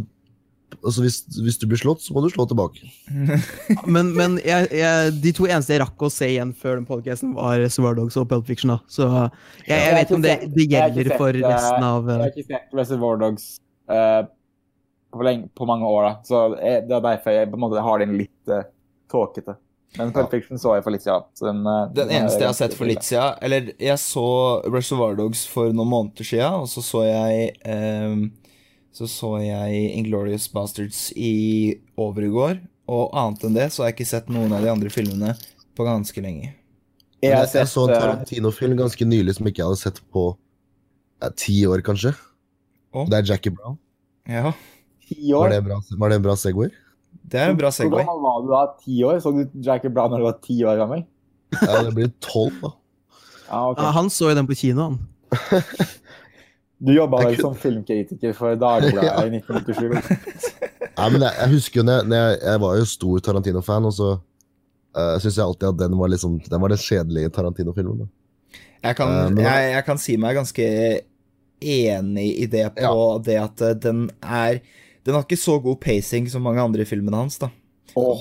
Altså, 0.81 1.01
hvis, 1.01 1.17
hvis 1.41 1.57
du 1.61 1.65
blir 1.69 1.79
slått, 1.79 2.03
så 2.03 2.13
må 2.13 2.21
du 2.21 2.29
slå 2.29 2.45
tilbake. 2.49 2.87
Men, 3.95 4.11
men 4.17 4.37
jeg, 4.45 4.67
jeg, 4.75 5.13
de 5.23 5.31
to 5.35 5.47
eneste 5.47 5.75
jeg 5.75 5.81
rakk 5.81 6.05
å 6.05 6.09
se 6.13 6.27
igjen 6.29 6.51
før 6.57 6.79
den 6.79 6.87
podcasten, 6.87 7.33
var 7.37 7.59
Reservoir 7.61 7.97
Dogs 7.97 8.17
og 8.21 8.27
Pulp 8.29 8.47
Fiction. 8.47 8.73
da. 8.73 8.79
Så 8.91 9.07
jeg, 9.07 9.73
jeg 9.73 9.97
vet 9.97 10.07
ikke 10.07 10.17
om 10.17 10.25
det, 10.25 10.35
det 10.55 10.67
gjelder 10.71 11.09
sett, 11.09 11.19
for 11.21 11.39
eh, 11.39 11.45
resten 11.45 11.85
av 11.87 12.09
Jeg 12.09 12.15
eh, 12.15 12.23
har 12.23 12.33
ikke 12.33 12.47
sett 12.53 12.79
Reservoir 12.79 13.21
Dogs 13.21 13.47
eh, 13.89 14.21
på, 15.15 15.25
lenge, 15.25 15.51
på 15.57 15.69
mange 15.69 15.89
år, 15.89 16.07
da. 16.07 16.15
så 16.27 16.41
jeg, 16.59 16.85
det 16.89 16.97
er 16.97 17.05
derfor 17.09 17.37
jeg 17.37 17.51
på 17.51 17.59
en 17.59 17.65
måte 17.65 17.85
har 17.89 18.03
den 18.03 18.17
litt 18.19 18.53
uh, 18.53 18.65
tåkete. 19.11 19.57
Men 19.97 20.11
Pulp 20.13 20.31
Fiction 20.31 20.59
så 20.59 20.75
jeg 20.75 20.85
for 20.85 20.95
litt 20.95 21.05
siden. 21.05 21.27
Så 21.37 21.47
den, 21.47 21.61
eh, 21.67 21.83
Den 21.95 22.11
eneste 22.11 22.43
jeg 22.43 22.49
har 22.49 22.57
sett 22.57 22.73
for 22.75 22.89
litt 22.89 23.05
siden 23.05 23.37
Eller 23.41 23.71
jeg 23.79 23.99
så 24.01 24.27
Reservoir 24.67 25.15
Dogs 25.15 25.45
for 25.47 25.71
noen 25.71 25.91
måneder 25.91 26.27
siden, 26.27 26.65
og 26.65 26.67
så 26.71 26.83
så 26.83 27.05
jeg 27.07 27.53
ehm, 27.63 28.27
Så 28.95 29.07
så 29.11 29.33
jeg 29.43 29.89
Inglorious 29.97 30.47
Bastards 30.53 31.09
i 31.19 31.75
overgår. 31.99 32.61
Og 32.87 33.09
annet 33.17 33.43
enn 33.47 33.57
det 33.57 33.65
så 33.73 33.83
har 33.83 33.89
jeg 33.91 33.97
ikke 33.97 34.07
sett 34.07 34.29
noen 34.31 34.53
av 34.55 34.63
de 34.63 34.69
andre 34.71 34.91
filmene 34.93 35.33
på 35.75 35.87
ganske 35.87 36.21
lenge. 36.23 36.53
Jeg 37.23 37.33
jeg, 37.33 37.49
sett, 37.49 37.59
jeg 37.63 37.71
så 37.71 37.83
en 37.87 37.95
eh, 37.95 37.99
Tarantino-film 38.03 38.75
ganske 38.79 39.07
nylig 39.09 39.35
som 39.35 39.49
ikke 39.49 39.63
jeg 39.63 39.67
hadde 39.71 39.81
sett 39.81 39.99
på 40.13 40.23
eh, 41.23 41.31
ti 41.41 41.57
år, 41.67 41.81
kanskje. 41.83 42.13
Og? 42.95 43.09
Det 43.11 43.19
er 43.19 43.27
Jackie 43.33 43.51
Brown. 43.51 43.75
Ja, 44.29 44.53
Var 44.53 45.51
det 45.51 45.57
en 45.59 45.67
bra, 45.67 45.79
var 45.99 46.13
det 46.13 46.19
en 46.21 46.25
bra 46.25 46.37
Segway? 46.39 46.71
det 47.25 47.39
er 47.41 47.51
en 47.51 47.57
bra 47.57 47.69
Hvor 47.71 47.77
Segway. 47.77 48.05
gammel 48.05 48.23
var 48.23 48.41
du 48.45 48.49
da? 48.53 48.61
Ti 48.85 49.01
år? 49.07 49.19
Så 49.23 49.33
du 49.33 49.43
Jackie 49.65 49.89
Brown 49.91 50.13
da 50.13 50.21
du 50.21 50.25
var 50.27 50.39
ti 50.45 50.59
år 50.63 50.79
gammel? 50.79 51.03
Ja, 51.57 51.81
det 51.83 51.93
blir 51.97 52.13
tolv, 52.23 52.55
da. 52.61 52.71
Ja, 53.49 53.59
okay. 53.71 53.83
Ja, 53.83 53.91
Han 53.97 54.09
så 54.13 54.29
jo 54.31 54.37
den 54.37 54.47
på 54.47 54.57
kinoen. 54.57 54.99
han. 55.33 55.91
Du 56.79 56.91
jobba 56.93 57.21
vel 57.23 57.37
som 57.39 57.55
filmkritiker 57.55 58.33
for 58.35 58.55
Dagbladet 58.59 59.27
i 59.29 59.39
1997? 59.39 60.51
Nei, 60.97 61.07
men 61.11 61.21
jeg, 61.25 61.33
jeg 61.39 61.51
husker 61.55 61.79
jo 61.81 61.85
når 61.87 61.97
jeg, 62.01 62.07
når 62.11 62.17
jeg, 62.21 62.39
jeg 62.43 62.61
var 62.63 62.77
jo 62.79 62.85
stor 62.91 63.23
Tarantino-fan, 63.27 63.87
og 63.89 63.93
så 63.95 64.09
uh, 64.15 65.15
syns 65.23 65.37
jeg 65.39 65.45
alltid 65.45 65.67
at 65.71 65.79
den 65.81 65.97
var, 65.99 66.11
liksom, 66.13 66.37
den 66.45 66.61
var 66.63 66.71
den 66.71 66.81
kjedelige 66.83 67.31
Tarantino-filmen. 67.35 68.07
Jeg 68.85 68.95
kan, 68.99 69.09
Eh, 69.09 69.43
jeg, 69.43 69.69
jeg 69.73 69.85
kan 69.87 69.97
si 70.01 70.15
meg 70.21 70.35
ganske 70.37 70.65
enig 71.65 72.27
i 72.43 72.45
det 72.51 72.67
på 72.75 72.83
Ja. 72.85 73.17
det 73.25 73.37
at 73.41 73.61
eh, 73.65 73.73
den 73.81 74.09
er 74.21 74.59
Den 75.05 75.13
har 75.15 75.23
ikke 75.23 75.37
så 75.37 75.59
god 75.61 75.79
pacing 75.81 76.27
som 76.29 76.41
mange 76.41 76.61
andre 76.61 76.85
filmene 76.85 77.17
hans, 77.17 77.37
da. 77.37 77.51
Oh, 77.95 78.17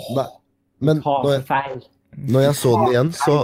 men 0.80 0.98
når 1.00 1.30
jeg, 1.32 1.80
når 2.28 2.40
jeg 2.44 2.56
så 2.60 2.72
den 2.76 2.90
igjen, 2.92 3.12
så 3.16 3.36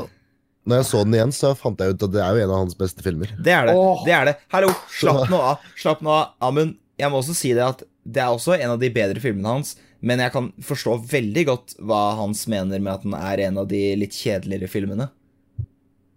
Når 0.69 0.81
jeg 0.83 0.87
så 0.91 1.03
den 1.07 1.15
igjen, 1.17 1.33
så 1.33 1.55
fant 1.57 1.81
jeg 1.81 1.95
ut 1.95 2.03
at 2.05 2.13
det 2.13 2.21
er 2.21 2.37
jo 2.37 2.43
en 2.45 2.53
av 2.53 2.59
hans 2.65 2.77
beste 2.79 3.05
filmer. 3.05 3.31
Det 3.41 3.53
er 3.57 3.71
det. 3.71 3.77
Oh. 3.81 4.03
det 4.05 4.13
er 4.13 4.29
det. 4.29 4.35
Hallo, 4.53 4.73
slapp 4.93 5.31
nå 5.33 5.39
av. 5.53 5.63
Slapp 5.81 6.03
nå 6.05 6.13
av. 6.13 6.35
Amund, 6.51 6.75
jeg 7.01 7.11
må 7.13 7.21
også 7.23 7.37
si 7.39 7.55
det 7.57 7.65
at 7.65 7.81
det 8.05 8.21
er 8.23 8.29
også 8.35 8.59
en 8.59 8.75
av 8.75 8.83
de 8.83 8.91
bedre 8.93 9.23
filmene 9.23 9.55
hans, 9.57 9.73
men 10.05 10.21
jeg 10.21 10.33
kan 10.33 10.51
forstå 10.65 10.99
veldig 11.11 11.43
godt 11.49 11.75
hva 11.85 12.01
Hans 12.17 12.47
mener 12.49 12.81
med 12.81 12.93
at 12.95 13.03
den 13.05 13.17
er 13.17 13.43
en 13.49 13.59
av 13.61 13.67
de 13.69 13.81
litt 14.01 14.17
kjedeligere 14.17 14.69
filmene. 14.73 15.11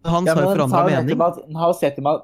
Han 0.08 0.28
Ja, 0.28 0.36
har 0.36 0.44
jo 0.44 0.54
forandra 0.54 0.84
mening. 0.88 1.20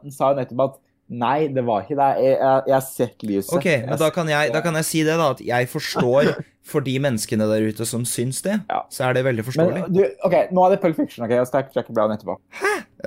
den 0.04 0.12
sa 0.16 0.32
jo 0.32 0.40
nettopp 0.40 0.64
at 0.66 0.78
nei, 1.10 1.48
det 1.54 1.64
var 1.66 1.84
ikke 1.86 1.98
det. 1.98 2.08
Jeg, 2.24 2.38
jeg, 2.38 2.62
jeg 2.70 2.76
har 2.76 2.86
sett 2.86 3.26
lyset. 3.26 3.52
Ok, 3.58 3.68
men 3.88 3.98
da 4.02 4.10
kan, 4.14 4.30
jeg, 4.30 4.54
da 4.54 4.62
kan 4.66 4.78
jeg 4.80 4.86
si 4.88 5.04
det, 5.08 5.18
da. 5.20 5.32
At 5.36 5.42
jeg 5.46 5.70
forstår 5.72 6.32
for 6.70 6.86
de 6.86 6.94
menneskene 7.02 7.48
der 7.50 7.66
ute 7.66 7.86
som 7.90 8.04
syns 8.06 8.44
det, 8.46 8.60
Ja. 8.70 8.84
så 8.94 9.08
er 9.10 9.18
det 9.18 9.24
veldig 9.26 9.42
Men 9.44 9.48
forståelig. 9.50 9.84
du, 9.96 10.02
ok, 10.30 10.36
nå 10.54 10.66
er 10.68 10.76
det 10.76 10.82
Pulp 10.84 11.00
Fiction, 11.02 11.26
ok? 11.26 11.34
Jeg 11.40 11.48
skal 11.50 11.70
Jackie 11.76 11.96
Brown 11.98 12.14
etterpå. 12.14 12.36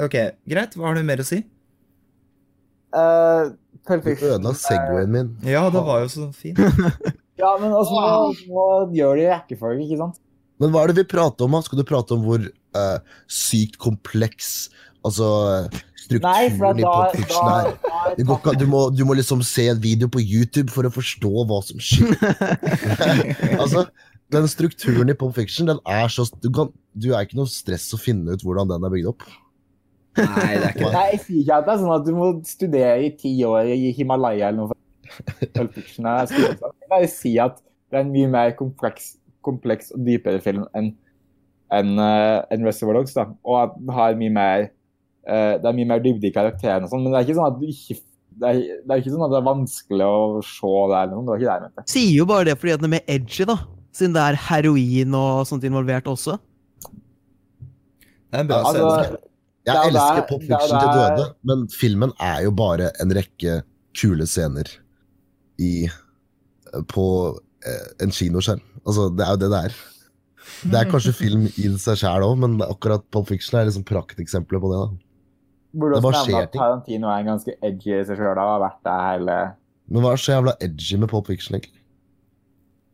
Ok, 0.02 0.16
Greit, 0.50 0.74
hva 0.74 0.88
har 0.90 0.98
du 0.98 1.04
mer 1.06 1.22
å 1.22 1.26
si? 1.28 1.42
Uh, 2.92 3.52
Pulp 3.86 4.02
Du 4.04 4.10
Fiction 4.10 4.34
ødela 4.34 4.52
Segwayen 4.58 5.12
min. 5.14 5.30
Ja, 5.48 5.64
det 5.72 5.80
var 5.86 6.02
jo 6.04 6.10
så 6.12 6.30
fint. 6.36 6.58
Ja, 7.42 7.56
men 7.58 7.72
altså, 7.74 7.96
nå, 7.96 8.50
nå 8.52 8.64
gjør 8.94 9.16
de 9.18 9.22
rekkefølge, 9.32 9.82
ikke 9.86 9.96
sant? 9.98 10.18
Men 10.62 10.70
hva 10.70 10.82
er 10.84 10.92
det 10.92 11.00
vi 11.00 11.04
prater 11.10 11.48
om? 11.48 11.54
da? 11.56 11.62
Skal 11.64 11.80
du 11.80 11.82
prate 11.88 12.14
om 12.14 12.20
hvor 12.22 12.44
uh, 12.44 13.16
sykt 13.26 13.78
kompleks 13.82 14.68
altså 15.06 15.28
strukturen 16.02 16.26
Nei, 16.26 16.80
da, 16.82 17.08
i 17.14 17.24
da, 17.26 17.42
her. 17.46 17.68
Er? 17.72 18.56
du, 18.58 18.66
må, 18.66 18.80
du 18.94 19.04
må 19.06 19.16
liksom 19.18 19.42
se 19.46 19.68
en 19.72 19.80
video 19.82 20.10
på 20.12 20.22
YouTube 20.22 20.72
for 20.74 20.86
å 20.86 20.92
forstå 20.92 21.44
hva 21.48 21.60
som 21.66 21.82
skjer. 21.82 22.16
altså, 23.62 23.86
Den 24.32 24.48
strukturen 24.50 25.12
i 25.12 25.16
Pop 25.18 25.34
Fiction 25.36 25.70
den 25.70 25.80
er 25.88 26.10
så 26.12 26.26
du, 26.40 26.50
kan, 26.54 26.72
du 26.94 27.12
er 27.12 27.26
ikke 27.26 27.38
noe 27.40 27.50
stress 27.50 27.90
å 27.94 28.00
finne 28.00 28.34
ut 28.34 28.44
hvordan 28.44 28.70
den 28.72 28.88
er 28.88 28.94
bygd 28.94 29.10
opp. 29.12 29.26
Nei, 30.18 30.50
det 30.58 30.66
er 30.66 30.70
ikke 30.70 30.86
det. 30.86 30.92
Nei, 30.92 31.06
jeg 31.14 31.20
sier 31.26 31.42
ikke 31.42 31.58
at 31.58 31.66
det 31.68 31.74
er 31.74 31.82
sånn 31.82 31.94
at 31.94 32.06
du 32.06 32.14
må 32.16 32.30
studere 32.48 32.96
i 33.06 33.12
ti 33.16 33.32
år 33.48 33.72
i 33.72 33.92
Himalaya 33.96 34.50
eller 34.50 34.64
noe. 34.64 34.72
for 34.72 35.52
Pulp 35.54 35.76
Fiction 35.76 36.08
er 36.08 36.28
skrevet. 36.30 36.66
Jeg 36.98 37.12
sier 37.12 37.48
at 37.50 37.62
det 37.92 38.00
er 38.00 38.06
en 38.06 38.12
mye 38.12 38.28
mer 38.32 38.52
kompleks, 38.56 39.14
kompleks 39.44 39.92
og 39.92 40.04
dypere 40.06 40.40
film 40.44 40.66
enn 40.76 40.94
en, 41.72 41.96
en 41.96 42.66
Reservoir 42.66 42.98
Dogs, 42.98 43.14
da. 43.16 43.30
Og 43.48 43.58
at 43.62 43.76
den 43.78 43.92
har 43.96 44.18
mye 44.20 44.32
mer 44.32 44.64
eh, 44.66 44.72
Det 45.26 45.68
er 45.68 45.76
mye 45.76 45.88
mer 45.92 46.00
dybde 46.02 46.26
i 46.28 46.32
karakterene 46.34 46.88
og 46.88 46.90
sånn, 46.90 47.04
men 47.04 47.12
det 47.14 47.20
er 47.20 47.26
ikke 47.28 47.36
sånn 47.38 47.50
at 47.52 47.60
du 47.60 47.68
ikke 47.70 47.98
det 48.42 48.48
er, 48.48 48.60
det 48.80 48.94
er 48.94 49.02
ikke 49.02 49.12
sånn 49.12 49.24
at 49.26 49.32
det 49.34 49.38
er 49.38 49.44
vanskelig 49.46 50.06
å 50.08 50.20
se 50.46 50.70
det 50.90 51.00
eller 51.02 51.12
noe. 51.12 51.22
Det 51.22 51.30
var 51.32 51.42
ikke 51.42 51.48
det 51.48 51.52
jeg 51.52 51.64
mente. 51.66 51.84
Sier 51.92 52.14
jo 52.16 52.24
bare 52.30 52.46
det 52.48 52.54
fordi 52.58 52.72
at 52.74 52.80
den 52.80 52.88
er 52.88 52.94
mer 52.96 53.04
edgy, 53.14 53.44
da. 53.50 53.56
Siden 53.92 54.14
det 54.16 54.22
er 54.24 54.38
heroin 54.48 55.18
og 55.18 55.42
sånt 55.50 55.66
involvert 55.68 56.08
også. 56.10 56.38
Det 58.32 58.40
er 58.40 58.46
en 58.46 58.48
bra 58.48 58.62
Altså, 58.64 58.88
scene. 58.88 59.20
Jeg 59.62 59.76
Det 59.76 59.78
er 59.78 59.90
elsker 59.92 60.24
Pop 60.26 60.42
Fiction 60.42 60.80
til 60.80 60.96
døde, 60.96 61.26
men 61.46 61.66
filmen 61.70 62.12
er 62.18 62.40
jo 62.48 62.54
bare 62.58 62.88
en 63.04 63.12
rekke 63.14 63.60
kule 63.94 64.26
scener 64.26 64.66
i 65.62 65.86
på 66.90 67.06
eh, 67.68 67.86
en 68.02 68.10
kinoskjerm. 68.16 68.62
Altså, 68.82 69.06
det 69.14 69.26
er 69.26 69.36
jo 69.36 69.40
det 69.44 69.50
det 69.52 69.60
er. 69.68 69.76
Det 70.72 70.80
er 70.80 70.90
kanskje 70.90 71.14
film 71.14 71.44
i 71.52 71.68
seg 71.78 72.00
sjæl 72.00 72.24
òg, 72.26 72.40
men 72.42 72.56
akkurat 72.64 73.04
Pop 73.14 73.28
Fiction 73.28 73.60
er 73.60 73.68
liksom 73.68 73.84
prakteksempler 73.86 74.62
på 74.62 74.72
det. 74.72 74.80
da. 74.80 75.11
Burde 75.72 76.00
også 76.00 76.26
nevne 76.28 76.42
at. 76.42 76.52
Tarantino 76.52 77.08
er 77.08 77.22
en 77.22 77.30
ganske 77.32 77.54
edgy 77.64 77.94
i 77.96 78.04
seg 78.04 78.18
sjøl. 78.20 78.36
Har 78.36 78.60
vært 78.60 78.82
der 78.84 79.06
hele 79.10 79.36
Men 79.92 80.02
hva 80.04 80.12
er 80.12 80.20
så 80.20 80.34
jævla 80.36 80.56
edgy 80.60 80.98
med 81.00 81.08
Pop 81.08 81.26
Fiction, 81.26 81.56
egentlig? 81.56 81.78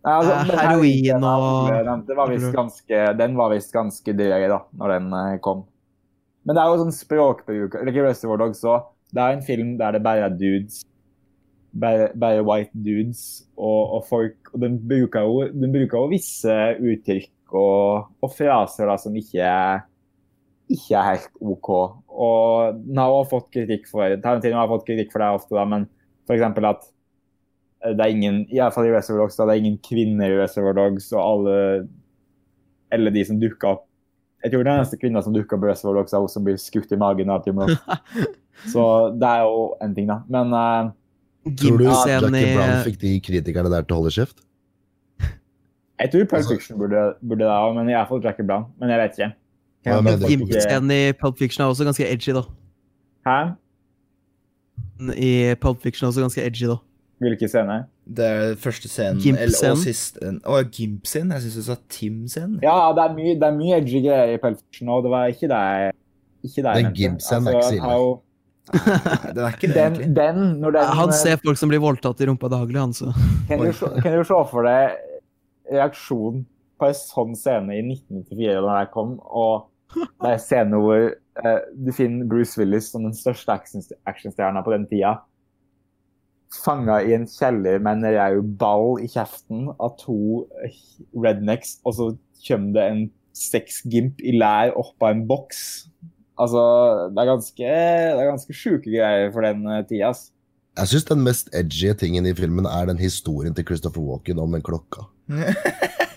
Nei, 0.06 0.12
altså, 0.14 0.32
Eh, 0.32 0.44
den 0.46 0.58
heroin 0.58 1.24
og- 1.24 2.30
visst 2.30 2.54
ganske, 2.54 3.16
Den 3.18 3.36
var 3.36 3.50
visst 3.50 3.72
ganske 3.72 4.14
drøy 4.16 4.48
da 4.48 4.60
når 4.78 4.88
den 4.94 5.12
eh, 5.12 5.38
kom. 5.38 5.64
Men 6.46 6.54
det 6.56 6.62
er 6.62 6.68
jo 6.70 6.84
sånn 6.84 6.94
språkbruk 6.94 7.74
like 7.84 8.02
Reservoir 8.02 8.38
Dogs 8.38 8.62
òg. 8.64 8.86
Det 9.12 9.20
er 9.20 9.32
en 9.32 9.42
film 9.42 9.76
der 9.78 9.92
det 9.92 10.02
bare 10.02 10.24
er 10.24 10.30
dudes. 10.30 10.84
Bare, 11.78 12.08
bare 12.16 12.42
white 12.44 12.70
dudes. 12.74 13.44
Og, 13.56 13.96
og 13.98 14.04
folk 14.08 14.54
Og 14.54 14.60
den 14.60 14.78
bruker 14.78 15.20
jo, 15.20 15.48
den 15.52 15.72
bruker 15.72 15.98
jo 15.98 16.08
visse 16.08 16.54
uttrykk 16.80 17.52
og, 17.52 18.06
og 18.22 18.32
fraser 18.32 18.86
da 18.86 18.96
som 18.96 19.14
ikke 19.14 19.40
er 19.44 19.82
ikke 20.70 20.94
er 20.96 21.04
helt 21.16 21.28
OK. 21.40 21.97
Og 22.18 22.78
den 22.82 22.98
har 22.98 23.14
også 23.14 23.36
fått 23.36 23.50
kritikk 23.54 23.84
for 23.90 24.16
Tarantino 24.24 24.58
har 24.58 24.70
fått 24.70 24.86
kritikk 24.88 25.12
for 25.14 25.22
det 25.22 25.28
ofte, 25.38 25.54
da, 25.54 25.64
men 25.70 25.84
f.eks. 26.26 26.42
at 26.42 26.88
eh, 27.84 27.92
det 27.94 28.02
er 28.04 28.14
ingen 28.14 28.40
i 28.48 28.58
hvert 28.58 28.74
fall 28.74 28.88
i 28.88 28.94
Reservoir 28.94 29.26
Dogs, 29.26 29.38
da, 29.38 29.46
det 29.46 29.54
er 29.54 29.62
ingen 29.62 29.78
kvinner 29.86 30.34
i 30.34 30.40
Reservoir 30.40 30.74
Dogs, 30.78 31.12
og 31.14 31.22
alle 31.22 31.54
eller 32.94 33.12
de 33.12 33.22
som 33.28 33.38
dukker 33.38 33.68
opp 33.74 33.84
Jeg 34.44 34.52
tror 34.52 34.62
den 34.64 34.78
eneste 34.78 34.96
kvinna 34.96 35.20
som 35.22 35.34
dukker 35.34 35.58
opp 35.58 35.66
i 35.66 35.70
Reservoir 35.72 36.00
Dogs, 36.00 36.14
er 36.14 36.22
hun 36.24 36.32
som 36.32 36.44
blir 36.46 36.58
skutt 36.62 36.92
i 36.94 36.98
magen 37.00 37.30
av 37.34 37.42
Tim 37.46 37.58
Roth. 37.58 37.78
Så 38.72 38.82
det 39.18 39.26
er 39.28 39.46
jo 39.46 39.64
en 39.82 39.94
ting, 39.94 40.06
da. 40.10 40.20
Men 40.30 40.54
uh, 40.54 40.90
Tror 41.48 41.78
du 41.78 41.84
Gimp-scenen 41.86 42.34
Jackie 42.34 42.54
Brown 42.54 42.84
fikk 42.86 43.00
de 43.02 43.12
kritikerne 43.28 43.72
der 43.72 43.86
til 43.86 43.96
å 43.96 44.00
holde 44.02 44.14
kjeft? 44.14 44.44
jeg 45.98 46.12
tror 46.12 46.24
Pulp 46.30 46.38
Altså- 46.38 46.54
Fiction 46.54 46.78
burde, 46.78 47.02
burde 47.18 47.42
det 47.44 47.50
òg, 47.50 47.74
men 47.74 47.90
i 47.90 47.94
hvert 47.96 48.10
fall 48.10 48.22
Jackie 48.22 48.46
Brown. 48.46 48.68
Men 48.78 48.92
jeg 48.94 49.02
vet 49.02 49.18
ikke. 49.18 49.30
Jeg 49.88 50.18
ikke- 50.18 50.28
Gimp-scenen 50.36 50.90
i 50.92 51.12
Pulp 51.12 51.38
Fiction 51.38 51.64
er 51.64 51.70
også 51.72 51.84
ganske 51.88 52.06
edgy, 52.12 52.32
da. 52.36 52.42
Hæ? 53.26 53.38
I 55.16 55.54
Pulp 55.60 55.80
Fiction 55.82 56.06
er 56.06 56.10
også 56.12 56.20
ganske 56.24 56.42
edgy, 56.44 56.66
da. 56.70 56.76
Hvilke 57.20 57.48
scener? 57.50 57.84
Det 58.06 58.24
er 58.24 58.54
første 58.62 58.88
scenen. 58.88 59.18
Gimp-scenen. 59.20 59.42
eller- 59.42 59.70
Og 59.72 59.78
sist 59.78 60.18
Å, 60.22 60.62
Gimp-scenen? 60.70 61.32
Jeg 61.32 61.42
syns 61.42 61.54
du 61.56 61.62
sa 61.62 61.76
Tim-scenen. 61.88 62.60
Ja, 62.62 62.92
det 62.94 63.02
er 63.10 63.14
mye, 63.14 63.34
det 63.34 63.42
er 63.42 63.56
mye 63.56 63.76
edgy 63.80 64.00
greier 64.04 64.34
i 64.34 64.38
Pulp 64.38 64.58
Fiction, 64.60 64.88
og 64.88 65.02
det 65.02 65.10
var 65.10 65.26
ikke 65.26 65.48
det 65.48 65.58
jeg 65.58 65.92
ikke 66.44 66.62
det 66.62 66.74
jeg 66.74 66.84
Den. 66.84 66.94
Gimp-scenen 66.94 67.48
er 67.48 67.52
ikke 67.52 67.62
så 67.64 67.70
Det 67.70 67.82
Nei, 68.68 69.32
den 69.34 69.44
er 69.44 69.50
ikke 69.50 69.60
det, 69.66 69.74
Den, 69.74 69.92
egentlig. 69.94 70.14
den, 70.14 70.62
den 70.62 70.84
Han 70.98 71.12
ser 71.12 71.36
folk 71.36 71.56
som 71.56 71.68
blir 71.70 71.80
voldtatt 71.80 72.20
i 72.20 72.26
rumpa 72.26 72.48
daglig, 72.52 72.76
han, 72.78 72.92
så. 72.92 73.12
Kan 73.48 73.58
du, 73.60 73.72
se- 73.72 74.00
kan 74.02 74.12
du 74.12 74.24
se 74.24 74.44
for 74.50 74.62
deg 74.62 74.96
reaksjonen 75.72 76.44
på 76.78 76.86
en 76.86 76.94
sånn 76.94 77.34
scene 77.36 77.70
i 77.74 77.82
1994 77.82 78.60
da 78.62 78.78
den 78.84 78.92
kom, 78.92 79.18
og 79.24 79.66
det 79.94 80.28
er 80.28 80.34
en 80.34 80.42
scene 80.42 80.80
hvor 80.82 81.10
eh, 81.10 81.58
du 81.74 81.90
finner 81.96 82.28
Bruce 82.28 82.58
Willis 82.60 82.90
som 82.92 83.06
den 83.06 83.16
største 83.16 83.54
actionstjerna 83.54 84.62
på 84.64 84.74
den 84.74 84.86
tida. 84.90 85.18
Fanga 86.64 87.00
i 87.04 87.12
en 87.16 87.28
kjeller 87.28 87.80
med 87.84 88.00
en 88.00 88.16
rau 88.16 88.40
ball 88.60 89.02
i 89.04 89.08
kjeften 89.12 89.68
av 89.76 89.96
to 90.00 90.46
rednecks, 91.16 91.76
og 91.84 91.96
så 91.96 92.08
kommer 92.46 92.74
det 92.76 92.86
en 92.88 93.04
sexgimp 93.36 94.22
i 94.24 94.34
lær 94.36 94.72
oppå 94.78 95.12
en 95.12 95.26
boks. 95.28 95.62
Altså, 96.38 96.62
det 97.12 97.22
er 97.22 97.30
ganske, 97.32 97.68
det 97.68 98.22
er 98.22 98.32
ganske 98.32 98.56
sjuke 98.56 98.90
greier 98.92 99.32
for 99.34 99.44
den 99.46 99.64
eh, 99.68 99.84
tida. 99.88 100.12
ass. 100.12 100.28
Jeg 100.78 100.92
syns 100.92 101.08
den 101.08 101.24
mest 101.26 101.48
edgy 101.58 101.90
tingen 101.98 102.26
i 102.28 102.36
filmen 102.38 102.68
er 102.70 102.86
den 102.86 103.00
historien 103.02 103.54
til 103.54 103.66
Christopher 103.66 104.04
Walken 104.04 104.38
om 104.38 104.52
den 104.54 104.62
klokka. 104.62 105.08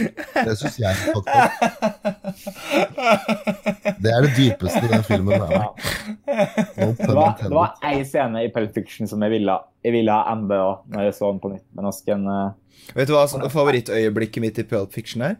Det 0.00 0.54
syns 0.60 0.78
jeg 0.80 0.94
faktisk. 1.10 1.28
Det 4.00 4.10
er 4.12 4.24
det 4.24 4.30
dypeste 4.36 4.82
i 4.84 4.90
den 4.90 5.04
filmen. 5.06 5.34
Ja. 5.36 5.44
Er. 5.60 5.68
No 6.80 6.88
Det 6.96 7.14
var, 7.16 7.34
det 7.40 7.52
var 7.52 7.74
ei 7.90 8.00
scene 8.06 8.44
i 8.46 8.50
Pulp 8.54 8.72
Fiction 8.76 9.08
som 9.10 9.22
jeg 9.26 9.34
ville, 9.34 9.56
jeg 9.84 9.92
ville 9.94 10.14
ha 10.14 10.32
enda 10.34 10.58
òg, 10.64 10.82
når 10.94 11.08
jeg 11.08 11.16
så 11.18 11.30
den 11.32 11.40
på 11.42 11.52
nytt. 11.52 11.66
Men 11.76 11.88
Asken 11.90 12.26
uh... 12.28 12.40
eh, 12.48 12.94
Vet 12.96 13.10
du 13.10 13.14
hva 13.16 13.26
som- 13.30 13.44
favorittøyeblikket 13.52 14.44
mitt 14.44 14.60
i 14.62 14.66
Pulp 14.70 14.92
Fiction 14.96 15.24
er? 15.26 15.36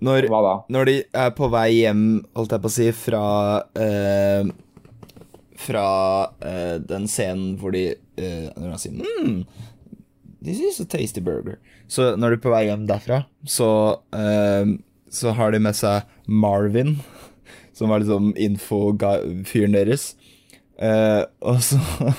Når, 0.00 0.30
Hva 0.32 0.38
da? 0.46 0.52
når 0.72 0.88
de 0.88 0.94
er 1.12 1.32
på 1.36 1.48
vei 1.52 1.66
hjem, 1.82 2.04
holdt 2.36 2.54
jeg 2.56 2.62
på 2.64 2.70
å 2.70 2.72
si, 2.72 2.86
fra 2.96 3.24
uh, 3.60 4.48
Fra 5.60 5.82
uh, 6.40 6.76
den 6.88 7.04
scenen 7.12 7.58
hvor 7.60 7.74
de 7.76 7.82
uh, 7.92 8.46
Når 8.56 8.70
han 8.70 8.80
sier 8.80 8.96
mm, 8.96 9.42
This 10.40 10.60
is 10.60 10.80
a 10.80 10.86
tasty 10.88 11.20
burger. 11.20 11.58
Så 11.88 12.14
når 12.16 12.32
de 12.32 12.38
er 12.38 12.44
på 12.44 12.52
vei 12.52 12.64
hjem 12.68 12.86
derfra, 12.88 13.24
så 13.44 13.70
uh, 14.14 14.76
Så 15.10 15.34
har 15.34 15.52
de 15.52 15.58
med 15.60 15.74
seg 15.76 16.06
Marvin, 16.26 16.98
som 17.76 17.90
var 17.90 18.00
liksom 18.00 18.32
info-fyren 18.38 19.74
deres. 19.74 20.14
Uh, 20.80 21.26
og 21.44 21.60
så 21.64 21.80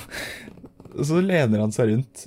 så 1.00 1.22
lener 1.24 1.62
han 1.62 1.72
seg 1.74 1.90
rundt, 1.92 2.26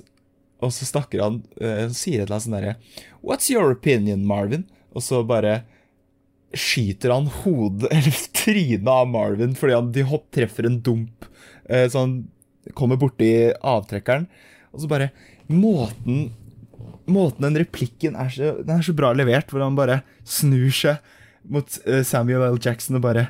og 0.64 0.72
så 0.74 0.88
snakker 0.88 1.22
han 1.22 1.38
uh, 1.60 1.86
Sier 1.94 2.22
et 2.22 2.26
eller 2.26 2.36
annet 2.36 2.46
sånn 2.46 2.56
derre 2.58 2.74
What's 3.22 3.50
your 3.52 3.72
opinion, 3.74 4.26
Marvin? 4.28 4.66
Og 4.96 5.04
så 5.04 5.22
bare 5.26 5.60
skyter 6.56 7.12
han 7.12 7.28
hodet, 7.42 7.90
eller 7.94 8.20
trynet 8.36 8.90
av 8.90 9.08
Marvin 9.10 9.56
fordi 9.58 9.76
han 9.76 9.92
de 9.94 10.06
hopp 10.08 10.28
treffer 10.34 10.68
en 10.68 10.80
dump. 10.84 11.28
Uh, 11.70 11.86
så 11.86 12.04
han 12.04 12.18
kommer 12.74 12.98
borti 12.98 13.30
avtrekkeren, 13.62 14.26
og 14.74 14.82
så 14.82 14.90
bare 14.90 15.10
Måten 15.52 16.32
Måten 17.06 17.44
den 17.46 17.58
replikken 17.60 18.16
er 18.18 18.32
så, 18.34 18.48
den 18.66 18.80
er 18.80 18.82
så 18.82 18.94
bra 18.96 19.12
levert, 19.14 19.52
hvor 19.54 19.62
han 19.62 19.76
bare 19.78 20.00
snur 20.26 20.72
seg 20.74 20.98
mot 21.46 21.76
eh, 21.86 22.02
Samuel 22.02 22.42
L. 22.48 22.58
Jackson 22.58 22.98
og 22.98 23.04
bare 23.04 23.28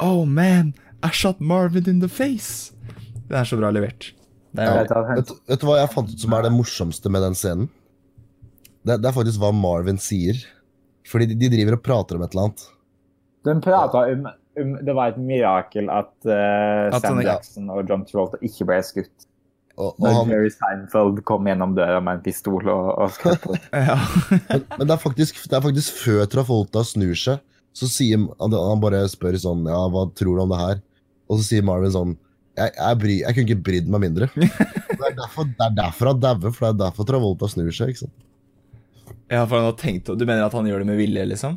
Oh 0.00 0.24
man, 0.24 0.72
I 1.04 1.10
shot 1.12 1.40
Marvin 1.40 1.90
in 1.90 2.00
the 2.00 2.08
face. 2.08 2.72
Den 3.28 3.36
er 3.42 3.44
så 3.48 3.58
bra 3.60 3.68
levert. 3.74 4.14
Det 4.56 4.64
Ja. 4.64 4.82
Vet, 5.12 5.30
vet 5.48 5.60
du 5.60 5.66
hva 5.68 5.78
jeg 5.82 5.92
fant 5.92 6.10
ut 6.12 6.24
som 6.24 6.34
er 6.36 6.46
det 6.46 6.52
morsomste 6.56 7.12
med 7.12 7.24
den 7.24 7.36
scenen? 7.36 7.68
Det, 8.82 8.98
det 9.00 9.08
er 9.08 9.14
faktisk 9.16 9.40
hva 9.42 9.52
Marvin 9.54 10.00
sier. 10.00 10.40
Fordi 11.08 11.28
de, 11.30 11.36
de 11.38 11.50
driver 11.52 11.76
og 11.76 11.84
prater 11.84 12.16
om 12.18 12.24
et 12.24 12.34
eller 12.34 12.48
annet. 12.48 12.64
Den 13.46 13.60
prata 13.64 14.04
om, 14.12 14.26
om 14.62 14.74
Det 14.86 14.94
var 14.96 15.12
et 15.12 15.20
mirakel 15.20 15.90
at, 15.90 16.12
uh, 16.28 16.88
At 16.94 17.04
Sam. 17.04 17.20
Jackson 17.24 17.70
og 17.72 17.84
John 17.88 18.04
Travolta 18.08 18.40
ikke 18.44 18.68
ble 18.68 18.80
skutt. 18.86 19.28
Og, 19.80 19.94
og 19.96 20.08
han, 20.08 20.28
Jerry 20.28 20.50
Seinfeld 20.52 21.22
kom 21.28 21.46
gjennom 21.48 21.72
døra 21.76 22.00
med 22.04 22.18
en 22.18 22.24
pistol 22.24 22.66
og, 22.68 22.90
og 23.00 23.14
skjøt 23.14 23.46
ja. 23.72 23.96
men 24.50 24.66
men 24.76 24.84
det, 24.84 24.92
er 24.92 25.00
faktisk, 25.00 25.38
det 25.48 25.56
er 25.56 25.64
faktisk 25.64 26.02
før 26.02 26.26
Travolta 26.28 26.82
snur 26.84 27.14
seg, 27.16 27.40
så 27.72 27.88
sier 27.88 28.20
han, 28.20 28.52
han 28.52 28.82
bare 28.82 29.00
spør 29.08 29.38
sånn 29.40 29.64
Ja, 29.70 29.80
hva 29.88 30.04
tror 30.18 30.36
du 30.36 30.42
om 30.44 30.52
det 30.52 30.60
her? 30.60 30.82
Og 31.30 31.40
så 31.40 31.46
sier 31.46 31.64
Marvin 31.64 31.94
sånn 31.94 32.12
Jeg, 32.58 32.74
jeg, 32.76 32.98
bry, 33.00 33.14
jeg 33.22 33.36
kunne 33.36 33.48
ikke 33.48 33.64
brydd 33.70 33.88
meg 33.88 34.04
mindre. 34.04 34.28
Det 34.92 35.08
er 35.08 35.14
derfor, 35.18 35.48
det 35.48 35.64
er 35.64 35.72
derfor 35.74 36.08
han 36.12 36.18
dauer, 36.22 36.52
for 36.54 36.62
det 36.62 36.68
er 36.70 36.80
derfor 36.84 37.06
Travolta 37.08 37.48
snur 37.50 37.72
seg. 37.74 37.90
ikke 37.90 38.04
sant? 38.04 38.12
ja, 39.32 39.40
for 39.40 39.56
han 39.56 39.64
har 39.66 39.78
tenkt 39.80 40.10
Du 40.12 40.24
mener 40.28 40.44
at 40.44 40.54
han 40.54 40.68
gjør 40.68 40.84
det 40.84 40.88
med 40.92 41.00
vilje, 41.00 41.24
liksom? 41.32 41.56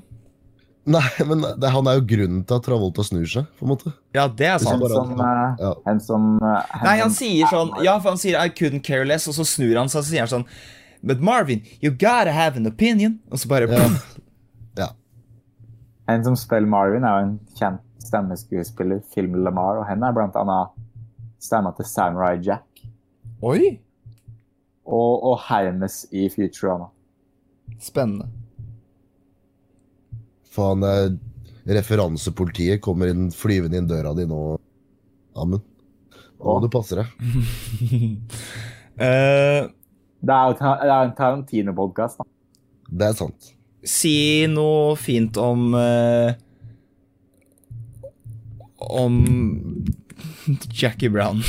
Nei, 0.85 1.01
men 1.25 1.41
det, 1.41 1.69
han 1.73 1.87
er 1.89 1.95
jo 1.97 2.03
grunnen 2.11 2.43
til 2.45 2.59
at 2.59 2.65
Travolta 2.67 3.01
snur 3.05 3.25
seg, 3.25 3.47
på 3.57 3.65
en 3.65 3.71
måte. 3.71 3.91
Ja, 4.13 4.27
det 4.29 4.45
er 4.45 4.59
sant. 4.61 4.83
som, 4.91 5.13
eh, 5.17 5.55
Ja. 5.63 5.71
Han 5.87 5.99
som 5.99 6.27
han, 6.43 6.83
Nei, 6.85 6.97
han 6.99 7.13
sier 7.15 7.49
sånn 7.49 7.71
Ja, 7.83 7.95
for 7.99 8.13
han 8.13 8.21
sier 8.21 8.37
I 8.37 8.49
couldn't 8.53 8.83
care 8.85 9.05
less, 9.05 9.25
og 9.27 9.33
så 9.33 9.45
snur 9.49 9.73
han 9.79 9.89
seg 9.89 10.03
og 10.03 10.05
så 10.05 10.11
sier 10.11 10.27
han 10.27 10.33
sånn 10.35 10.45
But 11.05 11.21
Marvin, 11.21 11.63
you 11.81 11.91
gotta 11.91 12.31
have 12.31 12.57
an 12.57 12.65
opinion. 12.65 13.19
Og 13.31 13.37
så 13.41 13.49
bare 13.49 13.67
Ja. 13.69 13.89
ja. 14.81 14.87
En 16.07 16.23
som 16.23 16.35
spiller 16.37 16.69
Marvin, 16.69 17.03
er 17.03 17.19
jo 17.19 17.25
en 17.31 17.39
kjent 17.57 17.81
stemmeskuespiller, 18.05 19.01
Film 19.13 19.35
Lamar, 19.43 19.79
og 19.81 19.87
henne 19.89 20.05
er 20.05 20.13
blant 20.13 20.35
annet 20.37 20.69
stemma 21.41 21.73
til 21.77 21.85
Samurai 21.89 22.37
Jack 22.45 22.85
Oi! 23.41 23.79
og, 24.85 25.23
og 25.25 25.39
Hermes 25.49 26.03
i 26.13 26.27
Futurama. 26.29 26.91
Spennende. 27.81 28.29
Faen, 30.55 30.83
eh, 30.87 31.09
referansepolitiet 31.75 32.81
kommer 32.85 33.11
inn 33.11 33.27
flyvende 33.33 33.79
inn 33.81 33.87
døra 33.89 34.13
di 34.17 34.25
nå, 34.29 34.41
Amund. 35.35 35.63
Nå 36.39 36.45
må 36.45 36.59
du 36.63 36.69
passe 36.71 36.95
deg. 36.99 37.07
uh, 38.99 39.67
Det 40.25 40.33
er 40.33 40.47
jo 40.49 40.53
det 40.57 40.89
er 40.89 40.93
en 41.05 41.11
Tarantino-podkast. 41.17 42.21
Det 42.89 43.07
er 43.11 43.17
sant. 43.17 43.51
si 43.85 44.45
noe 44.49 44.95
fint 44.97 45.37
om 45.37 45.67
uh, 45.77 46.31
Om 48.85 49.19
Jackie 50.73 51.09
Brown. 51.09 51.41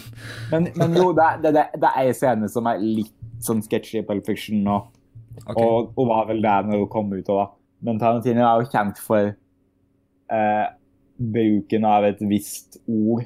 Men, 0.52 0.66
men 0.76 0.94
jo, 0.96 1.10
det, 1.16 1.24
er- 1.24 1.38
det, 1.42 1.52
det, 1.56 1.64
det 1.80 1.90
er 1.96 2.08
en 2.10 2.16
scene 2.16 2.48
som 2.52 2.66
er 2.68 2.80
litt 2.82 3.12
sånn 3.42 3.62
sketchy 3.64 4.02
i 4.02 4.04
Pulp 4.06 4.26
Fiction, 4.28 4.60
og, 4.68 4.90
Ok. 5.48 5.56
og, 5.56 5.92
og 5.96 6.08
var 6.10 6.26
vel 6.28 6.42
der 6.44 6.66
når 6.68 6.82
hun 6.84 6.90
kom 6.92 7.08
ut. 7.14 7.28
Og 7.32 7.38
da. 7.40 7.46
Men 7.82 7.98
Tarantino 7.98 8.44
er 8.46 8.62
jo 8.62 8.70
kjent 8.70 8.98
for 9.02 9.32
eh, 10.32 10.66
bruken 11.18 11.84
av 11.88 12.04
et 12.08 12.20
visst 12.30 12.78
ord 12.86 13.24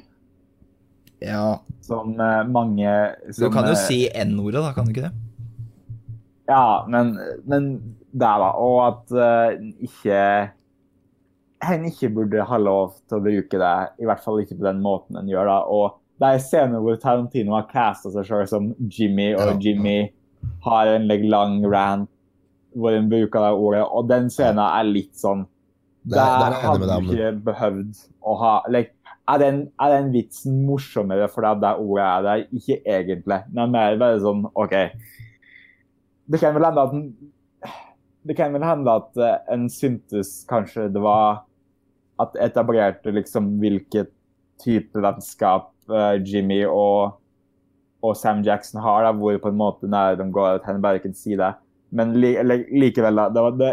Ja. 1.21 1.59
som 1.81 2.11
eh, 2.21 2.43
mange 2.49 2.91
Du 3.37 3.47
kan 3.53 3.65
jo 3.69 3.73
eh, 3.75 3.83
si 3.87 3.99
N-ordet, 4.13 4.61
da, 4.65 4.73
kan 4.75 4.85
du 4.85 4.93
ikke 4.93 5.07
det? 5.07 5.13
Ja, 6.47 6.85
men, 6.87 7.15
men 7.49 7.69
der, 8.13 8.37
da. 8.41 8.51
Og 8.61 8.77
at 8.87 9.11
eh, 9.17 9.57
ikke 9.87 10.19
Hen 11.65 11.87
ikke 11.89 12.11
burde 12.13 12.43
ha 12.45 12.57
lov 12.61 12.99
til 13.09 13.17
å 13.17 13.23
bruke 13.25 13.57
det, 13.57 13.71
i 13.97 14.05
hvert 14.05 14.21
fall 14.21 14.43
ikke 14.43 14.59
på 14.59 14.67
den 14.67 14.77
måten 14.83 15.17
en 15.17 15.29
gjør. 15.31 15.47
da. 15.49 15.55
Og 15.73 15.95
det 16.21 16.27
er 16.35 16.43
scener 16.45 16.83
hvor 16.85 16.99
Tarantino 17.01 17.55
har 17.57 17.65
casta 17.71 18.11
seg 18.13 18.27
selv 18.29 18.45
som 18.51 18.67
Jimmy, 18.93 19.31
og 19.33 19.41
Ja. 19.41 19.55
Jimmy 19.65 19.95
har 20.65 20.91
en 20.93 21.07
lang 21.09 21.57
rant 21.65 22.09
hvor 22.77 22.95
en 22.95 23.09
bruker 23.09 23.43
det 23.43 23.53
ordet, 23.57 23.83
og 23.85 24.09
den 24.09 24.29
scenen 24.33 24.63
er 24.63 24.87
litt 24.87 25.15
sånn 25.17 25.45
Der, 26.07 26.15
der 26.15 26.53
der 26.53 26.59
hadde 26.63 26.87
du 26.87 27.09
ikke 27.11 27.31
behøvd 27.49 28.03
å 28.23 28.35
ha 28.39 28.51
like, 28.71 28.93
er, 29.27 29.41
den, 29.41 29.57
er 29.81 29.95
den 29.97 30.13
vitsen 30.13 30.61
morsommere 30.67 31.27
fordi 31.31 31.55
det 31.63 31.73
ordet 31.83 32.05
er 32.05 32.27
der? 32.27 32.43
Ikke 32.55 32.77
egentlig. 32.85 33.39
Men 33.51 33.63
er 33.65 33.73
mer 33.73 33.97
bare 33.99 34.21
sånn 34.23 34.45
OK. 34.53 34.75
Det 36.31 36.39
kan 36.39 36.55
vel 36.55 36.67
hende 36.67 36.85
at 36.85 36.93
den, 36.93 37.03
Det 38.27 38.35
kan 38.35 38.55
vel 38.55 38.63
hende 38.67 38.95
at 39.01 39.19
eh, 39.19 39.35
en 39.53 39.67
syntes 39.71 40.41
kanskje 40.49 40.89
det 40.91 41.03
var 41.03 41.45
At 42.19 42.35
etablerte 42.43 43.13
liksom 43.15 43.57
hvilket 43.61 44.11
type 44.63 44.99
vennskap 45.03 45.69
eh, 45.91 46.17
Jimmy 46.25 46.63
og, 46.65 47.19
og 48.01 48.15
Sam 48.17 48.41
Jackson 48.47 48.81
har, 48.81 49.05
da, 49.05 49.11
hvor 49.13 49.37
på 49.43 49.51
en 49.51 49.59
måte 49.59 49.91
nær 49.91 50.17
de 50.17 50.25
går 50.33 50.57
at 50.57 50.65
henne, 50.65 50.81
bare 50.81 51.03
kan 51.03 51.13
si 51.13 51.35
det. 51.37 51.51
Men 51.97 52.13
li, 52.21 52.33
likevel. 52.83 53.23
Det 53.33 53.43
var 53.47 53.57
det, 53.59 53.71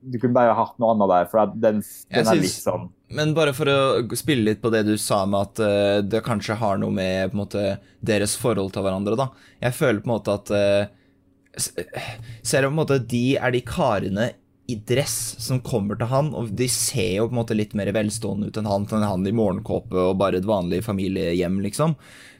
du 0.00 0.18
kunne 0.20 0.36
bare 0.36 0.54
hatt 0.56 0.76
noe 0.78 0.94
annet 0.94 1.12
der, 1.12 1.28
for 1.30 1.54
den, 1.54 1.82
den 2.14 2.30
er 2.30 2.38
litt 2.38 2.54
sånn 2.54 2.88
Men 3.14 3.34
bare 3.36 3.54
for 3.56 3.70
å 3.72 4.18
spille 4.18 4.52
litt 4.52 4.62
på 4.62 4.70
det 4.72 4.84
du 4.86 4.94
sa 5.00 5.24
med 5.26 5.48
at 5.48 5.62
uh, 5.64 5.98
det 6.06 6.22
kanskje 6.26 6.58
har 6.60 6.78
noe 6.80 6.94
med 6.94 7.34
måte, 7.36 7.78
deres 8.00 8.36
forhold 8.38 8.74
til 8.74 8.86
hverandre, 8.86 9.18
da. 9.18 9.30
Jeg 9.64 9.78
føler 9.78 10.02
på 10.04 10.10
en 10.10 10.14
måte 10.14 10.36
at 10.38 10.52
uh, 10.54 10.84
på 11.58 12.60
en 12.62 12.76
måte 12.78 13.00
de 13.10 13.24
er 13.40 13.54
de 13.54 13.64
karene 13.66 14.30
i 14.68 14.76
dress 14.84 15.16
som 15.40 15.62
kommer 15.64 15.96
til 15.96 16.10
han, 16.10 16.30
og 16.36 16.50
de 16.52 16.66
ser 16.68 17.14
jo 17.16 17.28
på 17.28 17.32
en 17.32 17.40
måte 17.40 17.56
litt 17.56 17.72
mer 17.78 17.88
velstående 17.96 18.50
ut 18.50 18.58
enn 18.60 18.68
han, 18.68 18.84
enn 18.92 19.06
han 19.06 19.24
i 19.26 19.32
morgenkåpe 19.32 19.96
og 20.10 20.18
bare 20.20 20.42
et 20.42 20.48
vanlig 20.48 20.82
familiehjem, 20.84 21.56
liksom. 21.64 21.96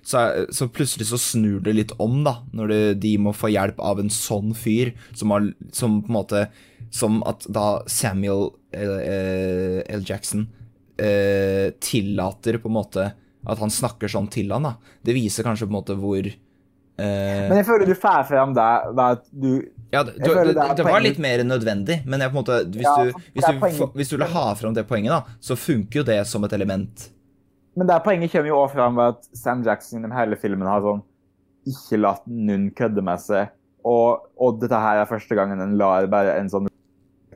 Så, 0.09 0.20
så 0.56 0.68
plutselig 0.72 1.10
så 1.10 1.18
snur 1.20 1.60
det 1.60 1.74
litt 1.76 1.90
om, 2.01 2.22
da, 2.24 2.39
når 2.56 2.70
det, 2.72 2.80
de 3.02 3.10
må 3.20 3.35
få 3.36 3.51
hjelp 3.52 3.80
av 3.85 3.98
en 4.01 4.09
sånn 4.12 4.55
fyr 4.56 4.94
som, 5.12 5.35
har, 5.35 5.51
som 5.76 5.98
på 6.01 6.09
en 6.09 6.16
måte 6.16 6.47
Som 6.94 7.18
at 7.28 7.44
da 7.52 7.82
Samuel 7.93 8.47
L. 8.72 8.94
L. 9.85 10.06
Jackson 10.09 10.47
eh, 10.97 11.74
tillater 11.85 12.56
på 12.62 12.70
en 12.70 12.78
måte 12.78 13.10
at 13.48 13.60
han 13.60 13.72
snakker 13.72 14.10
sånn 14.10 14.30
til 14.32 14.52
han, 14.52 14.66
da. 14.66 14.94
Det 15.05 15.14
viser 15.16 15.47
kanskje 15.47 15.68
på 15.68 15.72
en 15.72 15.78
måte 15.78 15.97
hvor 16.01 16.24
eh, 16.24 17.44
Men 17.51 17.60
jeg 17.60 17.68
føler 17.68 17.93
du 17.93 17.94
får 17.97 18.24
frem 18.28 18.56
det 18.56 18.70
ved 18.94 19.05
at 19.05 19.28
du 19.28 19.51
ja, 19.93 20.02
det, 20.05 20.18
det, 20.20 20.32
det 20.52 20.64
det 20.76 20.85
var 20.85 21.01
litt 21.01 21.20
mer 21.22 21.40
nødvendig, 21.48 22.02
men 22.05 22.24
måte, 22.35 22.59
hvis, 22.74 22.85
Ja, 22.85 22.97
du, 23.05 23.14
hvis, 23.32 23.44
det 23.44 23.55
er 23.55 23.76
du, 23.78 23.94
hvis 23.97 24.10
du 24.12 24.18
vil 24.18 24.28
ha 24.35 24.48
fram 24.56 24.74
det 24.76 24.85
poenget, 24.89 25.14
da, 25.14 25.39
så 25.40 25.56
funker 25.56 26.02
jo 26.02 26.05
det 26.05 26.18
som 26.28 26.44
et 26.44 26.52
element. 26.52 27.06
Men 27.78 27.86
der 27.86 28.02
poenget 28.02 28.32
kommer 28.32 28.50
jo 28.50 28.59
også 28.59 28.74
fram 28.74 28.98
ved 28.98 29.12
at 29.14 29.28
Sam 29.38 29.62
Jackson 29.66 29.98
gjennom 29.98 30.16
hele 30.16 30.38
filmen 30.40 30.66
har 30.66 30.82
sånn 30.82 31.05
ikke 31.68 32.00
latt 32.00 32.24
noen 32.26 32.68
kødde 32.74 33.05
med 33.05 33.22
seg. 33.22 33.52
Og, 33.86 34.24
og 34.40 34.59
dette 34.62 34.80
her 34.82 35.02
er 35.02 35.10
første 35.10 35.36
gangen 35.38 35.62
en 35.62 35.76
lar 35.78 36.09
bare 36.10 36.34
en 36.40 36.50
sånn 36.50 36.66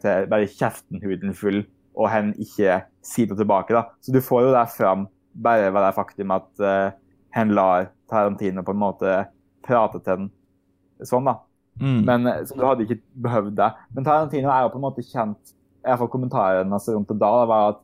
bare 0.03 0.49
kjeften 0.51 0.99
huden 0.99 1.31
full, 1.39 1.61
og 1.95 2.09
hen 2.11 2.33
ikke 2.43 2.81
si 3.07 3.27
det 3.29 3.37
tilbake. 3.39 3.75
da. 3.77 3.85
Så 4.03 4.15
du 4.15 4.19
får 4.25 4.49
jo 4.49 4.55
der 4.57 4.71
fram 4.73 5.07
bare 5.33 5.71
ved 5.71 5.87
det 5.87 5.95
faktum 5.95 6.35
at 6.35 6.51
uh, 6.61 6.91
hen 7.37 7.55
lar 7.55 7.93
Tarantino 8.11 8.65
på 8.67 8.75
en 8.75 8.83
måte 8.83 9.15
prate 9.63 10.01
til 10.03 10.25
den 10.25 11.07
sånn, 11.07 11.31
da. 11.31 11.39
Mm. 11.81 12.01
Men, 12.05 12.27
eh, 12.29 12.43
så 12.45 12.59
du 12.59 12.67
hadde 12.67 12.85
ikke 12.85 12.99
behøvd 13.25 13.55
det. 13.57 13.71
Men 13.95 14.05
Tarantino 14.07 14.51
er 14.53 14.67
jo 14.67 14.75
på 14.75 14.81
en 14.81 14.85
måte 14.89 15.07
kjent 15.07 15.55
i 15.83 15.89
hvert 15.89 15.99
fall 15.99 16.11
Kommentarene 16.13 16.77
altså, 16.77 16.95
rundt 16.95 17.09
det 17.11 17.19
da 17.23 17.31
var 17.49 17.73
at 17.73 17.81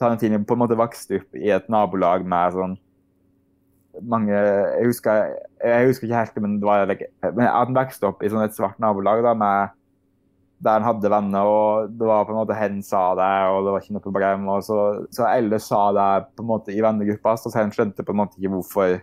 Tarantino 0.00 0.42
på 0.44 0.56
en 0.56 0.62
måte 0.64 0.78
vokste 0.78 1.20
opp 1.20 1.38
i 1.38 1.50
et 1.54 1.70
nabolag 1.72 2.26
med 2.28 2.56
sånn 2.56 2.76
mange 4.04 4.32
Jeg 4.34 4.90
husker, 4.90 5.32
jeg 5.64 5.88
husker 5.88 6.04
ikke 6.08 6.20
helt, 6.20 6.38
men 6.44 6.58
det 6.60 6.68
var 6.68 6.90
men 7.32 7.46
han 7.48 7.76
vokste 7.76 8.10
opp 8.10 8.20
i 8.20 8.28
sånn 8.28 8.44
et 8.44 8.56
svart 8.56 8.76
nabolag 8.82 9.22
da, 9.24 9.32
med, 9.38 9.72
der 10.60 10.78
han 10.78 10.84
hadde 10.84 11.12
venner, 11.12 11.48
og 11.48 11.96
det 11.96 12.08
var 12.08 12.26
på 12.28 12.34
en 12.34 12.40
måte 12.42 12.58
hen 12.58 12.82
sa 12.84 13.08
det, 13.16 13.32
og 13.52 13.64
det 13.64 13.72
var 13.72 13.84
ikke 13.84 13.96
noe 13.96 14.04
problem. 14.04 14.48
og 14.52 14.64
Så, 14.66 14.78
så 15.16 15.24
alle 15.30 15.60
sa 15.64 15.82
det 15.96 16.08
på 16.36 16.44
en 16.44 16.50
måte 16.52 16.74
i 16.76 16.82
vennegruppa, 16.84 17.36
så 17.40 17.52
han 17.56 17.72
skjønte 17.72 18.04
på 18.04 18.12
en 18.12 18.20
måte 18.20 18.40
ikke 18.40 18.52
hvorfor 18.56 18.98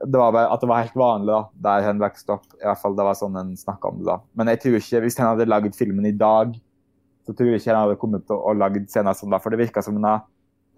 det 0.00 0.16
var 0.16 0.32
bare 0.32 0.48
at 0.48 0.62
det 0.62 0.68
var 0.70 0.80
helt 0.80 0.96
vanlig 0.96 1.28
da, 1.34 1.40
der 1.66 1.84
han 1.84 2.00
vokste 2.00 2.32
opp. 2.38 2.46
I 2.56 2.64
hvert 2.64 2.80
fall 2.80 2.94
det 2.96 3.04
var 3.04 3.18
sånn 3.18 3.36
han 3.36 3.50
snakka 3.58 3.90
om 3.90 3.98
det 4.00 4.08
da. 4.08 4.16
Men 4.38 4.48
jeg 4.48 4.62
tror 4.62 4.76
ikke, 4.78 5.00
hvis 5.04 5.18
han 5.20 5.28
hadde 5.28 5.48
lagd 5.50 5.76
filmen 5.76 6.08
i 6.08 6.14
dag, 6.16 6.54
så 7.30 7.36
tror 7.38 7.52
jeg 7.52 7.60
ikke 7.62 7.70
han 7.74 7.84
hadde 7.86 7.98
kommet 8.02 8.26
til 8.26 8.34
å 8.42 8.52
lage 8.58 8.82
scener 8.90 9.14
sånn 9.14 9.30
da, 9.30 9.38
for 9.38 9.54
det 9.54 9.60
virka 9.62 9.82
som 9.86 9.94
han 10.00 10.06
har, 10.08 10.22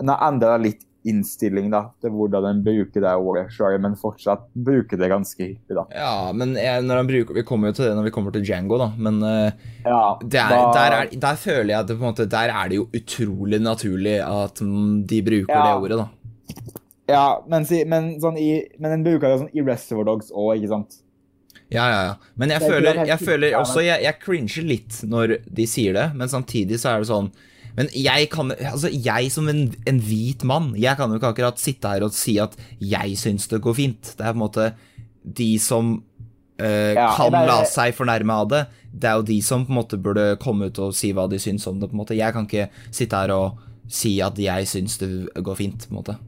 han 0.02 0.10
har 0.12 0.26
endra 0.28 0.58
litt 0.60 0.84
innstilling 1.08 1.70
da, 1.72 1.80
til 2.04 2.12
hvordan 2.14 2.44
en 2.46 2.60
bruker 2.62 3.02
det 3.02 3.12
ordet 3.18 3.48
sorry, 3.56 3.78
men 3.82 3.96
fortsatt 3.98 4.44
bruker 4.54 5.00
det 5.00 5.08
ganske 5.10 5.40
hyppig. 5.48 5.74
da. 5.74 5.82
Ja, 5.96 6.12
men 6.36 6.52
jeg, 6.54 6.84
når 6.86 7.00
han 7.00 7.08
bruker, 7.10 7.34
vi 7.34 7.42
kommer 7.48 7.72
jo 7.72 7.78
til 7.80 7.88
det 7.88 7.96
når 7.98 8.06
vi 8.06 8.12
kommer 8.14 8.34
til 8.36 8.44
Django, 8.46 8.78
da, 8.78 8.86
men 9.02 9.18
uh, 9.24 9.50
Ja, 9.82 10.02
det 10.22 10.38
er, 10.44 10.52
da- 10.54 10.70
der, 10.76 10.96
er, 11.00 11.10
der 11.24 11.40
føler 11.42 11.72
jeg 11.72 11.78
at 11.80 11.88
det 11.90 11.96
på 11.98 12.04
en 12.04 12.12
måte, 12.12 12.28
der 12.30 12.54
er 12.54 12.70
det 12.70 12.78
jo 12.78 12.86
utrolig 12.94 13.58
naturlig 13.64 14.18
at 14.22 14.62
de 14.62 15.22
bruker 15.26 15.50
Ja. 15.56 15.64
det 15.66 15.74
ordet, 15.88 15.98
da. 16.04 16.08
Ja, 17.10 17.24
men, 17.50 17.66
men, 17.90 18.12
sånn 18.22 18.38
i, 18.38 18.50
men 18.78 18.94
den 18.94 19.02
bruker 19.08 19.26
det 19.32 19.40
sånn 19.42 19.50
i 19.58 19.64
Reservoir 19.66 20.06
Dogs 20.12 20.30
òg, 20.30 20.54
ikke 20.60 20.70
sant? 20.70 21.00
Ja, 21.72 21.86
ja, 21.88 22.00
ja. 22.10 22.12
Men 22.36 22.52
jeg 22.52 22.60
er 22.60 22.74
føler, 22.74 23.00
jeg 23.08 23.18
føler 23.22 23.56
også 23.56 23.82
jeg, 23.84 24.04
jeg 24.04 24.20
cringer 24.20 24.68
litt 24.68 25.00
når 25.08 25.38
de 25.48 25.66
sier 25.68 25.96
det, 25.96 26.06
men 26.18 26.30
samtidig 26.30 26.78
så 26.82 26.92
er 26.92 27.02
det 27.02 27.08
sånn 27.10 27.30
Men 27.78 27.88
jeg 27.96 28.28
kan 28.32 28.52
Altså, 28.52 28.90
jeg 28.92 29.32
som 29.32 29.48
en, 29.48 29.64
en 29.88 30.00
hvit 30.04 30.44
mann, 30.48 30.72
jeg 30.76 30.98
kan 30.98 31.10
jo 31.10 31.20
ikke 31.20 31.32
akkurat 31.32 31.62
sitte 31.62 31.94
her 31.94 32.04
og 32.04 32.12
si 32.16 32.36
at 32.42 32.56
jeg 32.78 33.16
syns 33.16 33.48
det 33.48 33.62
går 33.64 33.76
fint. 33.78 34.14
Det 34.18 34.26
er 34.26 34.34
på 34.34 34.40
en 34.40 34.44
måte 34.44 34.66
de 35.22 35.50
som 35.62 35.94
øh, 36.60 36.92
ja, 36.92 37.08
kan 37.16 37.32
er, 37.32 37.48
la 37.48 37.62
seg 37.68 37.94
fornærme 37.96 38.36
av 38.44 38.50
det. 38.52 38.62
Det 38.92 39.08
er 39.08 39.20
jo 39.20 39.28
de 39.30 39.38
som 39.44 39.64
på 39.64 39.72
en 39.72 39.80
måte 39.80 39.96
burde 39.96 40.34
komme 40.42 40.68
ut 40.68 40.82
og 40.84 40.92
si 40.96 41.14
hva 41.16 41.24
de 41.30 41.40
syns 41.40 41.64
om 41.70 41.80
det. 41.80 41.88
på 41.88 41.96
en 41.96 42.02
måte 42.02 42.18
Jeg 42.18 42.36
kan 42.36 42.48
ikke 42.48 42.68
sitte 42.90 43.24
her 43.24 43.32
og 43.32 43.62
si 43.88 44.18
at 44.24 44.36
jeg 44.38 44.68
syns 44.68 44.98
det 45.00 45.10
går 45.40 45.56
fint. 45.56 45.88
på 45.88 45.94
en 45.94 46.02
måte 46.02 46.18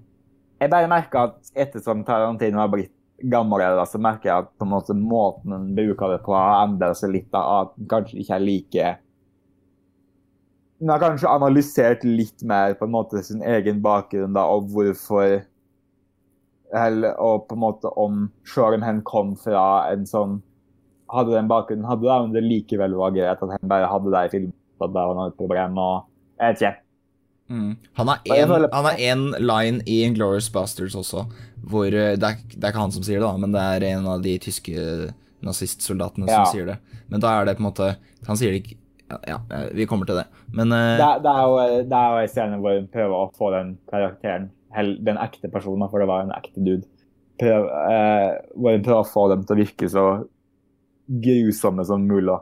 Jeg 0.61 0.73
bare 0.73 0.89
merker 0.89 1.29
at 1.29 1.53
ettersom 1.67 2.07
Tarantino 2.09 2.63
har 2.63 2.73
blitt 2.73 2.95
gammelere, 3.31 3.87
så 3.89 4.01
merker 4.03 4.31
jeg 4.31 4.45
at 4.45 4.53
på 4.59 4.67
en 4.67 4.73
måte 4.75 4.97
måten 4.97 5.55
en 5.57 5.73
bruker 5.77 6.15
det 6.15 6.21
på, 6.27 6.35
har 6.37 6.67
endret 6.67 6.99
seg 6.99 7.15
litt. 7.15 7.31
Da, 7.33 7.43
at 7.63 7.75
den 7.79 7.89
kanskje 7.91 8.21
ikke 8.21 8.37
er 8.37 8.45
like 8.45 8.93
Den 10.83 10.91
har 10.91 11.03
kanskje 11.03 11.31
analysert 11.31 12.05
litt 12.05 12.43
mer 12.45 12.75
på 12.79 12.89
en 12.89 12.95
måte 12.95 13.23
sin 13.25 13.43
egen 13.43 13.81
bakgrunn 13.85 14.37
da, 14.37 14.45
og 14.45 14.71
hvorfor 14.75 15.45
eller, 16.75 17.15
Og 17.23 17.45
på 17.47 17.55
en 17.55 17.63
måte 17.63 17.91
om 18.01 18.25
Selv 18.51 18.75
om 18.75 18.83
hen 18.83 19.03
kom 19.07 19.37
fra 19.39 19.87
en 19.93 20.09
sånn 20.11 20.41
Hadde 21.15 21.37
den 21.37 21.47
bakgrunnen, 21.51 21.87
hadde 21.87 22.09
det, 22.09 22.17
men 22.25 22.33
det 22.35 22.43
likevel 22.43 22.97
var 22.99 23.13
greit 23.15 23.43
at 23.45 23.53
han 23.53 23.71
bare 23.71 23.87
hadde 23.87 24.11
det 24.11 24.23
i 24.25 24.31
filmen. 24.33 24.55
At 24.83 24.91
det 24.91 25.05
var 25.05 25.15
noe 25.15 25.35
problem. 25.37 25.77
og 25.79 26.09
jeg 26.41 26.49
vet 26.49 26.63
ikke. 26.63 26.73
Mm. 27.49 27.77
Han 28.01 28.09
har 28.09 28.97
én 28.99 29.25
line 29.39 29.83
i 29.87 30.03
Inglorious 30.03 30.49
Busters 30.51 30.95
også, 30.95 31.27
hvor 31.71 31.87
eh, 31.89 32.15
det 32.19 32.31
er, 32.31 32.41
det 32.55 32.61
er, 32.61 32.71
ikke 32.71 32.83
han 32.83 32.95
som 32.95 33.05
sier 33.07 33.21
det, 33.21 33.27
da, 33.27 33.35
men 33.41 33.55
det 33.55 33.65
er 33.65 33.87
en 33.93 34.09
av 34.15 34.25
de 34.25 34.35
tyske 34.43 34.87
nazistsoldatene 35.45 36.31
ja. 36.31 36.41
som 36.41 36.55
sier 36.55 36.73
det. 36.73 36.79
Men 37.13 37.23
da 37.25 37.35
er 37.37 37.49
det 37.49 37.59
på 37.59 37.63
en 37.65 37.67
måte 37.69 37.91
Han 38.25 38.39
sier 38.41 38.55
det 38.55 38.63
ikke 38.63 38.79
Ja, 39.29 39.37
vi 39.77 39.85
kommer 39.87 40.09
til 40.09 40.17
det, 40.17 40.25
men 40.49 40.73
uh, 40.73 40.97
det, 40.97 41.09
det, 41.27 41.33
er 41.33 41.43
jo, 41.45 41.59
det 41.91 41.99
er 41.99 42.15
jo 42.15 42.23
en 42.23 42.31
scene 42.33 42.57
hvor 42.63 42.79
hun 42.79 42.87
prøver 42.91 43.17
å 43.19 43.27
få 43.37 43.51
den 43.53 43.75
karakteren, 43.93 44.49
den 45.07 45.21
ekte 45.21 45.51
personen, 45.53 45.85
for 45.93 46.03
det 46.03 46.09
var 46.09 46.25
en 46.25 46.33
ekte 46.35 46.65
dude, 46.65 46.89
prøver, 47.39 47.69
uh, 47.69 48.31
hvor 48.57 48.75
hun 48.75 48.87
prøver 48.87 49.03
å 49.05 49.11
få 49.13 49.27
dem 49.35 49.45
til 49.45 49.55
å 49.55 49.61
virke 49.61 49.91
så 49.93 50.07
grusomme 51.07 51.85
som 51.85 52.09
mulig. 52.09 52.39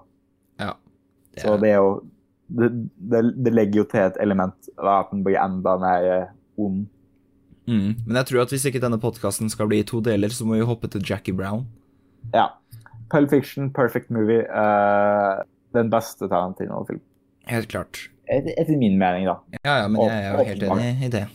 Ja. 0.63 0.71
Det 1.35 1.43
er... 1.43 1.45
Så 1.45 1.59
det 1.61 1.75
er 1.75 1.83
jo 1.83 1.93
det, 2.53 2.69
det, 2.97 3.23
det, 3.45 3.53
legger 3.55 3.83
jo 3.83 3.89
til 3.89 4.07
et 4.07 4.19
element 4.21 4.73
at 4.77 5.13
den 5.13 5.23
blir 5.25 5.41
enda 5.41 5.77
mer 5.81 6.09
eh, 6.09 6.33
ond. 6.61 6.85
Mm. 7.67 7.95
Men 8.07 8.19
jeg 8.21 8.29
tror 8.31 8.43
at 8.43 8.53
hvis 8.55 8.67
ikke 8.69 8.83
denne 8.83 8.99
podkasten 9.03 9.51
skal 9.53 9.69
bli 9.71 9.83
i 9.83 9.87
to 9.87 10.01
deler, 10.05 10.33
så 10.35 10.47
må 10.47 10.59
vi 10.59 10.67
hoppe 10.67 10.91
til 10.91 11.05
Jackie 11.07 11.35
Brown. 11.37 11.67
Ja. 12.35 12.49
Pulp 13.13 13.31
Fiction, 13.31 13.71
perfect 13.71 14.11
movie. 14.11 14.43
Uh, 14.49 15.43
den 15.77 15.91
beste 15.93 16.29
Tarantino-filmen. 16.29 17.05
Helt 17.51 17.69
klart. 17.69 18.09
Et, 18.31 18.47
etter 18.59 18.79
min 18.79 18.99
mening, 18.99 19.27
da. 19.29 19.37
Ja, 19.65 19.83
ja, 19.83 19.89
men 19.89 20.03
jeg 20.07 20.25
er 20.25 20.31
jo 20.33 20.47
helt 20.49 20.63
enig 20.63 21.07
i 21.07 21.11
det. 21.13 21.27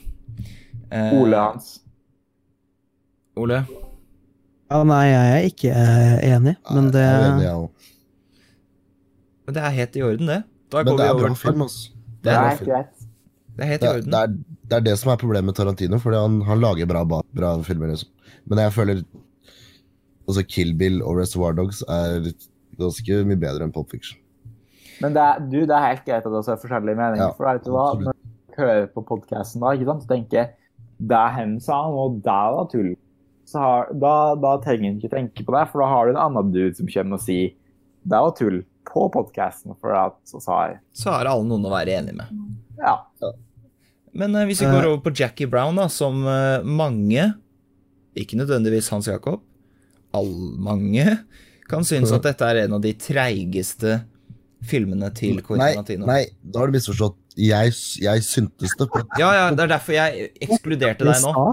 Uh, 0.87 1.21
Ole 1.21 1.43
Hans. 1.43 1.73
Ole? 3.37 3.61
Ja, 4.71 4.81
nei, 4.83 5.03
jeg 5.07 5.33
er 5.33 5.45
ikke 5.47 5.73
enig, 6.27 6.55
men 6.73 6.89
det 6.91 7.03
er 7.03 7.37
jeg. 7.43 7.67
Men 9.47 9.55
det 9.55 9.61
er 9.63 9.75
helt 9.77 9.95
i 9.95 10.01
orden, 10.03 10.31
det. 10.31 10.41
Da 10.71 10.83
Men 10.83 10.97
det 10.99 11.05
er 11.05 11.19
bra 11.21 11.33
film, 11.39 11.61
altså. 11.63 11.93
Det 12.23 12.33
er, 12.33 12.57
det 12.59 12.73
er 12.75 12.87
Det 13.57 13.65
er 13.65 13.71
helt 13.73 13.85
i 13.85 13.89
orden. 13.89 14.11
Det 14.13 14.19
er, 14.19 14.35
det 14.69 14.77
er, 14.77 14.83
det 14.85 14.93
som 15.01 15.11
er 15.11 15.21
problemet 15.21 15.49
med 15.49 15.57
Tarantino, 15.57 15.97
fordi 16.01 16.19
han, 16.21 16.41
han 16.45 16.61
lager 16.61 16.89
bra, 16.89 17.01
bra, 17.09 17.55
filmer. 17.65 17.93
Liksom. 17.93 18.11
Men 18.51 18.61
jeg 18.61 18.75
føler 18.75 19.01
altså 20.27 20.43
Kill 20.45 20.75
Bill 20.77 21.01
og 21.01 21.17
Reservoir 21.21 21.57
Dogs 21.57 21.81
er 21.89 22.29
ganske 22.77 23.19
mye 23.25 23.39
bedre 23.41 23.65
enn 23.65 23.73
Pop 23.73 23.89
Fiction. 23.89 24.19
Men 25.01 25.13
det 25.17 25.23
er, 25.23 25.41
du, 25.49 25.59
det 25.65 25.73
er 25.73 25.89
helt 25.89 26.05
greit 26.05 26.25
at 26.25 26.33
det 26.33 26.43
er 26.53 26.61
forskjellige 26.61 26.99
meninger. 26.99 27.25
Ja, 27.25 27.33
for 27.37 27.49
vet 27.49 27.65
du 27.65 27.73
hva, 27.73 27.87
Når 28.01 28.13
du 28.13 28.61
hører 28.61 28.87
på 28.93 29.03
podkasten 29.09 29.65
da, 29.65 29.73
ikke 29.73 29.89
sant, 29.89 30.05
så 30.05 30.13
tenker 30.13 30.41
jeg 30.41 30.53
det 31.09 31.25
hen 31.35 31.59
sa 31.61 31.83
han, 31.85 31.97
og 31.97 32.21
det 32.25 32.39
var 32.57 32.71
tull. 32.71 32.95
Har, 33.53 33.91
da, 33.95 34.13
da 34.43 34.55
trenger 34.61 34.89
han 34.89 34.97
ikke 34.99 35.13
tenke 35.13 35.45
på 35.47 35.53
det, 35.55 35.67
for 35.71 35.81
da 35.81 35.89
har 35.91 36.07
du 36.07 36.13
en 36.13 36.23
annen 36.25 36.49
dude 36.51 36.73
som 36.75 36.89
kommer 36.91 37.17
og 37.17 37.23
sier 37.23 37.53
det 38.07 38.19
var 38.23 38.33
tull 38.37 38.61
på 38.87 39.03
podkasten, 39.13 39.75
for 39.81 39.95
at 39.95 40.17
så 40.27 40.41
har 40.47 40.77
Så 40.95 41.11
har 41.11 41.29
alle 41.29 41.47
noen 41.47 41.65
å 41.67 41.73
være 41.73 41.97
enig 41.99 42.15
med. 42.17 42.31
Ja. 42.79 43.01
Men 44.15 44.35
uh, 44.35 44.45
hvis 44.47 44.61
vi 44.63 44.69
går 44.71 44.87
over 44.89 45.01
på 45.05 45.13
Jackie 45.17 45.49
Brown, 45.49 45.77
da, 45.79 45.87
som 45.91 46.23
uh, 46.27 46.63
mange, 46.63 47.31
ikke 48.17 48.39
nødvendigvis 48.39 48.91
Hans 48.93 49.09
Jakob, 49.09 49.43
all 50.15 50.31
mange, 50.57 51.19
kan 51.67 51.83
synes 51.83 52.13
at 52.15 52.23
dette 52.23 52.47
er 52.47 52.63
en 52.63 52.77
av 52.77 52.83
de 52.83 52.93
treigeste 52.95 53.99
filmene 54.67 55.09
til 55.15 55.41
Quentin 55.45 56.01
Nei, 56.01 56.07
nei, 56.07 56.21
da 56.41 56.63
har 56.63 56.71
du 56.71 56.77
misforstått. 56.77 57.17
Jeg, 57.37 57.73
jeg 58.01 58.23
syntes 58.25 58.73
det. 58.79 58.87
Ja, 59.19 59.29
ja, 59.35 59.47
det 59.53 59.67
er 59.67 59.73
derfor 59.75 59.93
jeg 59.93 60.31
ekskluderte 60.47 61.05
deg 61.05 61.21
nå. 61.21 61.51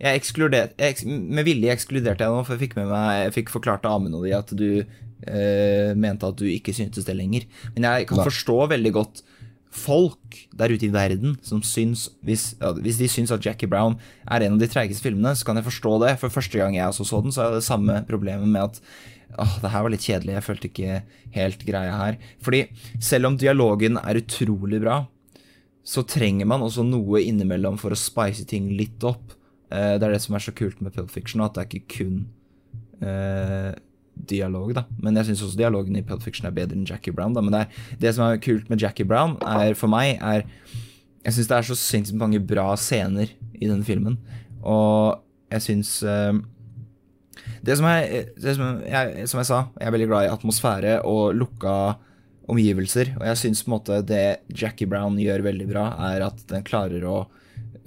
Jeg 0.00 0.16
ekskluderte, 0.16 0.74
jeg, 0.80 1.20
med 1.28 1.44
vilje 1.46 1.74
ekskluderte 1.76 2.24
jeg 2.24 2.32
nå, 2.32 2.40
for 2.46 2.56
jeg 2.56 2.64
fikk 2.64 2.78
med 2.80 2.88
meg, 2.90 3.10
jeg 3.26 3.34
fikk 3.36 3.52
forklart 3.52 3.84
av 3.86 3.98
Amund 4.00 4.16
og 4.16 4.24
de 4.24 4.32
at 4.34 4.50
du 4.56 4.66
eh, 4.80 5.92
mente 5.92 6.26
at 6.26 6.40
du 6.40 6.46
ikke 6.48 6.74
syntes 6.74 7.06
det 7.06 7.14
lenger. 7.18 7.44
Men 7.76 7.86
jeg 7.86 8.08
kan 8.08 8.18
Nei. 8.18 8.26
forstå 8.30 8.56
veldig 8.72 8.92
godt 8.96 9.22
folk 9.70 10.36
der 10.58 10.72
ute 10.74 10.88
i 10.88 10.92
verden 10.92 11.36
som 11.46 11.62
syns 11.62 12.08
hvis, 12.26 12.54
ja, 12.58 12.72
hvis, 12.74 12.98
de 12.98 13.06
syns 13.10 13.30
at 13.34 13.44
Jackie 13.46 13.70
Brown 13.70 13.96
er 14.26 14.42
en 14.42 14.56
av 14.56 14.62
de 14.62 14.68
treigeste 14.70 15.06
filmene, 15.06 15.32
så 15.38 15.46
kan 15.46 15.60
jeg 15.60 15.68
forstå 15.68 15.94
det. 16.04 16.16
For 16.22 16.34
første 16.34 16.58
gang 16.58 16.74
jeg 16.76 16.90
også 16.90 17.06
så 17.06 17.22
den, 17.22 17.34
så 17.34 17.46
er 17.46 17.56
det 17.56 17.66
samme 17.66 18.00
problemet 18.08 18.50
med 18.50 18.66
at 18.66 18.80
åh, 19.38 19.56
det 19.62 19.70
her 19.70 19.86
var 19.86 19.94
litt 19.94 20.06
kjedelig. 20.06 20.36
Jeg 20.36 20.46
følte 20.46 20.70
ikke 20.70 21.00
helt 21.36 21.64
greia 21.68 21.96
her. 22.00 22.18
Fordi 22.42 22.64
selv 22.98 23.30
om 23.30 23.38
dialogen 23.38 24.00
er 24.02 24.22
utrolig 24.22 24.82
bra, 24.82 25.04
så 25.86 26.04
trenger 26.06 26.48
man 26.50 26.64
også 26.66 26.84
noe 26.86 27.22
innimellom 27.22 27.78
for 27.80 27.94
å 27.94 27.98
spice 27.98 28.44
ting 28.48 28.68
litt 28.78 29.06
opp. 29.06 29.36
Eh, 29.70 29.94
det 29.96 30.06
er 30.06 30.16
det 30.16 30.22
som 30.24 30.36
er 30.36 30.44
så 30.44 30.54
kult 30.56 30.82
med 30.82 30.94
Pulp 30.96 31.12
Fiction, 31.14 31.42
at 31.44 31.56
det 31.56 31.62
er 31.62 31.70
ikke 31.70 31.94
kun 31.94 32.18
eh, 33.06 33.72
dialog, 34.28 34.72
da. 34.76 34.84
Men 35.02 35.16
jeg 35.18 35.30
syns 35.30 35.44
også 35.46 35.60
dialogen 35.60 35.96
i 35.98 36.04
Pulp 36.06 36.24
Fiction 36.24 36.48
er 36.48 36.54
bedre 36.56 36.78
enn 36.78 36.86
Jackie 36.88 37.14
Brown. 37.14 37.34
Da. 37.36 37.42
Men 37.44 37.54
det, 37.54 37.64
er, 37.64 37.96
det 38.02 38.14
som 38.16 38.26
er 38.26 38.42
kult 38.42 38.70
med 38.72 38.82
Jackie 38.82 39.08
Brown, 39.08 39.36
er 39.46 39.74
for 39.78 39.92
meg, 39.92 40.18
er 40.20 40.46
Jeg 41.20 41.36
syns 41.36 41.50
det 41.50 41.56
er 41.56 41.66
så 41.68 41.76
sinnssykt 41.76 42.20
mange 42.20 42.40
bra 42.40 42.70
scener 42.80 43.28
i 43.52 43.66
denne 43.66 43.84
filmen. 43.84 44.16
Og 44.64 45.20
jeg 45.52 45.64
syns 45.66 45.98
uh, 46.06 46.32
det, 47.60 47.76
som 47.76 47.88
er, 47.90 48.30
det 48.40 48.54
som, 48.56 48.78
jeg, 48.86 49.26
som 49.28 49.42
jeg 49.42 49.48
sa, 49.50 49.58
jeg 49.76 49.90
er 49.90 49.96
veldig 49.96 50.08
glad 50.08 50.28
i 50.28 50.32
atmosfære 50.32 50.94
og 51.08 51.34
lukka 51.36 51.74
omgivelser. 52.50 53.14
Og 53.18 53.26
jeg 53.28 53.40
syns 53.42 53.62
på 53.64 53.70
en 53.70 53.76
måte 53.76 54.00
det 54.06 54.24
Jackie 54.48 54.88
Brown 54.88 55.18
gjør 55.20 55.44
veldig 55.50 55.68
bra, 55.70 55.90
er 56.10 56.24
at 56.30 56.40
den 56.50 56.64
klarer 56.66 57.04
å 57.04 57.18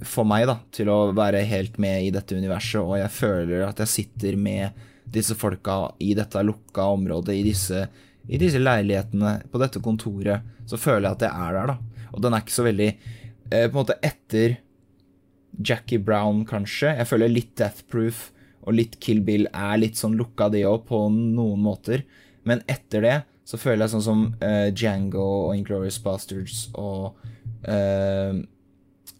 få 0.04 0.24
meg 0.26 0.46
da, 0.48 0.58
til 0.74 0.90
å 0.92 0.98
være 1.16 1.44
helt 1.48 1.78
med 1.82 2.06
i 2.06 2.12
dette 2.14 2.36
universet, 2.36 2.82
og 2.82 2.98
jeg 2.98 3.12
føler 3.14 3.64
at 3.66 3.80
jeg 3.82 3.92
sitter 3.92 4.38
med 4.40 4.84
disse 5.14 5.36
folka 5.38 5.78
i 6.02 6.12
dette 6.18 6.42
lukka 6.44 6.88
området, 6.96 7.36
i 7.38 7.46
disse, 7.46 7.86
i 8.26 8.40
disse, 8.40 8.60
leilighetene, 8.60 9.36
på 9.50 9.60
dette 9.62 9.82
kontoret, 9.84 10.44
så 10.68 10.80
føler 10.80 11.08
jeg 11.08 11.18
at 11.18 11.26
jeg 11.26 11.46
er 11.46 11.58
der, 11.58 11.72
da. 11.74 12.10
Og 12.14 12.22
den 12.24 12.34
er 12.34 12.44
ikke 12.44 12.54
så 12.54 12.64
veldig 12.64 12.86
eh, 12.92 13.64
På 13.66 13.72
en 13.72 13.80
måte 13.80 13.98
etter 14.06 14.58
Jackie 15.58 15.98
Brown, 16.02 16.44
kanskje. 16.46 16.92
Jeg 16.98 17.08
føler 17.10 17.32
litt 17.32 17.54
Death 17.58 17.86
Proof 17.90 18.28
og 18.64 18.76
litt 18.78 18.96
Kill 19.02 19.20
Bill 19.24 19.46
er 19.52 19.76
litt 19.80 19.98
sånn 20.00 20.16
lukka, 20.18 20.48
de 20.52 20.64
òg, 20.66 20.86
på 20.88 21.04
noen 21.12 21.62
måter. 21.62 22.04
Men 22.48 22.62
etter 22.70 23.04
det 23.04 23.16
så 23.44 23.60
føler 23.60 23.84
jeg 23.84 23.94
sånn 23.94 24.04
som 24.04 24.22
uh, 24.40 24.68
Django 24.72 25.24
og 25.48 25.56
Inglorious 25.58 25.98
Bastards 26.02 26.68
og 26.80 27.18
uh, 27.68 28.32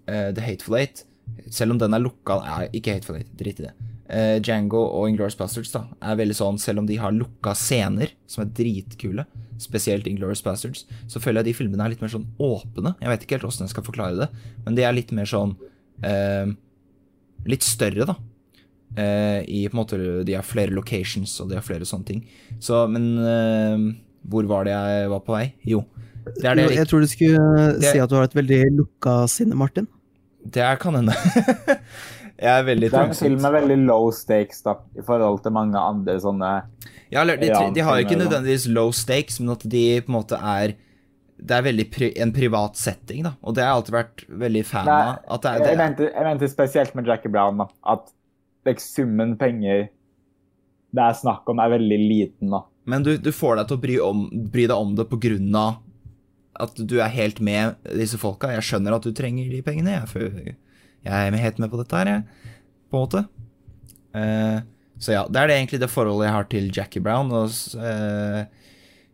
uh, 0.09 0.31
The 0.33 0.45
Hateful 0.45 0.79
Eight 0.81 1.05
Selv 1.53 1.75
om 1.75 1.81
den 1.81 1.97
er 1.97 2.01
lukka 2.01 2.39
Nei, 2.41 2.71
ikke 2.81 2.97
Hateful 2.97 3.21
Eight, 3.21 3.35
drit 3.37 3.61
i 3.61 3.67
det 3.69 3.75
uh, 4.11 4.37
Django 4.41 4.83
og 4.85 5.09
Inglorious 5.11 5.37
Bastards 5.39 5.73
da, 5.75 5.85
er 6.03 6.19
veldig 6.21 6.37
sånn, 6.39 6.61
selv 6.63 6.83
om 6.83 6.89
de 6.89 6.99
har 7.01 7.15
lukka 7.15 7.55
scener, 7.59 8.13
som 8.31 8.45
er 8.45 8.53
dritkule, 8.57 9.27
spesielt 9.63 10.09
Inglorious 10.11 10.45
Bastards, 10.45 10.85
så 11.11 11.23
føler 11.23 11.43
jeg 11.43 11.53
de 11.53 11.57
filmene 11.61 11.87
er 11.87 11.95
litt 11.95 12.05
mer 12.05 12.13
sånn 12.13 12.29
åpne. 12.43 12.97
Jeg 13.01 13.13
vet 13.13 13.27
ikke 13.27 13.39
helt 13.39 13.49
åssen 13.51 13.69
jeg 13.69 13.75
skal 13.75 13.87
forklare 13.87 14.25
det, 14.25 14.31
men 14.67 14.79
de 14.79 14.87
er 14.87 14.97
litt 14.97 15.13
mer 15.15 15.31
sånn 15.31 15.57
eh, 16.05 16.55
Litt 17.45 17.61
større, 17.67 18.07
da. 18.09 18.15
Eh, 18.97 19.43
I 19.53 19.59
på 19.69 19.75
en 19.75 19.81
måte 19.83 19.99
De 20.25 20.33
har 20.33 20.47
flere 20.49 20.73
locations, 20.73 21.29
og 21.43 21.51
de 21.51 21.59
har 21.59 21.67
flere 21.67 21.85
sånne 21.85 22.09
ting. 22.09 22.23
Så, 22.57 22.79
men 22.89 23.11
hvor 24.25 24.47
var 24.49 24.65
det 24.65 24.73
jeg 24.73 25.11
var 25.13 25.21
på 25.27 25.35
vei? 25.35 25.45
Jo. 25.69 25.83
Det 26.25 26.55
det 26.57 26.65
jeg, 26.65 26.77
jeg 26.79 26.89
tror 26.89 27.05
du 27.05 27.11
skulle 27.11 27.67
det, 27.77 27.91
si 27.91 28.01
at 28.01 28.09
du 28.09 28.17
har 28.17 28.25
et 28.25 28.37
veldig 28.39 28.61
lukka 28.79 29.17
sinne, 29.29 29.59
Martin. 29.61 29.91
Det 30.45 30.65
kan 30.81 30.97
hende. 30.97 31.15
Jeg 32.41 32.51
er 32.51 32.65
veldig 32.67 32.89
Det 32.91 32.99
er 32.99 33.11
en 33.11 33.19
film 33.19 33.43
med 33.45 33.53
veldig 33.55 33.77
low 33.87 34.09
stakes 34.15 34.65
da, 34.67 34.79
i 34.99 35.05
forhold 35.07 35.43
til 35.45 35.55
mange 35.55 35.79
andre 35.79 36.17
sånne 36.23 36.51
Ja, 37.13 37.23
de, 37.29 37.37
de, 37.39 37.85
har 37.85 38.01
jo 38.01 38.07
ikke 38.07 38.19
nødvendigvis 38.19 38.67
low 38.75 38.91
stakes, 38.91 39.39
men 39.41 39.55
at 39.55 39.63
de 39.71 39.85
på 40.03 40.11
en 40.11 40.19
måte 40.19 40.41
er 40.41 40.75
det 41.45 41.57
er 41.57 41.65
veldig 41.67 41.85
pri, 41.91 42.09
en 42.23 42.31
privat 42.33 42.79
setting, 42.79 43.25
da. 43.27 43.35
Og 43.43 43.57
det 43.57 43.65
har 43.65 43.73
jeg 43.73 43.79
alltid 43.81 43.95
vært 43.97 44.23
veldig 44.45 44.61
fan 44.69 44.89
av. 44.89 45.17
Det 45.43 45.51
er, 45.51 45.59
det 45.61 45.73
jeg, 45.73 45.79
mente, 45.81 46.07
jeg, 46.07 46.27
mente, 46.29 46.49
spesielt 46.49 46.95
med 46.97 47.11
Jackie 47.11 47.33
Brown, 47.33 47.59
da. 47.61 47.67
At 47.91 48.81
summen 48.81 49.35
penger 49.37 49.89
det 50.95 51.03
er 51.03 51.17
snakk 51.19 51.51
om, 51.51 51.61
er 51.61 51.75
veldig 51.75 51.99
liten, 52.01 52.55
da. 52.55 52.63
Men 52.89 53.05
du, 53.05 53.17
du 53.19 53.33
får 53.35 53.59
deg 53.59 53.69
til 53.69 53.77
å 53.77 53.83
bry, 53.83 53.97
om, 54.05 54.23
bry, 54.53 54.69
deg 54.71 54.77
om 54.79 54.95
det 54.97 55.09
på 55.11 55.19
grunn 55.21 55.59
av 55.59 55.83
at 56.63 56.79
du 56.79 57.01
er 57.03 57.11
helt 57.11 57.41
med 57.43 57.81
disse 57.99 58.19
folka. 58.21 58.53
Jeg 58.55 58.67
skjønner 58.69 58.95
at 58.95 59.07
du 59.07 59.11
trenger 59.17 59.51
de 59.51 59.63
pengene. 59.67 59.97
Jeg, 59.99 60.55
jeg 61.05 61.31
er 61.31 61.43
helt 61.43 61.61
med 61.63 61.73
på 61.73 61.81
dette 61.81 62.01
her, 62.01 62.11
jeg. 62.11 62.53
På 62.91 62.99
en 63.01 63.05
måte. 63.05 63.25
Uh, 64.15 64.59
så 65.03 65.17
ja, 65.17 65.25
det 65.29 65.41
er 65.41 65.51
det 65.51 65.57
egentlig 65.59 65.81
det 65.83 65.91
forholdet 65.93 66.29
jeg 66.29 66.37
har 66.37 66.49
til 66.51 66.69
Jackie 66.73 67.05
Brown. 67.05 67.33
Og, 67.35 67.53
uh, 67.77 68.45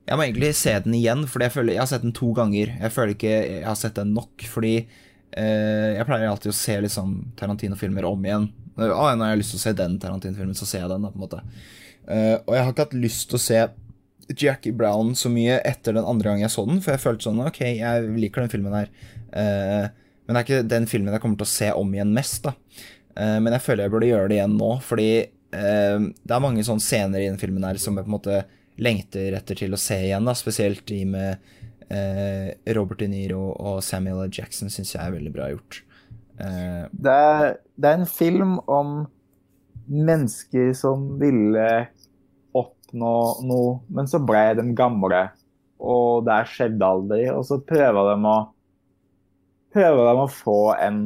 jeg 0.07 0.19
må 0.19 0.27
egentlig 0.27 0.53
se 0.59 0.75
den 0.85 0.97
igjen, 0.99 1.27
for 1.31 1.43
jeg, 1.43 1.55
jeg 1.73 1.81
har 1.81 1.91
sett 1.91 2.07
den 2.07 2.17
to 2.17 2.31
ganger. 2.37 2.75
Jeg 2.79 2.95
føler 2.95 3.15
ikke 3.17 3.35
jeg 3.35 3.67
har 3.67 3.79
sett 3.79 3.99
den 3.99 4.15
nok, 4.17 4.47
fordi 4.53 4.75
uh, 4.85 5.91
jeg 5.97 6.07
pleier 6.09 6.31
alltid 6.31 6.55
å 6.55 6.61
se 6.61 6.81
liksom 6.87 7.15
Tarantino-filmer 7.41 8.09
om 8.09 8.27
igjen. 8.27 8.51
Ah, 8.81 9.13
når 9.13 9.27
jeg 9.27 9.35
har 9.35 9.41
lyst 9.43 9.55
til 9.57 9.61
å 9.61 9.67
se 9.67 9.77
den 9.77 10.01
Tarantino-filmen, 10.01 10.57
så 10.57 10.69
ser 10.69 10.85
jeg 10.85 10.93
den. 10.93 11.07
da, 11.07 11.13
på 11.13 11.21
en 11.21 11.27
måte. 11.27 11.45
og 12.11 12.55
jeg 12.55 12.65
har 12.65 12.73
ikke 12.73 12.87
hatt 12.87 13.01
lyst 13.03 13.29
til 13.29 13.37
å 13.37 13.43
se 13.45 13.65
Jackie 14.39 14.73
Brown 14.73 15.15
så 15.19 15.31
mye 15.33 15.59
etter 15.67 15.97
den 15.97 16.07
andre 16.07 16.31
gangen 16.31 16.45
jeg 16.45 16.55
så 16.55 16.65
den, 16.69 16.81
for 16.85 16.95
jeg 16.95 17.03
følte 17.03 17.27
sånn 17.27 17.43
Ok, 17.43 17.61
jeg 17.67 18.13
liker 18.15 18.45
den 18.45 18.53
filmen 18.53 18.77
her. 18.77 18.93
Uh, 19.31 20.00
men 20.31 20.37
det 20.37 20.41
er 20.41 20.47
ikke 20.47 20.71
den 20.71 20.85
filmen 20.87 21.11
jeg 21.11 21.23
kommer 21.25 21.41
til 21.41 21.49
å 21.49 21.51
se 21.51 21.69
om 21.75 21.89
igjen 21.91 22.13
mest, 22.15 22.45
da. 22.47 22.53
Uh, 23.19 23.39
men 23.43 23.51
jeg 23.57 23.65
føler 23.65 23.83
jeg 23.83 23.93
burde 23.97 24.11
gjøre 24.13 24.29
det 24.31 24.37
igjen 24.37 24.53
nå, 24.55 24.69
fordi 24.87 25.09
uh, 25.27 25.97
det 26.07 26.37
er 26.37 26.45
mange 26.45 26.63
sånne 26.69 26.85
scener 26.85 27.25
i 27.25 27.27
den 27.27 27.41
filmen 27.41 27.67
her 27.67 27.81
som 27.83 27.99
jeg 27.99 28.07
på 28.07 28.13
en 28.13 28.15
måte 28.15 28.37
lengter 28.79 29.35
etter 29.35 29.59
til 29.59 29.75
å 29.75 29.81
se 29.83 29.99
igjen, 30.07 30.31
da. 30.31 30.37
Spesielt 30.39 30.87
de 30.89 31.03
med 31.11 31.57
Robert 32.71 33.01
De 33.03 33.09
Niro 33.11 33.49
og 33.51 33.81
Samuel 33.83 34.29
L. 34.29 34.31
Jackson 34.31 34.71
syns 34.71 34.93
jeg 34.95 35.03
er 35.03 35.17
veldig 35.17 35.33
bra 35.35 35.49
gjort. 35.51 35.81
Det 36.39 37.15
er, 37.17 37.57
det 37.75 37.89
er 37.91 37.97
en 37.99 38.07
film 38.07 38.53
om 38.71 38.93
mennesker 39.91 40.71
som 40.79 41.09
ville 41.19 41.67
oppnå 42.55 43.17
noe, 43.43 43.75
men 43.91 44.07
så 44.07 44.23
ble 44.23 44.45
de 44.61 44.69
gamle. 44.79 45.25
Og 45.83 46.23
det 46.31 46.39
skjedde 46.53 46.87
aldri. 46.95 47.25
Og 47.35 47.43
så 47.49 47.59
prøver 47.59 48.13
de 48.13 48.17
å 48.31 48.39
prøver 49.75 50.03
de 50.09 50.23
å 50.23 50.31
få 50.33 50.59
en, 50.81 51.01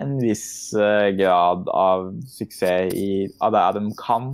en 0.00 0.16
viss 0.22 0.74
uh, 0.78 1.08
grad 1.18 1.68
av 1.72 2.10
suksess 2.30 2.94
i, 2.96 3.28
av 3.44 3.54
det 3.54 3.64
de 3.78 3.94
kan, 4.00 4.32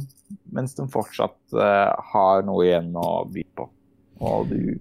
mens 0.55 0.77
de 0.79 0.89
fortsatt 0.93 1.39
uh, 1.57 1.93
har 2.13 2.45
noe 2.49 2.67
igjen 2.67 2.93
å 2.97 3.25
by 3.31 3.47
på. 3.59 3.69
Og 4.25 4.51
du 4.53 4.75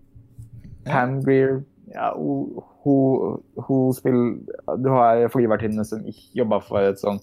Pam 0.88 1.22
Greer 1.24 1.62
ja, 1.94 2.12
hun, 2.18 2.60
hun, 2.84 3.40
hun 3.68 3.94
spiller 3.96 4.78
Du 4.82 4.90
har 4.94 5.24
flyvertinne 5.34 5.86
som 5.88 6.04
jobber 6.36 6.64
for 6.66 6.84
et 6.84 7.02
sånn 7.02 7.20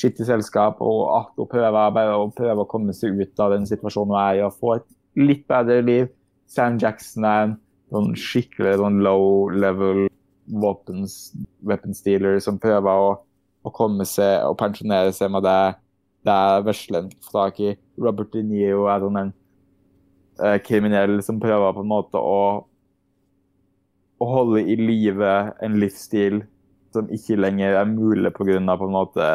skittig 0.00 0.26
selskap, 0.28 0.78
og 0.80 1.00
at 1.18 1.32
hun 1.36 1.48
prøver 1.50 1.94
bare 1.94 2.14
å 2.16 2.30
prøve 2.32 2.64
å 2.64 2.68
komme 2.70 2.94
seg 2.96 3.18
ut 3.18 3.42
av 3.42 3.52
den 3.54 3.66
situasjonen 3.68 4.14
hun 4.14 4.20
er 4.22 4.38
i 4.38 4.44
og 4.46 4.56
få 4.56 4.76
et 4.78 4.86
litt 5.20 5.44
bedre 5.50 5.80
liv. 5.84 6.08
Sam 6.50 6.78
Jackson 6.80 7.26
er 7.26 7.42
en 7.48 7.56
sånn 7.92 8.14
skikkelig 8.18 8.78
sånn 8.80 9.00
low 9.04 9.50
level 9.52 10.06
weapons, 10.46 11.32
weapons 11.66 12.02
dealer 12.04 12.40
som 12.42 12.58
prøver 12.60 12.90
å, 12.90 13.12
å, 13.64 13.72
komme 13.74 14.06
seg 14.08 14.46
og 14.46 14.56
pensjonere 14.60 15.12
seg 15.16 15.32
med 15.32 15.44
det, 15.46 15.58
det 16.26 16.38
vesleren 16.66 17.10
får 17.24 17.36
tak 17.36 17.60
i. 17.64 17.74
Robert 18.00 18.32
De 18.34 18.42
Niro 18.46 18.88
er 18.90 19.04
sånn 19.04 19.20
en 19.20 19.34
eh, 20.42 20.58
kriminell 20.64 21.20
som 21.26 21.40
prøver 21.42 21.76
på 21.76 21.84
en 21.84 21.92
måte 21.92 22.20
å, 22.20 22.40
å 24.20 24.30
holde 24.30 24.64
i 24.64 24.78
live 24.80 25.36
en 25.62 25.78
livsstil 25.80 26.42
som 26.94 27.10
ikke 27.14 27.38
lenger 27.38 27.78
er 27.78 27.86
mulig 27.86 28.32
pga. 28.34 28.58
på 28.76 28.88
en 28.88 28.96
måte 28.96 29.26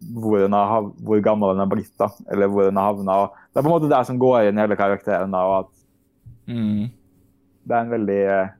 hvor, 0.00 0.40
har, 0.48 0.88
hvor, 1.04 1.20
gammel 1.20 1.54
den 1.54 1.64
er 1.64 1.70
blitt, 1.70 1.92
da, 2.00 2.08
eller 2.32 2.48
hvor 2.48 2.68
den 2.68 2.78
har 2.80 2.92
havna. 2.92 3.16
Det 3.52 3.60
er 3.60 3.64
på 3.64 3.68
en 3.68 3.74
måte 3.74 3.90
det 3.92 4.00
som 4.08 4.20
går 4.20 4.48
inn 4.48 4.58
i 4.58 4.62
hele 4.64 4.78
karakteren. 4.78 5.34
Da, 5.34 5.42
og 5.44 5.56
at 5.58 6.52
mm. 6.52 6.88
Det 7.60 7.76
er 7.76 7.84
en 7.84 7.92
veldig 7.92 8.20
eh, 8.24 8.52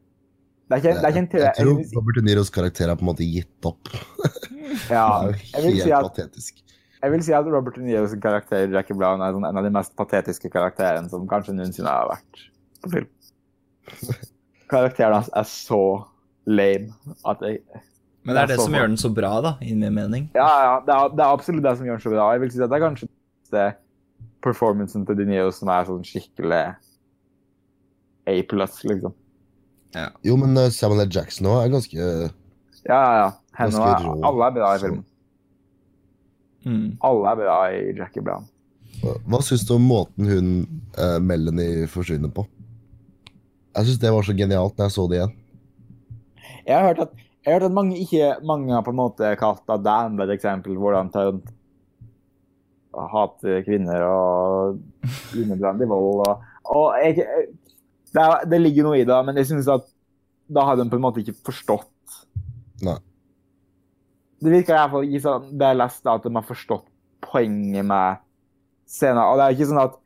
det 0.71 0.77
er 0.77 0.83
ikke, 0.85 0.91
det 0.95 1.07
er 1.09 1.11
ikke 1.11 1.21
en 1.21 1.29
Jeg 1.43 1.55
tror 1.59 1.79
Robert 1.99 2.19
De 2.21 2.23
Niros 2.23 2.51
karakter 2.55 2.91
er 2.93 2.99
på 2.99 3.03
en 3.03 3.09
måte 3.11 3.27
gitt 3.27 3.67
opp. 3.67 3.91
ja, 4.95 5.07
det 5.27 5.41
er 5.59 5.65
jo 5.65 5.73
helt 5.73 5.83
si 5.83 5.95
at, 5.97 6.07
patetisk. 6.07 6.61
Jeg 7.01 7.15
vil 7.15 7.25
si 7.27 7.35
at 7.35 7.49
Robert 7.51 7.75
De 7.75 7.83
Niros 7.89 8.15
karakter 8.23 8.71
Jackie 8.71 8.95
Brown 8.95 9.25
er 9.27 9.35
sånn 9.35 9.49
en 9.49 9.59
av 9.59 9.67
de 9.67 9.73
mest 9.75 9.97
patetiske 9.99 10.53
karakterene 10.53 11.11
som 11.11 11.27
kanskje 11.31 11.57
noensinne 11.59 11.91
har 11.91 12.13
vært 12.13 12.45
på 12.85 12.93
film. 12.95 13.11
Karakteren 14.71 15.17
hans 15.19 15.31
er 15.35 15.49
så 15.51 15.83
lame 16.47 16.95
at 17.27 17.43
jeg 17.43 17.65
men 18.21 18.37
det 18.37 18.43
er 18.43 18.51
det, 18.51 18.57
det 18.59 18.65
som 18.67 18.75
gjør 18.77 18.91
den 18.91 19.01
så 19.01 19.09
bra, 19.17 19.31
da, 19.41 19.55
i 19.65 19.73
min 19.73 19.95
mening. 19.97 20.27
Ja, 20.37 20.49
ja, 20.61 20.73
det 20.85 20.93
er, 20.93 21.13
det 21.17 21.23
er, 21.25 21.31
absolutt 21.33 21.65
det 21.65 21.73
som 21.79 21.87
gjør 21.89 21.97
den 21.97 22.05
så 22.05 22.13
bra. 22.13 22.27
Jeg 22.35 22.43
vil 22.43 22.51
si 22.53 22.61
at 22.61 22.69
det 22.69 22.77
er 22.77 22.83
kanskje 22.85 23.09
det 23.55 23.69
performancen 24.45 25.07
til 25.09 25.17
De 25.19 25.27
Niro 25.29 25.49
som 25.57 25.71
er 25.73 25.89
sånn 25.89 26.05
skikkelig 26.07 26.61
A 28.29 28.35
pluss, 28.51 28.83
liksom. 28.85 29.17
Ja. 29.95 30.09
Jo, 30.23 30.37
men 30.39 30.55
uh, 30.59 30.69
Samuel 30.71 31.07
L. 31.07 31.11
Jackson 31.13 31.49
òg 31.51 31.65
er 31.65 31.73
ganske 31.73 31.99
Ja, 31.99 32.29
ja, 32.89 33.15
ja. 33.19 33.29
Henne 33.59 33.89
er, 33.91 34.07
alle 34.25 34.47
er 34.47 34.55
bra 34.57 34.69
i 34.73 34.81
filmen. 34.81 35.03
Mm. 36.65 36.87
Alle 37.05 37.33
er 37.33 37.41
bra 37.41 37.57
i 37.75 37.81
Jackie 37.99 38.25
Brown. 38.25 38.47
Hva, 39.01 39.17
hva 39.27 39.41
syns 39.45 39.67
du 39.69 39.75
om 39.77 39.89
måten 39.91 40.29
hun 40.31 40.53
uh, 40.97 41.19
Melanie 41.21 41.89
forsvinner 41.91 42.33
på? 42.33 42.47
Jeg 43.77 43.89
syns 43.89 44.01
det 44.03 44.15
var 44.15 44.27
så 44.27 44.37
genialt 44.37 44.79
når 44.79 44.89
jeg 44.89 44.97
så 44.97 45.07
det 45.11 45.19
igjen. 45.19 45.35
Jeg 46.67 46.77
har 46.77 46.89
hørt 46.89 47.05
at 47.09 47.19
jeg 47.41 47.55
har 47.55 47.57
hørt 47.57 47.71
at 47.71 47.77
mange, 47.77 47.97
ikke, 47.97 48.35
mange 48.45 48.73
har 48.75 48.83
på 48.85 48.93
en 48.93 49.01
måte 49.01 49.29
kalt 49.41 49.65
at 49.73 49.81
det 49.85 49.93
er 49.93 50.09
enda 50.11 50.27
et 50.27 50.35
eksempel 50.35 50.77
hvordan 50.77 51.09
Tarant 51.13 51.47
hater 53.13 53.63
kvinner 53.65 54.05
og 54.05 54.81
unødvendig 55.41 55.89
vold. 55.89 56.25
Og, 56.27 56.45
og 56.65 56.99
jeg, 57.01 57.25
det, 58.15 58.23
er, 58.23 58.49
det, 58.51 58.61
ligger 58.61 58.89
noe 58.89 58.99
i 59.01 59.07
det, 59.07 59.19
men 59.27 59.39
jeg 59.39 59.51
synes 59.53 59.71
at 59.71 59.87
da 60.51 60.65
har 60.67 60.79
de 60.81 60.89
på 60.91 60.99
en 60.99 61.05
måte 61.05 61.23
ikke 61.23 61.37
forstått 61.47 61.89
Nei. 62.83 62.97
Det 64.41 64.53
virker 64.55 64.73
i 64.73 64.79
hvert 64.79 64.93
fall 64.95 65.07
ikke 65.07 65.23
sånn 65.27 65.51
det 65.61 65.69
jeg 65.69 65.79
leste, 65.79 66.13
at 66.13 66.25
de 66.25 66.33
har 66.33 66.47
forstått 66.49 66.87
poenget 67.21 67.85
med 67.85 68.23
scenen. 68.89 69.21
Og 69.21 69.37
det 69.37 69.45
er 69.47 69.57
ikke 69.57 69.71
sånn 69.73 69.83
at 69.85 69.99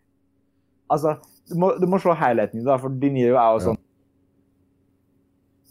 Altså, 0.93 1.15
du 1.49 1.55
må, 1.59 1.71
du 1.81 1.87
må 1.89 1.97
slå 2.03 2.13
helheten 2.19 2.61
i 2.61 2.65
det, 2.67 2.75
for 2.83 2.93
De 3.01 3.09
Niro 3.11 3.39
er 3.41 3.55
jo 3.57 3.63
sånn 3.71 3.79
ja. 3.79 3.85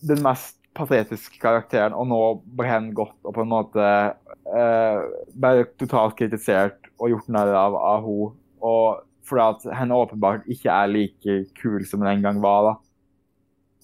den 0.10 0.24
mest 0.26 0.58
patetiske 0.74 1.38
karakteren, 1.38 1.94
og 1.94 2.08
nå 2.10 2.20
ble 2.58 2.70
han 2.72 2.88
gått 2.98 3.14
og 3.22 3.36
på 3.36 3.44
en 3.44 3.52
måte 3.52 3.84
eh, 3.86 5.04
bare 5.38 5.68
totalt 5.78 6.18
kritisert 6.18 6.90
og 6.98 7.14
gjort 7.14 7.30
narr 7.36 7.54
av 7.54 7.78
av 7.78 8.08
henne. 8.08 8.32
Og 8.64 9.04
fordi 9.28 9.44
at 9.44 9.78
henne 9.80 9.96
åpenbart 9.96 10.48
ikke 10.52 10.72
er 10.72 10.92
like 10.92 11.38
kul 11.60 11.86
som 11.88 12.04
hun 12.04 12.12
en 12.12 12.26
gang 12.26 12.42
var. 12.44 12.68
da. 12.68 12.74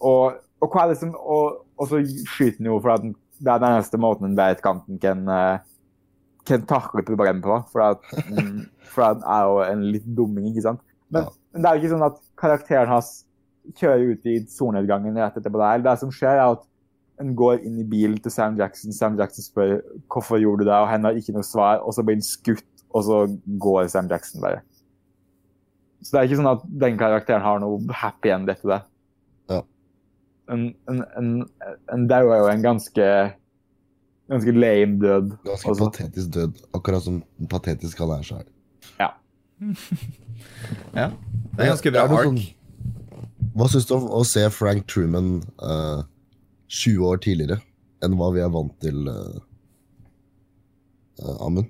Og, 0.06 0.40
og 0.60 0.72
hva 0.74 0.86
er 0.86 0.94
det 0.94 0.99
som, 1.02 1.16
og, 1.16 1.64
og 1.80 1.91
så 1.91 2.02
skyter 2.03 2.60
han 2.60 2.72
jo 2.72 2.80
for 2.84 2.95
at 2.95 3.07
det 3.40 3.52
er 3.52 3.61
den 3.61 3.78
eneste 3.78 3.99
måten 4.02 4.28
hun 4.28 4.38
vet 4.38 4.61
kanten 4.64 4.99
kan, 4.99 5.24
uh, 5.32 5.60
kan 6.48 6.66
takle 6.68 7.06
problemet 7.07 7.44
på. 7.44 7.57
For 7.72 7.86
at, 7.86 8.03
um, 8.32 8.66
for 8.94 9.07
at 9.11 9.24
er 9.24 9.48
jo 9.48 9.60
en 9.68 9.86
litt 9.94 10.07
dumming, 10.18 10.52
ikke 10.52 10.68
sant. 10.68 10.84
Men, 11.10 11.30
men, 11.53 11.64
det 11.64 11.70
er 11.70 11.78
jo 11.78 11.84
ikke 11.84 11.94
sånn 11.95 12.07
at 12.10 12.18
karakteren 12.40 12.91
hans 12.91 13.14
kjører 13.80 14.16
ut 14.16 14.28
i 14.30 14.40
solnedgangen 14.52 15.18
rett 15.20 15.38
etterpå 15.40 15.61
det. 15.61 15.86
Det 15.86 15.95
som 16.02 16.11
skjer, 16.14 16.36
er 16.36 16.57
at 16.57 16.66
en 17.20 17.34
går 17.36 17.64
inn 17.68 17.80
i 17.82 17.88
bilen 17.88 18.20
til 18.24 18.32
Sam 18.32 18.57
Jackson. 18.60 18.95
Sam 18.95 19.18
Jackson 19.20 19.45
spør 19.45 19.80
hvorfor 20.11 20.40
gjorde 20.40 20.64
du 20.64 20.70
det, 20.70 20.78
og 20.78 20.88
han 20.91 21.07
har 21.07 21.18
ikke 21.20 21.36
noe 21.36 21.48
svar. 21.48 21.84
Og 21.84 21.95
så 21.95 22.06
blir 22.06 22.20
han 22.20 22.26
skutt, 22.26 22.68
og 22.90 23.06
så 23.07 23.24
går 23.61 23.90
Sam 23.91 24.10
Jackson 24.11 24.44
bare. 24.44 24.64
Så 26.01 26.13
det 26.13 26.19
er 26.19 26.30
ikke 26.30 26.39
sånn 26.39 26.53
at 26.53 26.63
den 26.85 26.99
karakteren 26.99 27.43
har 27.43 27.59
noe 27.63 27.81
happy 28.01 28.31
end 28.31 28.51
etter 28.51 28.71
det. 28.71 28.80
Ja. 29.51 29.59
En, 30.53 30.69
en, 30.89 31.03
en, 31.19 31.34
en 31.93 32.07
dau 32.09 32.23
er 32.31 32.43
jo 32.43 32.51
en 32.53 32.63
ganske 32.63 33.09
ganske 34.30 34.51
lame 34.51 34.99
død. 35.01 35.31
Ganske 35.45 35.69
også. 35.69 35.89
patetisk 35.89 36.34
død, 36.34 36.61
akkurat 36.73 37.03
som 37.03 37.23
patetisk 37.49 37.99
han 37.99 38.13
er 38.15 38.23
sjøl. 38.27 38.45
Ja. 38.99 39.09
ja. 40.99 41.09
Det 41.55 41.65
er 41.65 41.71
ganske 41.73 41.93
bra 41.95 42.05
ark. 42.05 42.30
Sånn, 42.30 42.39
hva 43.57 43.67
syns 43.71 43.89
du 43.89 43.95
om 43.97 44.07
å 44.19 44.21
se 44.27 44.45
Frank 44.53 44.85
Truman 44.91 45.39
uh, 45.63 46.05
20 46.69 47.09
år 47.09 47.19
tidligere 47.26 47.59
enn 48.05 48.15
hva 48.19 48.30
vi 48.35 48.43
er 48.43 48.51
vant 48.53 48.76
til, 48.84 49.09
uh, 49.09 49.41
uh, 51.23 51.35
Amund. 51.47 51.67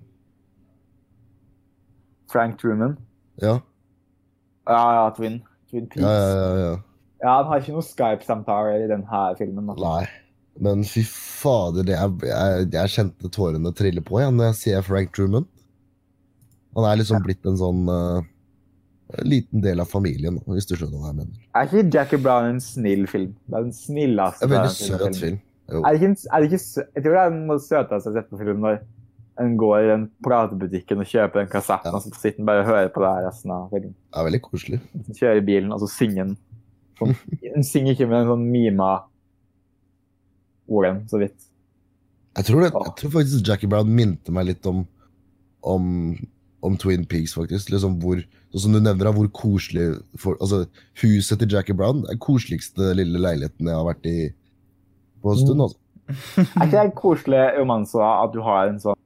Frank 2.29 2.59
Truman? 2.61 2.97
Ja. 3.41 3.57
Ja, 4.69 4.81
ja, 4.95 5.03
Twin. 5.17 5.41
Twin 5.69 5.89
Peaks. 5.89 6.05
Ja, 6.05 6.13
ja, 6.13 6.49
ja, 6.63 6.71
ja. 7.23 7.35
han 7.35 7.49
har 7.49 7.61
ikke 7.61 7.75
noe 7.75 7.85
Skype-samtaler 7.85 8.85
i 8.85 8.89
denne 8.89 9.21
filmen. 9.39 9.71
Da. 9.73 9.77
Nei. 9.81 10.09
Men 10.59 10.83
fy 10.87 11.05
fader, 11.07 11.87
jeg, 11.87 12.17
jeg, 12.27 12.65
jeg, 12.73 12.91
kjente 12.95 13.31
tårene 13.31 13.71
trille 13.75 14.03
på 14.03 14.19
igjen 14.19 14.35
når 14.39 14.51
jeg 14.51 14.59
ser 14.63 14.85
Frank 14.85 15.13
Truman. 15.15 15.47
Han 16.77 16.85
er 16.85 16.99
liksom 16.99 17.23
blitt 17.25 17.47
en 17.49 17.57
sånn 17.59 17.87
uh, 17.89 18.19
liten 19.25 19.63
del 19.63 19.81
av 19.81 19.89
familien, 19.89 20.37
hvis 20.51 20.67
du 20.69 20.75
skjønner 20.75 20.99
hva 20.99 21.13
jeg 21.13 21.19
mener. 21.21 21.45
Er 21.57 21.69
ikke 21.69 21.85
Jackie 21.95 22.21
Brown 22.21 22.49
en 22.51 22.61
snill 22.63 23.07
film? 23.09 23.31
Det 23.47 23.57
er 23.57 23.69
den 23.69 23.77
snilleste 23.77 24.45
En 24.45 24.53
veldig 24.53 24.75
søt 24.75 25.21
film. 25.21 25.39
Er 25.69 25.95
det 25.95 26.01
ikke, 26.01 26.13
er 26.33 26.43
det 26.43 26.49
ikke, 26.49 26.61
jeg 26.97 27.05
tror 27.05 27.15
det 27.15 27.23
er 27.23 27.33
den 27.33 27.59
søteste 27.61 27.97
jeg 27.97 28.13
har 28.13 28.19
sett 28.19 28.29
på 28.33 28.41
film 28.41 28.63
når 28.65 28.79
en 29.39 29.55
går 29.59 29.75
i 29.79 29.89
den 29.89 30.05
platebutikken 30.25 31.01
og 31.01 31.09
kjøper 31.09 31.43
den 31.43 31.51
kassetten, 31.51 31.91
ja. 31.91 31.95
og 31.95 32.03
så 32.03 32.11
sitter 32.21 32.41
en 32.41 32.49
bare 32.49 32.63
og 32.63 32.69
hører 32.69 32.89
på 32.93 33.03
det 33.03 33.11
her 33.11 33.27
resten 33.29 33.53
av 33.55 33.67
filmen. 33.73 33.93
Det 33.95 34.19
er 34.19 34.27
veldig 34.27 34.41
koselig. 34.45 34.79
Kjører 35.15 35.45
bilen, 35.47 35.75
og 35.75 35.83
så 35.83 35.91
synger 35.93 36.23
den. 36.23 36.33
Sånn, 36.99 37.15
hun 37.55 37.67
synger 37.67 37.95
ikke 37.95 38.09
med 38.09 38.17
den 38.19 38.31
sånn 38.33 38.49
mima 38.51 38.89
orden, 40.69 41.05
så 41.09 41.21
vidt. 41.21 41.37
Jeg 42.37 42.47
tror, 42.47 42.63
det, 42.63 42.71
jeg 42.71 42.95
tror 42.99 43.13
faktisk 43.15 43.47
Jackie 43.47 43.71
Brown 43.71 43.89
minte 43.95 44.33
meg 44.35 44.51
litt 44.51 44.67
om, 44.69 44.83
om, 45.65 45.87
om 46.63 46.77
Twin 46.79 47.07
Peaks, 47.09 47.33
faktisk. 47.35 47.71
Liksom 47.73 47.97
hvor, 48.03 48.21
sånn 48.51 48.67
som 48.67 48.75
du 48.75 48.81
nevner, 48.83 49.11
hvor 49.15 49.31
koselig 49.35 49.89
for, 50.19 50.37
altså, 50.43 50.65
Huset 51.01 51.41
til 51.41 51.55
Jackie 51.55 51.75
Brown 51.75 52.03
er 52.05 52.13
den 52.13 52.23
koseligste 52.23 52.93
lille 52.99 53.21
leiligheten 53.23 53.71
jeg 53.71 53.79
har 53.79 53.87
vært 53.87 54.07
i 54.09 54.17
på 55.19 55.33
en 55.33 55.41
stund. 55.41 55.65
altså. 55.65 55.79
Er 56.09 56.65
ikke 56.65 56.85
det 56.87 56.95
koselig 56.97 57.41
romanse 57.59 57.99
at 58.01 58.31
du 58.33 58.39
har 58.45 58.69
en 58.69 58.79
sånn 58.81 58.98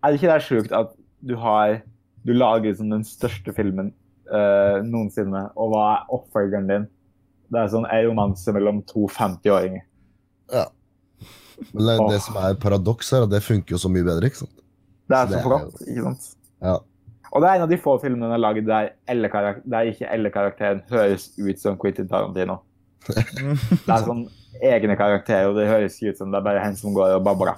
Er 0.00 0.12
det 0.12 0.20
ikke 0.20 0.32
det 0.32 0.44
sjukt 0.46 0.74
at 0.76 0.92
du 1.20 1.34
har 1.36 1.82
Du 2.24 2.32
lager 2.32 2.70
liksom 2.70 2.90
den 2.92 3.04
største 3.04 3.52
filmen 3.56 3.94
uh, 4.28 4.80
noensinne, 4.84 5.46
og 5.56 5.72
hva 5.72 5.84
er 5.94 6.10
oppfølgeren 6.12 6.68
din? 6.68 6.84
Det 7.50 7.62
er 7.62 7.70
sånn 7.72 7.86
en 7.88 8.04
romanse 8.10 8.52
mellom 8.52 8.82
to 8.86 9.06
50-åringer. 9.08 9.86
Ja. 10.52 10.66
Men 11.72 11.88
det, 11.88 11.96
det, 12.12 12.18
som 12.26 12.36
er 12.40 12.58
paradoks, 12.60 13.08
er 13.16 13.24
at 13.24 13.32
det 13.32 13.40
funker 13.42 13.74
jo 13.74 13.80
så 13.80 13.88
mye 13.92 14.04
bedre. 14.06 14.28
ikke 14.28 14.42
sant? 14.42 14.60
Det 15.08 15.16
er 15.16 15.32
så, 15.32 15.38
så 15.38 15.42
flott, 15.48 15.80
ikke 15.86 16.04
sant? 16.10 16.28
Ja. 16.60 16.76
Og 17.30 17.42
det 17.42 17.48
er 17.48 17.56
en 17.56 17.64
av 17.64 17.72
de 17.72 17.80
få 17.80 17.96
filmene 18.02 18.28
jeg 18.28 18.36
har 18.36 18.42
laget 18.42 18.68
der, 18.68 19.58
der 19.64 19.90
ikke 19.94 20.12
Elle-karakteren 20.12 20.84
høres 20.90 21.30
ut 21.38 21.62
som 21.62 21.80
Quentin 21.80 22.08
Tarantino. 22.10 22.60
det 23.08 23.88
er 23.88 24.04
sånn 24.04 24.24
egne 24.60 24.96
karakterer, 24.98 25.50
og 25.50 25.58
det 25.58 25.68
høres 25.70 25.98
ut 26.02 26.18
som 26.18 26.32
det 26.32 26.40
er 26.40 26.46
bare 26.46 26.64
han 26.64 26.76
som 26.78 26.94
går 26.96 27.16
og 27.16 27.24
babler. 27.26 27.56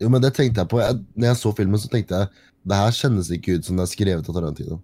Jo, 0.00 0.08
men 0.08 0.22
det 0.24 0.32
tenkte 0.36 0.62
jeg 0.62 0.70
på. 0.70 0.80
Jeg, 0.80 1.00
når 1.14 1.30
jeg 1.30 1.38
så 1.40 1.52
filmen, 1.56 1.80
så 1.80 1.90
tenkte 1.92 2.22
jeg 2.22 2.30
det 2.70 2.76
her 2.76 2.94
kjennes 2.96 3.28
ikke 3.32 3.58
ut 3.58 3.66
som 3.66 3.76
det 3.78 3.84
er 3.86 3.92
skrevet 3.92 4.28
av 4.28 4.36
Tarantino. 4.36 4.80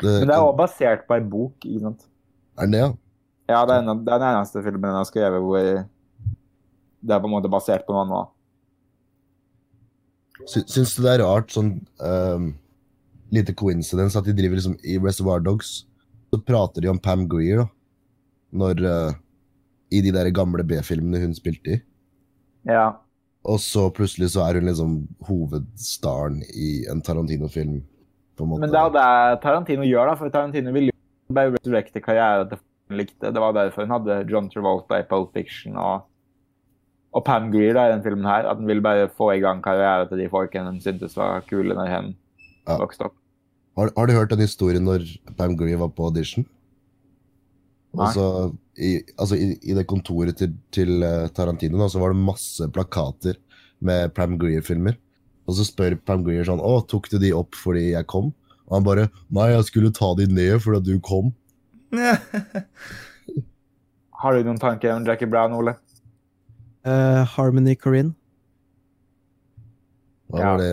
Det, 0.00 0.12
men 0.20 0.28
det 0.28 0.36
er 0.36 0.44
også 0.44 0.58
basert 0.58 1.04
på 1.08 1.16
en 1.16 1.28
bok, 1.32 1.56
ikke 1.64 1.82
sant? 1.82 2.06
Er 2.60 2.70
det, 2.70 2.80
ja? 2.82 2.88
Ja, 3.46 3.60
det 3.68 3.76
er, 3.76 3.84
en, 3.84 4.02
det 4.04 4.12
er 4.12 4.22
den 4.22 4.32
eneste 4.32 4.62
filmen 4.64 4.90
jeg 4.90 4.98
har 4.98 5.08
skrevet 5.08 5.44
hvor 5.44 5.60
det 7.06 7.14
er 7.14 7.20
på 7.22 7.28
en 7.28 7.34
måte 7.36 7.50
basert 7.52 7.86
på 7.86 7.94
noe 7.94 8.04
annet. 8.06 8.32
Syns 10.50 10.94
du 10.96 11.02
det 11.04 11.14
er 11.14 11.22
rart, 11.24 11.54
sånn 11.54 11.78
um, 12.02 12.50
lite 13.34 13.54
coincidence, 13.56 14.18
at 14.18 14.26
de 14.26 14.34
driver 14.36 14.58
liksom 14.58 14.76
i 14.82 14.98
Reservoir 15.00 15.42
Dogs, 15.44 15.86
så 16.30 16.40
prater 16.42 16.84
de 16.84 16.90
om 16.90 17.00
Pam 17.02 17.24
Greer, 17.30 17.62
da, 17.62 17.68
når 18.56 18.82
uh, 18.84 19.16
i 19.94 20.02
de 20.04 20.12
der 20.14 20.28
gamle 20.34 20.66
B-filmene 20.66 21.22
hun 21.22 21.34
spilte 21.38 21.78
i. 21.78 21.80
Ja. 22.68 22.90
Og 23.46 23.60
så 23.62 23.86
plutselig 23.94 24.32
så 24.34 24.42
er 24.46 24.58
hun 24.58 24.66
liksom 24.66 24.94
hovedstaren 25.28 26.40
i 26.50 26.70
en 26.90 27.02
Tarantino-film. 27.04 27.78
Men 28.42 28.72
det 28.72 28.80
er 28.80 28.90
det 28.92 29.06
Tarantino 29.44 29.86
gjør, 29.86 30.10
da. 30.10 30.16
For 30.18 30.32
Tarantino 30.34 30.72
ville 30.74 30.92
jo 30.92 31.36
bare 31.36 31.54
resurrecte 31.54 32.02
karrieren 32.04 32.50
til 32.50 32.60
hun 32.60 33.00
likte. 33.00 33.30
Det 33.32 33.42
var 33.42 33.54
derfor 33.56 33.86
hun 33.86 33.94
hadde 33.94 34.18
John 34.30 34.50
Travolta 34.52 35.00
i 35.00 35.06
Pulp 35.08 35.32
Fiction 35.36 35.78
og, 35.80 36.08
og 37.14 37.24
Pam 37.26 37.48
Greer 37.54 37.78
da, 37.78 37.86
i 37.86 37.94
den 37.94 38.04
filmen 38.04 38.26
her. 38.28 38.50
At 38.50 38.60
hun 38.60 38.68
ville 38.68 38.84
bare 38.84 39.08
få 39.08 39.32
i 39.36 39.44
gang 39.44 39.62
karrieren 39.64 40.10
til 40.10 40.24
de 40.24 40.28
folkene 40.32 40.74
hun 40.74 40.82
syntes 40.82 41.16
var 41.16 41.46
kule 41.48 41.74
når 41.74 41.94
hun 41.94 42.12
ja. 42.66 42.76
vokste 42.82 43.08
opp. 43.08 43.16
Har, 43.76 43.92
har, 43.96 44.08
du 44.08 44.16
hørt 44.16 44.32
den 44.32 44.44
historien 44.44 44.84
når 44.88 45.06
Pam 45.38 45.56
Greer 45.56 45.80
var 45.80 45.92
på 45.94 46.10
audition? 46.10 46.46
Altså, 47.96 48.52
i, 48.76 48.98
altså 49.16 49.38
i, 49.38 49.54
i, 49.62 49.74
det 49.76 49.86
kontoret 49.88 50.36
til, 50.40 50.52
til 50.74 51.02
eh, 51.06 51.28
Tarantino 51.36 51.80
da, 51.80 51.88
så 51.88 52.00
var 52.02 52.12
det 52.12 52.26
masse 52.26 52.68
plakater 52.74 53.38
med 53.84 54.12
Pam 54.16 54.36
Greer-filmer. 54.40 54.98
Og 55.46 55.56
så 55.56 55.66
spør 55.66 55.96
Pam 56.08 56.24
Greer 56.26 56.46
sånn 56.48 56.60
Å, 56.60 56.80
tok 56.90 57.08
du 57.12 57.18
de 57.22 57.32
opp 57.36 57.56
fordi 57.56 57.92
jeg 57.92 58.08
kom? 58.10 58.32
Og 58.66 58.78
han 58.78 58.86
bare 58.86 59.08
Nei, 59.34 59.52
jeg 59.52 59.68
skulle 59.68 59.94
ta 59.94 60.10
de 60.18 60.26
ned 60.28 60.58
fordi 60.64 60.96
du 60.96 61.02
kom. 61.04 61.30
Har 64.20 64.34
du 64.34 64.48
noen 64.48 64.58
tanker 64.60 64.94
om 64.94 65.06
Jackie 65.06 65.28
Brown, 65.30 65.54
Ole? 65.54 65.76
Uh, 66.86 67.22
Harmony 67.36 67.76
Corinne. 67.78 68.14
Hva 70.32 70.40
ja. 70.40 70.50
var 70.50 70.62
det? 70.62 70.70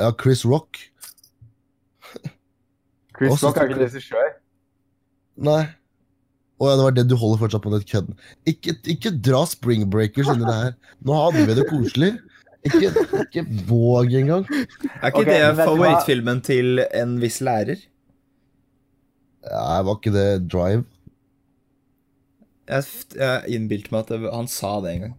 Ja, 0.00 0.10
Chris 0.20 0.44
Rock. 0.48 0.80
Chris 3.14 3.42
Rock 3.44 3.60
er 3.60 3.70
ikke 3.70 3.82
regissør? 3.84 4.32
Nei. 5.46 5.62
Å 6.62 6.68
ja, 6.70 6.76
det 6.78 6.84
var 6.86 6.94
det 6.94 7.06
du 7.10 7.16
holder 7.18 7.40
fortsatt 7.40 7.64
på 7.64 7.72
den 7.72 7.82
kødden. 7.88 8.18
Ikke, 8.46 8.76
ikke, 8.92 9.10
dra 9.26 9.42
Spring 9.50 9.88
Breakers 9.90 10.30
inn 10.30 10.44
det 10.44 10.54
her. 10.54 10.76
Nå 11.02 11.16
hadde 11.18 11.48
vi 11.48 11.56
det 11.58 11.66
koselig. 11.70 12.12
Ikke, 12.64 12.92
ikke 13.24 13.42
våg 13.68 14.14
engang. 14.20 14.46
Er 15.02 15.10
ikke 15.10 15.24
okay, 15.24 15.34
det 15.34 15.64
favorittfilmen 15.66 16.40
til 16.46 16.84
en 16.86 17.18
viss 17.20 17.40
lærer? 17.44 17.82
Ja, 19.44 19.82
var 19.84 19.98
ikke 19.98 20.14
det 20.14 20.28
Drive? 20.48 20.86
Jeg, 22.70 22.86
jeg 23.18 23.58
innbilte 23.58 23.92
meg 23.92 24.08
at 24.08 24.30
han 24.32 24.48
sa 24.48 24.78
det 24.84 24.94
en 24.94 25.06
gang. 25.08 25.18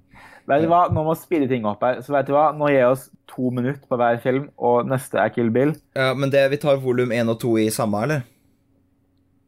Vet 0.49 0.62
du 0.62 0.70
hva, 0.70 0.86
Nå 0.94 1.03
må 1.03 1.14
vi 1.14 1.22
spille 1.24 1.49
ting 1.49 1.66
opp 1.70 1.84
her. 1.86 1.99
Så 2.06 2.14
vet 2.14 2.30
du 2.30 2.34
hva, 2.36 2.48
Nå 2.56 2.70
gir 2.72 2.80
jeg 2.80 2.94
oss 2.95 3.10
to 3.30 3.52
minutter 3.53 3.82
på 3.90 3.98
hver 3.99 4.18
film, 4.24 4.48
og 4.62 4.90
neste 4.90 5.20
er 5.22 5.34
Kill 5.34 5.52
Bill. 5.53 5.76
Ja, 5.98 6.14
Men 6.18 6.32
det, 6.34 6.48
vi 6.53 6.62
tar 6.62 6.82
volum 6.82 7.14
én 7.14 7.30
og 7.32 7.40
to 7.41 7.56
i 7.62 7.70
samme, 7.74 8.06
eller? 8.06 8.26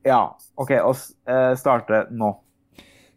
Ja. 0.05 0.21
OK, 0.55 0.73
vi 0.73 0.77
uh, 0.81 1.53
starte 1.59 2.05
nå. 2.11 2.33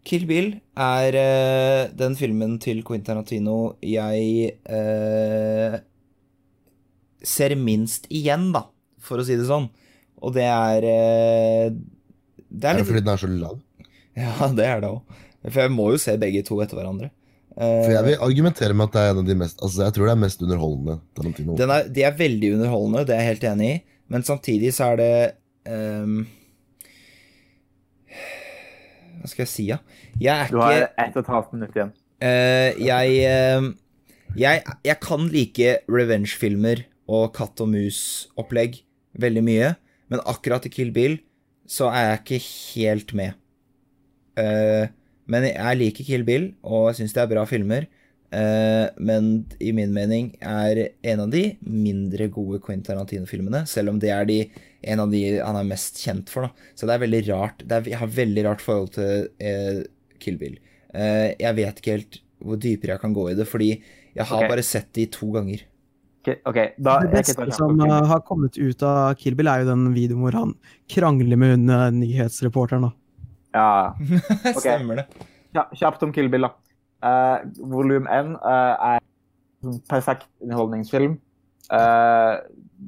Kill 0.06 0.24
Bill 0.28 0.54
er 0.80 1.16
uh, 1.20 1.82
den 1.96 2.16
filmen 2.16 2.56
til 2.62 2.80
Quentin 2.86 3.10
Tarantino 3.10 3.76
jeg 3.84 4.54
uh, 4.64 5.76
ser 7.20 7.56
minst 7.60 8.08
igjen, 8.08 8.48
da, 8.56 8.64
for 9.00 9.20
å 9.20 9.26
si 9.26 9.36
det 9.36 9.48
sånn. 9.48 9.68
Og 10.20 10.34
det 10.36 10.48
er 10.48 10.86
uh, 10.88 11.78
Det 12.48 12.66
er, 12.66 12.74
er 12.74 12.80
det 12.80 12.88
fordi 12.88 13.04
den 13.04 13.14
er 13.14 13.24
så 13.24 13.32
lang? 13.32 13.64
Ja, 14.20 14.50
det 14.52 14.66
er 14.66 14.80
det 14.82 14.90
òg. 14.90 15.18
For 15.46 15.62
jeg 15.62 15.72
må 15.72 15.86
jo 15.94 16.00
se 16.02 16.16
begge 16.20 16.42
to 16.44 16.58
etter 16.60 16.76
hverandre. 16.76 17.12
For 17.54 17.92
jeg 17.92 18.06
vil 18.06 18.24
argumentere 18.24 18.74
med 18.76 18.88
at 18.88 18.94
det 18.94 19.00
er 19.02 19.12
en 19.12 19.20
av 19.20 19.26
de 19.26 19.34
mest 19.36 19.62
Altså, 19.64 19.82
jeg 19.82 19.94
tror 19.96 20.06
det 20.06 20.12
er 20.12 20.20
mest 20.22 20.42
underholdende 20.44 20.96
Tarantino. 21.18 21.56
Er, 21.56 21.88
de 21.92 22.04
er 22.06 22.18
veldig 22.18 22.50
underholdende, 22.56 23.02
det 23.08 23.14
er 23.14 23.22
jeg 23.22 23.30
helt 23.30 23.46
enig 23.50 23.70
i, 23.70 23.78
men 24.14 24.26
samtidig 24.26 24.70
så 24.76 24.92
er 24.92 25.00
det 25.00 25.14
um, 25.68 26.20
hva 29.20 29.30
skal 29.30 29.44
jeg 29.44 29.52
si, 29.52 29.66
ja? 29.68 29.80
Jeg 30.20 30.32
er 30.32 30.52
du 30.52 30.60
har 30.62 30.86
ett 30.88 31.16
og 31.16 31.22
et 31.22 31.32
halvt 31.34 31.56
minutt 31.56 31.76
igjen. 31.76 31.92
Uh, 32.20 32.70
jeg, 32.80 33.18
uh, 33.28 33.68
jeg, 34.38 34.62
jeg 34.86 35.00
kan 35.04 35.26
like 35.32 35.74
revenge-filmer 35.88 36.84
og 37.10 37.32
katt 37.36 37.60
og 37.60 37.72
mus-opplegg 37.72 38.80
veldig 39.20 39.44
mye, 39.44 39.74
men 40.12 40.24
akkurat 40.28 40.66
i 40.66 40.72
Kill 40.72 40.92
Bill 40.94 41.18
så 41.70 41.90
er 41.92 42.08
jeg 42.08 42.20
ikke 42.22 42.40
helt 42.48 43.14
med. 43.18 43.38
Uh, 44.40 44.88
men 45.30 45.46
jeg 45.50 45.78
liker 45.78 46.08
Kill 46.08 46.26
Bill, 46.26 46.50
og 46.66 46.90
jeg 46.90 47.02
syns 47.02 47.16
det 47.16 47.22
er 47.22 47.32
bra 47.34 47.44
filmer. 47.48 47.86
Men 48.30 49.24
i 49.58 49.72
min 49.74 49.90
mening 49.90 50.28
er 50.38 50.78
en 51.02 51.22
av 51.24 51.32
de 51.32 51.40
mindre 51.66 52.28
gode 52.30 52.60
Quentin 52.62 52.86
Tarantino-filmene, 52.86 53.64
selv 53.66 53.90
om 53.90 53.98
det 53.98 54.12
er 54.14 54.28
de 54.28 54.36
en 54.82 55.02
av 55.02 55.10
de 55.12 55.22
han 55.38 55.58
er 55.58 55.68
mest 55.68 56.00
kjent 56.00 56.30
for. 56.32 56.46
da. 56.46 56.68
Så 56.78 56.88
det 56.88 56.94
er 56.94 57.04
veldig 57.04 57.22
rart. 57.28 57.64
Er, 57.66 57.88
jeg 57.90 58.00
har 58.00 58.12
veldig 58.14 58.44
rart 58.46 58.62
forhold 58.64 58.92
til 58.96 59.26
eh, 59.42 59.82
Kill 60.22 60.38
Bill. 60.40 60.60
Eh, 60.94 61.32
jeg 61.40 61.58
vet 61.58 61.82
ikke 61.82 61.96
helt 61.96 62.20
hvor 62.40 62.60
dypere 62.60 62.96
jeg 62.96 63.02
kan 63.02 63.16
gå 63.16 63.26
i 63.30 63.36
det, 63.36 63.46
fordi 63.48 63.74
jeg 63.74 64.24
har 64.24 64.38
okay. 64.38 64.52
bare 64.54 64.64
sett 64.66 64.88
de 64.96 65.04
to 65.12 65.28
ganger. 65.34 65.66
Okay, 66.20 66.36
okay. 66.44 66.72
Da, 66.76 66.98
det 67.04 67.12
beste 67.14 67.46
som 67.56 67.78
uh, 67.80 68.00
har 68.10 68.20
kommet 68.28 68.58
ut 68.60 68.82
av 68.84 69.14
Kill 69.20 69.36
Bill, 69.36 69.48
er 69.48 69.62
jo 69.62 69.70
den 69.70 69.86
videoen 69.94 70.24
hvor 70.24 70.36
han 70.36 70.56
krangler 70.92 71.38
med 71.40 71.54
hun 71.54 71.72
uh, 71.72 71.86
nyhetsreporteren. 71.96 72.88
da. 72.88 72.92
Ja, 73.56 73.68
okay. 74.40 74.56
Stemmer 74.58 75.02
det. 75.02 75.06
Kjapt 75.80 76.04
om 76.04 76.12
Kill 76.16 76.28
Bill, 76.32 76.48
da. 76.48 76.52
Uh, 77.00 77.40
volum 77.64 78.06
1 78.12 78.34
uh, 78.36 78.94
er 78.94 79.00
en 79.64 79.80
perfekt 79.88 80.28
underholdningsfilm. 80.42 81.18
Uh, 81.70 82.40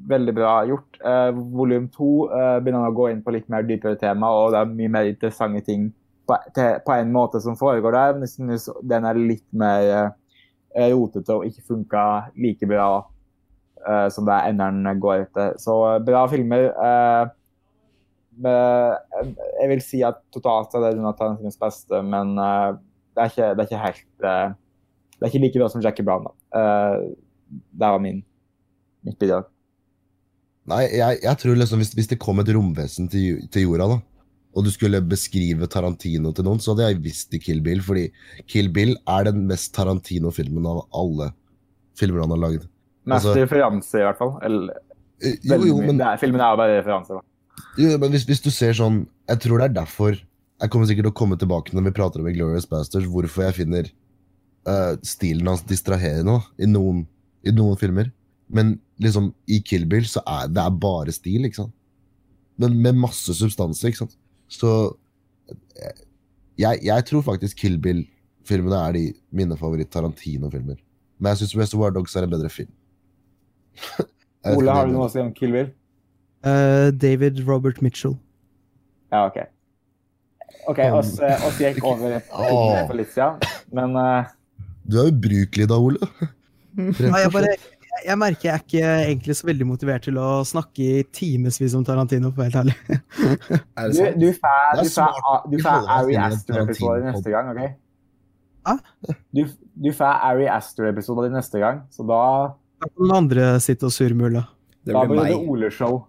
veldig 0.09 0.33
bra 0.35 0.53
gjort. 0.67 0.97
Uh, 0.99 1.31
volum 1.55 1.87
to 1.93 2.27
uh, 2.27 2.59
begynner 2.59 2.89
å 2.89 2.95
gå 2.95 3.09
inn 3.13 3.21
på 3.23 3.33
litt 3.35 3.47
mer 3.51 3.63
dypere 3.67 3.95
tema, 3.99 4.31
og 4.33 4.51
det 4.53 4.59
er 4.59 4.73
mye 4.73 4.91
mer 4.91 5.09
interessante 5.09 5.63
ting 5.69 5.87
på, 6.27 6.37
til, 6.55 6.81
på 6.83 6.95
en 6.97 7.13
måte 7.15 7.41
som 7.43 7.57
foregår 7.59 7.95
der. 7.95 8.17
Men 8.17 8.27
jeg 8.27 8.35
synes 8.35 8.67
den 8.81 9.07
er 9.07 9.21
litt 9.21 9.47
mer 9.55 10.11
rotete 10.73 11.35
og 11.35 11.45
ikke 11.45 11.67
funka 11.69 12.03
like 12.41 12.65
bra 12.65 13.03
som 14.09 14.25
det 14.25 14.37
enderen 14.47 14.87
går 15.03 15.27
etter. 15.27 15.51
Så 15.61 15.75
bra 16.01 16.23
filmer. 16.31 16.71
jeg 18.41 19.67
vil 19.69 19.83
si 19.85 20.01
at 20.07 20.17
totalt 20.33 20.73
er 20.73 20.87
det 20.87 20.95
Jonathan 20.95 21.19
Tarantinos 21.19 21.59
beste, 21.61 22.01
men 22.01 22.33
det 23.13 23.21
er, 23.21 23.31
ikke, 23.31 23.49
det, 23.53 23.63
er 23.63 23.67
ikke, 23.69 23.81
helt 23.85 24.05
Det 24.23 25.27
er 25.27 25.31
ikke 25.31 25.41
like 25.43 25.59
bra 25.61 25.67
som 25.71 25.83
Jackie 25.85 26.05
Brown. 26.05 26.25
da. 26.25 26.61
det 27.53 27.89
var 27.93 28.01
min 28.01 28.23
mitt 29.03 29.19
bidrag. 29.19 29.49
Nei, 30.71 30.85
jeg, 30.95 31.19
jeg 31.25 31.39
tror 31.41 31.57
liksom 31.59 31.81
hvis, 31.83 31.91
hvis, 31.97 32.09
det 32.13 32.21
kom 32.23 32.39
et 32.39 32.51
romvesen 32.55 33.09
til, 33.11 33.41
til, 33.51 33.67
jorda, 33.67 33.89
da, 33.91 33.97
og 34.55 34.67
du 34.67 34.71
skulle 34.71 35.01
beskrive 35.03 35.67
Tarantino 35.71 36.31
til 36.35 36.47
noen, 36.47 36.61
så 36.63 36.71
hadde 36.71 36.87
jeg 36.87 37.01
visst 37.03 37.33
det 37.33 37.41
Kill 37.43 37.59
Bill, 37.65 37.81
fordi 37.83 38.05
Kill 38.47 38.71
Bill 38.73 38.95
er 39.09 39.27
den 39.27 39.43
mest 39.49 39.73
Tarantino-filmen 39.75 40.69
av 40.69 40.85
alle 40.95 41.33
filmer 41.99 42.23
han 42.23 42.35
har 42.37 42.41
lagd. 42.45 42.67
Mest 43.03 43.27
altså, 43.27 43.35
referanse, 43.41 43.99
i 43.99 44.05
hvert 44.07 44.21
fall. 44.21 44.37
Eller, 44.45 44.77
eh, 45.19 45.35
jo, 45.43 45.59
jo, 45.67 45.79
men, 45.83 45.99
er, 45.99 46.21
filmen 46.21 46.39
er 46.39 46.53
jo 46.53 46.61
bare 46.61 46.77
referanse. 46.79 47.19
Da. 47.19 47.59
Jo, 47.81 47.97
men 47.99 48.13
hvis, 48.15 48.23
hvis, 48.29 48.41
du 48.41 48.49
ser 48.53 48.73
sånn 48.77 49.03
Jeg 49.29 49.43
tror 49.43 49.61
det 49.61 49.65
er 49.67 49.75
derfor 49.75 50.15
jeg 50.63 50.71
kommer 50.71 50.87
sikkert 50.87 51.09
til 51.09 51.11
å 51.11 51.19
komme 51.19 51.37
tilbake 51.39 51.75
når 51.75 51.89
vi 51.89 51.95
prater 51.97 52.21
om 52.23 52.29
Glorious 52.31 52.67
Bastards, 52.69 53.09
hvorfor 53.11 53.49
jeg 53.49 53.57
finner 53.57 53.89
uh, 54.69 54.95
stilen 55.03 55.49
hans 55.51 55.63
distraherende 55.67 56.37
i 56.55 56.69
noen, 56.69 57.03
i 57.43 57.51
noen 57.51 57.79
filmer. 57.79 58.11
Men 58.53 58.77
liksom, 59.03 59.33
i 59.51 59.59
Kill 59.65 59.83
Bill 59.91 60.07
så 60.07 60.23
er 60.29 60.51
det 60.53 60.63
er 60.63 60.77
bare 60.79 61.11
stil, 61.15 61.43
ikke 61.47 61.65
sant? 61.65 61.75
Men 62.61 62.77
med 62.79 62.99
masse 63.01 63.35
substanser, 63.35 63.91
ikke 63.91 64.05
sant? 64.05 64.15
Så 64.47 64.71
jeg, 66.59 66.79
jeg 66.85 67.05
tror 67.09 67.25
faktisk 67.25 67.59
Kill 67.59 67.75
Bill-filmene 67.81 68.79
er 68.87 68.95
de 68.95 69.05
mine 69.35 69.57
favoritt-Tarantino-filmer. 69.59 70.77
Men 71.19 71.33
jeg 71.33 71.43
syns 71.43 71.57
Reservoir 71.59 71.95
Dogs 71.95 72.15
er 72.15 72.27
en 72.27 72.35
bedre 72.35 72.51
film. 72.53 72.71
Ole, 74.53 74.71
har 74.71 74.87
du 74.87 74.95
noe 74.95 75.09
å 75.09 75.11
si 75.11 75.19
om 75.23 75.33
Kill 75.35 75.55
Bill? 75.55 75.73
Uh, 76.43 76.91
David 76.95 77.43
Robert 77.47 77.81
Mitchell. 77.83 78.15
Ja, 79.11 79.25
OK. 79.27 79.43
OK, 80.69 80.79
oss, 80.95 81.17
eh, 81.19 81.45
oss 81.47 81.59
gikk 81.59 81.83
over 81.83 82.19
for 82.23 82.95
litt 82.97 83.11
siden, 83.11 83.41
men 83.75 83.97
uh... 83.99 84.31
Du 84.83 84.99
er 84.99 85.11
ubrukelig 85.11 85.67
da, 85.71 85.79
Ole. 85.79 86.09
Nei, 86.77 87.19
jeg, 87.21 87.31
bare, 87.33 87.51
jeg 88.03 88.17
merker 88.19 88.47
jeg 88.47 88.53
er 88.53 88.63
ikke 88.63 88.93
egentlig 89.11 89.35
så 89.37 89.47
veldig 89.49 89.67
motivert 89.69 90.07
til 90.07 90.17
å 90.19 90.29
snakke 90.47 90.85
i 90.85 91.03
timevis 91.13 91.75
om 91.77 91.83
Tarantino, 91.87 92.31
for 92.35 92.47
helt 92.47 92.57
ærlig. 92.63 92.75
er 93.79 93.91
det 93.91 94.87
sant? 94.89 95.19
Du, 95.45 95.53
du 95.53 95.59
får 95.63 95.91
Ari 95.97 96.17
Aster-episode 96.23 97.03
neste 97.09 97.35
gang, 97.35 97.51
OK? 97.53 97.77
Hæ? 98.63 98.77
Du, 99.35 99.43
du 99.85 99.91
får 99.91 100.25
Ari 100.31 100.49
Aster-episode 100.51 101.29
neste 101.33 101.61
gang, 101.63 101.83
så 101.91 102.07
da 102.07 102.23
Da 102.83 102.89
kan 102.89 103.05
den 103.05 103.15
andre 103.15 103.53
sitte 103.63 103.87
og 103.87 103.95
surmule. 103.95 104.43
Da 104.87 105.05
blir 105.07 105.29
det 105.29 105.37
Ole-show. 105.39 106.01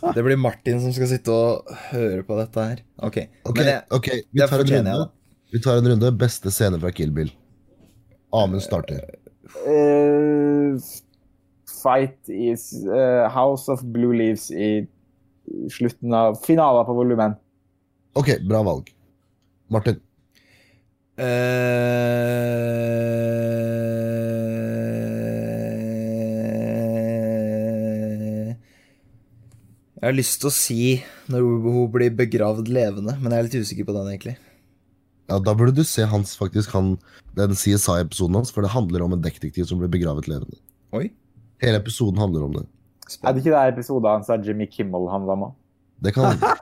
Det 0.16 0.22
blir 0.24 0.38
Martin 0.40 0.80
som 0.82 0.92
skal 0.96 1.10
sitte 1.10 1.34
og 1.34 1.74
høre 1.90 2.22
på 2.26 2.38
dette 2.38 2.66
her. 2.70 2.82
Ok, 3.04 3.18
okay, 3.48 3.66
jeg, 3.66 3.82
okay. 3.96 4.22
Vi, 4.32 4.40
tar 4.40 4.64
en 4.64 4.72
runde. 4.72 5.08
vi 5.52 5.60
tar 5.62 5.80
en 5.80 5.90
runde. 5.92 6.12
Beste 6.20 6.52
scene 6.54 6.80
fra 6.80 6.92
Kill 6.94 7.12
Bill. 7.14 7.32
Amund 8.36 8.62
starter. 8.64 9.02
Uh, 9.66 10.78
fight 11.82 12.18
is 12.28 12.70
uh, 12.86 13.28
House 13.32 13.68
of 13.72 13.82
Blue 13.92 14.14
Leaves 14.16 14.50
i 14.50 14.86
slutten 15.72 16.14
av 16.14 16.38
finalen 16.46 16.86
på 16.86 16.94
volumen. 16.94 17.34
OK, 18.18 18.38
bra 18.48 18.62
valg. 18.66 18.94
Martin? 19.70 20.00
Uh, 21.20 21.24
Jeg 30.00 30.08
har 30.08 30.16
lyst 30.16 30.38
til 30.40 30.48
å 30.48 30.54
si 30.56 30.82
når 31.28 31.42
hun 31.44 31.90
blir 31.92 32.14
begravd 32.16 32.70
levende, 32.72 33.12
men 33.20 33.34
jeg 33.34 33.36
er 33.36 33.44
litt 33.46 33.60
usikker 33.60 33.84
på 33.84 33.92
den, 33.92 34.06
egentlig. 34.08 34.32
Ja, 35.28 35.36
Da 35.44 35.52
burde 35.52 35.76
du 35.76 35.84
se 35.84 36.06
hans, 36.08 36.32
faktisk, 36.40 36.72
han, 36.72 36.94
den 37.36 37.52
CSI-episoden 37.52 38.38
hans, 38.40 38.50
for 38.50 38.64
det 38.64 38.72
handler 38.72 39.04
om 39.04 39.12
en 39.12 39.20
detektiv 39.20 39.68
som 39.68 39.76
blir 39.82 39.92
begravet 39.92 40.24
levende. 40.30 40.56
Oi. 40.96 41.12
Hele 41.60 41.76
episoden 41.82 42.16
handler 42.18 42.46
om 42.46 42.52
det. 42.56 42.64
Spennende. 43.04 43.28
Er 43.28 43.32
det 43.36 43.40
ikke 43.44 43.52
det 43.52 43.74
episoden 43.74 44.08
hans 44.08 44.30
av 44.32 44.46
Jimmy 44.46 44.66
Kimmel 44.72 45.04
handler 45.12 45.32
om? 45.36 45.52
Det 46.00 46.14
kan 46.16 46.24
hende. 46.32 46.48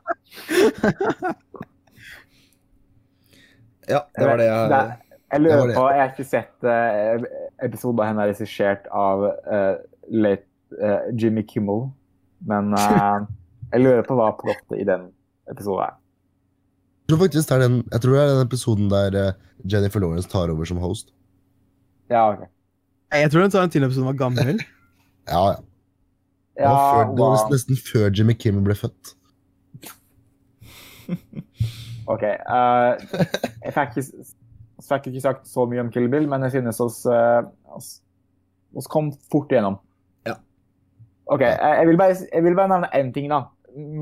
ja, 3.94 4.02
det 4.19 4.27
var 4.27 4.36
det 4.43 4.48
jeg 4.48 4.69
det, 4.73 4.81
Jeg 5.31 5.40
lurer 5.40 5.70
på 5.77 5.85
Jeg 5.89 6.01
har 6.02 6.10
ikke 6.10 6.27
sett 6.27 6.66
uh, 6.66 7.23
episoder 7.65 8.10
henne 8.10 8.27
regissert 8.32 8.90
av 8.90 9.23
uh, 9.31 9.78
late, 10.10 10.51
uh, 10.82 11.06
Jimmy 11.15 11.47
Kimmel. 11.47 11.86
Men 12.47 12.74
uh, 12.77 13.24
jeg 13.73 13.82
lurer 13.82 14.05
på 14.06 14.16
hva 14.19 14.31
plottet 14.39 14.78
i 14.78 14.86
den 14.86 15.09
episoden 15.51 15.86
er. 15.89 15.97
Jeg 17.09 17.15
tror 17.15 17.23
faktisk 17.24 17.48
det 17.48 17.56
er 17.56 17.65
den, 17.65 17.77
jeg 17.93 18.05
tror 18.05 18.15
det 18.15 18.23
er 18.23 18.32
den 18.35 18.47
episoden 18.47 18.90
der 18.93 19.16
uh, 19.16 19.32
Jennifer 19.73 20.01
Lawrence 20.05 20.28
tar 20.28 20.52
over 20.52 20.69
som 20.69 20.81
host. 20.82 21.12
Ja, 22.10 22.31
ok. 22.32 22.47
Jeg 23.12 23.31
tror 23.32 23.40
den 23.47 23.51
Tarantino-episoden 23.51 24.06
var 24.06 24.19
gammel. 24.19 24.60
ja, 25.32 25.44
ja. 25.51 25.56
Det 26.59 26.66
var, 26.66 26.94
før, 26.94 27.10
det 27.15 27.23
var 27.23 27.52
nesten 27.52 27.77
før 27.86 28.10
Jimmy 28.10 28.35
Kimmel 28.35 28.65
ble 28.66 28.74
født. 28.74 29.15
OK. 32.12 32.24
Uh, 32.24 32.98
jeg 33.65 33.74
fikk 33.77 33.98
ikke, 34.01 34.24
fikk 34.89 35.10
ikke, 35.10 35.23
sagt 35.23 35.48
så 35.48 35.66
mye 35.70 35.85
om 35.85 35.93
Kill 35.94 36.09
Bill, 36.10 36.27
men 36.28 36.43
jeg 36.47 36.59
synes 36.59 36.81
oss, 36.82 37.05
uh, 37.06 37.47
oss, 37.77 38.01
oss 38.77 38.90
kom 38.90 39.12
fort 39.32 39.52
igjennom. 39.55 39.78
OK. 41.28 41.44
Jeg 41.44 41.86
vil 41.88 41.98
bare, 42.00 42.16
jeg 42.32 42.44
vil 42.44 42.56
bare 42.56 42.72
nevne 42.72 42.90
én 42.96 43.12
ting, 43.12 43.28
da. 43.32 43.44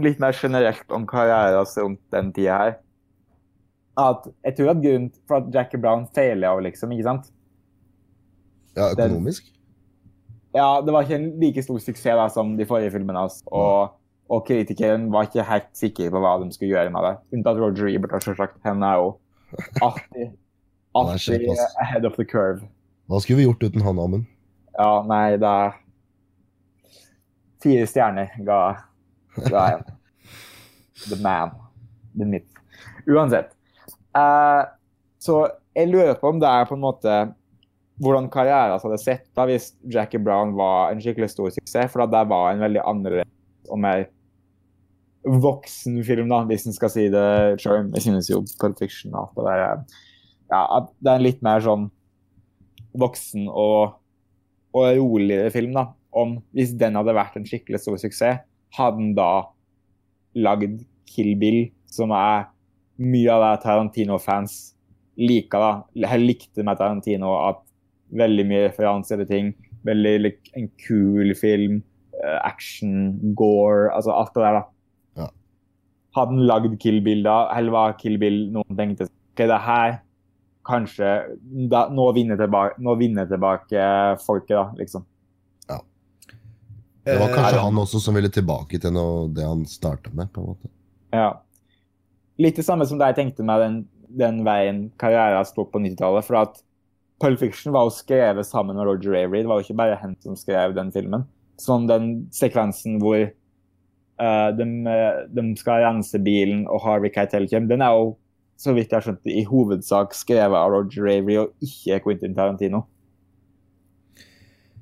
Litt 0.05 0.21
mer 0.23 0.37
generelt 0.37 0.93
om 0.95 1.07
karrieren 1.11 1.59
altså, 1.61 1.87
rundt 1.87 2.03
den 2.15 2.33
tida 2.37 2.59
her. 2.61 2.77
At 3.99 4.29
jeg 4.45 4.59
tror 4.59 4.75
at 4.75 4.83
grunnen 4.85 5.11
for 5.27 5.41
at 5.41 5.53
Jackie 5.55 5.81
Brown 5.81 6.07
feiler 6.15 6.53
av, 6.53 6.63
liksom, 6.65 6.93
ikke 6.95 7.09
sant? 7.09 7.31
Ja, 8.77 8.91
økonomisk? 8.93 9.49
Den, 9.49 9.57
ja, 10.57 10.67
det 10.85 10.93
var 10.93 11.05
ikke 11.05 11.19
en 11.19 11.31
like 11.41 11.65
stor 11.65 11.81
suksess 11.83 12.19
da, 12.21 12.27
som 12.33 12.55
de 12.59 12.67
forrige 12.69 12.93
filmene 12.95 13.25
hans. 13.25 13.41
Og, 13.51 13.97
og 14.33 14.45
kritikeren 14.47 15.09
var 15.13 15.29
ikke 15.29 15.45
helt 15.49 15.71
sikker 15.77 16.13
på 16.13 16.23
hva 16.23 16.37
de 16.43 16.51
skulle 16.55 16.75
gjøre 16.75 16.93
med 16.95 17.09
det. 17.09 17.15
Unntatt 17.37 17.61
Roger 17.61 17.91
Ebert, 17.91 18.17
selvsagt. 18.25 18.61
Han 18.69 18.85
er 18.87 19.01
jo 19.01 19.11
alltid, 19.85 20.37
alltid 20.95 21.49
ahead 21.83 22.09
of 22.09 22.17
the 22.21 22.25
curve. 22.29 22.69
Hva 23.11 23.21
skulle 23.23 23.43
vi 23.43 23.49
gjort 23.49 23.67
uten 23.67 23.85
han, 23.85 23.99
Amund? 24.03 24.31
Ja, 24.77 25.03
nei, 25.09 25.37
det 25.41 25.49
er 25.49 25.77
Fire 27.67 27.87
stjerner 27.91 28.35
ga, 28.47 28.61
ga 29.51 29.63
jeg. 29.73 29.95
The 31.11 31.17
man. 31.19 31.51
The 32.15 32.27
myth. 32.29 32.61
Uansett. 33.11 33.51
Uh, 34.15 34.63
så 35.19 35.41
jeg 35.75 35.91
lurer 35.91 36.15
på 36.21 36.31
om 36.31 36.39
det 36.41 36.47
er 36.47 36.69
på 36.69 36.77
en 36.77 36.85
måte 36.85 37.17
hvordan 38.01 38.29
karrieren 38.31 38.77
hadde 38.79 38.99
sett 39.01 39.25
da 39.37 39.47
hvis 39.49 39.71
Jackie 39.93 40.21
Brown 40.23 40.53
var 40.57 40.93
en 40.93 41.03
skikkelig 41.03 41.33
stor 41.33 41.51
suksess. 41.51 41.91
For 41.91 42.07
det 42.07 42.23
var 42.31 42.53
en 42.53 42.63
veldig 42.63 42.85
annerledes 42.87 43.73
og 43.73 43.83
mer 43.83 44.07
voksen 45.27 45.99
film, 46.07 46.31
da, 46.31 46.45
hvis 46.47 46.69
en 46.71 46.77
skal 46.77 46.93
si 46.93 47.09
det 47.11 47.27
sjøl. 47.59 47.91
Jeg 47.97 48.07
synes 48.07 48.31
jo 48.31 48.45
Pulp 48.61 48.79
Fiction 48.79 49.17
alt 49.19 49.35
det 49.35 49.49
der 49.49 49.63
ja, 50.55 50.63
Det 51.03 51.11
er 51.11 51.17
en 51.17 51.27
litt 51.27 51.43
mer 51.43 51.65
sånn 51.65 51.89
voksen 52.97 53.51
og, 53.51 53.97
og 54.71 54.87
roligere 55.03 55.51
film, 55.51 55.75
da 55.75 55.89
om 56.17 56.39
hvis 56.57 56.75
den 56.81 56.97
hadde 56.99 57.15
vært 57.17 57.37
en 57.39 57.47
skikkelig 57.49 57.83
stor 57.83 57.99
suksess, 58.01 58.43
hadde 58.77 59.01
den 59.01 59.15
da 59.17 59.31
lagd 60.37 60.83
Kill 61.09 61.35
Bill, 61.41 61.67
som 61.89 62.13
er 62.15 62.49
mye 63.01 63.33
av 63.33 63.45
det 63.45 63.53
Tarantino-fans 63.65 64.57
liker. 65.17 65.61
da. 65.61 66.07
Jeg 66.09 66.25
likte 66.25 66.65
med 66.65 66.79
Tarantino 66.81 67.33
at 67.39 67.63
veldig 68.17 68.47
mye 68.49 68.65
referanser 68.69 69.23
til 69.23 69.31
ting. 69.31 69.53
Veldig 69.87 70.15
like, 70.23 70.51
en 70.59 70.69
kul 70.83 71.35
film. 71.39 71.83
Uh, 72.17 72.41
action, 72.49 73.13
gore, 73.37 73.91
altså 73.93 74.15
alt 74.17 74.33
det 74.35 74.43
der. 74.43 74.59
da. 74.59 75.23
Ja. 75.23 75.29
Hadde 76.17 76.33
den 76.33 76.47
lagd 76.49 76.79
Kill 76.81 77.03
Bill 77.05 77.23
da, 77.27 77.43
eller 77.57 77.75
var 77.75 77.97
Kill 78.01 78.17
Bill 78.21 78.47
noen 78.55 78.79
tenkte 78.79 79.11
ok, 79.11 79.45
det 79.45 79.61
her 79.67 79.99
kanskje 80.67 81.11
da, 81.71 81.87
Nå 81.93 82.09
vinner 82.17 82.41
tilbake, 82.41 82.81
nå 82.83 82.97
vinner 82.99 83.29
tilbake 83.29 83.85
folket, 84.25 84.57
da, 84.57 84.65
liksom. 84.81 85.05
Det 87.07 87.19
var 87.21 87.31
kanskje 87.31 87.63
han 87.63 87.79
også 87.79 88.01
som 88.03 88.17
ville 88.19 88.31
tilbake 88.35 88.81
til 88.83 88.95
noe, 88.95 89.29
det 89.31 89.45
han 89.47 89.63
starta 89.71 90.11
med. 90.11 90.33
på 90.35 90.43
en 90.43 90.49
måte. 90.51 90.71
Ja. 91.15 91.29
Litt 92.43 92.59
det 92.59 92.67
samme 92.67 92.87
som 92.89 92.99
det 92.99 93.13
jeg 93.13 93.19
tenkte 93.21 93.47
med 93.47 93.63
den, 93.63 93.77
den 94.11 94.41
veien 94.47 94.81
karriera 94.99 95.45
stått 95.47 95.71
på 95.73 95.81
90-tallet. 95.85 96.27
For 96.27 96.41
at 96.43 96.59
Pulp 97.23 97.41
Fiction 97.41 97.73
var 97.73 97.87
jo 97.87 97.95
skrevet 97.95 98.49
sammen 98.49 98.77
med 98.77 98.89
Roger 98.89 99.15
Avery. 99.15 99.45
Det 99.45 99.53
var 99.53 99.61
jo 99.61 99.69
ikke 99.69 99.79
bare 99.79 100.01
han 100.03 100.17
som 100.25 100.37
skrev 100.37 100.75
den 100.77 100.91
filmen. 100.93 101.25
Sånn 101.63 101.87
den 101.89 102.11
sekvensen 102.35 102.99
hvor 103.01 103.23
uh, 103.23 104.51
de, 104.59 104.67
de, 105.33 105.47
skal 105.61 105.87
rense 105.87 106.21
bilen 106.21 106.67
og 106.67 106.83
Harvey 106.85 107.13
Keitel 107.15 107.49
kommer, 107.49 107.71
den 107.71 107.87
er 107.87 107.97
jo, 107.97 108.11
så 108.61 108.75
vidt 108.77 108.91
jeg 108.91 108.99
har 108.99 109.07
skjønt, 109.07 109.31
i 109.31 109.47
hovedsak 109.49 110.17
skrevet 110.17 110.59
av 110.59 110.75
Roger 110.75 111.09
Avery 111.15 111.39
og 111.45 111.55
ikke 111.65 112.03
Quentin 112.05 112.37
Tarantino. 112.37 112.85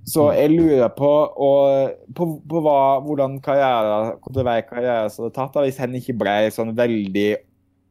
Så 0.05 0.27
jeg 0.37 0.53
lurer 0.53 0.91
på, 0.93 1.11
og, 1.47 1.95
på, 2.17 2.27
på 2.45 2.61
hva, 2.65 3.01
hvordan 3.05 3.39
karriere, 3.45 4.19
vei 4.45 4.59
karrieren 4.67 5.09
hadde 5.09 5.31
tatt 5.33 5.55
da, 5.55 5.63
hvis 5.65 5.81
han 5.81 5.97
ikke 5.97 6.17
ble 6.21 6.35
sånn 6.53 6.75
veldig 6.77 7.31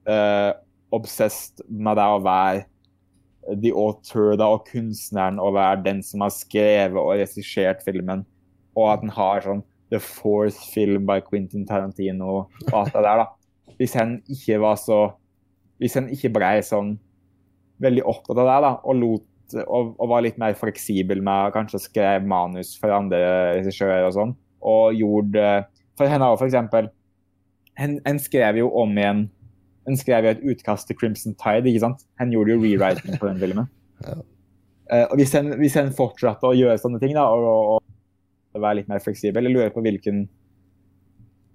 uh, 0.10 0.52
obsessed 0.94 1.64
med 1.68 1.98
det 1.98 2.06
å 2.06 2.22
være 2.24 2.68
the 3.60 3.74
author 3.76 4.38
da, 4.38 4.52
og 4.54 4.68
kunstneren 4.70 5.42
og 5.42 5.56
være 5.58 5.82
den 5.88 6.04
som 6.06 6.24
har 6.24 6.34
skrevet 6.36 7.00
og 7.02 7.16
regissert 7.18 7.82
filmen, 7.86 8.24
og 8.78 8.92
at 8.92 9.06
han 9.06 9.16
har 9.18 9.46
sånn 9.48 9.64
the 9.94 10.00
fourth 10.02 10.58
film 10.74 11.10
by 11.10 11.20
Quentin 11.26 11.68
Tarantino 11.70 12.30
og 12.30 12.74
alt 12.74 12.94
det 12.94 13.04
der. 13.06 13.24
da. 13.24 13.74
Hvis 13.78 13.98
han 13.98 14.20
ikke 14.30 14.62
var 14.62 14.78
så 14.82 15.02
Hvis 15.82 15.98
han 15.98 16.06
ikke 16.14 16.30
ble 16.32 16.50
sånn 16.64 16.94
veldig 17.82 18.04
opptatt 18.08 18.38
av 18.40 18.48
det 18.48 18.58
da, 18.64 18.70
og 18.86 18.96
lot 18.96 19.24
og, 19.62 19.94
og, 19.98 20.08
var 20.12 20.26
litt 20.26 20.40
mer 20.42 20.56
fleksibel 20.58 21.22
med 21.24 21.54
kanskje 21.56 21.80
å 21.80 21.84
skrive 21.84 22.28
manus 22.28 22.74
for 22.80 22.94
andre 22.96 23.22
regissører 23.60 24.08
og 24.08 24.16
sånn. 24.18 24.36
Og 24.64 24.98
gjorde 24.98 25.48
For 26.00 26.10
henne 26.10 26.26
òg, 26.26 26.40
for 26.40 26.50
eksempel. 26.50 26.88
En, 27.78 28.00
en 28.10 28.20
skrev 28.22 28.58
jo 28.62 28.70
om 28.82 28.94
igjen 28.98 29.28
han 29.84 29.98
skrev 30.00 30.26
jo 30.26 30.32
et 30.32 30.44
utkast 30.54 30.88
til 30.88 30.98
Crimson 31.00 31.36
Tide. 31.36 31.68
ikke 31.68 31.84
sant? 31.84 32.06
Han 32.22 32.32
gjorde 32.32 32.56
jo 32.56 32.62
rewriting 32.64 33.18
på 33.20 33.30
den 33.30 33.42
filmen. 33.42 33.72
Ja. 34.04 34.18
Eh, 34.92 35.06
og 35.08 35.16
hvis 35.16 35.32
en, 35.40 35.54
hvis 35.62 35.78
fortsatte 35.96 36.50
å 36.50 36.56
gjøre 36.58 36.76
sånne 36.82 37.00
ting 37.00 37.14
da, 37.16 37.22
og, 37.32 37.46
og, 37.78 37.84
og 38.52 38.64
være 38.66 38.82
litt 38.82 38.90
mer 38.92 39.00
fleksibel, 39.00 39.48
jeg 39.48 39.54
lurer 39.54 39.70
på 39.72 39.80
hvilken, 39.86 40.26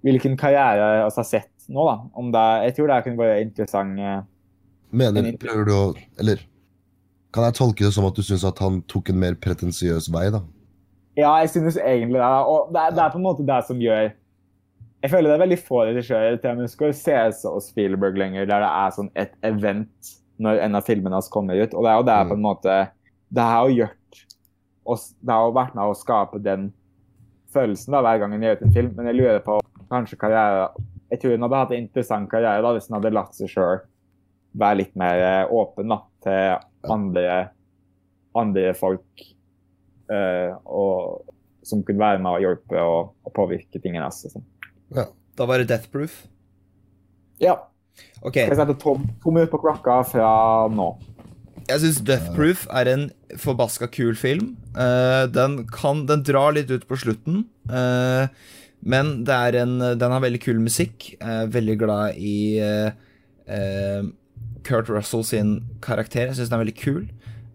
hvilken 0.07 0.37
karriere 0.39 0.87
vi 0.95 1.03
har 1.03 1.27
sett 1.27 1.51
nå. 1.69 1.83
da. 1.85 1.93
Om 2.17 2.31
det, 2.33 2.45
jeg 2.65 2.75
tror 2.77 2.89
det 2.89 2.97
kunne 3.05 3.21
være 3.21 3.43
interessant. 3.45 4.01
eh, 4.01 4.23
Mener, 5.03 5.29
prøver 5.37 5.69
du 5.69 5.73
å 5.75 5.83
Eller 6.17 6.41
kan 7.35 7.45
jeg 7.45 7.57
tolke 7.59 7.85
det 7.85 7.93
som 7.93 8.05
at 8.07 8.15
du 8.17 8.23
syns 8.25 8.43
at 8.47 8.59
han 8.63 8.81
tok 8.89 9.09
en 9.13 9.19
mer 9.21 9.35
pretensiøs 9.41 10.07
vei, 10.13 10.29
da? 10.33 10.39
Ja, 11.19 11.33
jeg 11.43 11.49
synes 11.51 11.75
egentlig 11.77 12.19
det. 12.21 12.29
Og 12.47 12.69
det, 12.73 12.79
er- 12.81 12.95
det 12.95 13.03
er 13.03 13.11
på 13.13 13.19
en 13.19 13.25
måte 13.25 13.45
det 13.45 13.59
som 13.67 13.79
gjør 13.81 14.11
Jeg 15.03 15.11
føler 15.13 15.29
det 15.29 15.35
er 15.37 15.43
veldig 15.45 15.57
få 15.63 15.81
regissører, 15.87 16.37
til 16.43 16.63
Scorsese 16.67 17.47
og 17.47 17.61
Spielberg 17.63 18.17
lenger, 18.19 18.45
der 18.49 18.59
det 18.65 18.71
er 18.81 18.95
sånn 18.97 19.11
et 19.15 19.31
event 19.47 20.09
når 20.39 20.59
en 20.65 20.75
av 20.75 20.83
filmene 20.87 21.15
hans 21.15 21.29
kommer 21.31 21.55
ut. 21.59 21.73
Og 21.75 21.83
det 21.85 21.91
er 21.91 21.97
jo 22.01 22.07
det 22.09 22.17
på 22.31 22.35
en 22.35 22.43
måte 22.43 22.75
Det 23.31 23.45
har 23.45 23.69
jo 23.69 23.77
gjort 23.81 24.19
oss 24.89 25.05
Det 25.21 25.31
har 25.35 25.45
jo 25.47 25.55
vært 25.55 25.75
med 25.77 25.85
å 25.91 25.95
skape 25.95 26.39
den 26.43 26.69
følelsen 27.53 27.93
da, 27.95 28.01
hver 28.05 28.19
gang 28.21 28.33
en 28.35 28.43
gjør 28.45 28.57
ut 28.59 28.65
en 28.67 28.73
film, 28.75 28.91
men 28.97 29.07
jeg 29.09 29.17
lurer 29.19 29.39
på 29.45 29.59
kanskje 29.89 30.19
karriere 30.21 30.67
Jeg 31.11 31.19
tror 31.21 31.31
hun 31.37 31.45
hadde 31.47 31.61
hatt 31.63 31.71
en 31.75 31.83
interessant 31.85 32.29
karriere 32.31 32.61
da, 32.65 32.73
hvis 32.75 32.89
hun 32.89 32.97
hadde 32.99 33.13
latt 33.15 33.33
seg 33.39 33.49
sjøl 33.55 33.79
være 34.59 34.79
litt 34.81 34.95
mer 34.99 35.19
eh, 35.21 35.51
åpen 35.53 35.91
da, 35.93 35.99
til 36.25 36.59
andre, 36.87 37.49
andre 38.37 38.73
folk 38.77 39.23
eh, 40.11 40.53
og, 40.65 41.25
som 41.65 41.83
kunne 41.85 42.01
være 42.01 42.21
med 42.23 42.31
og 42.31 42.45
hjelpe 42.45 42.83
og, 42.83 43.13
og 43.25 43.35
påvirke 43.35 43.81
tingene 43.81 44.05
hans. 44.07 44.23
og 44.27 44.37
sånn. 44.37 44.47
Da 45.39 45.47
var 45.47 45.61
det 45.61 45.69
Death 45.71 45.91
Proof. 45.91 46.23
Ja. 47.39 47.55
Ok, 48.23 48.37
Jeg 48.39 48.55
setter 48.55 48.75
to, 48.79 48.95
to 49.23 49.31
minutter 49.31 49.51
på 49.51 49.61
klokka 49.63 50.01
fra 50.07 50.29
nå. 50.71 50.93
jeg 51.67 51.81
syns 51.83 51.99
Death 52.07 52.31
Proof 52.35 52.65
er 52.71 52.91
en 52.91 53.09
forbaska 53.39 53.89
kul 53.91 54.15
film. 54.19 54.55
Uh, 54.75 55.27
den 55.31 55.65
kan 55.71 56.05
Den 56.07 56.23
drar 56.27 56.55
litt 56.55 56.71
ut 56.71 56.87
på 56.87 56.99
slutten. 56.99 57.45
Uh, 57.69 58.31
men 58.79 59.25
det 59.27 59.35
er 59.35 59.59
en, 59.63 59.75
den 59.99 60.15
har 60.15 60.23
veldig 60.23 60.41
kul 60.43 60.59
musikk. 60.63 61.11
Jeg 61.19 61.43
er 61.43 61.51
veldig 61.51 61.77
glad 61.81 62.15
i 62.15 62.39
uh, 62.63 62.91
eh, 63.49 64.03
Kurt 64.69 64.89
Russell 64.93 65.25
sin 65.25 65.57
karakter. 65.83 66.29
Jeg 66.29 66.37
syns 66.37 66.51
den 66.51 66.59
er 66.59 66.65
veldig 66.65 66.79
kul. 66.79 67.03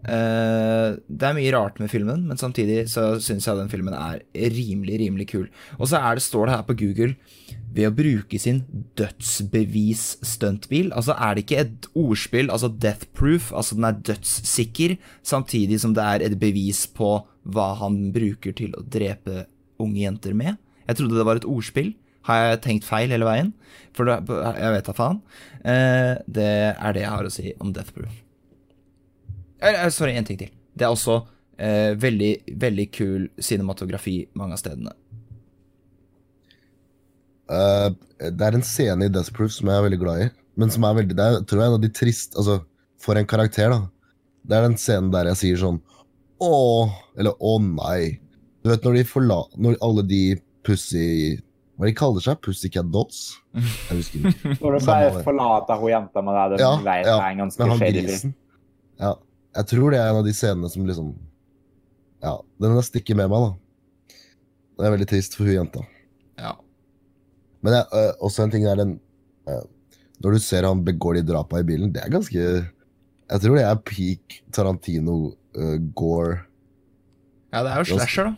Uh, 0.05 1.01
det 1.09 1.25
er 1.25 1.33
mye 1.33 1.53
rart 1.55 1.79
med 1.81 1.89
filmen, 1.89 2.27
men 2.29 2.37
samtidig 2.37 2.83
så 2.91 3.15
syns 3.23 3.47
jeg 3.47 3.57
den 3.57 3.71
filmen 3.71 3.95
er 3.97 4.21
rimelig, 4.35 4.99
rimelig 5.01 5.27
kul. 5.31 5.47
Og 5.79 5.89
så 5.89 5.97
er 5.97 6.11
det, 6.17 6.23
står 6.27 6.45
det 6.45 6.53
her 6.53 6.65
på 6.67 6.77
Google 6.83 7.13
ved 7.75 7.89
å 7.89 7.95
bruke 7.95 8.37
sin 8.39 8.59
dødsbevis-stuntbil. 8.99 10.93
Altså 10.93 11.13
er 11.17 11.31
det 11.33 11.41
ikke 11.45 11.63
et 11.63 11.87
ordspill, 11.97 12.51
altså 12.53 12.69
death 12.69 13.05
proof, 13.17 13.49
altså 13.51 13.75
den 13.79 13.87
er 13.89 14.01
dødssikker, 14.11 14.91
samtidig 15.25 15.81
som 15.81 15.93
det 15.97 16.03
er 16.05 16.19
et 16.27 16.37
bevis 16.39 16.85
på 16.87 17.25
hva 17.45 17.67
han 17.81 18.13
bruker 18.13 18.51
til 18.57 18.71
å 18.77 18.85
drepe 18.85 19.45
unge 19.81 20.01
jenter 20.05 20.33
med. 20.37 20.53
Jeg 20.85 20.95
trodde 20.99 21.17
det 21.17 21.25
var 21.27 21.37
et 21.41 21.49
ordspill. 21.49 21.95
Har 22.25 22.41
jeg 22.41 22.61
tenkt 22.65 22.87
feil 22.87 23.11
hele 23.13 23.27
veien? 23.27 23.53
For 23.95 24.09
jeg 24.09 24.71
vet 24.75 24.89
da 24.89 24.95
faen. 24.95 25.21
Eh, 25.63 26.13
det 26.27 26.51
er 26.73 26.95
det 26.95 27.05
jeg 27.05 27.13
har 27.13 27.27
å 27.27 27.33
si 27.33 27.53
om 27.63 27.71
death 27.75 27.93
proof. 27.95 28.21
Eh, 29.61 29.87
sorry, 29.93 30.15
en 30.17 30.27
ting 30.27 30.39
til. 30.39 30.51
Det 30.75 30.87
er 30.87 30.93
også 30.93 31.21
eh, 31.57 31.93
veldig, 31.99 32.33
veldig 32.61 32.87
kul 32.93 33.27
cinematografi 33.39 34.17
mange 34.37 34.57
av 34.57 34.61
stedene. 34.61 34.95
Uh, 37.45 37.93
det 38.17 38.41
er 38.41 38.55
en 38.57 38.65
scene 38.65 39.05
i 39.05 39.11
Death 39.13 39.29
Proof 39.35 39.51
som 39.53 39.69
jeg 39.69 39.77
er 39.77 39.85
veldig 39.85 40.01
glad 40.01 40.23
i. 40.23 40.29
Men 40.57 40.71
som 40.73 40.85
er 40.87 40.95
veldig, 40.97 41.17
det 41.17 41.25
er, 41.25 41.43
tror 41.45 41.61
jeg 41.61 41.69
en 41.69 41.77
av 41.77 41.83
de 41.83 41.91
trist 41.93 42.37
Altså, 42.39 42.61
for 43.01 43.19
en 43.19 43.27
karakter, 43.29 43.69
da. 43.69 43.83
Det 44.45 44.57
er 44.57 44.65
den 44.65 44.77
scenen 44.81 45.11
der 45.13 45.29
jeg 45.31 45.41
sier 45.41 45.61
sånn 45.61 45.81
Åh, 46.43 46.93
eller 47.19 47.37
å 47.39 47.57
nei. 47.61 48.17
Du 48.63 48.71
vet 48.71 48.83
når 48.83 48.97
de 48.97 49.05
forla... 49.07 49.37
Når 49.61 49.77
alle 49.85 50.03
de 50.09 50.21
pussy 50.65 51.37
Hva 51.75 51.89
de 51.89 51.93
kaller 51.97 52.23
seg? 52.23 52.39
Pussycat 52.45 52.87
Dolls? 52.91 53.21
Jeg 53.55 53.97
husker 53.97 54.29
ikke. 54.29 54.53
Når 54.61 54.77
du 54.77 54.85
bare 54.87 55.23
forlater 55.25 55.79
hun 55.81 55.91
jenta 55.91 56.21
med 56.23 56.37
det, 56.53 56.59
Ja, 56.63 56.71
vet 56.85 57.09
ja, 57.09 57.15
er 57.19 57.33
en 57.33 57.41
ganske 57.43 57.67
han 57.67 57.81
shady 57.81 58.03
grisen. 58.05 58.35
Ja. 59.01 59.13
Jeg 59.55 59.67
tror 59.71 59.91
det 59.91 59.99
er 59.99 60.11
en 60.11 60.19
av 60.21 60.27
de 60.27 60.33
scenene 60.35 60.69
som 60.71 60.87
liksom 60.87 61.13
Ja, 62.23 62.37
den 62.63 62.79
stikker 62.83 63.17
med 63.19 63.29
meg, 63.31 63.43
da. 63.43 64.15
Det 64.75 64.87
er 64.87 64.95
veldig 64.95 65.07
trist 65.07 65.35
for 65.37 65.47
hun 65.47 65.55
jenta. 65.55 65.83
Ja. 66.39 66.53
Men 67.63 67.77
jeg, 67.77 67.85
øh, 67.95 68.13
også 68.27 68.45
en 68.45 68.55
ting 68.55 68.65
er 68.67 68.79
den 68.79 68.95
øh, 69.49 69.63
Når 70.23 70.35
du 70.35 70.39
ser 70.43 70.67
han 70.67 70.83
begår 70.85 71.19
de 71.19 71.25
drapa 71.27 71.59
i 71.59 71.67
bilen, 71.67 71.91
det 71.95 72.03
er 72.03 72.11
ganske 72.13 72.39
Jeg 72.39 73.41
tror 73.41 73.55
det 73.59 73.65
er 73.67 73.83
peak 73.83 74.39
Tarantino 74.53 75.33
øh, 75.55 75.79
gore. 75.95 76.39
ja, 77.51 77.63
det 77.63 77.71
er 77.71 77.77
jo 77.83 77.95
slasher, 77.95 78.31
da. 78.31 78.35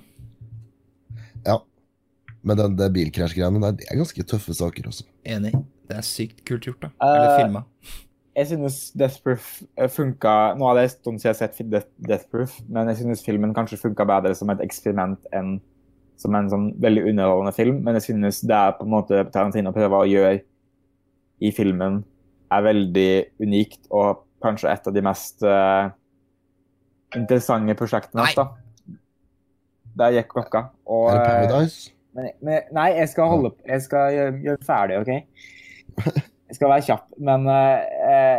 Men 2.48 2.60
den, 2.60 2.76
det 2.80 2.91
bilkrasjgreiene 2.95 3.61
der, 3.64 3.78
det 3.80 3.88
er 3.91 3.99
ganske 3.99 4.24
tøffe 4.32 4.56
saker, 4.56 4.90
også. 4.91 5.07
Enig. 5.28 5.53
Det 5.88 5.98
er 5.99 6.06
sykt 6.06 6.44
kult 6.48 6.68
gjort, 6.68 6.84
da. 6.86 6.91
Eller 7.03 7.24
Eller 7.24 7.41
filma. 7.41 7.64
Jeg 8.38 8.52
synes 8.52 8.76
Death 8.94 9.24
Proof 9.26 9.45
eh, 9.80 9.88
funka 9.90 10.34
Nå 10.60 10.68
har 10.68 10.76
det 10.78 10.84
en 10.86 10.91
stund 10.94 11.22
siden 11.22 11.32
jeg 11.32 11.34
har 11.34 11.40
sett 11.40 11.72
Death, 11.72 11.88
Death 11.98 12.28
Proof, 12.30 12.60
men 12.69 12.91
jeg 12.91 12.99
synes 12.99 13.24
filmen 13.26 13.56
kanskje 13.56 13.80
funka 13.82 14.06
bedre 14.06 14.36
som 14.38 14.52
et 14.53 14.61
eksperiment 14.61 15.26
enn 15.34 15.57
som 16.18 16.34
en 16.38 16.49
sånn 16.49 16.68
veldig 16.82 17.03
underholdende 17.11 17.53
film. 17.53 17.82
Men 17.86 17.98
jeg 17.98 18.07
synes 18.07 18.44
det 18.45 18.56
er 18.57 18.76
på 18.78 18.86
en 18.86 18.94
måte 18.94 19.24
Tarantino 19.34 19.74
prøver 19.74 19.98
å 19.98 20.10
gjøre 20.10 20.38
i 21.45 21.52
filmen, 21.53 21.99
er 22.53 22.64
veldig 22.65 23.11
unikt 23.44 23.84
og 23.94 24.24
kanskje 24.41 24.72
et 24.72 24.90
av 24.90 24.95
de 24.95 25.03
mest 25.06 25.45
uh, 25.45 25.91
interessante 27.18 27.76
prosjektene 27.78 28.26
hans. 28.26 28.38
da. 28.38 28.98
Der 29.98 30.18
gikk 30.18 30.34
klokka. 30.34 30.68
Og, 30.86 31.10
Er 31.11 31.18
det 31.18 31.22
eh, 31.22 31.30
Paradise? 31.30 31.97
Men, 32.18 32.34
men, 32.41 32.68
nei, 32.76 32.89
jeg 32.98 33.11
skal 33.14 33.30
holde 33.30 33.53
Jeg 33.68 33.85
skal 33.85 34.10
gjøre, 34.15 34.34
gjøre 34.48 34.68
ferdig, 34.68 34.99
OK? 35.03 35.14
Jeg 36.48 36.56
skal 36.56 36.69
være 36.72 36.85
kjapp. 36.88 37.07
Men 37.30 37.48
uh, 37.52 37.77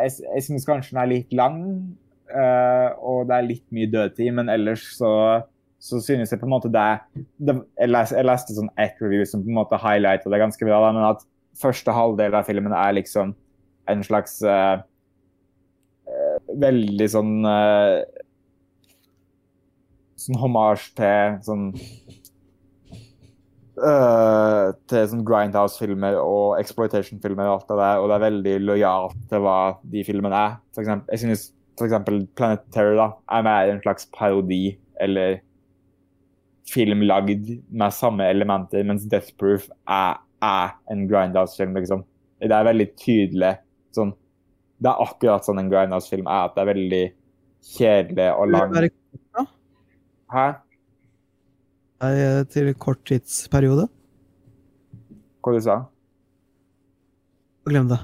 jeg, 0.02 0.12
jeg 0.24 0.44
syns 0.46 0.66
kanskje 0.68 0.94
den 0.94 1.02
er 1.02 1.10
litt 1.10 1.34
lang, 1.36 1.58
Uh, 2.28 2.92
og 3.00 3.22
det 3.28 3.36
er 3.38 3.46
litt 3.46 3.64
mye 3.72 3.88
dødtid. 3.88 4.28
Men 4.36 4.52
ellers 4.52 4.84
så, 4.98 5.10
så 5.80 6.00
synes 6.04 6.32
jeg 6.32 6.40
på 6.40 6.48
en 6.48 6.54
måte 6.54 6.70
det, 6.72 6.86
det 7.40 7.56
jeg, 7.78 7.92
les, 7.92 8.12
jeg 8.12 8.28
leste 8.28 8.56
sånn 8.56 8.70
ett 8.80 9.00
review 9.02 9.24
som 9.28 9.44
på 9.44 9.52
en 9.52 9.60
måte 9.62 9.80
highlighter 9.80 10.32
det 10.32 10.42
ganske 10.42 10.68
bra, 10.68 10.82
da, 10.84 10.92
men 10.96 11.08
at 11.08 11.24
første 11.58 11.94
halvdel 11.94 12.36
av 12.38 12.46
filmen 12.46 12.74
er 12.76 12.96
liksom 12.98 13.34
en 13.88 14.04
slags 14.06 14.38
uh, 14.44 14.78
uh, 16.08 16.36
Veldig 16.58 17.06
sånn 17.12 17.32
Sånn 20.18 20.38
hommage 20.40 20.90
til 20.98 21.36
sånn 21.46 21.68
øh, 23.84 24.72
til 24.90 25.06
sånn 25.10 25.26
Grindhouse-filmer 25.26 26.18
og 26.20 26.58
exploitation-filmer 26.58 27.48
og 27.48 27.58
alt 27.58 27.70
det 27.70 27.78
der, 27.80 28.02
og 28.02 28.08
det 28.10 28.16
er 28.16 28.26
veldig 28.26 28.56
lojalt 28.64 29.22
til 29.30 29.44
hva 29.44 29.58
de 29.92 30.04
filmene 30.06 30.42
er. 30.48 30.58
For 30.74 30.84
eksempel, 30.84 31.14
jeg 31.14 31.24
synes 31.24 31.46
eksempel 31.86 32.24
Planet 32.38 32.64
Terror 32.74 32.96
da, 32.98 33.08
er 33.36 33.44
mer 33.46 33.72
en 33.72 33.82
slags 33.84 34.08
parodi 34.14 34.78
eller 35.00 35.38
film 36.68 37.04
lagd 37.06 37.48
med 37.70 37.94
samme 37.94 38.26
elementer, 38.28 38.84
mens 38.84 39.06
Death 39.08 39.32
Proof 39.40 39.68
er, 39.88 40.18
er 40.44 40.74
en 40.92 41.06
Grindhouse-film, 41.08 41.76
liksom. 41.78 42.04
Det 42.42 42.54
er 42.54 42.68
veldig 42.68 42.86
tydelig 43.00 43.56
sånn 43.96 44.12
Det 44.78 44.86
er 44.86 45.00
akkurat 45.02 45.42
sånn 45.42 45.58
en 45.58 45.70
Grindhouse-film 45.72 46.28
er, 46.30 46.44
at 46.46 46.54
det 46.54 46.62
er 46.62 46.68
veldig 46.68 47.04
kjedelig 47.74 48.28
og 48.38 48.52
lang. 48.52 48.76
Hæ? 50.30 50.44
Eh, 52.06 52.42
til 52.52 52.70
korttidsperiode. 52.78 53.88
Hva 55.42 55.54
du 55.54 55.60
sa 55.64 55.78
Glem 57.68 57.88
det. 57.90 57.98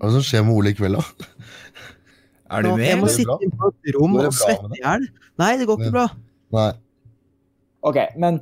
Hva 0.00 0.08
er 0.08 0.12
det 0.12 0.18
som 0.18 0.24
skjer 0.24 0.44
med 0.46 0.56
Ole 0.56 0.72
i 0.72 0.76
kveld, 0.76 0.98
da? 0.98 1.26
Er 2.52 2.64
du 2.64 2.70
med? 2.76 2.86
Jeg 2.86 3.00
må 3.00 3.10
sitte 3.12 3.36
inne 3.44 3.58
på 3.58 3.68
et 3.72 3.94
rom 3.96 4.16
og 4.20 4.32
svette 4.36 4.76
i 4.76 4.80
hjel. 4.80 5.04
Nei, 5.40 5.52
det 5.60 5.66
går 5.68 5.80
ikke 5.80 5.94
bra. 5.94 6.06
Nei. 6.52 6.72
OK, 7.88 7.98
men 8.20 8.34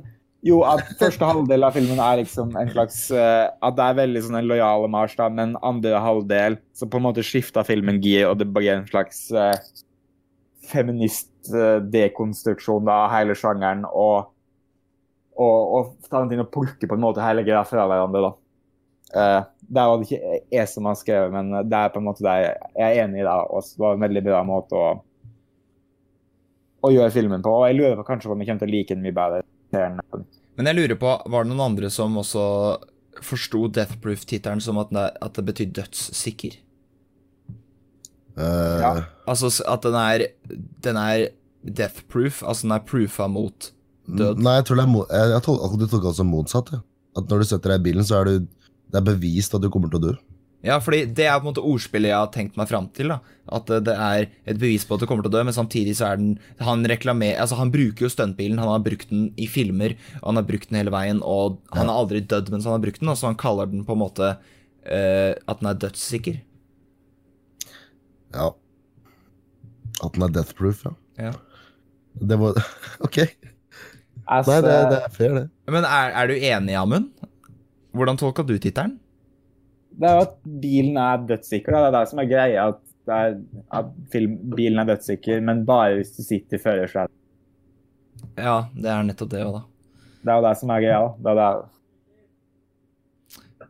jo, 0.45 0.61
at 0.65 0.81
første 0.97 1.25
halvdel 1.27 1.63
av 1.67 1.73
filmen 1.77 1.99
er 2.01 2.15
liksom 2.23 2.47
en 2.57 2.69
slags 2.73 2.97
uh, 3.13 3.45
At 3.61 3.75
det 3.77 3.85
er 3.85 3.99
veldig 3.99 4.21
sånn 4.25 4.39
en 4.39 4.49
lojal 4.49 4.81
marsj, 4.89 5.15
da, 5.19 5.27
men 5.29 5.49
andre 5.65 5.99
halvdel 6.01 6.57
så 6.77 6.83
på 6.89 6.97
en 6.97 7.05
måte 7.05 7.23
skifter 7.25 7.63
filmen 7.67 8.01
gir, 8.01 8.27
og 8.29 8.37
det 8.41 8.47
blir 8.49 8.73
en 8.73 8.87
slags 8.89 9.31
uh, 9.35 9.55
feminist-dekonstruksjon 10.71 12.89
av 12.89 13.09
hele 13.13 13.33
sjangeren, 13.37 13.85
og, 13.91 14.30
og, 15.39 15.73
og 15.75 16.09
Tarantino 16.09 16.45
plukker 16.49 16.89
på 16.89 16.97
en 16.97 17.03
måte 17.03 17.23
hele 17.23 17.45
greia 17.47 17.63
fra 17.67 17.85
hverandre, 17.89 18.23
da. 18.27 18.31
Uh, 19.11 19.39
det 19.71 19.85
var 19.87 19.99
det 19.99 20.07
ikke 20.07 20.37
jeg 20.55 20.67
som 20.71 20.87
har 20.87 20.97
skrevet, 20.99 21.31
men 21.33 21.51
det 21.67 21.77
er 21.77 21.93
på 21.93 21.99
en 22.01 22.07
måte 22.07 22.23
det 22.25 22.35
jeg, 22.41 22.69
jeg 22.75 22.87
er 22.87 23.05
enig 23.05 23.21
i 23.21 23.25
det, 23.27 23.37
og 23.47 23.65
det 23.67 23.83
var 23.83 23.95
en 23.95 24.05
veldig 24.05 24.23
bra 24.27 24.43
måte 24.47 24.79
å, 24.79 24.91
å 26.87 26.91
gjøre 26.91 27.15
filmen 27.15 27.43
på. 27.43 27.55
Og 27.55 27.67
jeg 27.69 27.79
lurer 27.79 27.97
på 27.99 28.07
kanskje 28.07 28.31
om 28.31 28.43
jeg 28.43 28.51
kommer 28.51 28.65
til 28.65 28.71
å 28.71 28.75
like 28.75 28.95
den 28.95 29.05
mye 29.05 29.15
bedre. 29.15 29.43
Men 30.59 30.67
jeg 30.67 30.77
lurer 30.77 30.99
på, 30.99 31.13
var 31.31 31.45
det 31.45 31.51
noen 31.53 31.67
andre 31.69 31.91
som 31.93 32.17
også 32.19 32.45
forsto 33.23 33.65
Death 33.71 33.99
Proof-tittelen 34.03 34.63
som 34.63 34.79
at 34.81 34.91
det, 34.95 35.07
at 35.23 35.39
det 35.39 35.45
betyr 35.47 35.71
dødssikker? 35.79 36.59
Uh, 38.35 38.79
ja. 38.79 38.91
Altså 39.27 39.51
at 39.67 39.83
den 39.83 39.95
er 39.99 40.21
Den 40.79 40.95
er 40.95 41.25
death 41.67 42.07
proof, 42.09 42.39
altså 42.43 42.63
den 42.65 42.71
er 42.71 42.85
proofa 42.87 43.27
mot 43.27 43.71
død. 44.07 44.41
Nei, 44.41 44.57
jeg 44.59 44.67
tror 44.67 44.81
det 44.81 44.87
er 44.87 45.21
jeg, 45.21 45.31
jeg 45.35 45.45
tolk, 45.47 45.77
Du 45.79 45.87
tok 45.91 46.09
som 46.15 46.31
motsatt. 46.31 46.73
Ja. 46.73 46.81
At 47.17 47.31
når 47.31 47.43
du 47.43 47.49
setter 47.49 47.73
deg 47.73 47.81
i 47.81 47.87
bilen, 47.91 48.07
så 48.07 48.21
er 48.21 48.29
du 48.29 48.35
Det 48.91 48.99
er 48.99 49.07
bevist 49.07 49.55
at 49.55 49.63
du 49.63 49.69
kommer 49.71 49.91
til 49.91 50.01
å 50.01 50.05
dø. 50.09 50.13
Ja, 50.61 50.75
fordi 50.77 51.07
det 51.09 51.25
er 51.25 51.39
på 51.39 51.47
en 51.47 51.55
måte 51.55 51.63
ordspillet 51.65 52.11
jeg 52.11 52.19
har 52.19 52.29
tenkt 52.33 52.57
meg 52.59 52.69
fram 52.69 52.85
til. 52.93 53.09
da 53.09 53.17
At 53.57 53.69
det 53.81 53.95
er 53.95 54.27
et 54.45 54.59
bevis 54.61 54.85
på 54.85 54.93
at 54.93 55.01
du 55.01 55.07
kommer 55.09 55.25
til 55.25 55.31
å 55.31 55.37
dø, 55.39 55.43
men 55.47 55.55
samtidig 55.55 55.95
så 55.97 56.11
er 56.11 56.19
den 56.21 56.35
Han 56.61 56.85
reklamer, 56.85 57.39
altså 57.41 57.57
han 57.57 57.73
bruker 57.73 58.05
jo 58.05 58.11
stuntbilen, 58.13 58.61
han 58.61 58.69
har 58.69 58.83
brukt 58.85 59.09
den 59.09 59.31
i 59.41 59.47
filmer, 59.49 59.95
han 60.21 60.37
har 60.37 60.45
brukt 60.45 60.69
den 60.69 60.77
hele 60.77 60.93
veien, 60.93 61.23
og 61.25 61.57
han 61.73 61.89
har 61.89 62.03
aldri 62.03 62.21
dødd 62.21 62.51
mens 62.53 62.69
han 62.69 62.77
har 62.77 62.83
brukt 62.83 63.01
den, 63.01 63.09
og 63.09 63.17
så 63.17 63.31
han 63.31 63.39
kaller 63.41 63.71
den 63.71 63.85
på 63.87 63.97
en 63.97 64.03
måte 64.03 64.35
uh, 64.37 65.33
at 65.33 65.63
den 65.63 65.71
er 65.71 65.81
dødssikker. 65.81 66.41
Ja. 68.37 68.51
At 70.01 70.13
den 70.13 70.27
er 70.27 70.35
death 70.35 70.53
proof, 70.57 70.85
ja. 70.85 70.93
ja. 71.17 71.33
Det 72.21 72.37
var 72.37 72.61
Ok. 73.07 73.23
Altså, 74.27 74.57
Nei, 74.57 74.61
det, 74.65 74.75
det, 74.91 74.99
er 75.05 75.15
fair, 75.15 75.33
det. 75.37 75.45
Men 75.71 75.87
er, 75.87 76.13
er 76.21 76.29
du 76.29 76.35
enig, 76.35 76.75
Amund? 76.79 77.09
Hvordan 77.97 78.19
tolka 78.19 78.45
du 78.47 78.55
tittelen? 78.61 78.97
Det 79.91 80.07
er 80.07 80.15
jo 80.15 80.27
at 80.27 80.37
bilen 80.63 80.99
er 81.01 81.25
dødssikker. 81.29 81.73
Da. 81.75 81.81
Det 81.83 81.89
er 81.89 81.97
det 81.97 82.11
som 82.11 82.21
er 82.23 82.29
greia. 82.29 82.67
At, 82.71 82.83
er, 83.11 83.35
at 83.79 83.89
film, 84.13 84.37
bilen 84.55 84.79
er 84.79 84.93
dødssikker, 84.93 85.41
men 85.43 85.65
bare 85.67 85.97
hvis 85.99 86.13
du 86.15 86.21
sitter 86.23 86.59
i 86.59 86.61
førersetet. 86.61 87.15
Ja, 88.37 88.61
det 88.75 88.91
er 88.91 89.03
nettopp 89.07 89.33
det 89.33 89.41
òg, 89.43 89.57
da. 89.57 89.63
Det 90.21 90.31
er 90.31 90.37
jo 90.37 90.45
det 90.45 90.53
som 90.61 90.71
er 90.71 90.85
greia. 90.85 91.01
Det 91.17 91.33
er 91.33 91.41
det. 91.41 91.49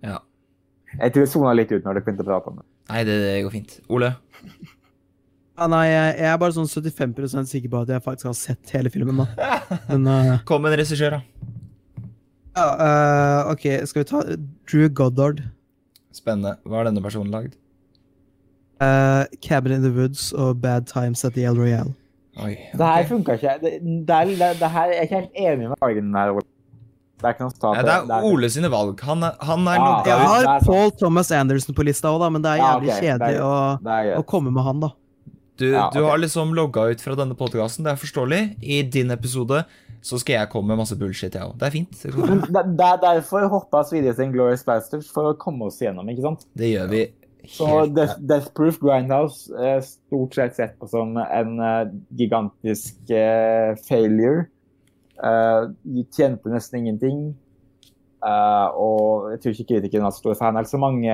Ja. 0.02 0.20
Jeg 1.00 1.14
tror 1.14 1.24
jeg 1.24 1.32
sona 1.32 1.56
litt 1.56 1.72
ut 1.72 1.86
når 1.88 1.98
du 1.98 2.04
begynte 2.04 2.26
å 2.26 2.28
prate 2.28 2.52
om 2.52 2.60
det. 2.60 2.68
Nei, 2.92 3.02
det, 3.08 3.18
det 3.24 3.36
går 3.46 3.54
fint. 3.56 3.78
Ole? 3.96 4.12
Ja, 5.62 5.68
nei, 5.70 5.84
jeg, 5.92 6.14
jeg, 6.18 6.26
er 6.26 6.38
bare 6.42 6.54
sånn 6.56 6.66
75% 6.66 7.50
sikker 7.52 7.70
på 7.70 7.82
at 7.84 7.90
jeg 7.94 8.02
faktisk 8.02 8.32
har 8.32 8.38
sett 8.40 8.72
hele 8.74 8.90
filmen. 8.90 9.20
da. 9.22 9.50
Men, 9.92 10.08
uh, 10.10 10.32
Kom 10.50 10.64
med 10.66 10.74
en 10.74 10.80
regissør, 10.82 11.20
da. 11.20 11.50
Ja, 12.58 12.64
uh, 12.66 13.52
OK, 13.52 13.68
skal 13.86 14.02
vi 14.02 14.08
ta 14.10 14.22
Drew 14.66 14.88
Goddard. 14.90 15.44
Spennende. 16.18 16.56
Hva 16.66 16.80
har 16.80 16.90
denne 16.90 17.04
personen 17.06 17.30
lagd? 17.30 17.60
Uh, 18.82 19.30
Cabin 19.46 19.76
in 19.78 19.86
the 19.86 19.94
Woods 19.94 20.32
og 20.34 20.64
Bad 20.64 20.90
Times 20.90 21.22
at 21.30 21.38
the 21.38 21.46
El 21.46 21.62
Royale. 21.62 21.94
Oi, 22.40 22.56
okay. 22.56 22.72
Det 22.80 22.88
her 22.96 23.06
funka 23.12 23.36
ikke. 23.38 23.54
Det, 23.62 23.76
det, 23.84 24.18
det, 24.40 24.50
det, 24.64 24.72
her, 24.74 24.96
jeg 24.96 24.98
er 24.98 25.06
ikke 25.06 25.20
helt 25.20 25.44
enig 25.46 25.70
med 25.70 25.78
valgene 25.84 26.26
her. 26.26 26.34
Det 27.22 27.30
er 27.30 27.36
ikke 27.36 27.46
noe 27.46 27.54
stat. 27.54 27.78
Ja, 27.78 27.84
det 27.86 28.18
er 28.18 28.26
Ole 28.32 28.50
sine 28.50 28.74
valg. 28.74 29.06
Han 29.06 29.28
er, 29.30 29.38
han 29.46 29.70
er 29.70 29.78
ja, 29.78 29.94
Jeg 30.10 30.26
har 30.26 30.66
Paul 30.66 30.90
Thomas 30.98 31.30
Anderson 31.38 31.78
på 31.78 31.86
lista 31.86 32.10
òg, 32.10 32.26
men 32.34 32.42
det 32.42 32.56
er 32.56 32.64
jævlig 32.64 32.90
ja, 32.90 32.98
okay. 32.98 33.12
kjedelig 33.12 33.46
å, 33.46 34.18
å, 34.18 34.26
komme 34.26 34.56
med 34.56 34.66
han, 34.66 34.82
da. 34.82 34.90
Du, 35.62 35.68
ja, 35.70 35.88
okay. 35.88 36.02
du 36.02 36.08
har 36.08 36.18
liksom 36.18 36.56
logga 36.58 36.88
ut 36.90 37.02
fra 37.04 37.14
denne 37.20 37.36
podkasten, 37.38 37.86
det 37.86 37.94
er 37.94 38.02
forståelig. 38.02 38.42
I 38.66 38.82
din 38.90 39.14
episode 39.14 39.62
så 40.02 40.18
skal 40.18 40.40
jeg 40.40 40.50
komme 40.50 40.72
med 40.72 40.82
masse 40.82 40.96
bullshit, 40.98 41.36
jeg 41.38 41.46
òg. 41.46 41.54
Det 41.62 41.68
er 41.68 41.76
fint. 41.76 42.00
Det, 42.02 42.64
det 42.80 42.88
er 42.88 43.02
derfor 43.04 43.46
hoppa 43.52 43.84
oss 43.84 43.92
videre 43.94 44.18
til 44.18 44.32
Glorious 44.34 44.66
Bastards, 44.66 45.12
for 45.14 45.30
å 45.30 45.36
komme 45.38 45.70
oss 45.70 45.78
gjennom, 45.84 46.10
ikke 46.10 46.26
sant? 46.26 46.48
Det 46.58 46.72
gjør 46.72 46.90
vi. 46.90 47.04
Helt. 47.42 47.54
Så 47.54 47.68
Death, 47.94 48.18
Death, 48.32 48.50
Proof 48.58 48.80
Grindhouse 48.82 49.54
er 49.58 49.80
stort 49.86 50.36
sett 50.38 50.58
sett 50.58 50.74
på 50.82 50.90
som 50.90 51.14
en 51.22 51.54
uh, 51.62 51.94
gigantisk 52.18 52.98
uh, 53.14 53.78
failure. 53.86 54.48
Uh, 55.22 55.70
tjente 56.14 56.50
nesten 56.50 56.82
ingenting. 56.82 57.24
Uh, 58.22 58.70
og 58.78 59.32
jeg 59.34 59.42
tror 59.42 59.56
ikke 59.56 59.70
kritikeren 59.76 60.06
var 60.06 60.14
så 60.14 60.26
stor 60.26 60.38
fan. 60.42 60.58
Altså 60.58 60.82
mange 60.82 61.14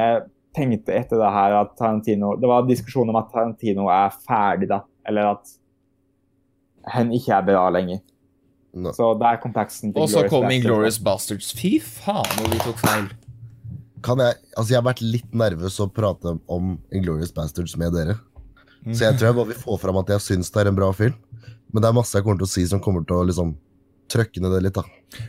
tenkte 0.57 0.95
etter 0.97 1.21
det 1.21 1.29
her 1.31 1.55
at 1.61 1.75
Tarantino 1.79 2.33
Det 2.41 2.49
var 2.49 2.65
diskusjon 2.67 3.09
om 3.13 3.19
at 3.19 3.29
Tarantino 3.31 3.87
er 3.93 4.13
ferdig, 4.25 4.69
da. 4.73 4.81
Eller 5.07 5.35
at 5.35 5.55
han 6.87 7.11
ikke 7.15 7.35
er 7.35 7.45
bra 7.47 7.67
lenger. 7.73 8.01
No. 8.77 8.91
Så 8.93 9.13
det 9.17 9.29
er 9.29 9.39
kompleksen 9.41 9.93
Og 9.97 10.09
så 10.11 10.25
kom 10.29 10.49
Inglorious 10.53 10.99
Bastards. 11.01 11.53
Fy 11.57 11.77
faen, 11.81 12.27
hvor 12.37 12.51
vi 12.51 12.59
tok 12.61 12.81
feil. 12.83 13.07
Kan 14.05 14.21
jeg 14.21 14.35
Altså, 14.53 14.71
jeg 14.73 14.79
har 14.79 14.87
vært 14.87 15.03
litt 15.05 15.37
nervøs 15.37 15.79
å 15.83 15.87
prate 15.91 16.37
om 16.47 16.75
Inglorious 16.93 17.33
Bastards 17.33 17.77
med 17.79 17.95
dere. 17.97 18.17
Så 18.87 19.03
jeg 19.03 19.17
tror 19.17 19.31
jeg 19.31 19.37
bare 19.39 19.51
vil 19.51 19.59
få 19.59 19.75
fram 19.81 19.97
at 19.99 20.11
jeg 20.13 20.23
syns 20.23 20.51
det 20.53 20.61
er 20.61 20.69
en 20.71 20.77
bra 20.77 20.91
film. 20.95 21.15
Men 21.73 21.83
det 21.83 21.89
er 21.89 21.97
masse 21.97 22.15
jeg 22.15 22.23
kommer 22.23 22.39
til 22.39 22.47
å 22.47 22.53
si 22.53 22.63
som 22.69 22.81
kommer 22.83 23.03
til 23.07 23.19
å 23.19 23.25
liksom 23.27 23.55
trøkke 24.11 24.43
ned 24.43 24.53
det 24.55 24.63
litt, 24.67 24.77
da. 24.77 24.85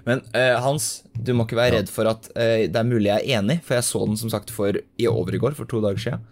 Men 0.07 0.23
uh, 0.35 0.59
Hans, 0.65 0.89
du 1.15 1.33
må 1.37 1.47
ikke 1.47 1.59
være 1.59 1.79
redd 1.79 1.91
for 1.93 2.11
at 2.11 2.31
uh, 2.35 2.65
det 2.67 2.79
er 2.79 2.89
mulig 2.89 3.11
jeg 3.11 3.25
er 3.25 3.41
enig, 3.41 3.61
for 3.67 3.79
jeg 3.79 3.87
så 3.87 4.05
den 4.07 4.19
som 4.21 4.33
sagt 4.33 4.53
for 4.55 4.79
i 4.79 5.11
overgård, 5.11 5.57
for 5.59 5.71
to 5.71 5.83
dager 5.85 6.03
siden. 6.03 6.25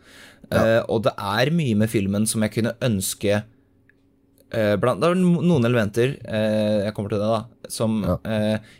Uh, 0.50 0.56
ja. 0.56 0.80
Og 0.92 1.04
det 1.06 1.14
er 1.14 1.52
mye 1.54 1.76
med 1.78 1.90
filmen 1.92 2.26
som 2.28 2.44
jeg 2.46 2.56
kunne 2.58 2.76
ønske 2.84 3.44
blant, 4.46 5.00
det 5.02 5.08
er 5.10 5.18
noen 5.18 5.66
elementer 5.66 6.12
Jeg 6.22 6.92
kommer 6.94 7.10
til 7.10 7.18
det, 7.18 7.26
da. 7.28 7.68
Som 7.68 7.96
ja. 8.06 8.14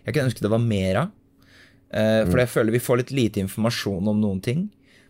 jeg 0.07 0.15
kunne 0.15 0.29
ønske 0.29 0.45
det 0.45 0.51
var 0.53 0.63
mer 0.63 0.99
av. 1.01 1.09
Mm. 1.91 2.29
For 2.31 2.39
jeg 2.39 2.51
føler 2.53 2.77
vi 2.77 2.81
får 2.85 3.01
litt 3.01 3.11
lite 3.19 3.43
informasjon 3.43 4.13
om 4.13 4.21
noen 4.23 4.39
ting. 4.47 4.63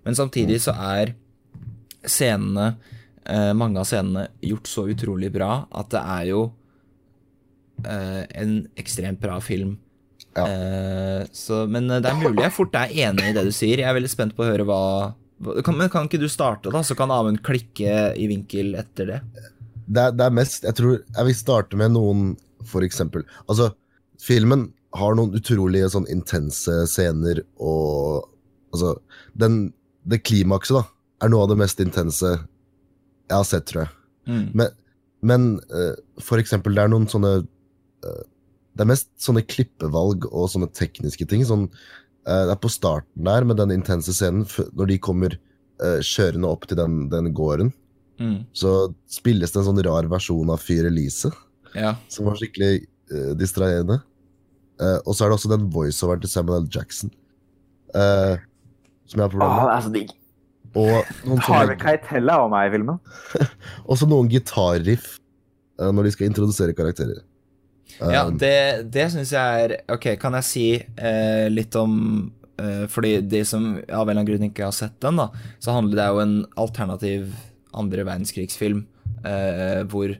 Men 0.08 0.16
samtidig 0.16 0.56
så 0.64 0.72
er 0.96 1.12
scenene, 2.08 2.70
mange 3.60 3.84
av 3.84 3.86
scenene, 3.86 4.24
gjort 4.48 4.72
så 4.72 4.86
utrolig 4.88 5.28
bra 5.36 5.50
at 5.76 5.92
det 5.92 6.02
er 6.16 6.24
jo 6.32 6.40
en 7.84 8.54
ekstremt 8.80 9.20
bra 9.20 9.36
film. 9.44 9.74
Ja. 10.36 10.46
Så, 11.32 11.62
men 11.68 11.88
det 11.88 12.08
er 12.08 12.16
mulig 12.16 12.44
jeg 12.44 12.54
fort 12.56 12.74
er 12.76 12.92
enig 12.92 13.30
i 13.30 13.34
det 13.36 13.44
du 13.46 13.52
sier. 13.54 13.80
Jeg 13.82 13.88
er 13.88 13.96
veldig 13.96 14.10
spent 14.10 14.36
på 14.36 14.44
å 14.44 14.48
høre 14.48 14.64
hva 14.68 14.80
kan, 15.64 15.76
Men 15.76 15.90
kan 15.92 16.08
ikke 16.08 16.20
du 16.20 16.28
starte, 16.32 16.70
da? 16.72 16.82
Så 16.84 16.96
kan 16.96 17.12
Amund 17.12 17.42
klikke 17.44 18.14
i 18.16 18.28
vinkel 18.30 18.74
etter 18.78 19.10
det 19.10 19.20
det, 19.86 20.00
er, 20.00 20.14
det 20.16 20.24
er 20.24 20.34
mest 20.34 20.64
Jeg 20.66 20.78
tror 20.78 20.94
jeg 20.98 21.28
vil 21.28 21.36
starte 21.36 21.78
med 21.78 21.92
noen, 21.94 22.30
for 22.66 22.86
eksempel 22.86 23.26
Altså, 23.46 23.70
filmen 24.22 24.70
har 24.96 25.16
noen 25.18 25.36
utrolige 25.36 25.90
sånn 25.92 26.08
intense 26.12 26.84
scener 26.90 27.42
og 27.60 28.32
Altså, 28.74 28.96
den, 29.38 29.70
det 30.04 30.24
klimakset, 30.26 30.76
da, 30.76 30.82
er 31.24 31.30
noe 31.32 31.44
av 31.46 31.52
det 31.52 31.60
mest 31.62 31.78
intense 31.80 32.32
jeg 32.34 33.32
har 33.32 33.46
sett, 33.46 33.64
tror 33.70 33.80
jeg. 33.84 33.92
Mm. 34.28 34.42
Men, 34.58 34.74
men 35.30 35.46
uh, 35.70 35.94
for 36.20 36.42
eksempel, 36.42 36.74
det 36.76 36.82
er 36.82 36.90
noen 36.92 37.06
sånne 37.08 37.30
uh, 37.40 37.46
Det 38.04 38.84
er 38.84 38.90
mest 38.90 39.08
sånne 39.22 39.44
klippevalg 39.46 40.26
og 40.28 40.50
sånne 40.52 40.68
tekniske 40.76 41.28
ting. 41.30 41.44
Sånn, 41.48 41.66
uh, 42.28 42.42
det 42.48 42.54
er 42.54 42.60
på 42.62 42.72
starten 42.72 43.28
der, 43.28 43.46
med 43.48 43.60
den 43.60 43.74
intense 43.74 44.14
scenen, 44.16 44.46
når 44.76 44.92
de 44.92 45.02
kommer 45.02 45.38
kjørende 45.76 46.48
opp 46.48 46.62
til 46.64 46.78
den, 46.80 46.94
den 47.12 47.26
gården. 47.36 47.68
Mm. 48.16 48.46
Så 48.56 48.70
spilles 49.12 49.52
det 49.52 49.58
en 49.60 49.66
sånn 49.66 49.82
rar 49.84 50.06
versjon 50.08 50.48
av 50.48 50.62
Fyr 50.64 50.86
Elise, 50.88 51.28
ja. 51.76 51.90
som 52.08 52.30
var 52.30 52.38
skikkelig 52.40 52.86
uh, 53.12 53.34
distraherende. 53.36 53.98
Uh, 54.80 54.96
og 55.04 55.12
så 55.12 55.26
er 55.26 55.28
det 55.28 55.36
også 55.36 55.52
den 55.52 55.68
voiceoveren 55.72 56.24
til 56.24 56.32
Samuel 56.32 56.64
L. 56.64 56.70
Jackson 56.72 57.12
uh, 57.96 58.36
som 59.06 59.20
jeg 59.20 59.24
har 59.24 59.32
problemer 59.32 59.54
med. 59.54 59.62
Ah, 59.62 59.68
det 59.68 59.76
er 59.76 59.84
så 59.86 59.92
digg. 59.94 60.14
Og 60.76 61.78
Keitel 61.80 62.32
er 62.32 62.48
med 62.52 62.68
i 62.68 62.72
filmen. 62.74 62.98
også 63.90 64.08
noen 64.10 64.28
gitarriff 64.32 65.16
uh, 65.80 65.90
når 65.94 66.08
de 66.08 66.14
skal 66.16 66.30
introdusere 66.30 66.76
karakterer. 66.76 67.22
Ja, 68.00 68.26
det, 68.30 68.56
det 68.92 69.06
syns 69.12 69.32
jeg 69.32 69.66
er 69.66 69.76
Ok, 69.92 70.10
kan 70.20 70.36
jeg 70.38 70.46
si 70.50 70.64
litt 71.52 71.76
om 71.80 71.94
Fordi 72.92 73.18
de 73.24 73.40
som 73.48 73.76
av 73.76 73.80
en 73.80 74.10
eller 74.10 74.12
annen 74.14 74.28
grunn 74.28 74.46
ikke 74.48 74.66
har 74.68 74.74
sett 74.76 74.96
den, 75.04 75.18
da, 75.20 75.28
så 75.60 75.74
handler 75.76 76.00
det 76.00 76.06
jo 76.08 76.20
en 76.22 76.36
alternativ 76.56 77.34
andre 77.76 78.06
verdenskrigsfilm 78.06 78.86
eh, 79.26 79.82
hvor 79.90 80.14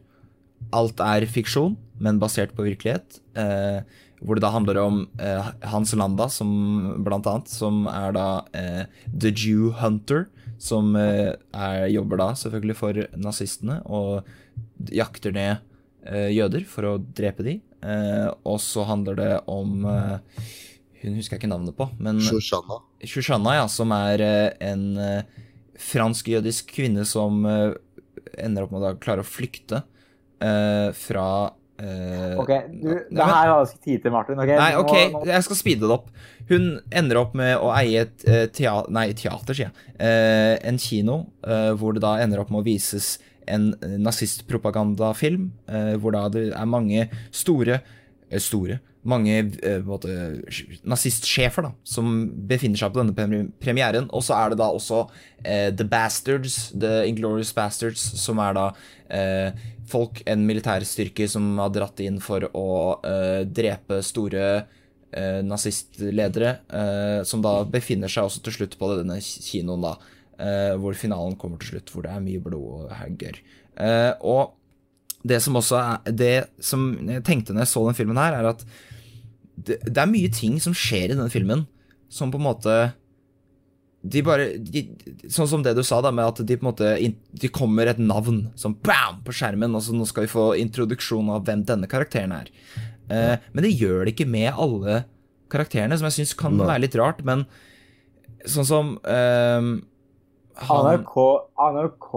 alt 0.77 1.03
er 1.05 1.27
fiksjon, 1.31 1.77
men 2.03 2.21
basert 2.21 2.55
på 2.57 2.67
virkelighet. 2.67 3.21
Eh, 3.39 3.81
hvor 4.25 4.39
det 4.39 4.45
da 4.47 4.53
handler 4.55 4.81
om 4.81 5.03
eh, 5.21 5.51
Hans 5.71 5.93
Landa, 5.97 6.29
som 6.33 6.51
blant 7.05 7.29
annet, 7.29 7.53
som 7.53 7.85
er 7.91 8.17
da 8.17 8.27
eh, 8.57 8.83
The 9.13 9.33
Jew 9.33 9.71
Hunter, 9.81 10.27
som 10.59 10.95
eh, 10.97 11.35
er, 11.53 11.87
jobber 11.93 12.23
da 12.23 12.31
selvfølgelig 12.39 12.79
for 12.79 13.03
nazistene 13.21 13.83
og 13.85 14.27
jakter 14.93 15.35
ned 15.37 15.59
eh, 16.09 16.33
jøder 16.33 16.65
for 16.69 16.89
å 16.89 16.97
drepe 16.99 17.45
de. 17.47 17.59
Og 17.85 18.57
så 18.63 18.83
handler 18.89 19.19
det 19.19 19.33
om 19.53 19.85
Hun 19.87 21.19
husker 21.19 21.37
jeg 21.37 21.43
ikke 21.43 21.51
navnet 21.51 21.77
på, 21.77 21.87
men 22.03 22.19
Shoshana. 22.25 22.81
Shoshana, 23.05 23.53
ja, 23.59 23.67
som 23.71 23.93
er 23.95 24.25
en 24.65 24.87
fransk-jødisk 25.81 26.73
kvinne 26.77 27.05
som 27.09 27.45
uh, 27.47 27.77
ender 28.41 28.67
opp 28.67 28.75
med 28.75 28.89
å 28.89 28.97
klare 29.01 29.25
å 29.25 29.29
flykte 29.29 29.85
uh, 29.85 30.91
fra 30.97 31.29
OK, 31.77 32.51
du, 32.73 32.87
det 33.13 33.21
her 33.21 33.51
har 33.51 33.51
jeg 33.51 33.67
ikke 33.67 33.83
tid 33.85 34.05
til, 34.07 34.13
Martin. 34.15 34.39
Okay? 34.41 34.57
Nei, 34.57 34.71
OK, 34.81 34.95
nå, 34.97 35.19
nå. 35.19 35.27
jeg 35.29 35.45
skal 35.45 35.59
speede 35.59 35.85
det 35.85 35.93
opp. 35.93 36.07
Hun 36.49 36.79
ender 36.89 37.19
opp 37.21 37.35
med 37.37 37.53
å 37.61 37.69
eie 37.77 38.07
et 38.07 38.25
teater, 38.57 38.89
nei, 38.97 39.11
teater, 39.13 39.53
sier 39.53 39.67
jeg. 39.69 39.91
en 40.71 40.81
kino 40.81 41.19
hvor 41.77 41.93
det 41.93 42.01
da 42.01 42.15
ender 42.25 42.41
opp 42.41 42.55
med 42.55 42.63
å 42.63 42.65
vises 42.65 43.19
en 43.47 43.71
nazistpropagandafilm, 44.03 45.51
hvor 46.03 46.15
da 46.17 46.27
det 46.33 46.49
er 46.51 46.69
mange 46.71 47.09
store 47.31 47.81
Store 48.43 48.81
mange 49.07 49.35
eh, 49.63 49.83
måte, 49.87 50.11
nazistsjefer 50.87 51.69
da, 51.69 51.73
som 51.87 52.27
befinner 52.49 52.81
seg 52.81 52.93
på 52.93 53.03
denne 53.03 53.45
premieren. 53.63 54.09
Og 54.15 54.25
så 54.27 54.37
er 54.39 54.53
det 54.53 54.61
da 54.61 54.71
også 54.75 55.05
eh, 55.45 55.71
The 55.75 55.87
Bastards, 55.89 56.73
The 56.75 57.05
Inglorious 57.09 57.53
Bastards, 57.57 58.03
som 58.21 58.43
er 58.43 58.57
da 58.59 58.67
eh, 59.07 59.67
folk, 59.91 60.23
en 60.27 60.43
militærstyrke 60.49 61.29
som 61.31 61.55
har 61.63 61.71
dratt 61.75 62.03
inn 62.05 62.19
for 62.25 62.49
å 62.51 62.67
eh, 63.07 63.45
drepe 63.47 64.03
store 64.07 64.47
eh, 64.57 65.41
nazistledere, 65.47 66.57
eh, 66.67 67.21
som 67.29 67.45
da 67.45 67.61
befinner 67.71 68.11
seg 68.13 68.27
også 68.27 68.43
til 68.47 68.61
slutt 68.61 68.79
på 68.81 68.91
denne 68.99 69.21
kinoen, 69.23 69.87
da, 69.87 69.97
hvor 70.37 70.93
finalen 70.99 71.37
kommer 71.41 71.57
til 71.63 71.71
slutt, 71.71 71.91
hvor 71.93 72.05
det 72.05 72.11
er 72.13 72.21
mye 72.21 72.43
blod 72.45 72.87
og 72.87 72.91
hagger. 72.93 73.39
og 74.21 74.57
det 75.27 75.41
som 75.43 75.57
også 75.59 75.79
er 75.81 76.13
Det 76.13 76.35
som 76.63 76.91
jeg 77.09 77.25
tenkte 77.27 77.55
når 77.55 77.65
jeg 77.65 77.73
så 77.73 77.87
den 77.87 77.99
filmen 77.99 78.21
her, 78.21 78.37
er 78.37 78.51
at 78.53 78.63
det, 79.57 79.81
det, 79.87 79.97
er 79.97 80.11
mye 80.11 80.31
ting 80.31 80.59
som 80.61 80.77
skjer 80.77 81.09
i 81.09 81.15
denne 81.15 81.33
filmen 81.33 81.65
som 82.13 82.31
på 82.31 82.39
en 82.39 82.47
måte 82.47 82.75
de 84.07 84.23
bare 84.23 84.51
de, 84.63 84.85
Sånn 85.33 85.49
som 85.51 85.65
det 85.65 85.73
du 85.75 85.83
sa, 85.87 85.99
da, 86.05 86.13
med 86.15 86.29
at 86.29 86.43
de 86.47 86.59
på 86.59 86.63
en 86.63 86.69
måte 86.69 86.93
De 87.33 87.51
kommer 87.51 87.89
et 87.91 87.99
navn 87.99 88.45
som 88.59 88.77
bam 88.77 89.23
på 89.27 89.35
skjermen, 89.35 89.75
og 89.75 89.83
så 89.83 89.97
nå 89.97 90.07
skal 90.07 90.27
vi 90.27 90.35
få 90.35 90.51
introduksjon 90.61 91.33
av 91.35 91.47
hvem 91.49 91.65
denne 91.67 91.89
karakteren 91.91 92.35
er. 92.37 92.53
Eh, 93.11 93.35
men 93.51 93.67
det 93.67 93.75
gjør 93.75 94.05
det 94.05 94.15
ikke 94.15 94.29
med 94.31 94.53
alle 94.53 95.01
karakterene, 95.51 95.97
som 95.99 96.07
jeg 96.07 96.21
syns 96.21 96.37
kan 96.39 96.55
være 96.61 96.85
litt 96.85 96.95
rart, 96.99 97.25
men 97.27 97.45
sånn 98.47 98.69
som 98.69 98.95
eh, 99.03 99.73
han... 100.65 100.91
NRK, 101.01 101.17
NRK 101.61 102.13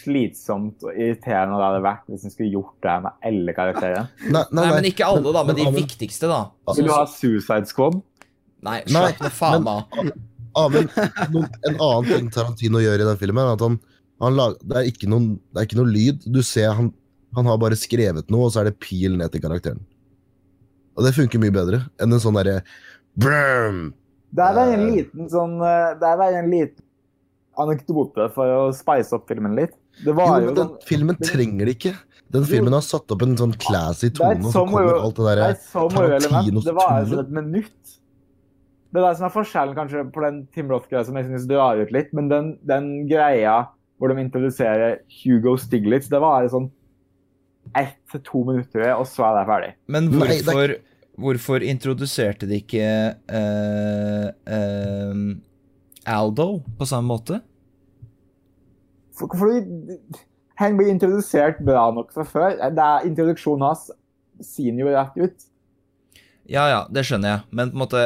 slitsomt 0.00 0.84
og 0.86 0.94
irriterende 0.94 1.58
det 1.58 1.66
hadde 1.66 1.82
vært 1.84 2.10
hvis 2.10 2.24
en 2.26 2.32
skulle 2.32 2.52
gjort 2.52 2.76
det 2.84 2.96
med 3.04 3.26
alle 3.30 3.54
karakterer. 3.56 4.08
Nei, 4.22 4.30
nei, 4.32 4.44
nei. 4.44 4.62
nei, 4.62 4.72
men 4.76 4.88
ikke 4.92 5.08
alle, 5.08 5.34
da, 5.34 5.44
men 5.46 5.58
de 5.58 5.68
viktigste, 5.74 6.30
da. 6.30 6.40
Vil 6.76 6.88
du 6.88 6.94
ha 6.94 7.04
Suicide 7.10 7.70
Squad? 7.70 8.00
Nei, 8.66 8.80
slapp 8.88 9.22
nå 9.24 9.30
faen 9.34 9.70
av. 9.70 10.10
Amund, 10.60 10.90
en 10.98 11.76
annen 11.76 12.08
ting 12.08 12.28
Tarantino 12.34 12.82
gjør 12.82 13.04
i 13.04 13.06
den 13.08 13.20
filmen, 13.20 13.44
er 13.44 13.56
at 13.56 13.64
han, 13.64 13.78
han 14.22 14.36
lag, 14.36 14.56
det, 14.62 14.76
er 14.80 14.90
ikke 14.90 15.08
noen, 15.10 15.32
det 15.50 15.62
er 15.62 15.68
ikke 15.68 15.80
noe 15.80 15.92
lyd. 15.94 16.26
Du 16.26 16.42
ser 16.46 16.74
han, 16.76 16.90
han 17.36 17.50
har 17.50 17.60
bare 17.62 17.78
skrevet 17.78 18.30
noe, 18.32 18.48
og 18.48 18.54
så 18.54 18.62
er 18.62 18.70
det 18.70 18.80
pil 18.82 19.16
ned 19.18 19.32
til 19.32 19.44
karakteren. 19.44 19.82
Og 20.98 21.06
det 21.06 21.14
funker 21.16 21.40
mye 21.40 21.54
bedre 21.54 21.84
enn 22.02 22.12
en 22.12 22.20
sånn 22.20 22.36
derre 22.36 22.60
Det 23.16 23.30
er 23.30 24.56
bare 24.58 24.74
en 24.74 24.82
liten 24.90 25.28
sånn 25.30 25.54
eh, 25.62 25.92
Det 25.96 26.08
er 26.08 26.18
bare 26.18 26.40
en 26.42 26.50
liten 26.50 26.82
anekdote 27.62 28.28
for 28.34 28.54
å 28.54 28.62
spice 28.76 29.16
opp 29.16 29.28
filmen 29.30 29.56
litt. 29.58 29.74
Det 30.04 30.14
var 30.16 30.40
jo, 30.40 30.50
jo 30.50 30.54
den 30.54 30.62
sånn, 30.64 30.86
filmen 30.88 31.18
trenger 31.20 31.68
det 31.68 31.76
ikke. 31.78 31.94
Den 32.30 32.46
filmen 32.46 32.74
har 32.76 32.84
satt 32.86 33.10
opp 33.10 33.24
en 33.26 33.34
sånn 33.38 33.56
classy 33.58 34.12
tone, 34.14 34.38
og 34.38 34.52
så 34.54 34.62
kommer 34.62 34.92
alt 34.94 35.18
det 35.18 35.32
der 35.40 35.56
Tarantinos 35.72 36.66
Det 36.68 36.74
var 36.76 36.92
altså 37.00 37.24
et 37.24 37.32
minutt. 37.34 37.96
Det 38.90 38.98
er 38.98 39.06
det 39.06 39.16
som 39.18 39.26
er 39.26 39.34
forskjellen 39.34 39.76
kanskje 39.76 40.04
på 40.14 40.22
den 40.24 40.38
Tim 40.54 40.70
Roth-greia 40.70 41.02
som 41.06 41.18
jeg 41.18 41.28
synes 41.28 41.46
drar 41.50 41.78
ut 41.78 41.90
litt, 41.94 42.12
men 42.16 42.30
den, 42.30 42.52
den, 42.66 42.90
greia 43.10 43.56
hvor 44.00 44.10
de 44.10 44.22
introduserer 44.22 45.02
Hugo 45.20 45.56
Stiglitz, 45.60 46.08
det 46.10 46.22
var 46.22 46.46
sånn 46.50 46.70
ett 47.76 47.98
til 48.10 48.22
to 48.26 48.44
minutter, 48.46 48.86
og 48.96 49.04
så 49.06 49.28
er 49.28 49.36
det 49.36 49.44
ferdig. 49.50 49.74
Men 49.94 50.08
hvorfor, 50.14 50.74
hvorfor 51.20 51.66
introduserte 51.66 52.48
de 52.50 52.62
ikke 52.62 52.88
uh, 53.30 54.26
uh, 54.50 56.14
Aldo 56.14 56.48
på 56.78 56.88
samme 56.88 57.10
måte? 57.10 57.42
Fordi 59.20 59.98
han 60.60 60.76
blir 60.76 60.90
introdusert 60.92 61.60
bra 61.64 61.88
nok 61.94 62.12
fra 62.14 62.26
før. 62.28 62.58
Det 62.58 62.88
er 62.88 63.06
Introduksjonen 63.08 63.68
hans 63.68 63.88
sier 64.44 64.76
jo 64.76 64.90
rett 64.92 65.16
ut. 65.20 65.46
Ja, 66.50 66.64
ja, 66.66 66.78
det 66.90 67.04
skjønner 67.06 67.30
jeg, 67.30 67.42
men 67.54 67.70
på 67.70 67.76
en 67.76 67.80
måte 67.84 68.00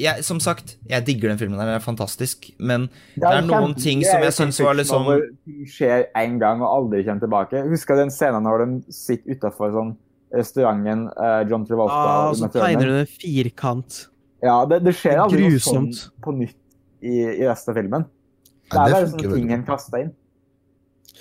jeg, 0.00 0.22
Som 0.24 0.38
sagt, 0.40 0.78
jeg 0.88 1.04
digger 1.04 1.28
den 1.28 1.40
filmen. 1.40 1.58
Den 1.60 1.74
er 1.74 1.82
fantastisk, 1.84 2.48
men 2.56 2.86
det 2.88 3.26
er, 3.26 3.42
det 3.42 3.42
er 3.42 3.48
noen 3.50 3.74
ting 3.76 4.00
som 4.06 4.22
jeg 4.24 4.32
syns 4.32 4.60
var 4.64 4.78
litt 4.78 4.88
sånn 4.88 5.10
Ting 5.44 5.66
skjer 5.68 6.06
én 6.16 6.38
gang 6.40 6.62
og 6.64 6.70
aldri 6.70 7.02
kommer 7.04 7.26
tilbake. 7.26 7.66
Husker 7.68 8.00
den 8.00 8.14
scenen 8.14 8.48
når 8.48 8.64
de 8.64 8.96
sitter 8.96 9.36
utafor 9.36 9.74
sånn 9.76 9.92
restauranten 10.32 11.04
uh, 11.18 11.42
John 11.50 11.66
Travolta 11.68 12.00
ah, 12.00 12.32
Så 12.38 12.48
tegner 12.54 12.88
du 12.88 12.96
en 13.02 13.12
firkant. 13.12 14.00
Ja, 14.42 14.56
det, 14.70 14.80
det 14.86 14.96
skjer 14.96 15.20
aldri 15.26 15.44
noe 15.44 15.60
sånn 15.62 15.92
på 16.24 16.32
nytt 16.38 16.58
i, 17.04 17.18
i 17.20 17.44
resten 17.44 17.74
av 17.74 17.80
filmen. 17.82 18.08
Det 18.72 18.78
er 18.78 18.96
bare 18.96 19.12
sånne 19.12 19.36
ting 19.36 19.52
en 19.52 19.68
kaster 19.68 20.06
inn. 20.06 20.14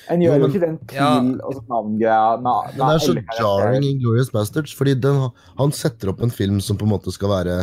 En 0.09 0.23
gjør 0.23 0.41
jo 0.41 0.49
ikke 0.49 0.63
den 0.63 0.77
pil 0.89 0.97
ja. 0.97 1.11
og 1.45 1.57
sånn 1.57 1.67
navngreia 1.69 2.55
Det 2.73 2.87
er 2.87 3.03
så 3.03 3.15
jarring 3.37 3.85
i 3.85 3.93
Glorious 4.01 4.31
Bastards, 4.33 4.73
fordi 4.77 4.95
den, 5.03 5.19
han 5.59 5.75
setter 5.75 6.11
opp 6.11 6.23
en 6.25 6.33
film 6.33 6.57
som 6.63 6.79
på 6.79 6.87
en 6.87 6.93
måte 6.95 7.13
skal 7.13 7.31
være 7.33 7.57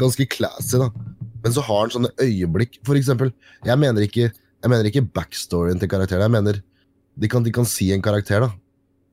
ganske 0.00 0.26
classy, 0.30 0.80
da. 0.82 0.90
Men 1.44 1.54
så 1.54 1.62
har 1.66 1.84
han 1.84 1.92
sånne 1.92 2.12
øyeblikk. 2.24 2.78
For 2.88 2.98
eksempel, 2.98 3.30
jeg 3.66 3.78
mener 3.80 4.06
ikke, 4.06 4.30
jeg 4.32 4.72
mener 4.72 4.88
ikke 4.88 5.04
backstoryen 5.14 5.80
til 5.80 5.90
karakteren. 5.92 6.24
Jeg 6.24 6.32
mener 6.32 6.60
de 7.20 7.30
kan, 7.30 7.44
de 7.44 7.52
kan 7.54 7.68
si 7.68 7.90
en 7.94 8.02
karakter, 8.02 8.46
da. 8.46 8.50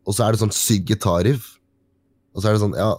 Og 0.08 0.16
så 0.18 0.26
er 0.26 0.34
det 0.34 0.42
sånn 0.42 0.56
syk 0.56 0.88
gitarriff. 0.90 1.58
Og 2.34 2.42
så 2.42 2.50
er 2.50 2.56
det 2.56 2.64
sånn, 2.64 2.78
ja 2.80 2.96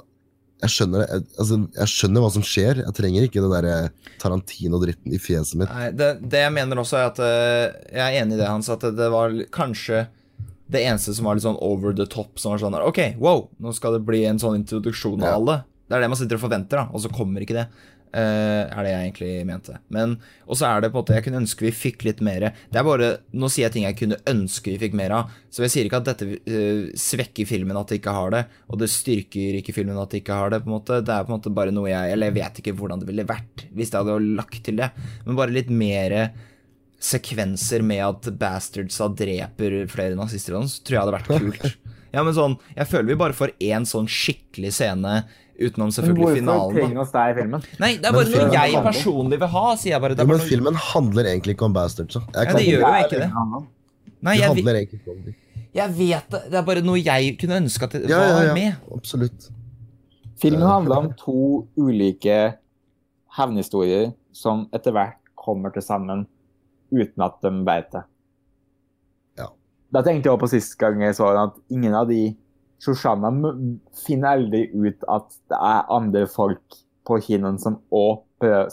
jeg 0.62 0.70
skjønner, 0.70 1.02
jeg, 1.02 1.24
altså, 1.42 1.58
jeg 1.74 1.90
skjønner 1.90 2.22
hva 2.22 2.30
som 2.30 2.44
skjer. 2.46 2.80
Jeg 2.84 2.94
trenger 2.94 3.26
ikke 3.26 3.42
den 3.42 3.54
der 3.54 3.66
eh, 3.66 4.10
Tarantino-dritten 4.22 5.14
i 5.14 5.18
fjeset 5.18 5.58
mitt. 5.58 5.72
Nei, 5.74 5.88
det, 5.98 6.10
det, 6.22 6.44
jeg 6.44 6.54
mener 6.54 6.82
også, 6.82 7.00
er 7.00 7.08
at 7.10 7.18
uh, 7.18 7.80
Jeg 7.90 8.02
er 8.04 8.18
enig 8.20 8.36
i 8.36 8.40
det, 8.40 8.46
Hans, 8.46 8.70
at 8.70 8.86
det, 8.86 9.08
var 9.10 9.34
kanskje 9.54 10.04
det 10.72 10.84
eneste 10.86 11.16
som 11.16 11.26
var 11.26 11.36
litt 11.36 11.46
sånn 11.46 11.58
over 11.64 11.96
the 11.98 12.06
top. 12.06 12.38
Som 12.38 12.54
var 12.54 12.62
sånn 12.62 12.78
OK, 12.78 13.02
wow, 13.22 13.48
nå 13.62 13.74
skal 13.74 13.98
det 13.98 14.04
bli 14.06 14.22
en 14.28 14.38
sånn 14.42 14.60
introduksjon 14.60 15.18
av 15.24 15.28
ja. 15.28 15.34
alle. 15.40 15.58
Det 15.90 15.98
er 15.98 16.04
det 16.04 16.12
man 16.14 16.20
sitter 16.22 16.38
og 16.38 16.44
forventer, 16.46 16.78
da, 16.78 16.86
og 16.94 17.02
så 17.02 17.10
kommer 17.12 17.42
ikke 17.44 17.58
det. 17.58 17.66
Uh, 18.12 18.68
er 18.68 18.84
det 18.84 18.90
jeg 18.90 19.04
egentlig 19.06 19.30
mente. 19.48 19.78
Men 19.88 20.18
Og 20.44 20.58
så 20.60 20.66
er 20.68 20.82
det 20.82 20.90
på 20.92 20.98
en 20.98 21.00
måte 21.00 21.14
Jeg 21.16 21.24
kunne 21.24 21.38
ønske 21.40 21.64
vi 21.64 21.70
fikk 21.72 22.02
litt 22.04 22.18
mer 22.20 22.50
Det 22.52 22.76
er 22.76 22.84
bare 22.84 23.06
Nå 23.32 23.48
sier 23.48 23.64
jeg 23.64 23.72
ting 23.72 23.86
jeg 23.86 23.96
kunne 24.02 24.18
ønske 24.28 24.74
vi 24.74 24.80
fikk 24.82 24.98
mer 25.00 25.14
av. 25.16 25.30
Så 25.48 25.64
jeg 25.64 25.72
sier 25.72 25.88
ikke 25.88 26.02
at 26.02 26.10
dette 26.10 26.28
uh, 26.28 26.92
svekker 26.92 27.48
filmen 27.48 27.78
at 27.80 27.88
det 27.88 28.02
ikke 28.02 28.12
har 28.12 28.34
det, 28.34 28.42
og 28.68 28.82
det 28.82 28.90
styrker 28.92 29.56
ikke 29.62 29.72
filmen 29.78 29.96
at 29.96 30.12
det 30.12 30.20
ikke 30.20 30.36
har 30.36 30.52
det. 30.52 30.60
på 30.60 30.68
en 30.68 30.76
måte 30.76 31.00
Det 31.00 31.14
er 31.14 31.24
på 31.24 31.32
en 31.32 31.38
måte 31.38 31.54
bare 31.56 31.72
noe 31.72 31.88
jeg 31.88 32.12
Eller 32.12 32.28
jeg 32.28 32.38
vet 32.42 32.60
ikke 32.60 32.76
hvordan 32.76 33.00
det 33.00 33.08
ville 33.08 33.28
vært 33.32 33.66
hvis 33.72 33.94
jeg 33.94 34.04
hadde 34.04 34.36
lagt 34.36 34.60
til 34.66 34.76
det, 34.76 34.90
men 35.24 35.38
bare 35.38 35.54
litt 35.54 35.70
mer 35.72 36.12
sekvenser 37.02 37.82
med 37.84 38.02
at 38.04 38.28
bastardsa 38.38 39.08
dreper 39.16 39.82
flere 39.90 40.18
nazister, 40.18 40.54
så 40.54 40.84
tror 40.84 40.96
jeg 40.96 41.02
hadde 41.02 41.16
vært 41.16 41.32
kult. 41.32 41.72
Ja, 42.12 42.20
men 42.20 42.34
sånn 42.36 42.58
Jeg 42.76 42.90
føler 42.90 43.08
vi 43.08 43.20
bare 43.22 43.36
får 43.36 43.54
én 43.64 43.86
sånn 43.88 44.04
skikkelig 44.10 44.74
scene 44.76 45.14
Utenom 45.60 45.90
selvfølgelig 45.92 46.40
finalen. 46.40 46.62
Hvorfor 46.62 46.78
trenger 46.80 47.02
oss 47.02 47.12
det 47.12 47.22
i 47.28 47.34
filmen? 47.36 47.64
Nei, 47.82 47.90
det 48.00 48.08
er 48.08 48.16
bare 48.16 48.30
noe 48.32 48.56
jeg 48.56 48.82
personlig 48.86 49.38
vil 49.42 49.50
ha, 49.52 49.64
sier 49.78 49.94
jeg 49.94 50.02
bare. 50.04 50.16
Ja, 50.16 50.26
men 50.28 50.40
noe... 50.40 50.48
filmen 50.48 50.78
handler 50.88 51.28
egentlig 51.34 51.56
ikke 51.56 51.68
om 51.68 51.76
bastards. 51.76 52.18
Ja, 52.32 52.46
det 52.48 52.64
gjør 52.66 52.86
jo 52.86 52.92
ikke 53.04 53.20
det. 53.20 53.30
Nei, 54.22 54.36
jeg, 54.38 54.48
handler 54.48 54.78
egentlig 54.80 55.00
ikke 55.02 55.14
om 55.14 55.24
det. 55.26 55.34
Jeg 55.72 55.94
vet 55.98 56.32
det. 56.32 56.40
Det 56.52 56.60
er 56.60 56.64
bare 56.68 56.84
noe 56.84 57.00
jeg 57.00 57.34
kunne 57.40 57.58
ønske 57.62 57.88
at 57.88 57.96
det 57.96 58.10
ja, 58.10 58.20
var 58.20 58.32
ja, 58.32 58.46
ja. 58.48 58.56
med. 58.56 58.88
Absolutt. 58.96 59.48
Filmen 60.42 60.66
handler 60.66 61.04
om 61.04 61.10
to 61.20 61.42
ulike 61.78 62.38
hevnhistorier 63.36 64.10
som 64.36 64.66
etter 64.74 64.94
hvert 64.96 65.20
kommer 65.38 65.72
til 65.74 65.84
sammen 65.84 66.26
uten 66.92 67.24
at 67.24 67.38
de 67.44 67.52
vet 67.66 67.88
det. 67.94 68.02
Ja. 69.40 69.48
Da 69.94 70.02
tenkte 70.04 70.28
jeg 70.28 70.34
også 70.34 70.44
på 70.44 70.50
sist 70.52 70.76
gang 70.80 71.02
jeg 71.04 71.16
så 71.18 71.30
den, 71.32 71.52
at 71.52 71.72
ingen 71.72 71.96
av 71.96 72.08
de 72.10 72.22
Shoshana 72.82 73.30
finner 74.06 74.36
aldri 74.36 74.64
ut 74.74 75.04
at 75.10 75.28
det 75.52 75.58
er 75.58 75.92
andre 75.94 76.24
folk 76.30 76.80
på 77.06 77.18
kinoen 77.22 77.58
som 77.62 77.78
òg 77.94 78.24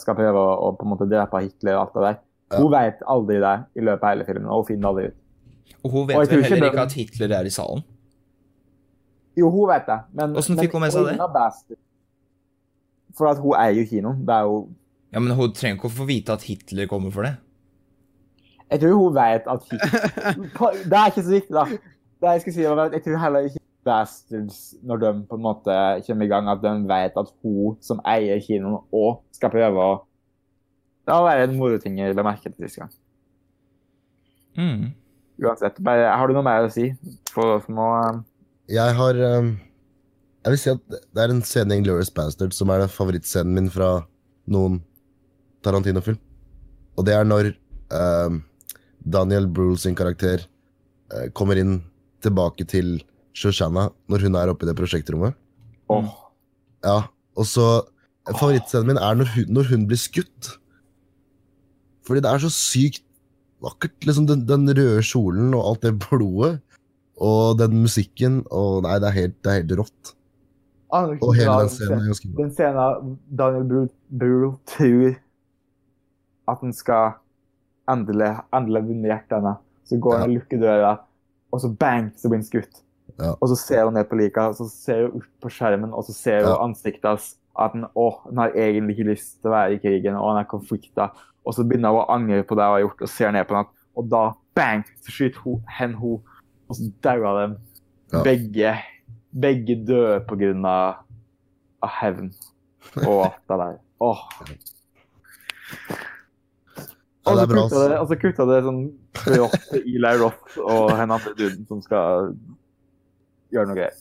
skal 0.02 0.16
prøve 0.18 0.40
å, 0.40 0.72
på 0.74 0.86
en 0.86 0.90
måte 0.90 1.06
drepe 1.10 1.44
Hitler 1.44 1.76
og 1.76 1.82
alt 1.84 1.94
det 1.94 2.02
der. 2.06 2.16
Ja. 2.50 2.58
Hun 2.58 2.72
vet 2.74 3.04
aldri 3.14 3.36
det 3.42 3.56
i 3.78 3.84
løpet 3.86 4.02
av 4.06 4.14
hele 4.14 4.26
filmen, 4.26 4.48
og 4.50 4.64
hun 4.64 4.68
finner 4.72 4.90
aldri 4.90 5.04
ut. 5.10 5.20
Og 5.80 5.94
hun 5.94 6.08
vet 6.08 6.18
og 6.18 6.32
vel 6.32 6.42
heller 6.48 6.72
ikke 6.72 6.86
at 6.88 6.96
Hitler 6.98 7.36
er 7.38 7.46
i 7.46 7.52
salen? 7.54 7.84
Jo, 9.38 9.52
hun 9.54 9.70
vet 9.70 9.86
det. 9.86 10.00
Men, 10.18 10.34
Hvordan 10.34 10.58
fikk 10.58 10.74
hun 10.74 10.84
med 10.84 10.96
seg 10.96 11.06
det? 11.12 11.78
For 13.16 13.30
at 13.30 13.38
hun 13.42 13.54
eier 13.58 13.78
jo 13.78 13.86
kinoen. 13.92 14.26
Det 14.26 14.34
er 14.34 14.50
jo 14.50 14.58
Ja, 15.10 15.18
Men 15.18 15.34
hun 15.38 15.54
trenger 15.54 15.78
ikke 15.78 15.88
å 15.90 15.94
få 15.94 16.06
vite 16.10 16.34
at 16.34 16.42
Hitler 16.46 16.90
kommer 16.90 17.14
for 17.14 17.26
det. 17.26 17.36
Jeg 18.70 18.82
tror 18.82 18.98
hun 18.98 19.14
vet 19.14 19.46
at 19.50 19.64
Hitler 19.70 20.84
Det 20.90 20.98
er 20.98 21.14
ikke 21.14 21.24
så 21.26 21.32
viktig, 21.34 21.54
da. 21.54 21.64
Det 22.20 22.34
jeg 22.34 22.44
skal 22.44 22.54
si 22.58 22.66
var 22.66 22.84
at 22.84 22.98
jeg 22.98 23.06
tror 23.06 23.22
heller 23.22 23.46
ikke 23.48 23.59
bastards 23.86 24.76
når 24.86 25.02
de 25.02 25.10
på 25.28 25.38
en 25.38 25.44
måte 25.44 25.76
kommer 26.06 26.26
i 26.26 26.30
gang, 26.30 26.48
at 26.50 26.62
de 26.62 26.72
vet 26.88 27.16
at 27.18 27.32
hun 27.44 27.76
som 27.84 28.02
eier 28.08 28.40
kinoen 28.44 28.80
òg 28.92 29.20
skal 29.36 29.52
prøve 29.52 29.84
å 29.84 29.98
Det 31.06 31.16
har 31.16 31.24
vært 31.24 31.48
en 31.48 31.56
moroting 31.58 31.96
jeg 31.98 32.14
la 32.14 32.22
merke 32.22 32.52
til 32.52 32.68
sist 32.68 32.78
gang. 32.78 32.90
Mm. 34.58 34.90
Uansett. 35.40 35.80
Bare, 35.82 36.10
har 36.12 36.28
du 36.28 36.36
noe 36.36 36.44
mer 36.44 36.68
å 36.68 36.72
si? 36.72 36.90
For, 37.32 37.58
for 37.64 37.74
nå 37.74 37.88
um... 37.88 38.20
Jeg 38.70 38.94
har 38.94 39.18
um, 39.40 39.54
Jeg 40.44 40.52
vil 40.52 40.60
si 40.60 40.70
at 40.70 40.84
det 40.92 41.24
er 41.24 41.32
en 41.32 41.42
scene 41.46 41.78
i 41.78 41.82
Glorious 41.82 42.12
Bastard 42.14 42.54
som 42.54 42.70
er 42.70 42.86
favorittscenen 42.92 43.56
min 43.56 43.72
fra 43.72 43.96
noen 44.52 44.78
Tarantino-film. 45.64 46.20
Og 46.96 47.06
det 47.08 47.16
er 47.16 47.26
når 47.26 47.52
um, 47.96 48.42
Daniel 49.00 49.48
Brule 49.48 49.80
sin 49.80 49.96
karakter 49.96 50.44
uh, 50.44 51.26
kommer 51.36 51.58
inn 51.60 51.80
tilbake 52.24 52.68
til 52.68 52.98
Shoshana 53.36 53.88
når 54.10 54.26
hun 54.26 54.38
er 54.38 54.52
oppe 54.52 54.66
i 54.66 54.70
det 54.70 54.76
prosjektrommet. 54.78 55.36
Oh. 55.90 56.06
Ja, 56.84 57.02
og 57.38 57.48
så 57.48 57.66
Favorittscenen 58.30 58.92
min 58.92 59.00
er 59.00 59.16
når 59.16 59.30
hun, 59.34 59.52
når 59.56 59.70
hun 59.72 59.86
blir 59.90 59.98
skutt. 59.98 60.52
Fordi 62.06 62.20
det 62.22 62.30
er 62.30 62.42
så 62.42 62.50
sykt 62.52 63.02
vakkert. 63.64 63.96
liksom 64.06 64.26
Den, 64.28 64.44
den 64.48 64.68
røde 64.68 65.02
kjolen 65.02 65.54
og 65.56 65.64
alt 65.70 65.82
det 65.86 65.98
blodet. 65.98 66.60
Og 67.16 67.58
den 67.58 67.80
musikken. 67.82 68.42
Og 68.50 68.84
nei, 68.84 68.98
det 69.00 69.08
er 69.08 69.16
helt, 69.16 69.38
det 69.44 69.50
er 69.50 69.58
helt 69.62 69.74
rått. 69.80 70.12
Og 70.92 71.34
hele 71.38 71.56
den 71.62 71.72
scenen 71.72 71.98
er 72.00 72.06
ganske 72.10 72.28
bra. 72.28 72.44
Den 72.44 72.54
scenen 72.54 73.18
Daniel 73.40 73.66
Brühl 73.70 73.90
Brühl 74.10 74.54
tror 74.68 75.18
at 76.50 76.62
han 76.64 76.72
skal 76.74 77.12
endelig, 77.90 78.30
endelig 78.54 78.82
vinne 78.88 79.10
hjertet 79.10 79.36
hennes. 79.38 79.60
Så 79.86 79.98
går 80.02 80.18
han 80.18 80.28
og 80.28 80.36
lukker 80.38 80.60
døra, 80.62 80.92
og 81.50 81.62
så 81.62 81.70
bang, 81.74 82.12
så 82.18 82.30
blir 82.30 82.40
han 82.40 82.46
skutt. 82.46 82.82
Ja. 83.18 83.34
Og 83.40 83.48
så 83.48 83.56
ser 83.58 83.84
hun 83.84 83.94
ned 83.94 84.04
på 84.10 84.16
lika, 84.20 84.48
og 84.50 84.54
så 84.58 84.68
ser 84.70 85.06
hun 85.08 85.18
opp 85.20 85.28
på 85.42 85.50
skjermen, 85.50 85.92
og 85.96 86.04
så 86.06 86.12
ser 86.14 86.42
hun 86.44 86.52
Ja. 86.52 86.58
ansiktet 86.64 87.04
hans. 87.08 87.36
At 87.60 87.72
den, 87.74 87.84
å, 87.98 88.06
den 88.30 88.38
har 88.38 88.52
egentlig 88.54 88.94
ikke 88.98 89.08
lyst 89.10 89.40
til 89.42 89.50
å 89.50 89.54
være 89.56 89.74
i 89.74 89.78
krigen, 89.82 90.14
og 90.16 90.28
han 90.30 90.38
er 90.44 90.48
konflikta. 90.48 91.10
Og 91.44 91.54
så 91.56 91.64
begynner 91.66 91.90
hun 91.90 92.04
å 92.04 92.10
angre 92.14 92.42
på 92.46 92.54
det 92.56 92.64
hun 92.64 92.72
har 92.76 92.84
gjort, 92.84 93.02
og 93.02 93.08
ser 93.08 93.32
ned 93.34 93.46
på 93.48 93.56
henne, 93.58 93.68
Og 93.98 94.06
da, 94.08 94.20
bang, 94.54 94.84
så 95.02 95.10
skyter 95.12 95.40
hun 95.44 95.64
hen 95.78 95.94
hun, 95.98 96.20
og 96.70 96.76
så 96.78 96.86
dauer 97.02 97.40
de. 97.40 97.58
Ja. 98.12 98.22
Begge, 98.22 98.74
begge 99.34 99.76
døde 99.86 100.20
på 100.30 100.38
grunn 100.38 100.64
av, 100.64 101.02
av 101.82 101.90
hevn 102.00 102.30
og 103.06 103.24
alt 103.26 103.42
det 103.50 103.58
der. 103.58 103.76
Åh. 104.00 104.22
Ja, 107.26 107.34
det 107.36 107.42
er 107.42 107.50
bra, 107.50 107.64
og 108.00 108.08
så 108.08 108.16
kutta 108.18 108.46
det 108.48 108.62
sånn 108.64 108.80
brått 109.20 109.74
Eli 109.76 110.12
Roth 110.18 110.56
og 110.62 110.88
henne 110.96 111.18
andre 111.18 111.34
duden 111.36 111.66
som 111.68 111.82
skal 111.84 112.30
gjøre 113.54 113.70
noe 113.70 113.78
greier. 113.78 113.98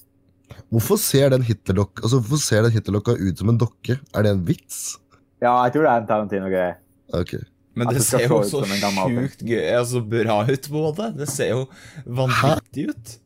Hvorfor 0.74 0.98
ser 1.02 1.32
den 1.34 1.46
Hitlerlokka 1.46 2.04
altså, 2.04 2.20
hvorfor 2.22 2.42
ser 2.42 2.66
den 2.66 2.74
Hitlerlokka 2.74 3.16
ut 3.20 3.42
som 3.42 3.52
en 3.52 3.62
dokke? 3.62 4.00
Er 4.14 4.26
det 4.26 4.34
en 4.36 4.44
vits? 4.48 4.98
Ja, 5.40 5.54
jeg 5.68 5.76
tror 5.76 5.86
det 5.86 5.92
er 5.92 6.04
en 6.04 6.10
Tarantino-greie. 6.10 6.76
Okay. 7.22 7.46
Men 7.78 7.90
det 7.90 8.00
det 8.00 8.06
ser 8.08 8.26
jo 8.28 8.42
så 8.44 8.62
sjukt 8.66 9.42
gøy 9.46 9.66
altså, 9.78 10.02
bra 10.04 10.42
ut 10.50 10.70
på 10.70 10.76
en 10.76 10.86
måte. 10.90 11.10
Det 11.16 11.30
ser 11.32 11.54
jo 11.54 11.66
vanvittig 12.06 12.90
ut. 12.92 13.18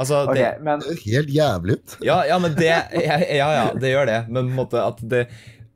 Altså, 0.00 0.22
okay, 0.30 0.38
det 0.38 0.64
men 0.64 0.82
Det 0.84 0.96
helt 1.02 1.32
jævlig 1.34 1.76
ut. 1.76 1.96
Ja, 2.06 2.22
ja, 2.24 2.38
men 2.40 2.54
det 2.56 2.70
Ja, 2.70 3.18
ja, 3.20 3.48
ja 3.58 3.64
det 3.76 3.90
gjør 3.90 4.06
det. 4.08 4.20
Men 4.28 4.46
på 4.46 4.48
en 4.48 4.60
måte 4.62 4.84
at 4.84 5.02
det, 5.12 5.26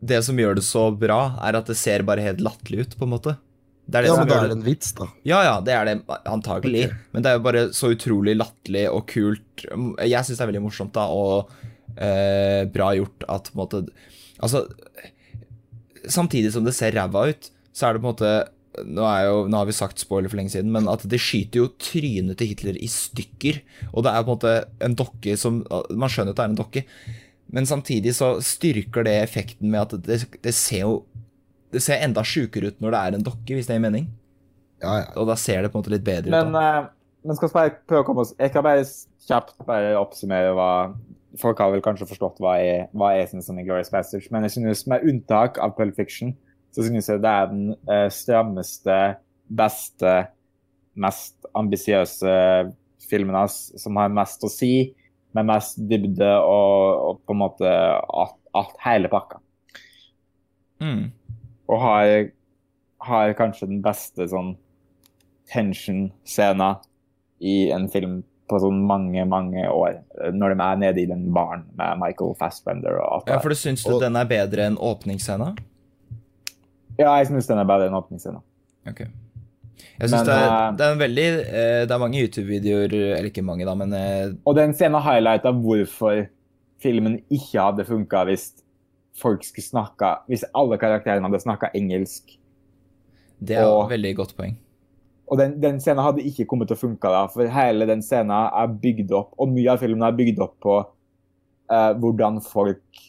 det 0.00 0.22
som 0.24 0.38
gjør 0.38 0.56
det 0.56 0.64
så 0.64 0.86
bra, 0.96 1.20
er 1.44 1.58
at 1.58 1.68
det 1.68 1.76
ser 1.76 2.06
bare 2.06 2.24
helt 2.24 2.40
latterlig 2.44 2.86
ut, 2.86 2.96
på 2.98 3.08
en 3.08 3.14
måte. 3.16 3.36
Det 3.84 3.98
er 3.98 4.06
det 4.06 4.10
Ja, 4.10 4.16
men 4.16 4.30
da 4.30 4.38
er 4.40 4.48
det 4.48 4.56
en 4.56 4.64
vits, 4.64 4.94
da. 4.96 5.06
Ja, 5.28 5.42
ja, 5.44 5.54
det 5.64 5.74
er 5.76 5.88
det 5.90 5.96
antagelig. 6.30 6.86
Okay. 6.88 7.02
Men 7.12 7.24
det 7.24 7.30
er 7.30 7.38
jo 7.38 7.44
bare 7.44 7.64
så 7.76 7.92
utrolig 7.92 8.36
latterlig 8.38 8.86
og 8.88 9.04
kult. 9.10 9.64
Jeg 9.66 10.24
syns 10.24 10.38
det 10.38 10.44
er 10.46 10.50
veldig 10.52 10.64
morsomt 10.64 10.94
da, 10.96 11.04
og 11.12 11.52
eh, 11.96 12.64
bra 12.72 12.94
gjort 12.96 13.28
at 13.28 13.52
på 13.52 13.58
en 13.58 13.64
måte 13.64 13.86
Altså, 14.44 14.64
samtidig 16.10 16.50
som 16.52 16.64
det 16.66 16.74
ser 16.76 16.92
ræva 16.92 17.28
ut, 17.30 17.46
så 17.72 17.86
er 17.86 17.94
det 17.94 18.02
på 18.02 18.08
en 18.08 18.12
måte 18.12 18.32
nå, 18.82 19.04
er 19.06 19.28
jo, 19.28 19.36
nå 19.48 19.60
har 19.60 19.68
vi 19.68 19.76
sagt 19.76 20.02
spoiler 20.02 20.30
for 20.30 20.40
lenge 20.40 20.52
siden, 20.54 20.72
men 20.74 20.88
at 20.90 21.04
det 21.08 21.20
skyter 21.22 21.62
jo 21.62 21.68
trynet 21.80 22.38
til 22.40 22.50
Hitler 22.50 22.78
i 22.82 22.88
stykker. 22.90 23.60
Og 23.92 24.04
det 24.04 24.10
er 24.10 24.24
på 24.26 24.34
en 24.34 24.34
måte 24.34 24.54
en 24.84 24.96
dokke 24.98 25.36
som 25.40 25.62
Man 25.94 26.10
skjønner 26.10 26.34
at 26.34 26.40
det 26.40 26.44
er 26.44 26.52
en 26.52 26.58
dokke, 26.58 26.84
men 27.54 27.68
samtidig 27.70 28.16
så 28.18 28.34
styrker 28.42 29.06
det 29.06 29.14
effekten 29.22 29.70
med 29.70 29.84
at 29.84 30.06
det, 30.06 30.24
det 30.42 30.54
ser 30.56 30.88
jo 30.88 30.94
Det 31.74 31.82
ser 31.82 32.04
enda 32.04 32.22
sjukere 32.26 32.70
ut 32.70 32.82
når 32.82 32.94
det 32.94 33.00
er 33.00 33.16
en 33.16 33.26
dokke, 33.26 33.56
hvis 33.56 33.68
det 33.68 33.76
gir 33.76 33.82
mening. 33.84 34.06
Ja, 34.82 35.00
ja. 35.00 35.08
Og 35.20 35.28
da 35.30 35.36
ser 35.40 35.64
det 35.64 35.72
på 35.72 35.78
en 35.78 35.84
måte 35.84 35.94
litt 35.94 36.04
bedre 36.06 36.32
Men, 36.32 36.50
ut. 36.50 36.56
da. 36.56 36.62
eh, 36.84 36.86
men 37.24 37.38
skal 37.38 37.48
vi 37.48 37.56
bare 37.56 37.74
prøve 37.88 38.04
å 38.04 38.06
komme 38.08 38.24
oss 38.24 38.34
Jeg 38.36 38.52
kan 38.52 38.64
bare 38.66 38.82
kjapt 39.24 39.54
bare 39.64 39.94
oppsummere 39.96 40.50
hva 40.56 40.70
Folk 41.40 41.58
har 41.62 41.72
vel 41.72 41.82
kanskje 41.82 42.06
forstått 42.10 42.36
hva 42.42 42.56
jeg, 42.60 42.84
hva 42.94 43.08
jeg 43.16 43.30
syns 43.32 43.48
om 43.50 43.56
Inglourious 43.58 43.90
Basterds, 43.90 44.28
men 44.30 44.44
jeg 44.46 44.52
synes 44.54 44.84
med 44.86 45.02
unntak 45.10 45.56
av 45.58 45.72
Pulp 45.74 45.96
Fiction, 45.98 46.30
så 46.70 46.84
synes 46.86 47.08
jeg 47.10 47.22
det 47.24 47.32
er 47.32 47.48
den 47.50 47.72
uh, 47.90 48.06
strammeste, 48.06 48.98
beste, 49.50 50.12
mest 50.94 51.48
ambisiøse 51.58 52.36
filmen 53.10 53.34
hans, 53.34 53.56
som 53.82 53.98
har 53.98 54.14
mest 54.14 54.46
å 54.46 54.52
si, 54.52 54.94
med 55.34 55.50
mest 55.50 55.82
dybde 55.90 56.30
og, 56.38 57.02
og 57.08 57.20
på 57.26 57.34
en 57.34 57.42
måte 57.42 57.74
alt, 57.74 58.38
alt 58.54 58.78
hele 58.86 59.10
pakka. 59.10 59.42
Mm. 60.86 61.08
Og 61.68 61.80
har, 61.80 62.28
har 63.08 63.34
kanskje 63.38 63.68
den 63.70 63.82
beste 63.84 64.26
sånn 64.28 64.54
tension-scena 65.52 66.76
i 67.44 67.70
en 67.74 67.88
film 67.92 68.22
på 68.50 68.58
sånn 68.60 68.82
mange, 68.84 69.24
mange 69.28 69.64
år. 69.72 70.02
Når 70.36 70.52
de 70.54 70.64
er 70.66 70.80
nede 70.82 71.00
i 71.02 71.08
den 71.08 71.30
baren 71.32 71.64
med 71.78 72.00
Michael 72.02 72.34
Fassbender 72.38 72.98
og 73.00 73.06
alt 73.18 73.26
det 73.26 73.32
Ja, 73.36 73.40
for 73.40 73.48
du 73.54 73.54
syns 73.56 73.84
du 73.84 73.94
Og- 73.94 74.02
den 74.02 74.16
er 74.16 74.24
bedre 74.28 74.66
enn 74.68 74.76
åpningsscena? 74.76 75.54
Ja, 76.98 77.16
jeg 77.18 77.28
syns 77.28 77.46
den 77.48 77.58
er 77.58 77.64
bedre 77.64 77.88
enn 77.88 77.96
åpningsscenen. 77.96 78.42
Ok. 78.86 79.00
Jeg 79.98 80.08
synes 80.08 80.12
Men, 80.12 80.26
det, 80.26 80.34
er, 80.34 80.68
eh, 80.68 80.72
det 80.76 80.84
er 80.84 80.92
en 80.92 80.98
veldig 80.98 81.26
eh, 81.46 81.86
Det 81.86 81.90
er 81.90 81.98
mange 81.98 82.20
YouTube-videoer, 82.20 82.92
eller 83.18 83.30
ikke 83.30 83.42
mange, 83.44 83.64
da, 83.64 83.74
men 83.74 83.92
eh, 83.92 84.32
Og 84.46 84.54
den 84.56 84.72
scenen 84.74 85.02
highlighta 85.02 85.50
hvorfor 85.52 86.26
filmen 86.82 87.18
ikke 87.30 87.60
hadde 87.60 87.84
funka 87.84 88.24
hvis 88.28 88.52
folk 89.18 89.44
skulle 89.46 89.64
snakka 89.66 90.16
Hvis 90.28 90.44
alle 90.54 90.78
karakterene 90.78 91.28
hadde 91.28 91.42
snakka 91.42 91.70
engelsk. 91.74 92.38
det 93.40 93.56
er 93.56 93.66
Og- 93.66 93.84
et 93.84 93.98
veldig 93.98 94.16
godt 94.16 94.36
poeng. 94.36 94.56
Og 95.26 95.38
den, 95.38 95.60
den 95.60 95.80
scenen 95.80 96.04
hadde 96.04 96.22
ikke 96.22 96.46
kommet 96.46 96.68
til 96.68 96.76
å 96.76 96.80
funke 96.80 97.08
da, 97.08 97.26
for 97.26 97.48
hele 97.48 97.86
den 97.86 98.02
scenen 98.02 98.30
er 98.30 98.66
bygd 98.66 99.12
opp, 99.12 99.32
og 99.38 99.48
mye 99.48 99.72
av 99.72 99.78
filmen 99.78 100.02
er 100.02 100.12
bygd 100.12 100.38
opp 100.44 100.60
på 100.60 100.86
uh, 101.70 101.92
hvordan 101.96 102.42
folk 102.44 103.00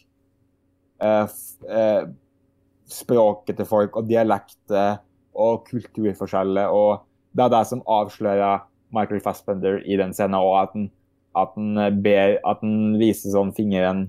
uh, 1.02 1.28
eh, 1.68 2.06
Språket 2.86 3.56
til 3.56 3.66
folk 3.66 3.96
og 3.96 4.06
dialekter 4.08 5.00
og 5.34 5.64
kulturforskjeller, 5.66 6.70
og 6.70 7.02
det 7.34 7.44
er 7.44 7.48
det 7.48 7.66
som 7.66 7.82
avslører 7.82 8.62
Michael 8.94 9.20
Fassbender 9.20 9.80
i 9.84 9.96
den 9.98 10.14
scenen, 10.14 10.38
og 10.38 10.62
at 10.62 10.70
han, 10.72 10.90
at 11.36 11.48
han 11.56 12.02
ber 12.02 12.38
At 12.46 12.62
han 12.62 12.94
viser 13.00 13.34
sånn 13.34 13.52
fingeren 13.52 14.06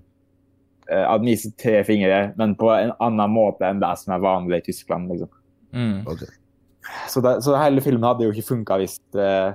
At 0.87 1.19
han 1.19 1.27
viser 1.27 1.53
tre 1.59 1.81
fingre, 1.87 2.19
men 2.39 2.55
på 2.59 2.69
en 2.73 2.93
annen 3.03 3.33
måte 3.33 3.67
enn 3.67 3.81
det 3.83 3.93
som 4.01 4.15
er 4.15 4.23
vanlig 4.23 4.61
i 4.61 4.67
Tyskland, 4.69 5.11
liksom. 5.11 5.31
Mm. 5.75 6.03
Okay. 6.07 6.29
Så, 7.09 7.21
det, 7.21 7.41
så 7.43 7.55
hele 7.59 7.83
filmen 7.83 8.05
hadde 8.07 8.27
jo 8.27 8.33
ikke 8.33 8.47
funka 8.53 8.77
hvis, 8.79 8.95
eh, 9.19 9.49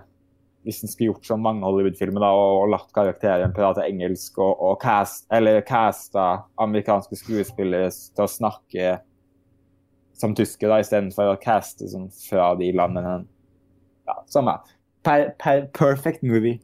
hvis 0.66 0.82
den 0.82 0.92
skulle 0.92 1.12
gjort 1.12 1.26
som 1.26 1.42
mange 1.44 1.64
Hollywood-filmer 1.64 2.26
og, 2.28 2.58
og 2.62 2.72
latt 2.74 2.92
karakteren 2.94 3.54
prate 3.56 3.86
engelsk 3.88 4.36
og, 4.42 4.52
og 4.60 4.76
cast, 4.82 5.24
eller 5.32 5.62
casta 5.66 6.44
amerikanske 6.62 7.18
skuespillere 7.18 7.88
til 7.88 8.26
å 8.26 8.30
snakke 8.30 8.98
som 10.22 10.36
tyskere 10.38 10.82
istedenfor 10.84 11.32
å 11.32 11.40
caste 11.42 11.88
som 11.90 12.06
fra 12.28 12.52
de 12.60 12.70
landene. 12.76 13.22
Ja, 14.06 14.20
samme. 14.30 14.58
Per, 15.02 15.32
per, 15.42 15.66
perfect 15.74 16.22
movie. 16.22 16.60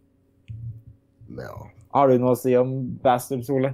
Ja. 1.39 1.55
Har 1.95 2.11
du 2.11 2.20
noe 2.20 2.36
å 2.36 2.39
si 2.39 2.55
om 2.59 2.74
Bastard, 3.03 3.43
Sole? 3.47 3.73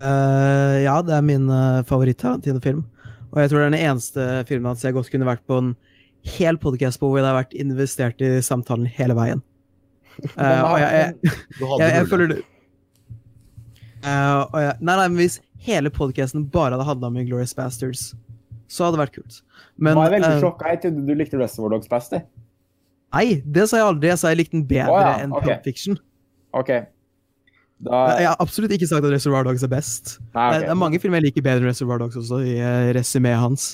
Eh, 0.00 0.76
ja, 0.86 0.96
det 1.04 1.12
er 1.12 1.24
min 1.24 1.48
uh, 1.52 1.82
favoritt-Tarantino-film. 1.88 2.82
Og 3.30 3.40
jeg 3.42 3.50
tror 3.50 3.60
det 3.60 3.66
er 3.66 3.74
den 3.74 3.84
eneste 3.84 4.28
filmen 4.48 4.72
hans 4.72 4.84
jeg 4.84 4.96
godt 4.96 5.10
kunne 5.12 5.28
vært 5.28 5.44
på 5.46 5.60
en 5.60 5.74
hel 6.36 6.58
podcast 6.60 7.00
på 7.00 7.08
hvor 7.08 7.20
jeg 7.20 7.28
har 7.28 7.36
vært 7.36 7.56
investert 7.56 8.24
i 8.24 8.32
samtalen 8.44 8.88
hele 8.90 9.16
veien. 9.16 9.44
Uh, 10.34 10.62
og 10.72 10.78
jeg, 10.80 10.90
jeg, 10.90 11.36
jeg, 11.60 11.92
jeg 11.94 12.08
føler 12.10 12.32
det 12.32 12.40
uh, 14.04 14.42
jeg, 14.58 14.74
Nei, 14.82 14.96
nei, 14.96 15.06
men 15.06 15.16
hvis 15.20 15.38
hele 15.64 15.92
podcasten 15.94 16.44
bare 16.52 16.74
hadde 16.74 16.88
handla 16.88 17.12
om 17.12 17.20
Glorious 17.20 17.54
Bastards, 17.56 18.10
så 18.70 18.86
hadde 18.86 18.98
det 18.98 19.04
vært 19.04 19.16
kult. 19.20 19.40
Men 19.76 19.96
Nå 19.96 20.04
var 20.04 20.16
veldig 20.16 20.32
uh, 20.34 20.40
sjokka. 20.42 20.72
Jeg 20.74 20.82
trodde 20.84 21.04
du 21.06 21.16
likte 21.16 21.40
Reservoir 21.40 21.76
Dogs 21.76 21.90
best. 21.92 22.16
Nei, 23.10 23.26
det 23.44 23.68
sa 23.68 23.80
jeg 23.80 23.90
aldri. 23.90 24.10
Jeg 24.12 24.22
sa 24.22 24.32
jeg 24.32 24.42
likte 24.42 24.56
den 24.56 24.66
bedre 24.70 24.96
oh, 24.96 25.04
ja, 25.04 25.14
enn 25.24 25.36
okay. 25.36 25.54
Pulp 25.54 25.68
Fiction. 25.68 26.00
OK. 26.56 26.72
Da 27.80 28.00
Jeg 28.20 28.28
har 28.28 28.36
absolutt 28.42 28.72
ikke 28.76 28.88
sagt 28.90 29.06
at 29.06 29.12
Reservoir 29.14 29.46
Dogs 29.46 29.62
er 29.64 29.70
best. 29.72 30.18
Nei, 30.34 30.48
Det, 30.52 30.66
det 30.66 30.72
er 30.74 30.78
mange 30.82 30.98
filmer 31.00 31.16
jeg 31.20 31.30
liker 31.30 31.44
bedre 31.46 31.62
enn 31.64 31.70
Reservoir 31.70 32.02
Dogs 32.02 32.18
også, 32.20 32.42
i 32.44 32.58
uh, 32.60 32.90
resumeet 32.96 33.40
hans. 33.40 33.70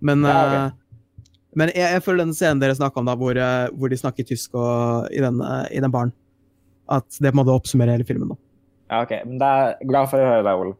Men, 0.00 0.22
Nei, 0.24 0.32
okay. 0.32 0.62
uh, 0.70 1.24
men 1.60 1.70
jeg, 1.74 1.86
jeg 1.96 2.02
føler 2.06 2.24
den 2.24 2.34
scenen 2.36 2.62
dere 2.62 2.74
snakka 2.78 3.02
om, 3.02 3.06
da, 3.08 3.14
hvor, 3.20 3.36
eh, 3.38 3.66
hvor 3.78 3.92
de 3.92 3.98
snakker 4.00 4.26
tysk 4.26 4.56
og, 4.58 5.04
i, 5.14 5.20
den, 5.22 5.36
eh, 5.44 5.68
i 5.76 5.82
den 5.84 5.92
baren, 5.94 6.10
at 6.90 7.06
det 7.20 7.30
på 7.30 7.36
en 7.36 7.40
måte 7.44 7.54
oppsummerer 7.54 7.94
hele 7.94 8.06
filmen. 8.08 8.32
da. 8.32 8.38
Ja, 8.90 9.02
ok. 9.04 9.12
Men 9.28 9.36
det 9.38 9.50
er 9.60 9.76
glad 9.86 10.08
for 10.10 10.18
å 10.18 10.32
høre 10.32 10.42
deg, 10.48 10.64
Ole. 10.64 10.74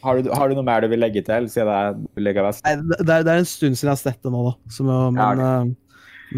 Har 0.00 0.16
du, 0.16 0.30
har 0.32 0.48
du 0.48 0.56
noe 0.56 0.64
mer 0.64 0.80
du 0.80 0.88
vil 0.88 1.02
legge 1.04 1.20
til, 1.26 1.50
siden 1.52 1.68
jeg 1.68 2.24
legger 2.24 2.46
best? 2.48 2.64
Nei, 2.64 2.72
det, 2.80 2.96
er- 3.04 3.26
det 3.28 3.34
er 3.34 3.42
en 3.42 3.50
stund 3.50 3.76
siden 3.76 3.90
jeg 3.90 3.98
har 3.98 4.00
sett 4.06 4.22
det 4.24 4.32
nå, 4.32 4.40
da. 4.48 4.54
Som, 4.72 4.88
men 4.88 5.20
Ja, 5.20 5.28
okay. 5.34 5.74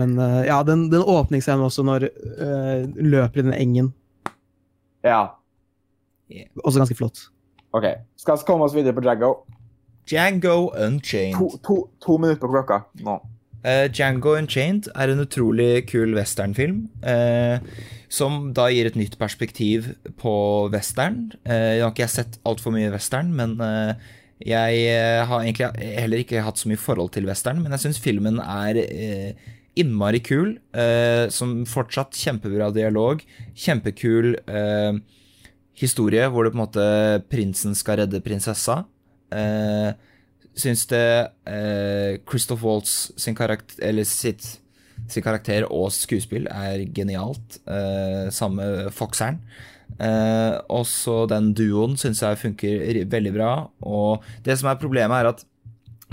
men 0.02 0.16
eh, 0.26 0.40
ja, 0.48 0.58
den, 0.66 0.88
den 0.90 1.06
åpningsscenen 1.14 1.62
også, 1.68 1.84
når 1.86 2.08
uh, 2.10 2.82
løper 2.98 3.44
i 3.44 3.46
den 3.46 3.54
engen, 3.60 3.92
Ja. 5.06 5.22
Også 6.62 6.82
ganske 6.82 6.98
flott. 6.98 7.26
OK. 7.72 7.88
Skal 8.20 8.38
vi 8.38 8.48
komme 8.48 8.68
oss 8.68 8.76
videre 8.76 8.96
på 8.96 9.04
Jango? 9.04 9.34
Django 10.08 10.72
Unchained. 10.76 11.38
To, 11.38 11.48
to, 11.64 11.78
to 12.02 12.18
minutter 12.20 12.42
på 12.42 12.50
klokka 12.52 12.82
nå. 13.04 13.20
Uh, 13.62 13.86
Django 13.94 14.34
Unchained 14.34 14.88
er 14.98 15.12
en 15.12 15.22
utrolig 15.22 15.84
kul 15.86 16.16
westernfilm. 16.18 16.88
Uh, 17.04 17.62
som 18.12 18.50
da 18.56 18.66
gir 18.72 18.88
et 18.88 18.98
nytt 18.98 19.14
perspektiv 19.20 19.92
på 20.20 20.34
western. 20.72 21.30
Uh, 21.46 21.78
jeg 21.78 21.84
har 21.84 21.94
ikke 21.94 22.10
sett 22.10 22.40
altfor 22.48 22.74
mye 22.74 22.90
western, 22.92 23.30
men 23.32 23.56
jeg 24.42 25.26
har 25.30 25.44
egentlig 25.44 25.68
heller 25.78 26.20
ikke 26.24 26.42
hatt 26.42 26.58
så 26.58 26.66
mye 26.66 26.80
forhold 26.80 27.12
til 27.14 27.28
western. 27.30 27.62
Men 27.62 27.72
jeg 27.76 27.84
syns 27.84 28.02
filmen 28.02 28.40
er 28.42 28.80
innmari 29.78 30.18
kul. 30.18 30.56
som 31.30 31.62
fortsatt 31.64 32.18
kjempebra 32.18 32.72
dialog. 32.74 33.22
Kjempekul 33.54 34.34
historie 35.78 36.28
hvor 36.30 36.44
det 36.44 36.52
på 36.52 36.58
en 36.58 36.64
måte 36.64 36.86
prinsen 37.32 37.76
skal 37.78 38.02
redde 38.02 38.22
prinsessa. 38.24 38.82
Eh, 39.32 39.92
syns 40.58 40.84
det 40.90 41.04
eh, 41.48 42.20
Christoph 42.28 42.64
Waltz 42.64 43.12
sin 43.20 43.36
karakter, 43.36 43.78
eller 43.84 44.04
sitt, 44.08 44.58
sin 45.08 45.24
karakter 45.24 45.66
og 45.68 45.90
skuespill 45.94 46.48
er 46.52 46.84
genialt. 46.94 47.60
Eh, 47.66 48.28
samme 48.34 48.90
fokseren. 48.94 49.40
Eh, 50.00 50.56
også 50.72 51.26
den 51.30 51.52
duoen 51.56 51.96
syns 52.00 52.22
jeg 52.24 52.40
funker 52.40 53.02
veldig 53.12 53.32
bra. 53.34 53.52
Og 53.84 54.24
det 54.44 54.58
som 54.60 54.70
er 54.70 54.80
problemet, 54.80 55.18
er 55.18 55.32
at 55.32 55.44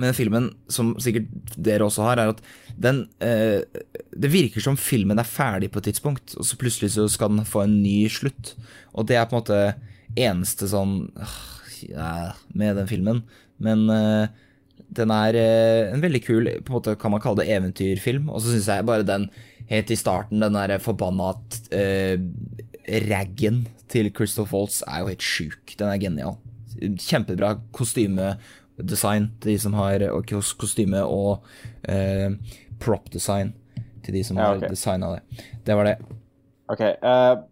med 0.02 0.16
filmen, 0.18 0.50
som 0.72 0.94
sikkert 1.02 1.54
dere 1.58 1.86
også 1.88 2.06
har, 2.08 2.22
er 2.22 2.34
at 2.34 2.42
den 2.80 3.04
eh, 3.24 3.62
Det 4.16 4.32
virker 4.32 4.64
som 4.64 4.78
filmen 4.80 5.20
er 5.20 5.28
ferdig 5.28 5.72
på 5.72 5.82
et 5.82 5.90
tidspunkt, 5.92 6.36
og 6.40 6.48
så 6.48 6.58
plutselig 6.60 6.94
så 6.96 7.08
skal 7.12 7.34
den 7.34 7.48
få 7.48 7.66
en 7.66 7.80
ny 7.84 8.08
slutt. 8.12 8.56
Og 8.94 9.08
det 9.10 9.20
er 9.20 9.28
på 9.28 9.36
en 9.36 9.42
måte 9.44 9.62
eneste 10.20 10.70
sånn 10.72 11.12
ja, 11.90 12.36
med 12.56 12.80
den 12.80 12.90
filmen. 12.90 13.24
Men 13.60 13.86
eh, 13.94 14.32
den 14.96 15.14
er 15.14 15.38
eh, 15.38 15.92
en 15.94 16.04
veldig 16.04 16.22
kul 16.26 16.50
på 16.64 16.72
en 16.72 16.78
måte 16.80 16.96
kan 17.00 17.14
man 17.14 17.22
kalle 17.24 17.44
det 17.44 17.54
eventyrfilm. 17.56 18.30
Og 18.32 18.42
så 18.42 18.54
syns 18.54 18.70
jeg 18.72 18.88
bare 18.88 19.08
den 19.08 19.30
helt 19.70 19.92
i 19.94 20.00
starten, 20.00 20.42
den 20.42 20.58
der 20.58 20.80
forbanna 20.82 21.36
uh, 21.38 22.16
raggen 23.06 23.68
til 23.92 24.10
Crystal 24.16 24.48
Falls 24.50 24.82
er 24.88 25.04
jo 25.04 25.12
helt 25.12 25.26
sjuk. 25.26 25.76
Den 25.78 25.92
er 25.92 26.02
genial. 26.02 26.40
Kjempebra 26.80 27.58
kostymedesign 28.80 29.30
til 29.42 29.52
de 29.52 29.60
som 29.60 29.74
har 29.74 30.08
kostyme 30.60 31.04
og 31.04 31.44
eh, 31.84 32.32
prop 32.80 33.12
design 33.14 33.54
til 34.04 34.14
de 34.14 34.24
som 34.24 34.38
ja, 34.38 34.52
okay. 34.52 34.62
har 34.62 34.70
designa 34.70 35.14
det. 35.16 35.46
Det 35.66 35.76
var 35.76 35.84
det. 35.84 35.96
OK. 36.70 36.82
Uh, 37.04 37.44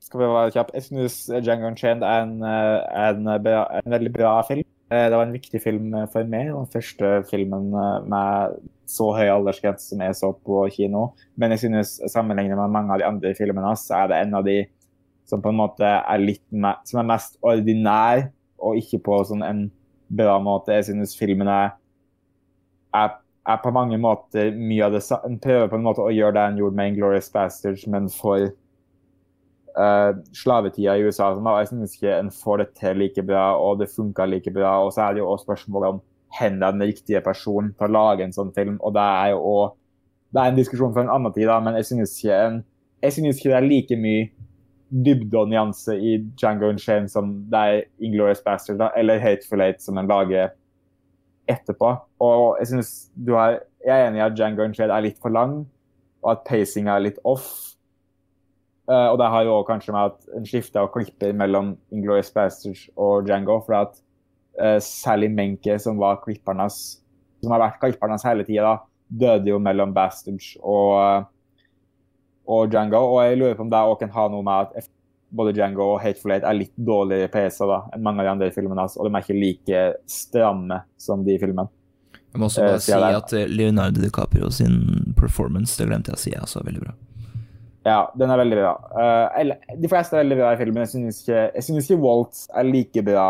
skal 0.00 0.20
vi 0.20 0.26
være 0.30 0.54
kjappe? 0.54 0.72
Jeg 0.74 0.82
syns 0.86 1.30
Django 1.42 1.66
Unchained 1.66 2.02
er 2.02 2.22
en, 2.22 2.42
en, 2.42 3.28
en, 3.28 3.90
veldig 3.90 4.12
bra 4.12 4.40
film. 4.46 4.66
Eh, 4.90 5.08
det 5.10 5.16
var 5.16 5.26
en 5.26 5.34
viktig 5.34 5.60
film 5.62 5.94
eh, 5.94 6.06
for 6.12 6.28
meg. 6.30 6.52
Den 6.52 6.68
første 6.70 7.22
filmen 7.30 7.72
eh, 7.74 8.04
med 8.06 8.60
så 8.86 9.08
høy 9.16 9.26
aldersgrense 9.26 9.90
som 9.90 10.04
jeg 10.04 10.14
så 10.14 10.30
på 10.46 10.60
kino. 10.70 11.08
Men 11.34 11.54
jeg 11.54 11.64
synes 11.64 11.96
sammenlignet 12.12 12.58
med 12.58 12.70
mange 12.70 12.94
av 12.94 13.02
de 13.02 13.08
andre 13.08 13.34
filmene 13.34 13.74
så 13.80 14.04
er 14.04 14.12
det 14.12 14.20
en 14.22 14.38
av 14.38 14.46
de 14.46 14.60
som 15.26 15.42
på 15.42 15.50
en 15.50 15.58
måte 15.58 15.88
er 15.88 16.22
litt 16.22 16.44
mer, 16.54 16.78
som 16.86 17.02
er 17.02 17.08
mest 17.10 17.34
ordinær, 17.42 18.28
og 18.62 18.78
ikke 18.78 19.02
på 19.08 19.18
sånn 19.26 19.42
en 19.42 19.64
bra 20.08 20.36
måte. 20.42 20.74
Jeg 20.76 20.90
synes 20.90 21.16
filmen 21.18 21.48
er, 21.50 21.74
er, 22.94 23.16
er, 23.46 23.58
på 23.62 23.72
mange 23.74 23.98
måter 23.98 24.52
mye 24.54 24.86
av 24.86 24.96
det 24.96 25.02
samme. 25.06 25.32
En 25.32 25.40
prøver 25.42 25.70
på 25.72 25.78
en 25.78 25.86
måte 25.86 26.04
å 26.04 26.14
gjøre 26.14 26.36
det 26.36 26.44
en 26.44 26.60
gjorde 26.62 26.78
med 26.78 26.92
'Inglorious 26.92 27.30
Bastards', 27.32 27.86
men 27.90 28.08
for 28.12 28.50
uh, 29.76 30.12
slavetida 30.32 30.96
i 30.96 31.06
USA. 31.06 31.32
sånn, 31.34 31.50
jeg 31.58 31.72
synes 31.72 31.96
ikke 31.96 32.18
en 32.18 32.30
får 32.30 32.62
det 32.62 32.68
til 32.80 33.00
like 33.02 33.22
bra, 33.22 33.46
og 33.56 33.80
det 33.80 33.92
funka 33.92 34.26
like 34.26 34.52
bra. 34.52 34.78
Og 34.84 34.92
så 34.94 35.06
er 35.06 35.14
det 35.14 35.24
jo 35.24 35.30
også 35.30 35.50
spørsmålet 35.50 35.96
om 35.96 36.04
hvor 36.36 36.60
den 36.60 36.82
riktige 36.82 37.20
personen 37.24 37.72
til 37.78 37.88
å 37.88 37.94
lage 37.96 38.24
en 38.24 38.34
sånn 38.34 38.52
film. 38.54 38.80
Og 38.82 38.94
det 38.94 39.02
er 39.02 39.34
jo 39.34 39.42
også, 39.42 39.76
det 40.34 40.42
er 40.42 40.50
en 40.50 40.58
diskusjon 40.58 40.92
for 40.92 41.04
en 41.04 41.12
annen 41.12 41.32
tid, 41.32 41.46
da, 41.48 41.60
men 41.62 41.78
jeg 41.78 41.86
synes 41.86 42.16
ikke, 42.18 42.40
jeg 43.06 43.12
synes 43.14 43.38
ikke, 43.38 43.52
det 43.52 43.56
er 43.56 43.68
like 43.70 43.96
mye 43.96 44.24
dybde 44.90 45.38
og 45.38 45.50
nyanse 45.50 45.96
i 45.98 46.16
Django 46.38 46.68
Unchained 46.70 47.10
som 47.10 47.32
det 47.50 47.58
er 47.58 47.80
Inglorious 47.98 48.42
Bastard 48.44 48.84
eller 48.96 49.18
Hateful 49.18 49.64
Eight 49.64 49.82
som 49.82 49.98
en 49.98 50.10
lager 50.10 50.52
etterpå. 51.50 51.92
Og 52.22 52.58
jeg 52.60 52.84
har, 53.30 53.60
jeg 53.86 53.94
er 53.94 54.08
enig 54.08 54.20
i 54.20 54.26
at 54.26 54.36
Django 54.38 54.66
Unchained 54.66 54.94
er 54.94 55.06
litt 55.06 55.18
for 55.22 55.34
lang, 55.34 55.60
og 56.24 56.32
at 56.32 56.44
pacing 56.48 56.90
er 56.90 57.04
litt 57.04 57.20
off. 57.24 57.48
Uh, 58.86 59.10
og 59.10 59.18
det 59.18 59.30
har 59.32 59.46
jo 59.46 59.62
kanskje 59.66 59.94
med 59.94 60.12
at 60.12 60.36
en 60.38 60.44
skifte 60.46 60.82
og 60.82 60.92
klipper 60.94 61.34
mellom 61.34 61.74
Inglorious 61.94 62.30
Bastards 62.34 62.84
og 62.94 63.26
Django. 63.26 63.58
For 63.66 63.78
at 63.78 63.96
uh, 64.62 64.78
Sally 64.82 65.30
Menke, 65.32 65.78
som 65.82 65.98
var 66.02 66.20
klipperen 66.22 66.62
som 66.70 67.52
har 67.52 67.62
vært 67.62 67.80
klipperen 67.82 68.22
hele 68.22 68.46
tida, 68.46 68.76
døde 69.06 69.50
jo 69.50 69.58
mellom 69.62 69.94
Bastards 69.94 70.54
og, 70.62 70.92
uh, 70.98 71.26
og 72.46 72.70
Django. 72.72 73.02
Og 73.14 73.18
jeg 73.26 73.40
lurer 73.40 73.56
på 73.58 73.66
om 73.66 73.72
det 73.72 73.82
òg 73.90 73.98
kan 74.02 74.14
ha 74.14 74.28
noe 74.32 74.46
med 74.46 74.76
at 74.78 74.90
både 75.36 75.54
Django 75.56 75.88
og 75.94 76.02
Hateful 76.02 76.34
Eight 76.34 76.46
er 76.46 76.56
litt 76.56 76.74
dårligere 76.76 77.30
PC 77.32 77.64
da, 77.66 77.80
enn 77.94 78.04
mange 78.04 78.22
av 78.22 78.28
de 78.28 78.32
andre 78.36 78.52
filmene 78.54 78.84
hans, 78.84 78.94
og 78.96 79.08
de 79.08 79.12
er 79.12 79.24
ikke 79.24 79.40
like 79.40 79.82
stramme 80.10 80.80
som 81.02 81.24
de 81.26 81.34
filmene. 81.42 81.66
Jeg 82.36 82.40
må 82.42 82.50
også 82.50 82.66
bare 82.66 82.80
si 82.84 82.92
at 82.92 83.34
Leonardo 83.48 84.02
DiCaprio 84.02 84.50
sin 84.52 84.78
performance, 85.16 85.76
det 85.80 85.88
glemte 85.88 86.12
jeg 86.12 86.18
å 86.18 86.22
si, 86.22 86.32
er 86.36 86.44
også 86.44 86.62
veldig 86.66 86.82
bra. 86.84 86.94
Ja, 87.86 88.00
den 88.18 88.32
er 88.34 88.40
veldig 88.40 88.56
bra. 88.58 88.72
Uh, 88.92 89.52
de 89.78 89.90
fleste 89.90 90.16
er 90.16 90.24
veldig 90.24 90.38
bra 90.40 90.48
i 90.52 90.58
filmen. 90.58 90.82
Jeg 90.82 90.90
synes 90.90 91.20
ikke, 91.22 91.42
ikke, 91.78 91.98
Walt 92.02 92.42
er 92.50 92.66
like 92.66 93.04
bra. 93.06 93.28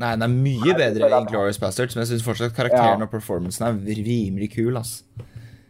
Nei, 0.00 0.12
den 0.16 0.24
er 0.24 0.32
mye 0.32 0.76
bedre 0.76 1.08
i 1.08 1.20
Glorious 1.28 1.60
Bastards, 1.60 1.96
men 1.96 2.04
jeg 2.04 2.14
syns 2.14 2.24
fortsatt 2.24 2.56
karakteren 2.56 3.04
ja. 3.04 3.08
og 3.08 3.12
performancen 3.12 3.68
er 3.68 4.00
rimelig 4.00 4.50
kul. 4.56 4.80
ass. 4.80 5.02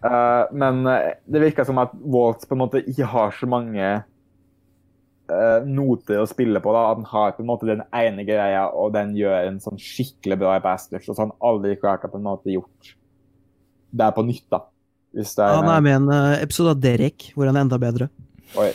Uh, 0.06 0.46
men 0.54 0.84
uh, 0.86 1.14
det 1.26 1.42
virker 1.42 1.66
som 1.66 1.80
at 1.82 1.94
Waltz 1.98 2.46
på 2.46 2.54
en 2.54 2.62
måte 2.62 2.82
ikke 2.84 3.08
har 3.10 3.32
så 3.34 3.48
mange 3.50 3.88
uh, 5.32 5.58
noter 5.66 6.20
å 6.22 6.28
spille 6.30 6.62
på. 6.62 6.74
da. 6.74 6.84
At 6.90 7.00
Han 7.00 7.10
har 7.10 7.34
på 7.36 7.42
en 7.44 7.50
måte 7.50 7.68
den 7.68 7.82
ene 7.90 8.26
greia, 8.28 8.68
og 8.70 8.94
den 8.96 9.16
gjør 9.18 9.50
en 9.50 9.58
sånn 9.62 9.80
skikkelig 9.80 10.38
bra 10.42 10.56
i 10.58 10.64
Bastards. 10.64 11.08
Og 11.08 11.14
så 11.14 11.22
har 11.22 11.30
han 11.30 11.48
aldri 11.50 11.76
klart 11.80 12.06
å 12.06 12.12
på 12.12 12.20
en 12.20 12.28
måte 12.28 12.54
gjort 12.54 12.94
det 13.96 14.10
på 14.16 14.26
nytt. 14.28 14.46
da. 14.52 14.62
Er, 15.16 15.48
han 15.48 15.70
er 15.72 15.80
med 15.80 15.92
i 15.92 15.96
en 15.96 16.10
uh, 16.12 16.36
episode 16.42 16.74
av 16.74 16.80
Derek, 16.82 17.30
hvor 17.34 17.48
han 17.48 17.56
er 17.56 17.64
enda 17.64 17.80
bedre. 17.80 18.10
Oi. 18.60 18.68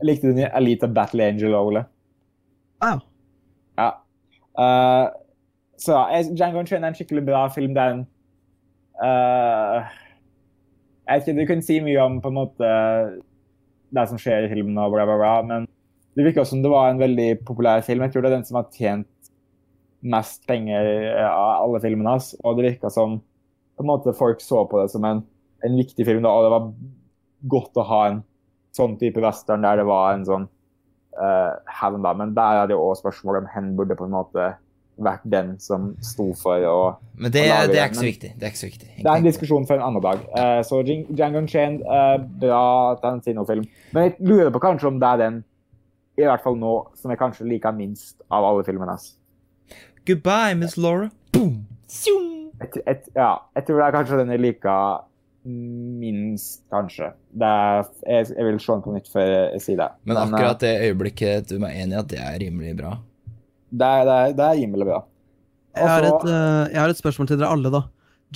jeg 0.00 0.06
likte 0.08 0.32
den 0.32 0.42
i 0.42 0.48
Elite 0.50 0.90
Battle 0.90 1.28
Angel, 1.30 1.54
Ole. 1.56 1.84
Ah. 2.82 2.98
Ja. 3.78 3.90
Uh, 4.58 5.06
så 5.80 5.94
ja, 5.96 6.24
Jango 6.36 6.60
Unchained 6.60 6.84
er 6.84 6.92
en 6.92 6.98
skikkelig 6.98 7.22
bra 7.28 7.44
film. 7.54 7.72
Det 7.76 7.84
er 7.84 7.94
en 7.94 8.02
Jeg 9.00 9.86
vet 11.08 11.28
ikke, 11.28 11.40
Du 11.40 11.46
kan 11.48 11.62
si 11.64 11.80
mye 11.84 12.00
om 12.04 12.20
på 12.22 12.28
en 12.30 12.36
måte 12.36 12.70
det 13.90 14.06
som 14.10 14.18
skjer 14.20 14.46
i 14.46 14.50
filmen, 14.52 14.78
og 14.78 14.92
bla, 14.94 15.06
bla, 15.08 15.16
bla, 15.18 15.34
men 15.46 15.66
det 16.18 16.26
virker 16.26 16.44
som 16.46 16.62
det 16.62 16.70
var 16.70 16.90
en 16.90 17.00
veldig 17.00 17.30
populær 17.46 17.82
film. 17.86 18.02
Jeg 18.04 18.12
tror 18.14 18.22
det 18.24 18.30
er 18.30 18.36
den 18.38 18.46
som 18.46 18.58
har 18.60 18.68
tjent 18.74 19.08
mest 20.00 20.46
penger 20.48 20.86
av 21.26 21.66
alle 21.66 21.80
filmene 21.82 22.14
hans. 22.16 22.32
Og 22.44 22.58
det 22.58 22.66
virka 22.66 22.90
som 22.92 23.18
på 23.20 23.84
en 23.84 23.90
måte 23.90 24.16
folk 24.16 24.42
så 24.44 24.64
på 24.68 24.80
det 24.82 24.90
som 24.92 25.06
en, 25.06 25.22
en 25.64 25.78
viktig 25.78 26.06
film. 26.06 26.24
Da, 26.26 26.32
og 26.32 26.46
det 26.46 26.52
var 26.54 26.70
godt 27.54 27.80
å 27.80 27.86
ha 27.88 28.00
en 28.08 28.22
sånn 28.76 28.96
type 29.00 29.22
western 29.22 29.64
der 29.66 29.80
det 29.80 29.86
var 29.88 30.14
en 30.14 30.26
sånn 30.28 30.48
uh, 31.18 31.52
hevn. 31.80 32.02
da, 32.04 32.14
Men 32.18 32.34
der 32.36 32.62
er 32.62 32.70
det 32.70 32.78
òg 32.78 32.98
spørsmål 33.00 33.42
om 33.42 33.48
hen 33.54 33.72
burde 33.78 33.98
på 33.98 34.08
en 34.08 34.16
måte 34.18 34.50
vært 35.04 35.24
den 35.32 35.54
som 35.62 35.90
sto 36.04 36.30
for 36.38 36.64
å 36.68 36.78
Men 37.16 37.32
det, 37.34 37.44
å 37.50 37.68
det 37.70 37.80
er 37.80 37.90
ikke 37.90 38.06
viktig. 38.06 38.32
Det 38.36 38.46
er 38.46 38.52
ikke 38.52 38.62
så 38.62 38.70
viktig. 38.70 38.90
Det 38.98 39.06
er 39.06 39.22
en 39.22 39.26
diskusjon 39.26 39.68
for 39.68 39.78
en 39.78 39.86
annen 39.88 40.04
dag. 40.04 40.24
Uh, 40.34 40.60
så 40.66 40.82
Django 40.84 41.42
Unchained, 41.42 41.84
uh, 41.86 42.16
bra 42.42 42.62
Tarantino-film. 43.02 43.66
Men 43.96 44.08
jeg 44.08 44.16
lurer 44.30 44.52
på 44.54 44.62
kanskje 44.62 44.90
om 44.92 45.00
det 45.02 45.10
er 45.10 45.22
den, 45.24 45.42
i 46.20 46.26
hvert 46.28 46.44
fall 46.44 46.58
nå, 46.60 46.74
som 47.00 47.12
jeg 47.12 47.20
kanskje 47.20 47.48
liker 47.48 47.76
minst 47.76 48.18
av 48.28 48.46
alle 48.46 48.64
filmene 48.66 48.94
hans. 48.96 49.14
Goodbye, 50.08 50.56
Miss 50.58 50.76
Laura. 50.80 51.10
Boom. 51.32 51.62
Et, 52.60 52.76
et, 52.86 53.06
ja, 53.16 53.34
jeg 53.56 53.66
tror 53.66 53.80
det 53.80 53.86
er 53.86 53.96
kanskje 53.96 54.18
den 54.20 54.34
jeg 54.34 54.42
liker 54.44 55.06
minst, 55.44 56.62
kanskje. 56.72 57.12
Er, 57.40 57.86
jeg, 58.04 58.26
jeg, 58.36 58.44
vil 58.44 58.58
se 58.60 58.74
den 58.74 58.82
på 58.84 58.94
nytt 58.94 59.08
før 59.12 59.30
jeg 59.30 59.62
sier 59.64 59.80
det. 59.80 59.88
Men, 60.04 60.16
Men 60.16 60.34
akkurat 60.36 60.60
det 60.60 60.74
øyeblikket 60.88 61.48
du 61.48 61.56
er 61.62 61.72
enig 61.72 61.96
i 61.96 62.00
at 62.02 62.10
det 62.12 62.20
er 62.20 62.36
rimelig 62.44 62.74
bra? 62.82 62.98
Det 63.70 63.86
er, 63.86 64.04
det 64.04 64.14
er, 64.14 64.32
det 64.36 64.44
er 64.44 64.56
rimelig 64.58 64.86
bra. 64.86 65.00
Også, 65.70 65.82
jeg, 65.82 65.90
har 65.90 66.06
et, 66.08 66.24
uh, 66.26 66.72
jeg, 66.72 66.80
har 66.80 66.88
et, 66.88 66.98
spørsmål 66.98 67.28
til 67.30 67.38
dere 67.38 67.52
alle, 67.54 67.70
da. 67.70 67.80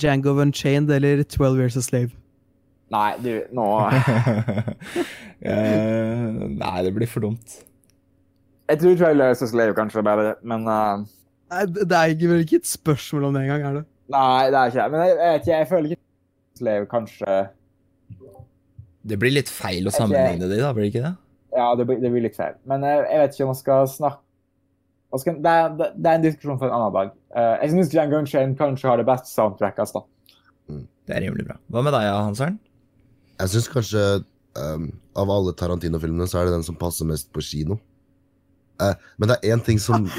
Jango 0.01 0.35
Unchained 0.41 0.89
eller 0.91 1.23
12 1.23 1.59
Years 1.59 1.77
a 1.77 1.81
Slave? 1.83 2.11
Nei, 2.91 3.11
du, 3.23 3.31
nå 3.55 3.65
uh, 3.81 3.89
Nei, 6.61 6.77
det 6.85 6.93
blir 6.95 7.09
for 7.09 7.25
dumt. 7.25 7.59
Jeg 8.69 8.79
tror 8.79 8.95
12 8.95 9.19
Years 9.19 9.41
a 9.41 9.47
Slave 9.51 9.75
kanskje 9.75 9.99
er 9.99 10.07
bedre, 10.07 10.35
men 10.43 10.67
uh, 10.69 11.03
Nei, 11.51 11.65
Det 11.65 11.91
er 11.91 12.15
vel 12.29 12.45
ikke 12.45 12.61
et 12.63 12.69
spørsmål 12.69 13.29
om 13.29 13.37
det 13.37 13.43
engang, 13.45 13.67
er 13.67 13.77
det? 13.81 13.85
Nei, 14.15 14.45
det 14.53 14.57
er 14.59 14.71
ikke 14.71 14.81
det. 14.81 14.91
Men 14.91 14.99
jeg, 15.01 15.17
jeg, 15.19 15.41
jeg 15.51 15.67
føler 15.69 15.95
ikke 15.95 16.03
Slave 16.55 16.87
kanskje 16.89 17.37
Det 19.03 19.19
blir 19.19 19.35
litt 19.35 19.51
feil 19.51 19.87
å 19.89 19.93
sammenligne 19.93 20.47
de, 20.47 20.61
da, 20.61 20.71
blir 20.73 20.87
det 20.87 20.93
ikke 20.93 21.07
det? 21.09 21.15
Ja, 21.55 21.71
det 21.79 21.85
blir, 21.87 21.99
det 22.03 22.11
blir 22.11 22.23
litt 22.25 22.35
feil. 22.35 22.55
Men 22.67 22.83
jeg, 22.83 23.03
jeg, 23.07 23.19
vet 23.21 23.35
ikke 23.35 23.45
om 23.45 23.51
man 23.53 23.59
skal 23.59 23.89
snakke 23.91 24.24
det, 25.23 25.51
er, 25.51 25.73
det, 25.77 25.87
er, 26.05 26.13
en 26.17 26.25
diskusjon 26.25 26.59
for 26.59 26.67
en 26.67 26.75
annen 26.77 26.95
dag. 26.95 27.11
Uh, 27.35 27.55
jeg 27.63 27.73
syns 27.73 27.93
Jan 27.95 28.13
Unchained 28.13 28.57
kanskje 28.59 28.89
har 28.89 29.01
det 29.01 29.07
beste 29.07 29.31
soundtracket. 29.31 29.93
Da. 29.95 30.03
Mm. 30.71 30.85
Det 31.07 31.15
er 31.15 31.25
rimelig 31.27 31.45
bra. 31.47 31.59
Hva 31.71 31.83
med 31.85 31.95
deg, 31.95 32.07
Hanseren? 32.11 32.57
Jeg 33.39 33.51
syns 33.53 33.69
kanskje 33.71 34.03
um, 34.59 34.89
av 35.19 35.31
alle 35.31 35.53
Tarantino-filmene 35.59 36.27
så 36.31 36.41
er 36.41 36.49
det 36.49 36.57
den 36.57 36.67
som 36.67 36.79
passer 36.79 37.07
mest 37.09 37.31
på 37.35 37.43
kino. 37.45 37.79
Uh, 38.81 38.93
men 39.19 39.31
det 39.31 39.39
er 39.39 39.55
én 39.55 39.63
ting 39.63 39.79
som 39.79 40.07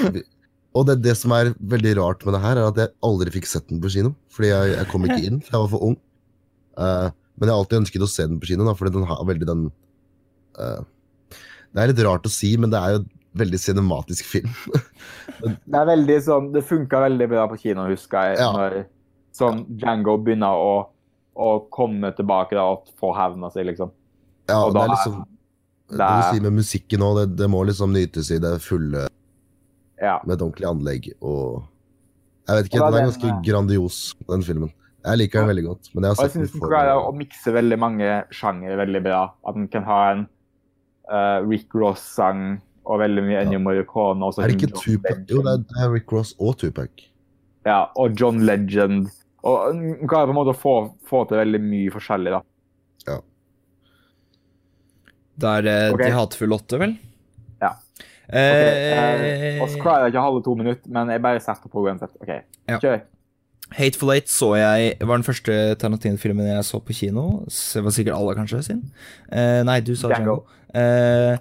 Og 0.77 0.85
det, 0.85 0.99
det, 1.07 1.15
som 1.17 1.33
er 1.33 1.55
veldig 1.73 1.95
rart 1.97 2.25
med 2.27 2.35
det 2.37 2.43
her, 2.43 2.59
er 2.61 2.69
at 2.69 2.79
jeg 2.81 2.93
aldri 3.07 3.33
fikk 3.33 3.47
sett 3.49 3.65
den 3.71 3.79
på 3.81 3.89
kino. 3.95 4.11
Fordi 4.37 4.51
jeg, 4.51 4.75
jeg 4.75 4.89
kom 4.91 5.07
ikke 5.07 5.23
inn, 5.25 5.39
for 5.41 5.55
jeg 5.55 5.63
var 5.63 5.71
for 5.73 5.87
ung. 5.87 5.95
Uh, 6.77 7.09
men 7.37 7.49
jeg 7.49 7.55
har 7.55 7.63
alltid 7.63 7.79
ønsket 7.81 8.05
å 8.05 8.09
se 8.11 8.27
den 8.29 8.41
på 8.43 8.51
kino, 8.51 8.67
da, 8.69 8.75
fordi 8.77 8.93
den 8.93 9.07
har 9.09 9.23
veldig 9.29 9.49
den 9.49 9.63
uh, 10.61 10.83
Det 11.33 11.81
er 11.81 11.93
litt 11.93 12.03
rart 12.05 12.29
å 12.29 12.33
si, 12.33 12.53
men 12.61 12.73
det 12.73 12.81
er 12.81 12.97
jo 12.97 13.01
veldig 13.39 13.61
cinematisk 13.61 14.27
film. 14.29 14.53
det 15.71 15.79
er 15.79 15.89
veldig 15.89 16.19
sånn 16.25 16.51
Det 16.55 16.63
funka 16.67 17.01
veldig 17.07 17.29
bra 17.31 17.47
på 17.51 17.59
kino, 17.61 17.87
husker 17.91 18.33
jeg. 18.33 18.41
Ja. 18.43 18.51
Når 18.57 18.77
sånn 19.37 19.65
Django 19.77 20.17
begynner 20.23 20.57
å, 20.57 20.75
å 21.37 21.51
komme 21.73 22.13
tilbake 22.17 22.57
da, 22.57 22.67
og 22.73 22.91
få 23.01 23.13
hevna 23.17 23.51
seg, 23.55 23.69
liksom. 23.71 23.93
Ja, 24.49 24.63
og 24.63 24.77
det 24.77 24.85
er 24.85 24.93
liksom 24.95 25.23
det, 25.87 25.99
det, 26.01 26.09
si 26.33 26.43
med 26.43 26.55
musikken 26.57 27.05
òg, 27.07 27.21
det, 27.21 27.27
det, 27.39 27.49
må 27.51 27.63
liksom 27.67 27.93
nytes 27.95 28.31
i 28.35 28.41
det 28.43 28.57
fulle 28.63 29.07
ja. 30.03 30.17
Med 30.27 30.35
et 30.35 30.43
ordentlig 30.43 30.67
anlegg 30.69 31.07
og 31.21 31.63
Jeg 32.47 32.59
vet 32.59 32.69
ikke, 32.69 32.81
den 32.83 32.99
er 32.99 33.07
ganske 33.09 33.35
grandios, 33.47 34.01
den 34.29 34.45
filmen. 34.47 34.71
Jeg 35.07 35.19
liker 35.19 35.43
den 35.43 35.51
veldig 35.51 35.65
godt. 35.65 35.89
Men 35.95 36.05
jeg 36.05 36.13
har 36.13 36.29
sett 36.29 36.37
den 36.39 36.63
klarer 36.63 37.01
å 37.03 37.13
mikse 37.15 37.55
veldig 37.55 37.79
mange 37.79 38.11
sjangere 38.35 38.77
veldig 38.79 39.03
bra. 39.03 39.21
At 39.47 39.59
den 39.59 39.67
kan 39.71 39.87
ha 39.87 39.99
en 40.13 40.23
uh, 41.11 41.43
Rick 41.47 41.75
Ross-sang 41.75 42.61
og 42.87 43.01
veldig 43.03 43.25
mye 43.27 43.43
Ennio 43.43 43.61
Morricone. 43.63 44.31
er 44.31 44.51
det 44.51 44.57
ikke 44.57 44.73
Tupac? 44.79 45.23
Jo, 45.31 45.43
det 45.43 45.57
er 45.83 45.93
Rick 45.93 46.13
Ross 46.15 46.35
og 46.39 46.59
Tupac. 46.63 47.07
Ja, 47.67 47.87
og 47.99 48.15
John 48.21 48.45
Legend. 48.47 49.11
Og 49.47 49.75
man 49.75 50.09
klarer 50.11 50.31
på 50.31 50.35
en 50.35 50.39
måte 50.39 50.55
å 50.55 50.59
få, 50.59 50.77
få 51.07 51.25
til 51.31 51.43
veldig 51.43 51.63
mye 51.63 51.95
forskjellig, 51.95 52.37
da. 52.37 52.41
Ja. 53.07 53.19
Det 55.37 55.53
er 55.59 55.69
eh, 55.73 55.91
okay. 55.95 56.07
De 56.07 56.17
hatefulle 56.17 56.59
åtte, 56.59 56.81
vel? 56.83 56.97
Okay, 58.27 59.55
eh, 59.55 59.61
og 59.63 59.69
så 59.71 59.79
klarer 59.79 60.07
jeg 60.07 60.17
ikke 60.17 60.25
halve 60.25 60.41
to 60.43 60.55
minutter, 60.59 60.91
men 60.91 61.13
jeg 61.15 61.23
bare 61.23 61.43
setter 61.43 61.71
på 61.71 61.85
uansett. 61.87 62.17
OK, 62.19 62.33
ja. 62.33 62.79
kjør. 62.83 63.05
Hateful 63.77 64.13
Eight 64.15 64.31
så 64.31 64.53
jeg 64.55 64.95
var 65.03 65.19
den 65.19 65.27
første 65.27 65.55
Tarantino-filmen 65.83 66.47
jeg 66.47 66.67
så 66.67 66.79
på 66.83 66.95
kino. 66.95 67.27
Det 67.47 67.83
var 67.83 67.95
sikkert 67.95 68.19
alle, 68.19 68.35
kanskje, 68.39 68.63
sin. 68.67 68.83
Eh, 69.31 69.63
nei, 69.67 69.81
du 69.87 69.95
sa 69.99 70.11
Django. 70.11 70.41
Eh, 70.75 71.39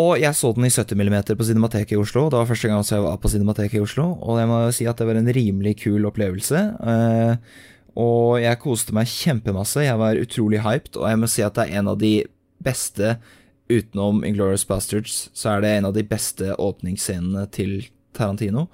og 0.00 0.14
jeg 0.16 0.32
så 0.38 0.54
den 0.56 0.64
i 0.64 0.72
70 0.72 0.96
mm 0.96 1.16
på 1.36 1.44
Cinemateket 1.44 1.92
i 1.92 2.00
Oslo. 2.00 2.30
Det 2.32 2.38
var 2.38 2.48
første 2.48 2.68
gang 2.70 2.80
jeg 2.80 3.04
var 3.04 3.18
på 3.20 3.28
Cinemateket 3.28 3.76
i 3.76 3.82
Oslo, 3.84 4.06
og 4.24 4.40
jeg 4.40 4.48
må 4.48 4.62
jo 4.64 4.72
si 4.72 4.86
at 4.88 4.96
det 4.96 5.08
var 5.08 5.20
en 5.20 5.28
rimelig 5.36 5.74
kul 5.82 6.08
opplevelse. 6.08 6.62
Eh, 6.80 7.34
og 8.00 8.40
jeg 8.40 8.60
koste 8.62 8.96
meg 8.96 9.10
kjempemasse. 9.12 9.84
Jeg 9.84 10.00
var 10.00 10.16
utrolig 10.16 10.62
hyped, 10.64 10.96
og 10.96 11.10
jeg 11.10 11.20
må 11.20 11.28
si 11.28 11.44
at 11.44 11.58
det 11.58 11.66
er 11.66 11.82
en 11.82 11.92
av 11.92 12.00
de 12.00 12.14
beste 12.64 13.18
utenom 13.68 14.24
Inglorious 14.24 14.64
Bastards, 14.68 15.28
så 15.36 15.54
er 15.54 15.62
det 15.62 15.76
en 15.76 15.90
av 15.90 15.94
de 15.96 16.04
beste 16.06 16.56
åpningsscenene 16.56 17.44
til 17.52 17.86
Tarantino. 18.16 18.68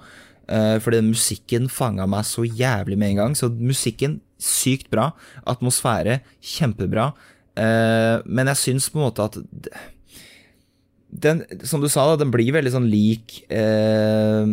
Uh, 0.49 0.79
fordi 0.81 1.03
musikken 1.05 1.67
fanga 1.69 2.07
meg 2.09 2.25
så 2.25 2.47
jævlig 2.47 2.97
med 2.97 3.13
en 3.13 3.21
gang. 3.21 3.37
Så 3.37 3.51
musikken, 3.53 4.17
sykt 4.41 4.89
bra. 4.89 5.11
Atmosfære, 5.47 6.21
kjempebra. 6.41 7.11
Uh, 7.59 8.23
men 8.25 8.49
jeg 8.53 8.63
syns 8.63 8.89
på 8.89 9.01
en 9.01 9.09
måte 9.09 9.27
at 9.27 9.37
den, 11.09 11.43
som 11.65 11.81
du 11.81 11.89
sa, 11.89 12.05
da, 12.11 12.19
den 12.21 12.31
blir 12.33 12.53
veldig 12.53 12.71
sånn 12.75 12.85
lik 12.91 13.39
eh, 13.49 14.45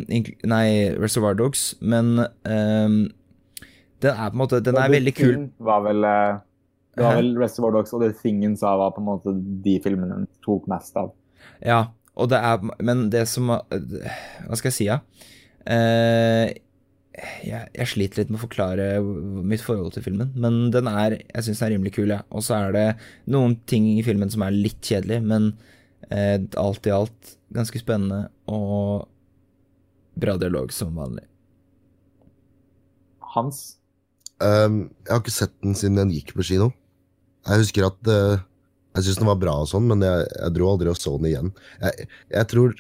Nei, 0.49 0.67
Reservoir 0.97 1.37
Dogs, 1.37 1.75
men 1.85 2.17
den 2.17 3.11
er 4.13 4.31
på 4.31 4.33
en 4.33 4.41
måte 4.41 4.63
Den 4.65 4.79
er 4.81 4.93
veldig 4.93 5.13
kul. 5.17 5.35
Var 5.61 5.83
vel 5.85 6.09
det 6.97 7.05
var 7.05 7.19
vel 7.19 7.35
Reservoir 7.37 7.75
Dogs 7.77 7.93
og 7.93 8.03
det 8.03 8.15
Thingen 8.23 8.57
sa 8.57 8.73
var 8.81 8.95
på 8.97 9.03
en 9.03 9.09
måte 9.11 9.35
de 9.37 9.77
filmene 9.85 10.23
den 10.23 10.29
tok 10.45 10.65
mest 10.73 10.97
av. 10.97 11.13
Ja, 11.61 11.91
og 12.17 12.31
det 12.33 12.41
er 12.41 12.63
Men 12.81 13.09
det 13.13 13.27
som 13.29 13.53
Hva 13.53 14.57
skal 14.57 14.71
jeg 14.71 14.77
si, 14.79 14.87
ja? 14.89 15.03
Eh, 15.67 16.57
jeg, 17.45 17.69
jeg, 17.73 17.89
sliter 17.89 18.21
litt 18.21 18.31
med 18.33 18.39
å 18.39 18.45
forklare 18.45 18.87
mitt 19.49 19.63
forhold 19.65 19.95
til 19.95 20.05
filmen, 20.05 20.35
men 20.37 20.71
den 20.73 20.89
er 20.91 21.19
Jeg 21.21 21.47
syns 21.47 21.63
den 21.63 21.69
er 21.69 21.75
rimelig 21.77 21.95
kul, 21.97 22.13
ja. 22.13 22.21
Og 22.31 22.45
så 22.45 22.59
er 22.59 22.77
det 22.77 22.87
noen 23.33 23.59
ting 23.69 23.89
i 23.95 24.05
filmen 24.07 24.33
som 24.33 24.45
er 24.47 24.57
litt 24.57 24.81
kjedelig, 24.85 25.23
men 25.25 25.55
eh, 26.11 26.39
alt 26.61 26.87
i 26.87 26.95
alt 26.95 27.37
ganske 27.55 27.81
spennende 27.81 28.27
og 28.51 29.07
bra 30.17 30.37
dialog 30.41 30.73
som 30.75 30.97
vanlig. 30.97 31.25
Hans? 33.37 33.77
Um, 34.41 34.87
jeg 35.05 35.13
har 35.13 35.23
ikke 35.23 35.35
sett 35.35 35.55
den 35.65 35.77
siden 35.77 36.01
den 36.01 36.13
gikk 36.15 36.35
på 36.37 36.45
kino. 36.47 36.71
Jeg 37.47 37.63
husker 37.63 37.89
at 37.89 38.11
uh, 38.11 38.43
jeg 38.97 39.07
syns 39.07 39.21
den 39.21 39.29
var 39.29 39.39
bra, 39.41 39.55
og 39.63 39.69
sånn, 39.71 39.87
men 39.91 40.03
jeg, 40.05 40.25
jeg, 40.33 40.53
dro 40.57 40.71
aldri 40.73 40.91
og 40.93 40.99
så 40.99 41.15
den 41.19 41.31
igjen. 41.31 41.53
Jeg, 41.83 42.09
jeg 42.33 42.51
tror 42.53 42.75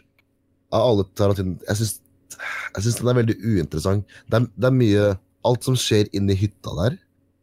av 0.74 0.82
alle 0.90 1.04
Tarantino 1.14 1.54
Jeg 1.68 1.78
syns, 1.78 2.98
den 2.98 3.10
er 3.12 3.18
veldig 3.20 3.36
uinteressant. 3.44 4.16
Det 4.26 4.40
er, 4.40 4.48
det 4.56 4.68
er, 4.68 4.78
mye 4.80 5.04
Alt 5.46 5.62
som 5.62 5.76
skjer 5.78 6.08
inni 6.16 6.34
hytta 6.34 6.72
der, 6.74 6.96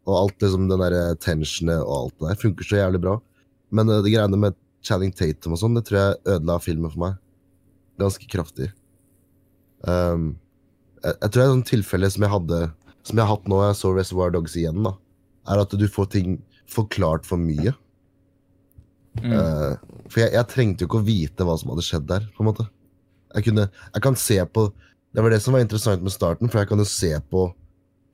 og 0.04 0.18
alt 0.18 0.44
liksom, 0.44 0.66
den 0.68 0.82
der 0.82 0.92
eh, 0.98 1.14
tensionet 1.24 1.80
og 1.80 1.94
alt 1.96 2.16
det 2.18 2.26
der, 2.34 2.40
funker 2.42 2.68
så 2.68 2.82
jævlig 2.82 3.00
bra. 3.06 3.14
Men 3.72 3.88
uh, 3.88 4.02
det 4.04 4.12
greiene 4.12 4.40
med 4.42 4.58
Channing 4.84 5.14
Tatum 5.16 5.56
og 5.56 5.62
sånn, 5.62 5.78
det 5.78 5.86
tror 5.88 6.00
jeg 6.00 6.22
ødela 6.36 6.60
filmen 6.62 6.92
for 6.92 7.04
meg. 7.06 7.20
Ganske 8.02 8.28
kraftig. 8.30 8.70
Um, 9.88 10.34
jeg, 11.04 11.16
jeg, 11.16 11.30
tror 11.30 11.40
det 11.40 11.46
er 11.46 11.54
et 11.54 11.70
tilfelle 11.70 12.10
som 12.14 12.24
jeg 12.24 12.32
hadde 12.32 12.60
Som 13.04 13.20
jeg 13.20 13.26
har 13.26 13.34
hatt 13.34 13.50
nå 13.52 13.58
jeg 13.60 13.76
så 13.76 13.90
Reservoir 13.92 14.32
Dogs 14.32 14.54
igjen, 14.56 14.80
da, 14.86 14.94
er 15.52 15.60
at 15.60 15.74
du 15.76 15.84
får 15.92 16.08
ting 16.14 16.38
forklart 16.72 17.28
for 17.28 17.42
mye. 17.42 17.74
Mm. 19.20 19.34
Uh, 19.34 19.74
for 20.08 20.24
jeg, 20.24 20.32
jeg, 20.34 20.50
trengte 20.52 20.86
jo 20.86 20.90
ikke 20.90 21.02
å 21.02 21.08
vite 21.08 21.48
hva 21.48 21.58
som 21.60 21.74
hadde 21.74 21.86
skjedd 21.86 22.08
der. 22.10 22.30
på 22.34 22.44
en 22.44 22.50
måte. 22.50 22.68
Jeg, 23.34 23.48
kunne, 23.50 23.68
jeg 23.68 24.06
kan 24.06 24.18
se 24.20 24.38
på 24.46 24.68
Det 25.14 25.22
var 25.22 25.34
det 25.34 25.42
som 25.44 25.54
var 25.54 25.62
interessant 25.62 26.02
med 26.02 26.14
starten, 26.14 26.50
for 26.50 26.62
jeg 26.62 26.72
kan 26.72 26.82
jo 26.82 26.88
se 26.90 27.12
på, 27.30 27.44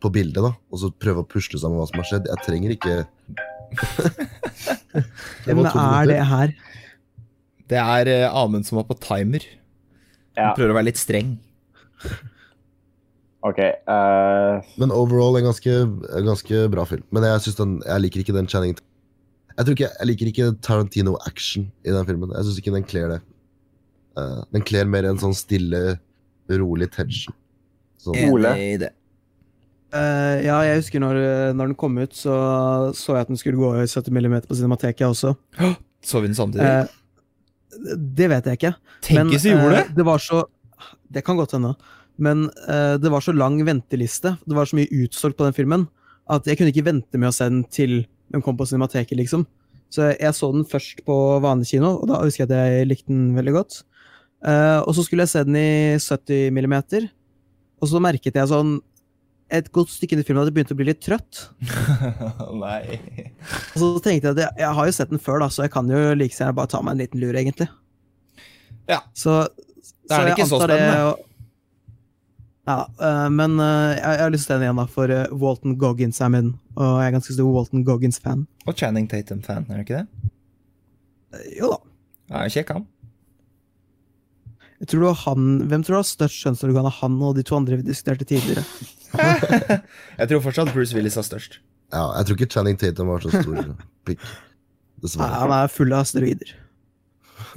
på 0.03 0.09
bildet 0.11 0.43
da, 0.43 0.51
og 0.51 0.81
så 0.81 0.89
prøve 0.91 1.23
å 1.23 1.29
pusle 1.29 1.61
sammen 1.61 1.79
hva 1.79 1.85
som 1.87 2.01
har 2.01 2.09
skjedd. 2.09 2.27
Jeg 2.27 2.43
trenger 2.43 2.73
ikke 2.75 2.95
Hvem 5.45 5.61
er 5.65 6.09
det 6.09 6.23
her? 6.31 6.53
Det 7.69 7.77
er 7.77 8.09
uh, 8.09 8.41
Amund 8.41 8.65
som 8.65 8.79
var 8.79 8.87
på 8.89 8.97
timer. 9.03 9.45
Ja. 10.33 10.49
Han 10.49 10.57
prøver 10.57 10.73
å 10.73 10.77
være 10.79 10.89
litt 10.89 11.01
streng. 11.01 11.37
OK. 13.45 13.59
Uh... 13.87 14.59
Men 14.81 14.93
overall 14.95 15.37
en 15.39 15.47
ganske, 15.47 15.75
en 15.87 16.27
ganske 16.27 16.63
bra 16.73 16.85
film. 16.89 17.05
Men 17.15 17.27
jeg, 17.29 17.55
den, 17.59 17.79
jeg 17.85 18.05
liker 18.05 18.23
ikke 18.23 18.35
den 18.35 18.49
Channing 18.51 18.75
Jeg 18.75 19.63
tror 19.63 19.75
ikke, 19.75 19.91
jeg 19.93 20.09
liker 20.09 20.31
ikke 20.31 20.51
Tarantino-action 20.65 21.69
i 21.85 21.93
den 21.95 22.07
filmen. 22.09 22.33
Jeg 22.35 22.47
syns 22.47 22.61
ikke 22.61 22.75
den 22.75 22.87
kler 22.87 23.15
det. 23.15 23.19
Uh, 24.17 24.41
den 24.55 24.65
kler 24.65 24.89
mer 24.89 25.07
en 25.07 25.21
sånn 25.21 25.37
stille, 25.37 25.99
rolig 26.49 26.89
tension. 26.95 27.35
Sånn. 28.01 28.17
Enig 28.17 28.63
i 28.63 28.79
det. 28.81 28.93
Uh, 29.89 30.37
ja, 30.45 30.59
jeg 30.67 30.81
husker 30.83 31.01
når, 31.01 31.17
når, 31.57 31.71
den 31.71 31.77
kom 31.79 31.97
ut, 31.97 32.13
så 32.13 32.33
så 32.93 33.15
jeg 33.15 33.25
at 33.25 33.31
den 33.31 33.39
skulle 33.41 33.57
gå 33.57 33.71
i 33.81 33.87
70 33.89 34.11
mm 34.13 34.35
på 34.45 34.57
Cinemateket 34.57 35.07
også. 35.07 35.33
Så 36.05 36.21
vi 36.21 36.29
den 36.29 36.37
samtidig? 36.37 36.65
Uh, 36.65 37.95
det 37.97 38.29
vet 38.29 38.49
jeg 38.49 38.59
ikke. 38.59 38.73
Tenk 39.05 39.33
hvis 39.33 39.47
vi 39.47 39.55
gjorde 39.55 39.79
det! 39.79 39.95
Det 39.97 40.05
var 40.05 40.21
så 40.21 40.43
Det 41.09 41.23
kan 41.25 41.37
godt 41.39 41.55
hende. 41.57 41.73
Men 42.21 42.49
uh, 42.67 42.99
det 43.01 43.09
var 43.09 43.23
så 43.23 43.33
lang 43.33 43.57
venteliste, 43.65 44.35
det 44.45 44.55
var 44.55 44.69
så 44.69 44.77
mye 44.77 44.91
utsolgt 45.03 45.39
på 45.39 45.47
den 45.47 45.55
filmen, 45.55 45.87
at 46.29 46.45
jeg 46.45 46.59
kunne 46.59 46.73
ikke 46.73 46.85
vente 46.85 47.17
med 47.17 47.31
å 47.31 47.35
se 47.35 47.47
den 47.49 47.63
til 47.71 48.03
den 48.29 48.43
kom 48.45 48.57
på 48.59 48.67
Cinemateket, 48.69 49.17
liksom. 49.17 49.47
Så 49.89 50.11
jeg 50.11 50.35
så 50.37 50.51
den 50.53 50.67
først 50.69 51.01
på 51.07 51.15
vanlig 51.41 51.71
kino, 51.71 51.95
og 51.97 52.11
da 52.11 52.19
husker 52.21 52.45
jeg 52.45 52.51
at 52.51 52.75
jeg 52.75 52.89
likte 52.91 53.09
den 53.09 53.31
veldig 53.37 53.55
godt. 53.55 53.79
Uh, 54.45 54.85
og 54.85 54.93
så 54.95 55.03
skulle 55.03 55.25
jeg 55.25 55.33
se 55.33 55.45
den 55.47 55.57
i 55.57 55.71
70 55.97 56.53
millimeter, 56.55 57.07
og 57.79 57.89
så 57.89 58.03
merket 58.03 58.37
jeg 58.37 58.51
sånn 58.51 58.77
et 59.49 59.69
godt 59.73 59.91
stykke 59.93 60.15
inn 60.15 60.21
i 60.21 60.25
filmen 60.27 60.43
at 60.43 60.49
jeg 60.49 60.55
begynte 60.57 60.75
å 60.75 60.79
bli 60.79 60.89
litt 60.89 61.01
trøtt. 61.01 61.45
Nei. 62.63 62.99
Og 63.73 63.79
så 63.81 63.87
tenkte 64.05 64.29
jeg 64.29 64.35
at 64.35 64.43
jeg, 64.43 64.51
jeg, 64.61 64.73
har 64.77 64.89
jo 64.89 64.95
sett 64.99 65.13
den 65.13 65.23
før, 65.23 65.41
da, 65.43 65.49
så 65.53 65.65
jeg 65.65 65.73
kan 65.73 65.89
jo 65.89 66.01
like 66.17 66.37
gjerne 66.37 66.57
bare 66.57 66.71
ta 66.71 66.83
meg 66.85 66.95
en 66.95 67.01
liten 67.01 67.23
lur, 67.23 67.39
egentlig. 67.39 67.69
Ja. 68.89 69.01
Så, 69.17 69.41
da 70.09 70.21
er 70.21 70.29
det 70.29 70.37
ikke 70.37 70.49
så 70.51 70.61
spennende. 70.61 71.09
Det, 71.09 71.25
ja, 72.69 72.83
uh, 73.01 73.27
men 73.33 73.57
uh, 73.57 73.95
jeg, 73.95 74.03
jeg, 74.03 74.21
har 74.21 74.33
lyst 74.35 74.45
til 74.49 74.55
den 74.59 74.67
igjen, 74.67 74.81
da, 74.81 74.85
for 74.93 75.13
uh, 75.13 75.23
Walton 75.41 75.77
Goggins 75.81 76.21
er 76.21 76.33
med 76.33 76.45
den. 76.45 76.53
Og 76.77 76.91
jeg 77.01 77.07
er 77.07 77.15
ganske 77.17 77.37
stor 77.37 77.49
Walton 77.55 77.85
Goggins-fan. 77.87 78.45
Og 78.69 78.77
Channing 78.77 79.09
Tatum-fan, 79.09 79.65
er 79.69 79.81
du 79.81 79.87
ikke 79.87 80.03
det? 80.03 80.29
jo 81.59 81.73
da. 81.73 81.79
Ja, 82.29 82.45
Kjekk 82.49 82.75
han. 82.75 82.85
Jeg 84.79 84.91
tror 84.93 85.03
du 85.03 85.09
han, 85.25 85.47
Hvem 85.67 85.81
tror 85.83 85.97
du 85.97 85.99
har 85.99 86.07
størst 86.07 86.45
kjønnsorgan 86.45 86.87
av 86.87 86.95
han 87.01 87.17
og 87.25 87.35
de 87.35 87.43
to 87.47 87.57
andre 87.57 87.79
vi 87.81 87.87
diskuterte 87.89 88.27
tidligere? 88.27 88.63
jeg 90.19 90.29
tror 90.29 90.45
fortsatt 90.45 90.71
Bruce 90.71 90.95
Willis 90.95 91.17
har 91.19 91.27
størst. 91.27 91.59
Ja, 91.89 92.05
jeg 92.19 92.29
tror 92.29 92.37
ikke 92.37 92.53
Channing 92.53 92.77
Tatum 92.79 93.11
har 93.11 93.25
så 93.25 93.33
stor 93.33 93.73
pikk. 94.07 94.23
Dessverre. 95.03 95.31
han 95.41 95.53
er 95.55 95.71
full 95.71 95.95
av 95.95 96.05
steroider. 96.07 96.53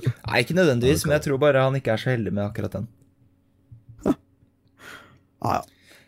Nei, 0.06 0.40
ikke 0.40 0.56
nødvendigvis, 0.56 1.04
men 1.06 1.16
jeg 1.18 1.26
tror 1.26 1.40
bare 1.42 1.62
han 1.66 1.76
ikke 1.78 1.92
er 1.94 2.00
så 2.00 2.12
heldig 2.14 2.32
med 2.34 2.44
akkurat 2.46 2.76
den. 2.78 2.88
Ja, 4.06 4.14
ja. 5.58 5.62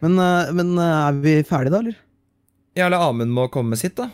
Men, 0.05 0.19
eh, 0.21 0.53
men 0.55 0.75
eh, 0.79 1.01
er 1.09 1.19
vi 1.25 1.35
ferdige, 1.49 1.73
da, 1.75 1.81
eller? 1.83 1.99
Ja, 2.79 2.87
eller 2.87 3.03
Amund 3.09 3.35
må 3.35 3.49
komme 3.53 3.75
med 3.75 3.81
sitt, 3.81 3.97
da. 3.99 4.11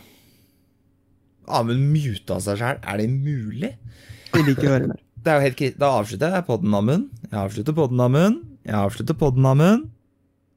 Amund 1.51 1.91
muta 1.93 2.39
seg 2.43 2.59
sjæl. 2.61 2.81
Er 2.81 3.01
det 3.01 3.07
mulig? 3.11 3.73
Vi 4.31 4.43
liker 4.47 4.67
å 4.69 4.75
høre 4.75 4.91
mer. 4.93 5.01
Det 5.21 5.29
er 5.31 5.37
jo 5.37 5.45
helt 5.45 5.57
kri- 5.59 5.75
Da 5.77 5.89
avslutter 5.99 6.31
jeg 6.33 6.45
podden, 6.47 6.73
Amund. 6.73 7.09
Jeg 7.29 7.37
avslutter 7.39 7.75
podden, 7.77 7.99
Amund. 8.01 8.39
Jeg 8.65 8.73
avslutter 8.77 9.17
podden, 9.17 9.45
Amund. 9.45 9.89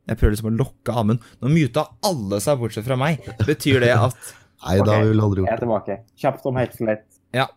Jeg 0.09 0.19
prøver 0.21 0.35
liksom 0.37 0.51
å 0.53 0.57
lokke 0.59 0.95
Amund. 1.01 1.21
Nå 1.43 1.51
muta 1.53 1.87
alle 2.05 2.41
seg 2.45 2.59
bortsett 2.61 2.85
fra 2.87 2.97
meg. 3.01 3.21
Betyr 3.45 3.81
det 3.85 3.93
at 3.97 4.17
Nei, 4.65 4.79
da 4.81 4.95
har 4.97 5.03
vi 5.05 5.11
vel 5.13 5.21
aldri 5.21 5.43
Jeg 5.45 5.51
er 5.51 5.53
gjort. 5.53 5.65
tilbake. 5.67 5.99
Kjapt 6.23 6.47
om 6.49 6.57
helt 6.57 6.77
slett 6.79 7.05
Ja. 7.37 7.49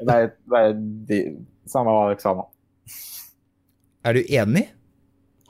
Det 0.00 0.12
er, 0.12 0.26
det 0.48 0.58
er 0.62 0.72
de, 1.08 1.18
samme 1.68 1.92
hva 1.92 2.10
eksamen. 2.14 2.44
Er 4.06 4.16
du 4.16 4.22
enig? 4.28 4.66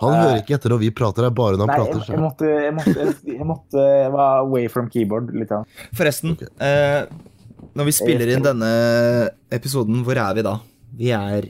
Han 0.03 0.13
hører 0.13 0.43
ikke 0.43 0.55
etter 0.59 0.71
når 0.75 0.81
vi 0.83 0.91
prater, 0.93 1.25
det 1.25 1.31
er 1.31 1.37
bare 1.39 1.57
når 1.57 1.67
han 1.67 1.73
Nei, 1.73 1.77
prater. 1.81 2.01
jeg, 2.03 2.09
jeg, 2.13 2.21
måtte, 2.21 2.49
jeg, 2.53 2.75
måtte, 2.77 3.33
jeg 3.33 3.47
måtte 3.49 3.85
Jeg 4.03 4.11
var 4.13 4.43
away 4.43 4.67
from 4.69 4.91
keyboard 4.93 5.31
litt. 5.35 5.55
Forresten, 5.97 6.35
Forresten, 6.37 6.51
uh, 6.61 7.71
når 7.79 7.89
vi 7.89 7.95
spiller 7.97 8.33
inn 8.35 8.45
denne 8.45 8.71
episoden, 9.57 10.03
hvor 10.05 10.21
er 10.21 10.37
vi 10.37 10.45
da? 10.45 10.57
Vi 10.97 11.11
er 11.13 11.49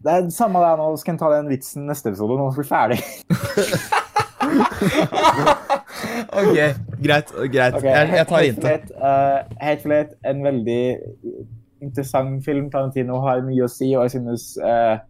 Det 0.00 0.10
er 0.10 0.20
det 0.26 0.32
samme 0.34 0.58
det 0.64 0.76
nå. 0.80 0.96
Skal 0.96 1.14
jeg 1.14 1.20
ta 1.22 1.30
den 1.36 1.50
vitsen 1.52 1.86
neste 1.86 2.10
episode? 2.10 2.38
Nå 2.38 2.50
vi 2.50 2.62
blir 2.62 2.70
ferdig. 2.70 3.00
Ok, 6.32 6.56
greit. 7.02 7.28
greit. 7.52 7.74
Okay, 7.74 7.90
Jeg, 7.90 8.08
jeg 8.16 8.26
tar 8.26 8.42
hintet. 8.42 8.66
Helt 8.70 8.90
eh, 8.90 9.56
Hateful 9.60 9.92
Eight, 9.92 10.12
en 10.26 10.44
veldig 10.44 10.98
interessant 11.82 12.44
film. 12.44 12.70
Tarantino 12.70 13.20
har 13.24 13.44
mye 13.44 13.64
å 13.66 13.70
si, 13.70 13.92
og 13.96 14.06
jeg 14.06 14.14
synes 14.18 14.46
uh, 14.62 15.00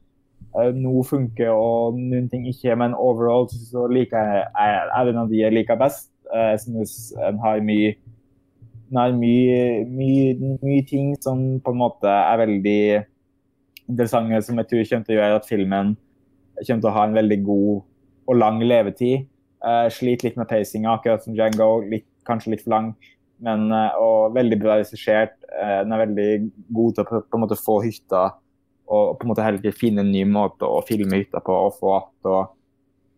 eh, 0.59 0.71
noe 0.77 1.05
funker 1.07 1.53
og 1.53 1.99
noen 1.99 2.29
ting 2.33 2.47
ikke. 2.51 2.77
Men 2.79 2.97
overall 2.97 3.49
så 3.53 3.87
liker 3.91 4.19
jeg, 4.19 4.47
er, 4.65 4.91
er 4.97 5.07
det 5.07 5.15
en 5.15 5.25
av 5.25 5.33
de 5.33 5.43
jeg 5.43 5.57
liker 5.57 5.81
best. 5.81 6.11
Eh, 6.31 6.53
jeg 6.55 6.65
synes 6.67 6.97
en 7.29 7.41
har 7.45 7.63
mye 7.67 7.95
den 8.91 8.99
har 8.99 9.13
mye, 9.15 9.85
mye, 9.87 10.57
mye 10.65 10.83
ting 10.89 11.13
som 11.23 11.61
på 11.63 11.71
en 11.71 11.79
måte 11.79 12.11
er 12.11 12.41
veldig 12.41 12.81
interessante, 13.91 14.41
som 14.43 14.59
jeg 14.59 14.71
tror 14.71 14.89
kommer 14.89 15.07
til 15.07 15.15
å 15.15 15.21
gjøre 15.21 15.39
at 15.39 15.47
filmen 15.47 15.93
kommer 16.61 16.83
til 16.83 16.91
å 16.91 16.97
ha 16.97 17.05
en 17.07 17.15
veldig 17.17 17.39
god 17.47 17.85
og 18.31 18.39
lang 18.39 18.59
levetid. 18.65 19.29
Uh, 19.61 19.87
sliter 19.93 20.29
litt 20.29 20.41
med 20.41 20.49
pacinga, 20.51 20.97
akkurat 20.97 21.23
som 21.25 21.37
Django. 21.37 21.71
Litt, 21.87 22.07
kanskje 22.27 22.55
litt 22.55 22.65
for 22.65 22.75
lang, 22.75 22.91
men 23.45 23.69
uh, 23.73 23.95
og 24.01 24.35
veldig 24.37 24.59
bra 24.61 24.81
regissert. 24.81 25.37
Uh, 25.55 25.81
den 25.85 25.95
er 25.95 26.05
veldig 26.05 26.29
god 26.75 26.97
til 26.97 27.05
å 27.05 27.09
på, 27.11 27.23
en 27.39 27.45
måte 27.45 27.61
få 27.61 27.81
hytta 27.87 28.27
og 28.91 29.21
på 29.21 29.23
en 29.23 29.31
måte 29.31 29.45
heller 29.47 29.63
ikke 29.63 29.85
finne 29.85 30.03
en 30.03 30.11
ny 30.11 30.25
måte 30.27 30.67
å 30.67 30.81
filme 30.83 31.21
hytta 31.21 31.39
på 31.47 31.55
og 31.55 31.77
få 31.79 31.93
att 31.97 32.31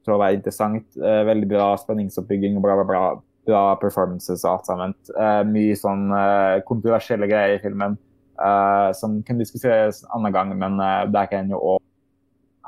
til 0.05 0.13
å 0.13 0.19
være 0.21 0.37
interessant. 0.37 0.99
Veldig 1.01 1.47
bra 1.49 1.71
spenningsoppbygging 1.81 2.59
og 2.59 2.65
bla, 2.67 2.75
bla, 2.77 2.85
bla. 2.85 3.01
Bra 3.49 3.63
performances 3.81 4.45
og 4.45 4.51
alt 4.53 4.69
sammen. 4.71 4.97
Uh, 5.17 5.43
mye 5.49 5.77
sånn 5.79 6.11
uh, 6.15 6.63
kontroversielle 6.69 7.27
greier 7.31 7.57
i 7.57 7.63
filmen 7.63 7.97
uh, 8.39 8.91
som 8.95 9.19
kan 9.27 9.41
diskuteres 9.41 10.03
en 10.05 10.13
annen 10.19 10.37
gang, 10.37 10.53
men 10.59 10.79
uh, 10.79 11.05
der 11.11 11.31
kan 11.31 11.47
en 11.47 11.57
jo 11.57 11.63
òg 11.75 11.83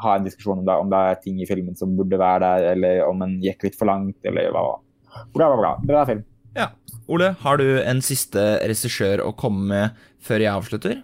ha 0.02 0.16
en 0.18 0.26
diskusjon 0.26 0.60
om 0.60 0.66
det, 0.66 0.74
om 0.74 0.90
det 0.90 1.00
er 1.08 1.20
ting 1.22 1.40
i 1.40 1.46
filmen 1.48 1.76
som 1.78 1.94
burde 1.96 2.18
være 2.18 2.42
der, 2.42 2.70
eller 2.74 3.04
om 3.06 3.22
en 3.22 3.36
gikk 3.42 3.68
litt 3.68 3.78
for 3.78 3.86
langt, 3.90 4.18
eller 4.26 4.50
hva. 4.54 4.64
Bra, 5.34 5.46
bra, 5.46 5.58
bra. 5.60 5.74
Bra 5.86 6.06
film. 6.08 6.24
Ja. 6.54 6.72
Ole, 7.10 7.34
har 7.40 7.60
du 7.60 7.66
en 7.82 8.00
siste 8.02 8.42
regissør 8.64 9.22
å 9.24 9.32
komme 9.38 9.68
med 9.70 10.06
før 10.24 10.42
jeg 10.42 10.50
avslutter? 10.54 10.96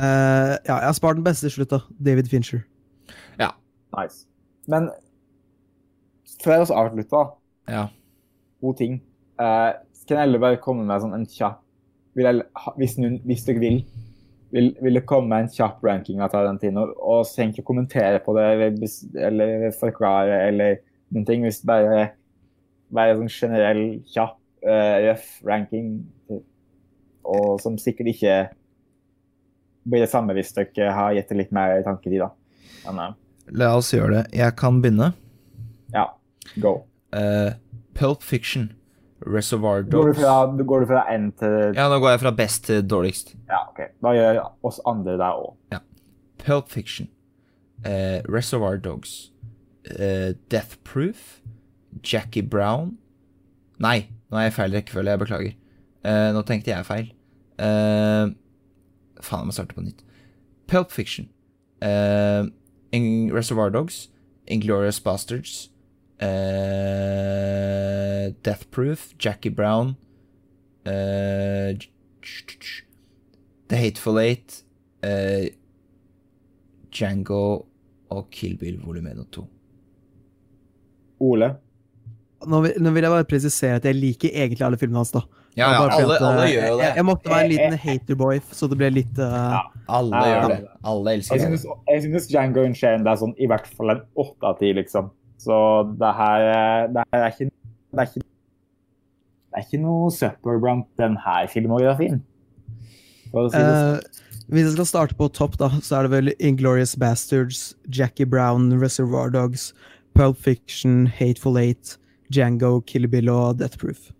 Eh, 0.00 0.54
ja, 0.64 0.76
jeg 0.76 0.88
har 0.88 0.96
spart 0.96 1.18
den 1.18 1.26
beste 1.26 1.46
til 1.46 1.58
slutt, 1.58 1.72
da. 1.74 1.80
David 2.00 2.30
Fincher. 2.32 2.62
Ja. 3.40 3.52
Nice. 3.96 4.24
Men 4.70 4.88
før 6.42 6.64
vi 6.64 6.74
avslutter, 6.82 7.36
Ja. 7.68 7.86
God 8.60 8.76
ting. 8.80 9.00
Uh, 9.40 9.72
kan 10.10 10.18
jeg 10.18 10.26
heller 10.26 10.42
bare 10.42 10.60
komme 10.62 10.84
med 10.88 11.02
sånn 11.02 11.14
en 11.16 11.28
kjapp 11.30 11.60
jeg, 12.18 12.42
hvis, 12.80 12.96
noen, 12.98 13.18
hvis 13.28 13.44
dere 13.46 13.62
vil, 13.62 13.76
vil, 14.54 14.70
vil 14.82 14.98
det 14.98 15.04
komme 15.08 15.30
med 15.30 15.46
en 15.46 15.52
kjapp 15.54 15.84
ranking 15.86 16.22
av 16.24 16.32
Tarantino, 16.32 16.88
og 16.98 17.28
trenger 17.30 17.54
ikke 17.54 17.64
å 17.64 17.68
kommentere 17.70 18.22
på 18.24 18.34
det 18.36 18.46
eller, 18.50 18.72
eller 19.28 19.76
forklare 19.78 20.40
eller 20.48 20.80
noen 21.14 21.28
ting. 21.28 21.46
Hvis 21.46 21.62
bare 21.66 22.10
være 22.94 23.18
sånn 23.20 23.30
generell, 23.30 23.84
kjapp, 24.10 24.36
uh, 24.66 24.96
røff 25.06 25.28
ranking, 25.46 25.92
og 27.30 27.60
som 27.62 27.78
sikkert 27.78 28.10
ikke 28.10 28.36
blir 29.90 30.02
det 30.02 30.10
samme 30.10 30.34
hvis 30.36 30.50
dere 30.56 30.90
har 30.92 31.14
gitt 31.14 31.30
det 31.30 31.38
litt 31.44 31.54
mer 31.54 31.78
tanke 31.86 32.10
i, 32.10 32.18
da. 32.20 32.32
Men 32.88 33.02
uh. 33.04 33.18
La 33.56 33.72
oss 33.78 33.94
gjøre 33.94 34.18
det. 34.18 34.24
Jeg 34.38 34.54
kan 34.58 34.82
begynne. 34.82 35.12
ja, 35.94 36.06
go. 36.62 36.80
Uh, 37.14 37.54
Pulp 37.94 38.22
Fiction. 38.22 38.72
Reservoir 39.26 39.82
Går 39.82 40.12
du 40.12 40.22
Dogs. 40.22 40.66
går 40.66 40.80
du 40.80 40.86
fra 40.86 41.04
N 41.12 41.32
til 41.36 41.74
Ja, 41.76 41.88
nå 41.88 41.98
går 42.00 42.10
jeg 42.14 42.20
fra 42.20 42.30
best 42.30 42.64
til 42.64 42.82
dårligst. 42.88 43.34
Ja, 43.50 43.66
OK. 43.68 43.80
Da 44.02 44.14
gjør 44.16 44.40
oss 44.64 44.80
andre 44.88 45.12
det 45.20 45.28
òg. 45.28 45.80
Pulp 46.40 46.70
Fiction. 46.70 47.08
Uh, 47.84 48.20
Reservoir 48.28 48.76
Dogs. 48.76 49.30
Uh, 49.90 50.32
Death 50.50 50.78
Proof. 50.84 51.40
Jackie 52.02 52.42
Brown. 52.42 52.96
Nei, 53.78 54.08
nå 54.30 54.36
er 54.36 54.48
jeg 54.48 54.52
i 54.52 54.56
feil 54.56 54.76
rekkefølge. 54.76 55.10
Jeg 55.10 55.18
beklager. 55.18 55.52
Uh, 56.04 56.30
nå 56.36 56.42
tenkte 56.48 56.72
jeg 56.72 56.86
feil. 56.88 57.12
Uh, 57.60 58.32
faen, 59.20 59.42
jeg 59.44 59.50
må 59.50 59.52
starte 59.56 59.76
på 59.76 59.84
nytt. 59.84 60.00
Pulp 60.68 60.92
Fiction. 60.92 61.28
Uh, 61.82 62.48
Reservoir 62.92 63.68
Dogs. 63.68 64.08
Inglorious 64.46 65.00
Bastards. 65.00 65.70
Eh, 66.20 68.32
Death 68.44 68.64
Proof. 68.70 69.14
Jackie 69.18 69.50
Brown. 69.50 69.96
uh, 70.86 71.72
The 73.68 73.76
Hateful 73.76 74.18
Eight. 74.18 74.62
uh, 75.04 75.46
Django 76.92 77.64
og 78.10 78.26
Kill 78.34 78.56
Bill 78.58 78.78
volum 78.84 79.06
1 79.06 79.18
og 79.22 79.26
2. 79.32 79.44
Ole. 81.20 81.52
Nå 82.48 82.60
vil, 82.64 82.72
nå 82.80 82.90
vil 82.96 83.04
jeg 83.04 83.12
bare 83.12 83.26
presisere 83.28 83.76
at 83.78 83.84
jeg 83.84 83.94
liker 84.00 84.30
egentlig 84.32 84.64
alle 84.66 84.78
filmene 84.80 85.02
hans, 85.02 85.12
da. 85.14 85.20
Ja, 85.58 85.66
ja, 85.74 85.82
alle, 85.92 86.14
at, 86.16 86.22
alle 86.24 86.46
gjør 86.48 86.66
jo 86.70 86.76
det. 86.78 86.84
Jeg, 86.86 86.94
jeg 86.96 87.04
måtte 87.04 87.30
være 87.30 87.44
en 87.44 87.50
liten 87.52 87.76
haterboy, 87.82 88.38
så 88.54 88.68
det 88.70 88.78
ble 88.80 88.88
litt 88.96 89.18
uh, 89.20 89.24
Ja. 89.54 89.60
Alle 89.90 90.16
Ja, 90.16 90.30
gjør 90.32 90.48
det. 90.54 90.58
Alle 90.92 91.14
elsker 91.18 91.36
Jeg 91.36 91.42
det. 91.42 91.48
synes, 91.60 91.84
jeg 91.90 92.02
synes 92.06 92.28
Django 92.30 92.64
Unchained 92.64 93.06
er 93.10 93.18
sånn 93.20 93.34
i 93.38 93.48
hvert 93.50 93.68
fall 93.76 93.92
en 93.94 94.00
åtte 94.24 94.48
av 94.50 94.56
ti, 94.62 94.70
liksom. 94.78 95.10
Så 95.40 95.56
det 96.00 96.10
her, 96.18 96.90
det 96.92 97.04
her 97.12 97.22
er 97.24 97.30
ikke 97.32 97.46
det 97.90 97.98
er 98.02 98.08
ikke, 98.10 98.20
det 99.50 99.58
er 99.58 99.64
ikke 99.64 99.80
noe 99.82 100.10
søppel 100.14 100.58
blant 100.62 100.86
denne 101.00 101.36
filmografien. 101.50 102.20
For 103.32 103.48
å 103.48 103.50
si 103.50 103.58
det 103.58 103.70
sånn. 103.72 103.96
eh, 103.96 104.44
Hvis 104.50 104.66
jeg 104.68 104.74
skal 104.76 104.88
starte 104.90 105.16
på 105.18 105.28
topp, 105.34 105.56
da, 105.58 105.70
så 105.82 105.96
er 106.00 106.06
det 106.06 106.12
vel 106.12 106.32
Inglorious 106.38 106.92
Bastards, 106.98 107.74
Jackie 107.88 108.26
Brown, 108.26 108.68
Reservoir 108.82 109.30
Dogs, 109.34 109.70
Pulp 110.14 110.36
Fiction, 110.36 111.06
Hateful 111.06 111.58
Eight, 111.58 111.96
Django, 112.30 112.80
Kill 112.86 113.08
Bill 113.10 113.30
og 113.30 113.58
Death 113.58 113.78
Proof. 113.78 114.10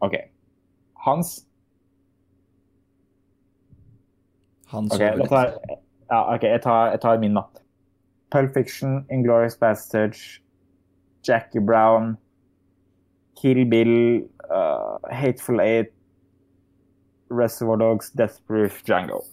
OK. 0.00 0.14
Hans. 1.06 1.44
Hans 4.72 4.94
OK, 4.94 5.00
jeg 5.00 5.28
tar, 5.30 5.54
ja, 6.10 6.34
ok, 6.34 6.42
jeg, 6.42 6.60
tar, 6.62 6.90
jeg 6.94 7.00
tar 7.02 7.18
min, 7.22 7.34
da. 7.38 7.46
Pulp 8.30 8.52
Fiction, 8.54 9.04
Inglorious 9.10 9.56
Bastards, 9.56 10.40
Jackie 11.22 11.60
Brown, 11.60 12.16
Kill 13.40 13.64
Bill, 13.64 14.28
uh, 14.50 14.98
Hateful 15.10 15.60
Eight, 15.60 15.92
Reservoir 17.28 17.76
Dogs, 17.76 18.10
Death 18.10 18.40
Proof, 18.46 18.82
Django. 18.84 19.24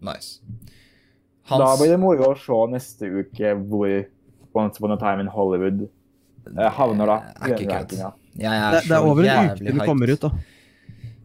Nice. 0.00 0.40
Da 1.48 1.76
blir 1.80 1.94
det 1.94 2.00
moro 2.00 2.32
å 2.32 2.36
se 2.36 2.58
neste 2.72 3.08
uke 3.08 3.54
hvor 3.70 3.92
Once 4.54 4.78
Upon 4.78 4.92
a 4.92 4.98
Time 5.00 5.24
in 5.24 5.30
Hollywood 5.32 5.86
uh, 6.52 6.68
havner, 6.76 7.08
da. 7.08 7.18
er 7.40 7.54
ikke 7.54 7.70
kødd. 7.72 7.96
Ja. 7.98 8.12
Det, 8.38 8.84
det 8.86 8.94
er 8.94 9.02
over 9.02 9.24
en 9.24 9.50
uke 9.50 9.58
til 9.58 9.70
den 9.72 9.82
kommer 9.82 10.12
ut, 10.12 10.26
da. 10.26 10.32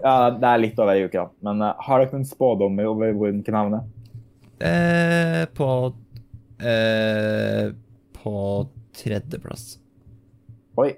Ja, 0.03 0.15
det 0.35 0.47
er 0.49 0.59
litt 0.59 0.79
over 0.79 0.95
ei 0.95 1.03
uke, 1.05 1.15
da. 1.15 1.27
Men 1.47 1.63
uh, 1.63 1.73
har 1.85 2.01
dere 2.03 2.17
noen 2.17 2.27
spådommer 2.27 2.89
over 2.91 3.13
hvor 3.15 3.31
den 3.31 3.43
kan 3.45 3.59
havne? 3.59 3.83
Eh, 4.63 5.43
på 5.57 5.67
eh, 6.63 7.71
På 8.17 8.35
tredjeplass. 8.97 9.77
Oi. 10.79 10.93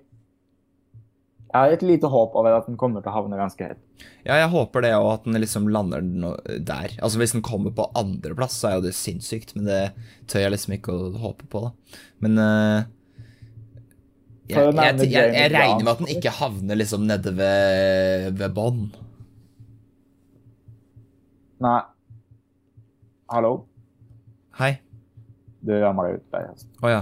Jeg 1.55 1.55
har 1.55 1.71
et 1.71 1.83
lite 1.87 2.09
håp 2.11 2.33
over 2.35 2.51
at 2.57 2.65
den 2.67 2.75
kommer 2.79 3.03
til 3.03 3.13
å 3.13 3.15
havne 3.15 3.37
ganske 3.39 3.69
høyt. 3.69 3.79
Ja, 4.25 4.35
jeg 4.41 4.49
håper 4.51 4.83
det, 4.83 4.91
og 4.99 5.13
at 5.13 5.27
den 5.27 5.37
liksom 5.39 5.69
lander 5.71 6.03
der. 6.03 6.97
Altså 6.99 7.21
Hvis 7.21 7.31
den 7.31 7.45
kommer 7.45 7.71
på 7.71 7.85
andreplass, 7.95 8.57
så 8.59 8.67
er 8.67 8.75
jo 8.79 8.83
det 8.89 8.95
sinnssykt, 8.97 9.53
men 9.55 9.69
det 9.69 9.79
tør 10.27 10.43
jeg 10.43 10.55
liksom 10.55 10.75
ikke 10.75 10.91
å 10.95 11.13
håpe 11.21 11.47
på, 11.47 11.63
da. 11.63 12.01
Men 12.25 12.41
eh, 12.43 12.91
jeg, 14.51 14.75
jeg, 14.75 15.07
jeg, 15.07 15.31
jeg, 15.33 15.53
regner 15.55 15.81
med 15.81 15.93
at 15.93 16.01
den 16.03 16.11
ikke 16.17 16.35
havner 16.41 16.77
liksom 16.77 17.07
nede 17.07 17.31
ved, 17.39 18.35
ved 18.41 18.57
bånn. 18.57 18.83
Nei. 21.63 21.79
Hallo? 23.31 23.55
Hei. 24.59 24.75
Du 25.65 25.73
deg 25.73 26.17
ut 26.19 26.25
der. 26.31 26.47
altså. 26.51 26.69
Å 26.81 26.91
ja. 26.91 27.01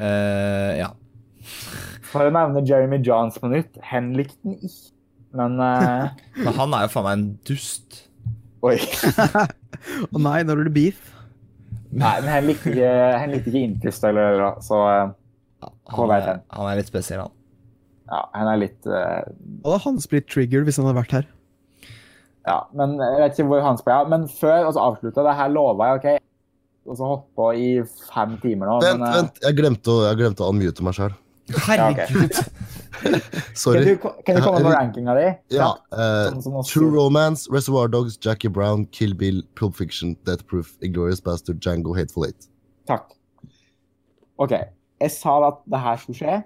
Uh, 0.00 0.72
ja. 0.78 0.90
For 2.10 2.26
å 2.26 2.34
nevne 2.34 2.62
Jeremy 2.66 3.00
Johns 3.06 3.38
på 3.40 3.50
nytt, 3.50 3.78
hen 3.90 4.12
likte 4.18 4.38
den 4.44 4.58
ikke. 4.60 4.92
Men 5.36 5.60
uh... 5.62 6.10
Men 6.44 6.56
han 6.56 6.76
er 6.76 6.86
jo 6.86 6.92
faen 6.94 7.06
meg 7.06 7.18
en 7.18 7.26
dust. 7.46 8.04
Oi. 8.66 8.76
Å 10.14 10.20
nei, 10.20 10.40
når 10.46 10.62
er 10.62 10.68
det 10.68 10.74
beef? 10.74 11.04
Nei, 11.90 12.16
men 12.20 12.28
hen 12.30 12.46
likte 12.46 12.70
ikke, 12.70 12.90
hen 13.18 13.32
likte 13.34 13.50
ikke 13.50 13.62
Interstellar, 13.66 14.36
da, 14.38 14.50
så 14.62 14.76
uh, 14.78 15.70
Han 15.96 16.12
er, 16.14 16.28
han 16.54 16.68
er 16.70 16.78
litt 16.78 16.90
spesiell, 16.90 17.24
han. 17.24 17.32
ja, 18.12 18.20
han 18.36 18.50
er 18.52 18.60
litt 18.60 18.86
uh... 18.86 19.24
Hadde 19.64 19.80
hans 19.86 20.06
blitt 20.10 20.28
triggered 20.30 20.68
hvis 20.68 20.78
han 20.78 20.86
hadde 20.86 21.00
vært 21.00 21.16
her? 21.16 21.26
Ja, 22.46 22.60
men 22.76 22.94
jeg 23.00 23.18
vet 23.20 23.36
ikke 23.36 23.48
hvor 23.50 23.64
Hans 23.64 23.82
ble 23.84 23.94
av. 23.94 24.10
Men 24.10 24.26
før 24.30 24.64
vi 24.64 24.74
så 24.74 24.84
avslutta 24.90 25.24
det 25.26 25.36
her, 25.38 25.52
lova 25.52 25.90
jeg, 25.90 25.98
OK? 26.00 26.29
Og 26.88 26.96
så 26.96 27.06
holdt 27.06 27.26
på 27.36 27.48
i 27.60 27.66
fem 28.10 28.36
timer 28.42 28.70
nå. 28.70 28.78
Vent, 28.84 29.02
men, 29.02 29.08
eh, 29.08 29.18
vent, 29.20 29.42
jeg 29.44 29.58
glemte 29.58 29.92
å, 29.92 29.98
jeg 30.08 30.20
glemte 30.22 30.46
å 30.46 30.52
unmute 30.54 30.86
meg 30.86 30.96
sjøl. 30.96 31.12
Herregud. 31.66 32.36
Sorry. 33.58 33.82
Kan 33.82 33.86
du, 33.86 34.08
kan 34.26 34.36
du 34.38 34.42
komme 34.44 34.62
med 34.64 34.74
rankinga 34.74 35.14
di? 35.18 35.26
Ja, 35.56 35.70
eh, 35.94 36.40
sånn. 36.42 36.60
True 36.68 36.90
Romance, 36.94 37.50
Reservoir 37.52 37.90
Dogs, 37.92 38.18
Jackie 38.22 38.50
Brown, 38.52 38.86
Kill 38.96 39.14
Bill, 39.18 39.42
Pulp 39.58 39.76
Fiction, 39.78 40.16
Death 40.28 40.46
Proof, 40.50 40.76
Inglorious 40.86 41.22
Bastard, 41.24 41.60
Django, 41.62 41.94
Hateful 41.96 42.28
Eight. 42.28 42.48
Takk. 42.90 43.12
OK. 44.40 44.54
Jeg 45.00 45.14
sa 45.14 45.36
at 45.48 45.60
det 45.70 45.80
her 45.80 46.00
skulle 46.00 46.20
skje. 46.20 46.38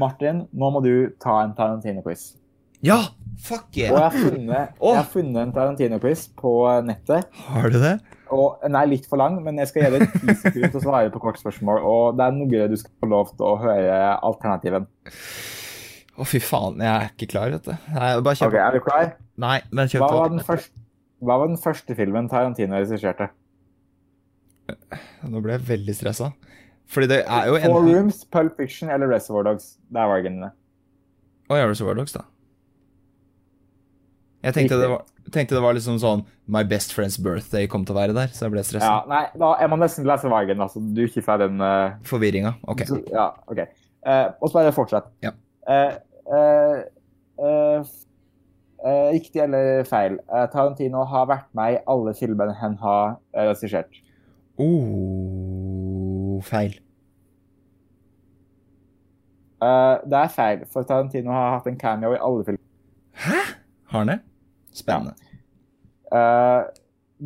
Martin, 0.00 0.44
nå 0.56 0.70
må 0.74 0.82
du 0.84 0.92
ta 1.22 1.40
en 1.44 1.54
Tarantino-quiz. 1.56 2.32
Ja! 2.86 3.02
Fuck 3.40 3.68
Og 3.72 3.78
jeg 3.78 3.92
yeah! 3.92 4.06
har 4.06 4.14
funnet, 4.14 4.72
jeg 4.80 4.96
har 4.96 5.06
funnet 5.08 5.42
en 5.42 5.52
Tarantino-quiz 5.56 6.26
på 6.38 6.54
nettet. 6.86 7.28
Har 7.50 7.72
du 7.72 7.78
det? 7.82 7.98
Og 8.34 8.60
Den 8.62 8.76
er 8.78 8.86
litt 8.90 9.06
for 9.10 9.18
lang, 9.20 9.38
men 9.44 9.58
jeg 9.58 9.70
skal 9.70 9.84
gi 9.86 9.90
deg 9.98 10.12
ti 10.12 10.34
sekunder 10.42 10.70
til 10.72 10.80
å 10.80 10.84
svare 10.84 11.12
på 11.14 11.22
kort 11.22 11.40
spørsmål. 11.40 11.80
Og 11.86 12.18
det 12.18 12.26
er 12.28 12.36
noe 12.36 12.68
du 12.70 12.76
skal 12.78 12.92
få 13.02 13.08
lov 13.10 13.32
til 13.34 13.46
å 13.48 13.56
høre 13.62 13.96
alternativen. 14.26 14.86
Å, 16.20 16.26
fy 16.28 16.40
faen. 16.44 16.78
Jeg 16.84 16.90
er 16.92 17.10
ikke 17.14 17.30
klar, 17.32 17.50
vet 17.54 17.66
du. 17.66 17.74
Nei, 17.96 18.12
bare 18.20 18.38
kjør 18.38 18.50
Ok, 18.50 18.54
på. 18.56 18.62
Er 18.66 18.76
du 18.76 18.84
klar? 18.86 19.10
Nei, 19.40 19.56
men 19.72 19.90
kjør 19.90 20.04
Hva 20.04 20.10
var 20.18 20.32
den 20.34 20.44
første, 20.44 20.84
hva 21.24 21.36
var 21.40 21.50
den 21.52 21.60
første 21.60 21.96
filmen 21.98 22.28
Tarantino 22.32 22.78
regisserte? 22.80 23.30
Nå 25.26 25.40
ble 25.42 25.56
jeg 25.56 25.66
veldig 25.68 25.94
stressa. 25.96 26.30
Fordi 26.90 27.06
det 27.10 27.20
er 27.22 27.46
jo 27.48 27.58
Four 27.62 27.84
Rooms, 27.86 28.24
Pulp 28.34 28.56
Fiction 28.58 28.90
eller 28.90 29.10
Reservoir 29.10 29.46
Dogs. 29.46 29.72
Det 29.90 30.00
er 30.02 30.10
valgene. 30.10 30.50
Å, 31.50 31.58
ja, 31.58 31.66
Reservoir 31.70 31.98
Dogs, 31.98 32.14
da. 32.16 32.24
Jeg 34.42 34.54
tenkte 34.56 34.76
det, 34.80 34.88
var, 34.88 35.02
tenkte 35.34 35.54
det 35.58 35.60
var 35.62 35.74
liksom 35.76 35.98
sånn 36.00 36.22
My 36.48 36.62
best 36.64 36.94
friend's 36.96 37.18
birthday 37.20 37.66
kom 37.68 37.82
til 37.84 37.92
å 37.94 37.98
være 38.00 38.14
der, 38.16 38.30
så 38.32 38.46
jeg 38.46 38.54
ble 38.54 38.62
stressa. 38.64 38.86
Ja, 38.88 39.02
nei, 39.10 39.26
da 39.38 39.50
er 39.60 39.68
man 39.68 39.82
nesten 39.84 40.06
lese 40.08 40.30
veien, 40.32 40.60
altså. 40.64 40.80
du 40.80 41.02
ikke 41.04 41.22
får 41.26 41.42
den 41.44 41.60
uh... 41.60 41.92
Forvirringa. 42.08 42.54
Ok. 42.72 42.86
så- 42.88 43.02
Ja, 43.12 43.26
OK. 43.52 43.60
Uh, 44.06 44.30
og 44.40 44.48
så 44.48 44.54
bare 44.56 44.72
fortsett. 44.72 45.10
Ja. 45.22 45.34
Eh, 45.68 45.92
eh, 46.32 46.78
eh, 47.44 47.90
eh, 48.80 49.10
riktig 49.12 49.42
eller 49.44 49.84
feil? 49.84 50.16
Eh, 50.32 50.46
Tarantino 50.54 51.04
har 51.04 51.26
vært 51.28 51.50
med 51.54 51.76
i 51.76 51.82
alle 51.92 52.14
filmene 52.16 52.56
han 52.62 52.78
har 52.80 53.18
eh, 53.36 53.50
regissert. 53.52 54.00
Oh, 54.56 56.40
feil. 56.48 56.78
Eh, 59.60 59.96
det 60.08 60.16
er 60.24 60.32
feil, 60.32 60.64
for 60.72 60.88
Tarantino 60.88 61.30
har 61.36 61.58
hatt 61.58 61.68
en 61.68 61.76
cameo 61.80 62.14
i 62.16 62.20
alle 62.24 62.44
filmer. 62.48 62.64
Hæ? 63.20 63.40
Har 63.92 63.98
han 64.04 64.12
det? 64.14 64.18
Spennende. 64.80 65.14
Eh, 66.10 66.60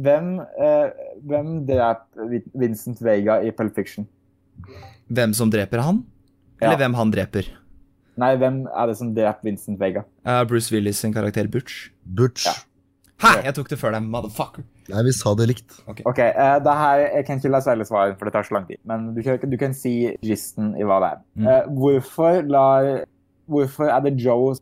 hvem, 0.04 0.30
uh, 0.42 0.88
hvem 1.24 1.52
drep 1.68 2.02
Vincent 2.58 3.00
Vega 3.04 3.38
i 3.46 3.52
Pulp 3.54 3.76
Fiction? 3.78 4.08
Hvem 5.14 5.34
som 5.36 5.52
dreper 5.52 5.82
han? 5.84 6.02
Eller 6.60 6.74
Ja. 6.76 6.80
hvem 6.82 6.94
han 6.98 7.10
dreper? 7.14 7.48
Nei, 8.16 8.34
hvem 8.38 8.66
er 8.70 8.86
det 8.90 8.96
som 8.98 9.14
dreper 9.14 9.42
Vincent 9.48 9.78
Vega? 9.80 10.04
Uh, 10.26 10.44
Bruce 10.44 10.70
Willis 10.74 10.98
sin 11.02 11.14
karakter 11.14 11.48
Butch. 11.50 11.90
Butch. 12.04 12.46
Ja. 12.46 12.52
Hæ? 13.24 13.44
Jeg 13.46 13.54
tok 13.56 13.68
det 13.70 13.78
før 13.78 13.94
deg, 13.94 14.02
motherfucker. 14.10 14.64
Nei, 14.90 15.02
vi 15.06 15.12
sa 15.16 15.32
det 15.38 15.46
likt. 15.48 15.76
Ok, 15.88 16.18
eh, 16.18 16.58
det 16.60 16.74
her, 16.76 16.98
Jeg 17.16 17.24
kan 17.26 17.38
ikke 17.38 17.50
la 17.50 17.60
særlig 17.64 17.86
svare, 17.88 18.16
for 18.18 18.26
det 18.28 18.34
tar 18.34 18.42
så 18.42 18.54
lang 18.54 18.66
tid. 18.68 18.76
Men 18.84 19.14
du 19.14 19.22
kan, 19.22 19.38
du 19.38 19.56
kan 19.56 19.72
si 19.72 19.94
gisten 20.22 20.74
i 20.76 20.84
hva 20.84 20.98
det 21.00 21.10
er. 21.14 21.20
Mm. 21.38 21.46
Uh, 21.46 21.74
hvorfor, 21.78 22.42
lar, 22.42 23.04
hvorfor 23.48 23.88
er 23.88 24.00
det 24.04 24.18
Joe 24.20 24.54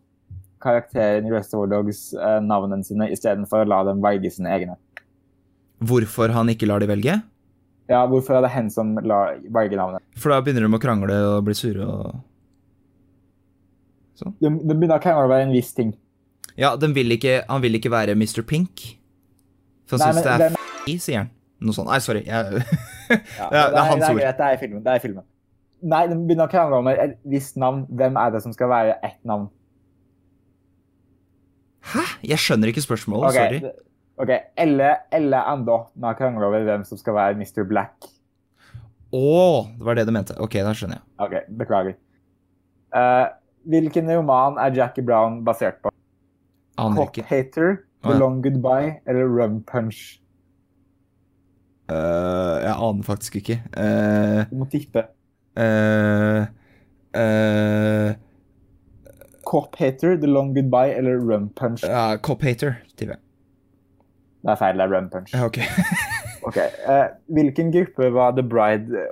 karakteren 0.62 1.26
i 1.28 1.34
Reservoir 1.34 1.70
Dogs 1.72 2.08
eh, 2.14 2.38
navnene 2.44 2.86
sine 2.86 3.10
istedenfor 3.12 3.64
å 3.64 3.68
la 3.68 3.82
dem 3.90 4.02
velge 4.04 4.30
sine 4.34 4.52
egne? 4.54 4.78
Hvorfor 5.82 6.32
han 6.34 6.50
ikke 6.52 6.68
lar 6.70 6.82
de 6.82 6.88
velge? 6.90 7.18
Ja, 7.90 8.04
Hvorfor 8.08 8.38
er 8.38 8.46
det 8.46 8.52
hen 8.54 8.70
som 8.70 8.94
lar, 9.04 9.36
velge 9.52 9.76
navnet? 9.76 10.04
For 10.16 10.32
da 10.32 10.38
begynner 10.44 10.64
de 10.64 10.78
å 10.78 10.82
krangle 10.82 11.18
og 11.32 11.42
bli 11.48 11.56
sure 11.58 11.84
og 11.84 12.22
sånn. 14.20 14.36
De, 14.38 14.48
de, 14.48 14.72
begynner 14.72 15.00
å 15.00 15.02
krangle 15.02 15.26
over 15.26 15.42
en 15.42 15.52
viss 15.54 15.74
ting. 15.76 15.92
Ja, 16.56 16.74
vil 16.76 17.16
ikke, 17.16 17.42
han 17.48 17.62
vil 17.64 17.80
ikke 17.80 17.92
være 17.92 18.14
Mr. 18.14 18.44
Pink. 18.46 18.86
For 19.90 20.00
han 20.00 20.14
syns 20.14 20.24
det 20.26 20.32
er 20.32 20.44
den... 20.46 20.58
f***, 20.58 20.96
sier 21.02 21.24
han. 21.24 21.32
Noe 21.62 21.76
sånt. 21.76 21.90
Nei, 21.90 22.00
sorry. 22.02 22.24
Jeg, 22.26 22.64
Ja, 23.12 23.48
det, 23.50 23.58
er, 23.58 23.70
det 23.72 23.78
er 23.78 23.88
hans 23.90 24.00
det 24.00 24.06
er 24.06 24.14
ord. 24.14 24.20
greit, 24.22 24.38
det 24.38 24.46
er 24.46 24.60
filmen. 24.60 24.84
Det 24.84 24.92
er 24.92 25.02
filmen. 25.02 25.24
Nei, 25.82 26.02
de 26.08 26.16
begynner 26.16 26.46
å 26.46 26.52
krangle 26.52 26.78
om 26.78 26.88
et 26.92 27.18
visst 27.28 27.58
navn. 27.60 27.82
Hvem 27.90 28.18
er 28.20 28.32
det 28.34 28.42
som 28.44 28.54
skal 28.54 28.70
være 28.70 28.96
ett 29.02 29.18
navn? 29.28 29.48
Hæ? 31.82 32.02
Jeg 32.30 32.38
skjønner 32.38 32.66
ikke 32.70 32.82
spørsmålet. 32.84 33.28
Okay. 33.32 33.58
Sorry. 33.58 33.70
ok, 34.22 34.30
Eller, 34.56 34.94
eller 35.12 35.40
enda 35.52 35.76
vi 35.94 36.04
har 36.06 36.14
krangla 36.18 36.46
over 36.46 36.62
hvem 36.68 36.84
som 36.86 36.98
skal 37.00 37.14
være 37.16 37.34
Mr. 37.40 37.64
Black. 37.68 37.94
Å, 39.12 39.66
det 39.78 39.84
var 39.84 39.94
det 39.98 40.06
du 40.08 40.12
mente. 40.14 40.36
Ok, 40.40 40.54
da 40.64 40.72
skjønner 40.76 40.96
jeg. 41.00 41.04
Ok, 41.20 41.34
beklager. 41.58 41.94
Uh, 42.96 43.26
hvilken 43.68 44.08
roman 44.12 44.56
er 44.60 44.72
Jackie 44.76 45.04
Brown 45.04 45.42
basert 45.44 45.80
på? 45.84 45.90
Aner 46.80 47.02
ikke. 47.10 47.24
Hater, 47.28 47.68
The 48.02 48.08
Å, 48.08 48.10
ja. 48.14 48.18
Long 48.22 48.40
Goodbye 48.44 48.94
eller 49.06 49.26
Rum 49.28 49.60
Punch? 49.68 50.18
Uh, 51.92 52.56
jeg 52.62 52.72
aner 52.72 53.04
faktisk 53.04 53.36
ikke. 53.42 53.58
Uh, 53.76 54.44
Du 54.48 54.56
må 54.62 54.66
tippe. 54.72 55.02
Cop 55.52 56.48
Hater, 59.76 60.16
The 60.16 60.26
Long 60.26 60.54
Goodbye 60.54 60.94
eller 60.96 61.18
Rum 61.18 61.50
Punch? 61.56 61.84
Cop 62.22 62.42
Hater, 62.42 62.74
tipper 62.96 63.14
jeg. 63.14 63.22
Det 64.42 64.50
er 64.50 64.58
feil, 64.58 64.78
det 64.78 64.86
er 64.86 64.94
Rum 64.96 65.10
Punch. 65.12 65.34
Ok. 65.44 65.58
okay. 66.48 66.68
Uh, 66.88 67.06
Hvilken 67.26 67.72
gruppe 67.72 68.10
var 68.14 68.32
The 68.38 68.42
Bride 68.42 69.06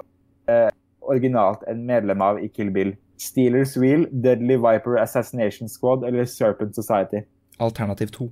uh, 0.50 0.70
originalt 1.00 1.64
en 1.68 1.84
medlem 1.86 2.22
av 2.22 2.40
i 2.42 2.48
Kill 2.48 2.72
Bill? 2.74 2.96
Steelers 3.20 3.76
Wheel, 3.76 4.06
Deadly 4.24 4.56
Viper 4.56 4.96
Assassination 4.98 5.68
Squad 5.68 6.04
eller 6.04 6.24
Serpent 6.24 6.74
Society? 6.74 7.20
Alternativ 7.58 8.06
to. 8.06 8.30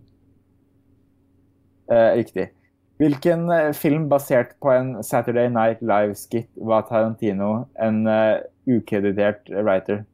Eh, 1.92 2.14
riktig. 2.16 2.48
Hvilken 2.96 3.74
film 3.74 4.08
basert 4.08 4.56
på 4.62 4.70
en 4.72 5.02
Saturday 5.02 5.48
Night 5.48 5.82
Live-skit 5.82 6.48
var 6.56 6.86
Tarantino 6.88 7.66
en 7.82 8.06
uh, 8.06 8.40
ukreditert 8.66 9.50
writer? 9.50 10.04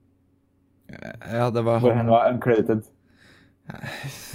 Ja, 0.89 1.51
det 1.51 1.65
var 1.65 1.81
Hvor 1.81 1.93
han 1.93 2.07
var 2.07 2.33
uncredited. 2.33 2.83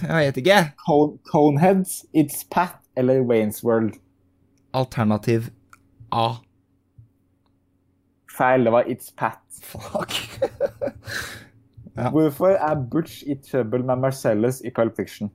Jeg 0.01 0.25
vet 0.25 0.37
ikke. 0.37 0.71
Cone, 0.87 1.17
Coneheads, 1.31 2.05
It's 2.15 2.45
Pat 2.51 2.79
eller 2.97 3.21
Waynes 3.21 3.63
World? 3.63 3.93
Alternativ 4.73 5.51
A. 6.11 6.29
Feil, 8.37 8.65
det 8.65 8.71
var 8.71 8.83
It's 8.83 9.13
Pat. 9.17 9.39
Fuck. 9.61 10.13
Ja. 11.99 12.09
Hvorfor 12.09 12.47
er 12.47 12.75
Butch 12.91 13.23
i 13.27 13.35
trøbbel 13.35 13.83
med 13.83 13.99
Marcellus 13.99 14.61
i 14.61 14.69
Pulp 14.75 14.95
Fiction? 14.95 15.31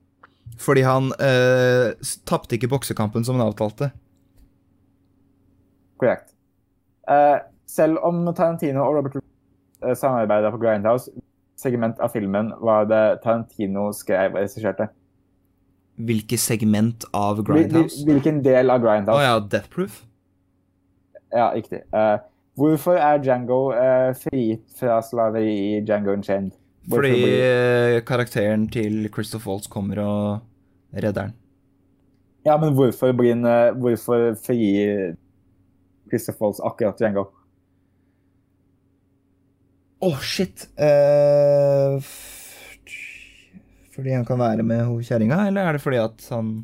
Fordi 0.59 0.81
han 0.81 1.11
uh, 1.21 1.93
tapte 2.25 2.57
ikke 2.57 2.71
boksekampen 2.73 3.25
som 3.27 3.37
han 3.37 3.51
avtalte. 3.51 3.91
Korrekt. 6.01 6.33
Eh, 7.11 7.37
selv 7.69 8.01
om 8.03 8.25
Tarantino 8.35 8.81
og 8.81 8.97
Robert 8.97 9.24
uh, 9.85 9.95
samarbeidet 9.95 10.51
på 10.55 10.59
Grindhouse, 10.63 11.11
segment 11.61 12.01
av 12.03 12.11
filmen 12.13 12.53
var 12.61 12.85
det 12.91 13.03
Tarantino 13.23 13.91
skrev 13.95 14.33
og 14.35 14.41
regisserte. 14.43 14.89
Hvilket 15.97 16.41
segment 16.43 17.05
av 17.15 17.39
hvil- 17.39 17.69
Grindhouse? 17.69 18.05
Hvilken 18.09 18.43
del 18.43 18.71
av 18.71 18.81
Å 18.81 18.85
Grindhouse? 18.89 19.23
ja, 19.23 19.39
Death 19.41 19.69
Proof? 19.71 20.01
Ja, 21.35 21.53
riktig. 21.55 21.83
Uh, 21.95 22.19
hvorfor 22.59 22.99
er 22.99 23.19
Django 23.23 23.73
uh, 23.75 24.11
frigitt 24.19 24.67
fra 24.79 25.01
slaveri 25.03 25.55
i 25.77 25.81
Django 25.87 26.13
Unchained? 26.17 26.53
Hvorfor 26.85 27.01
Fordi 27.07 27.23
blir- 27.23 27.97
eh, 27.97 28.01
karakteren 28.05 28.67
til 28.71 29.09
Christoph 29.15 29.47
Waltz 29.49 29.67
kommer 29.73 29.99
og 30.03 30.41
redder 30.93 31.29
han. 31.29 31.33
Ja, 32.45 32.59
men 32.61 32.75
hvorfor, 32.77 33.15
blir 33.17 33.33
eh, 33.41 33.71
hvorfor 33.73 34.35
frigir 34.37 35.15
Christopher 36.11 36.45
Waltz 36.51 36.61
akkurat 36.61 36.99
Django? 37.01 37.25
Å, 40.05 40.13
shit. 40.21 40.67
Uh, 40.77 41.97
fordi 43.95 44.13
han 44.13 44.27
kan 44.29 44.41
være 44.43 44.65
med 44.67 44.85
hun 44.85 45.05
kjerringa, 45.07 45.47
eller 45.49 45.69
er 45.69 45.77
det 45.77 45.85
fordi 45.85 46.01
at 46.03 46.27
han 46.35 46.55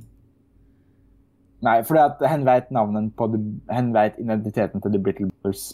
Nei, 1.61 1.83
fordi 1.85 2.01
at 2.01 2.23
hen 2.25 2.47
vet 2.49 2.71
navnet 2.73 3.11
på 3.21 3.27
Hen 3.69 3.91
veit 3.93 4.17
identiteten 4.17 4.81
til 4.81 4.95
The 4.95 5.01
Brittle 5.05 5.29
Brothers. 5.29 5.65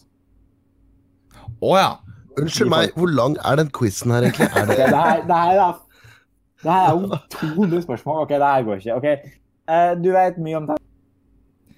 Å 1.46 1.68
oh, 1.68 1.76
ja. 1.78 1.92
Unnskyld 2.36 2.72
meg, 2.72 2.90
hvor 2.98 3.08
lang 3.08 3.36
er 3.46 3.60
den 3.62 3.70
quizen 3.72 4.12
her, 4.12 4.26
egentlig? 4.26 4.48
Er 4.58 4.66
det... 4.66 4.78
det, 4.80 4.88
her, 4.90 5.22
det, 5.28 5.36
her, 5.36 5.60
er, 5.62 5.78
det 6.64 6.72
her 6.72 6.88
er 6.88 6.98
jo 6.98 7.20
200 7.36 7.84
spørsmål. 7.86 8.18
OK, 8.24 8.34
det 8.34 8.50
her 8.50 8.66
går 8.66 8.82
ikke. 8.82 8.98
Ok, 8.98 9.30
uh, 9.70 9.92
Du 10.02 10.10
vet 10.16 10.42
mye 10.42 10.58
om 10.58 10.68
det. 10.72 10.80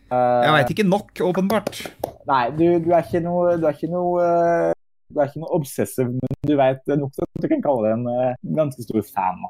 Uh, 0.09 0.17
jeg 0.17 0.57
veit 0.57 0.75
ikke 0.75 0.89
nok, 0.89 1.13
åpenbart. 1.29 1.85
Nei, 2.33 2.43
du, 2.57 2.65
du, 2.81 2.91
er 2.97 3.05
ikke 3.05 3.21
noe 3.25 3.59
Du 3.61 3.69
er 3.69 3.77
ikke 3.77 3.93
noe 3.93 4.25
uh, 4.25 4.78
du 5.09 5.21
er 5.21 5.31
ikke 5.31 5.41
noe 5.43 5.55
obsessiv, 5.57 6.11
men 6.13 6.39
du 6.47 6.55
vet 6.59 6.93
nok 6.93 7.15
så 7.17 7.27
du 7.41 7.49
kan 7.49 7.65
kalle 7.65 7.89
deg 7.89 7.95
en 7.97 8.57
ganske 8.59 8.85
stor 8.85 9.01
fan. 9.09 9.41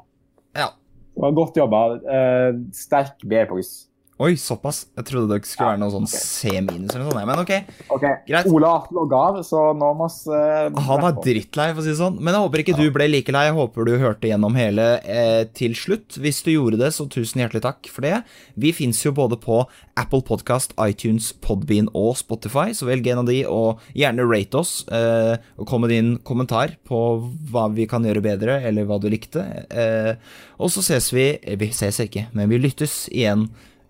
Ja. 0.55 0.71
Det 1.13 1.25
var 1.25 1.35
godt 1.35 1.57
jobba. 1.59 1.83
sterk 2.75 3.27
B-pluss. 3.27 3.88
Oi, 4.19 4.33
såpass. 4.35 4.81
Jeg 4.99 5.05
trodde 5.07 5.31
det 5.31 5.47
skulle 5.47 5.69
være 5.69 5.79
noe 5.79 5.93
sånn 5.93 6.07
C 6.11 6.51
minus 6.59 6.91
eller 6.91 7.05
noe 7.05 7.13
sånt. 7.13 7.27
Men 7.29 7.39
ok, 7.39 7.51
okay. 7.95 8.17
greit. 8.27 8.49
Ola 8.51 8.73
logga 8.91 9.19
av, 9.29 9.37
så 9.47 9.61
nå 9.71 9.91
må 9.95 10.09
vi 10.11 10.33
uh, 10.35 10.81
Han 10.89 11.05
er 11.07 11.21
drittlei, 11.23 11.69
for 11.71 11.79
å 11.79 11.85
si 11.85 11.93
det 11.93 12.01
sånn. 12.01 12.17
Men 12.19 12.35
jeg 12.35 12.43
håper 12.43 12.63
ikke 12.65 12.75
du 12.75 12.89
ble 12.91 13.07
like 13.07 13.31
lei. 13.31 13.45
Jeg 13.47 13.55
håper 13.55 13.87
du 13.87 13.93
hørte 14.01 14.27
gjennom 14.27 14.57
hele 14.59 14.89
eh, 15.07 15.45
til 15.55 15.77
slutt. 15.79 16.17
Hvis 16.19 16.41
du 16.43 16.51
gjorde 16.51 16.81
det, 16.81 16.89
så 16.97 17.07
tusen 17.07 17.39
hjertelig 17.39 17.63
takk 17.63 17.87
for 17.87 18.03
det. 18.03 18.17
Vi 18.59 18.73
fins 18.75 18.99
jo 19.05 19.13
både 19.15 19.39
på 19.39 19.61
Apple 19.95 20.19
Podcast, 20.27 20.75
iTunes, 20.83 21.31
Podbean 21.39 21.87
og 21.95 22.19
Spotify, 22.19 22.75
så 22.75 22.91
velg 22.91 23.07
en 23.07 23.23
av 23.23 23.31
de, 23.31 23.39
og 23.47 23.79
gjerne 23.95 24.27
rate 24.27 24.59
oss. 24.59 24.75
Eh, 24.91 25.39
og 25.55 25.71
kom 25.71 25.87
med 25.87 25.95
din 25.95 26.11
kommentar 26.27 26.75
på 26.83 27.05
hva 27.53 27.69
vi 27.71 27.87
kan 27.87 28.03
gjøre 28.03 28.27
bedre, 28.27 28.59
eller 28.67 28.83
hva 28.83 28.99
du 28.99 29.07
likte. 29.15 29.47
Eh, 29.71 30.11
og 30.59 30.75
så 30.75 30.83
ses 30.83 31.13
vi 31.15 31.31
Vi 31.39 31.71
ses 31.71 32.03
ikke, 32.03 32.27
men 32.35 32.51
vi 32.51 32.59
lyttes 32.59 33.05
igjen 33.15 33.47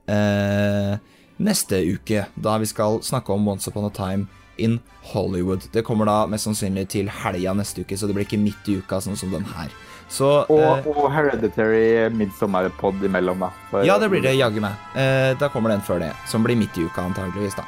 eh, 0.09 0.97
neste 1.39 1.79
uke, 1.93 2.25
da 2.35 2.57
vi 2.59 2.67
skal 2.69 2.99
snakke 3.05 3.33
om 3.33 3.47
Once 3.47 3.69
Upon 3.71 3.87
a 3.87 3.93
Time 3.95 4.27
in 4.59 4.79
Hollywood. 5.13 5.69
Det 5.71 5.85
kommer 5.87 6.09
da 6.09 6.25
mest 6.27 6.49
sannsynlig 6.49 6.87
til 6.91 7.11
helga 7.21 7.53
neste 7.55 7.85
uke, 7.85 7.97
så 7.97 8.09
det 8.09 8.17
blir 8.17 8.27
ikke 8.27 8.41
midt 8.41 8.67
i 8.67 8.79
uka, 8.81 8.99
sånn 9.03 9.17
som 9.19 9.31
den 9.31 9.47
her. 9.55 9.71
Så, 10.09 10.27
og, 10.49 10.59
eh, 10.59 10.87
og 10.89 11.11
Hereditary 11.13 12.09
Midsommer-pod 12.17 13.03
imellom, 13.05 13.45
da. 13.45 13.51
For, 13.69 13.85
ja, 13.85 13.99
det 14.01 14.09
blir 14.09 14.25
det 14.25 14.35
jaggu 14.39 14.59
meg. 14.65 14.73
Eh, 14.97 15.37
da 15.39 15.51
kommer 15.53 15.69
den 15.69 15.85
før 15.85 16.01
det, 16.01 16.11
som 16.27 16.43
blir 16.43 16.57
midt 16.59 16.77
i 16.81 16.87
uka, 16.89 17.05
antageligvis. 17.05 17.55
da. 17.61 17.67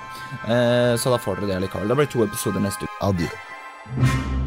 Eh, 0.49 0.97
så 0.97 1.13
da 1.13 1.21
får 1.21 1.41
dere 1.41 1.53
det 1.55 1.63
likevel. 1.67 1.87
Da 1.93 1.99
blir 2.01 2.09
to 2.09 2.25
episoder 2.25 2.63
neste 2.65 2.89
uke. 2.89 3.01
Adjø. 3.11 4.39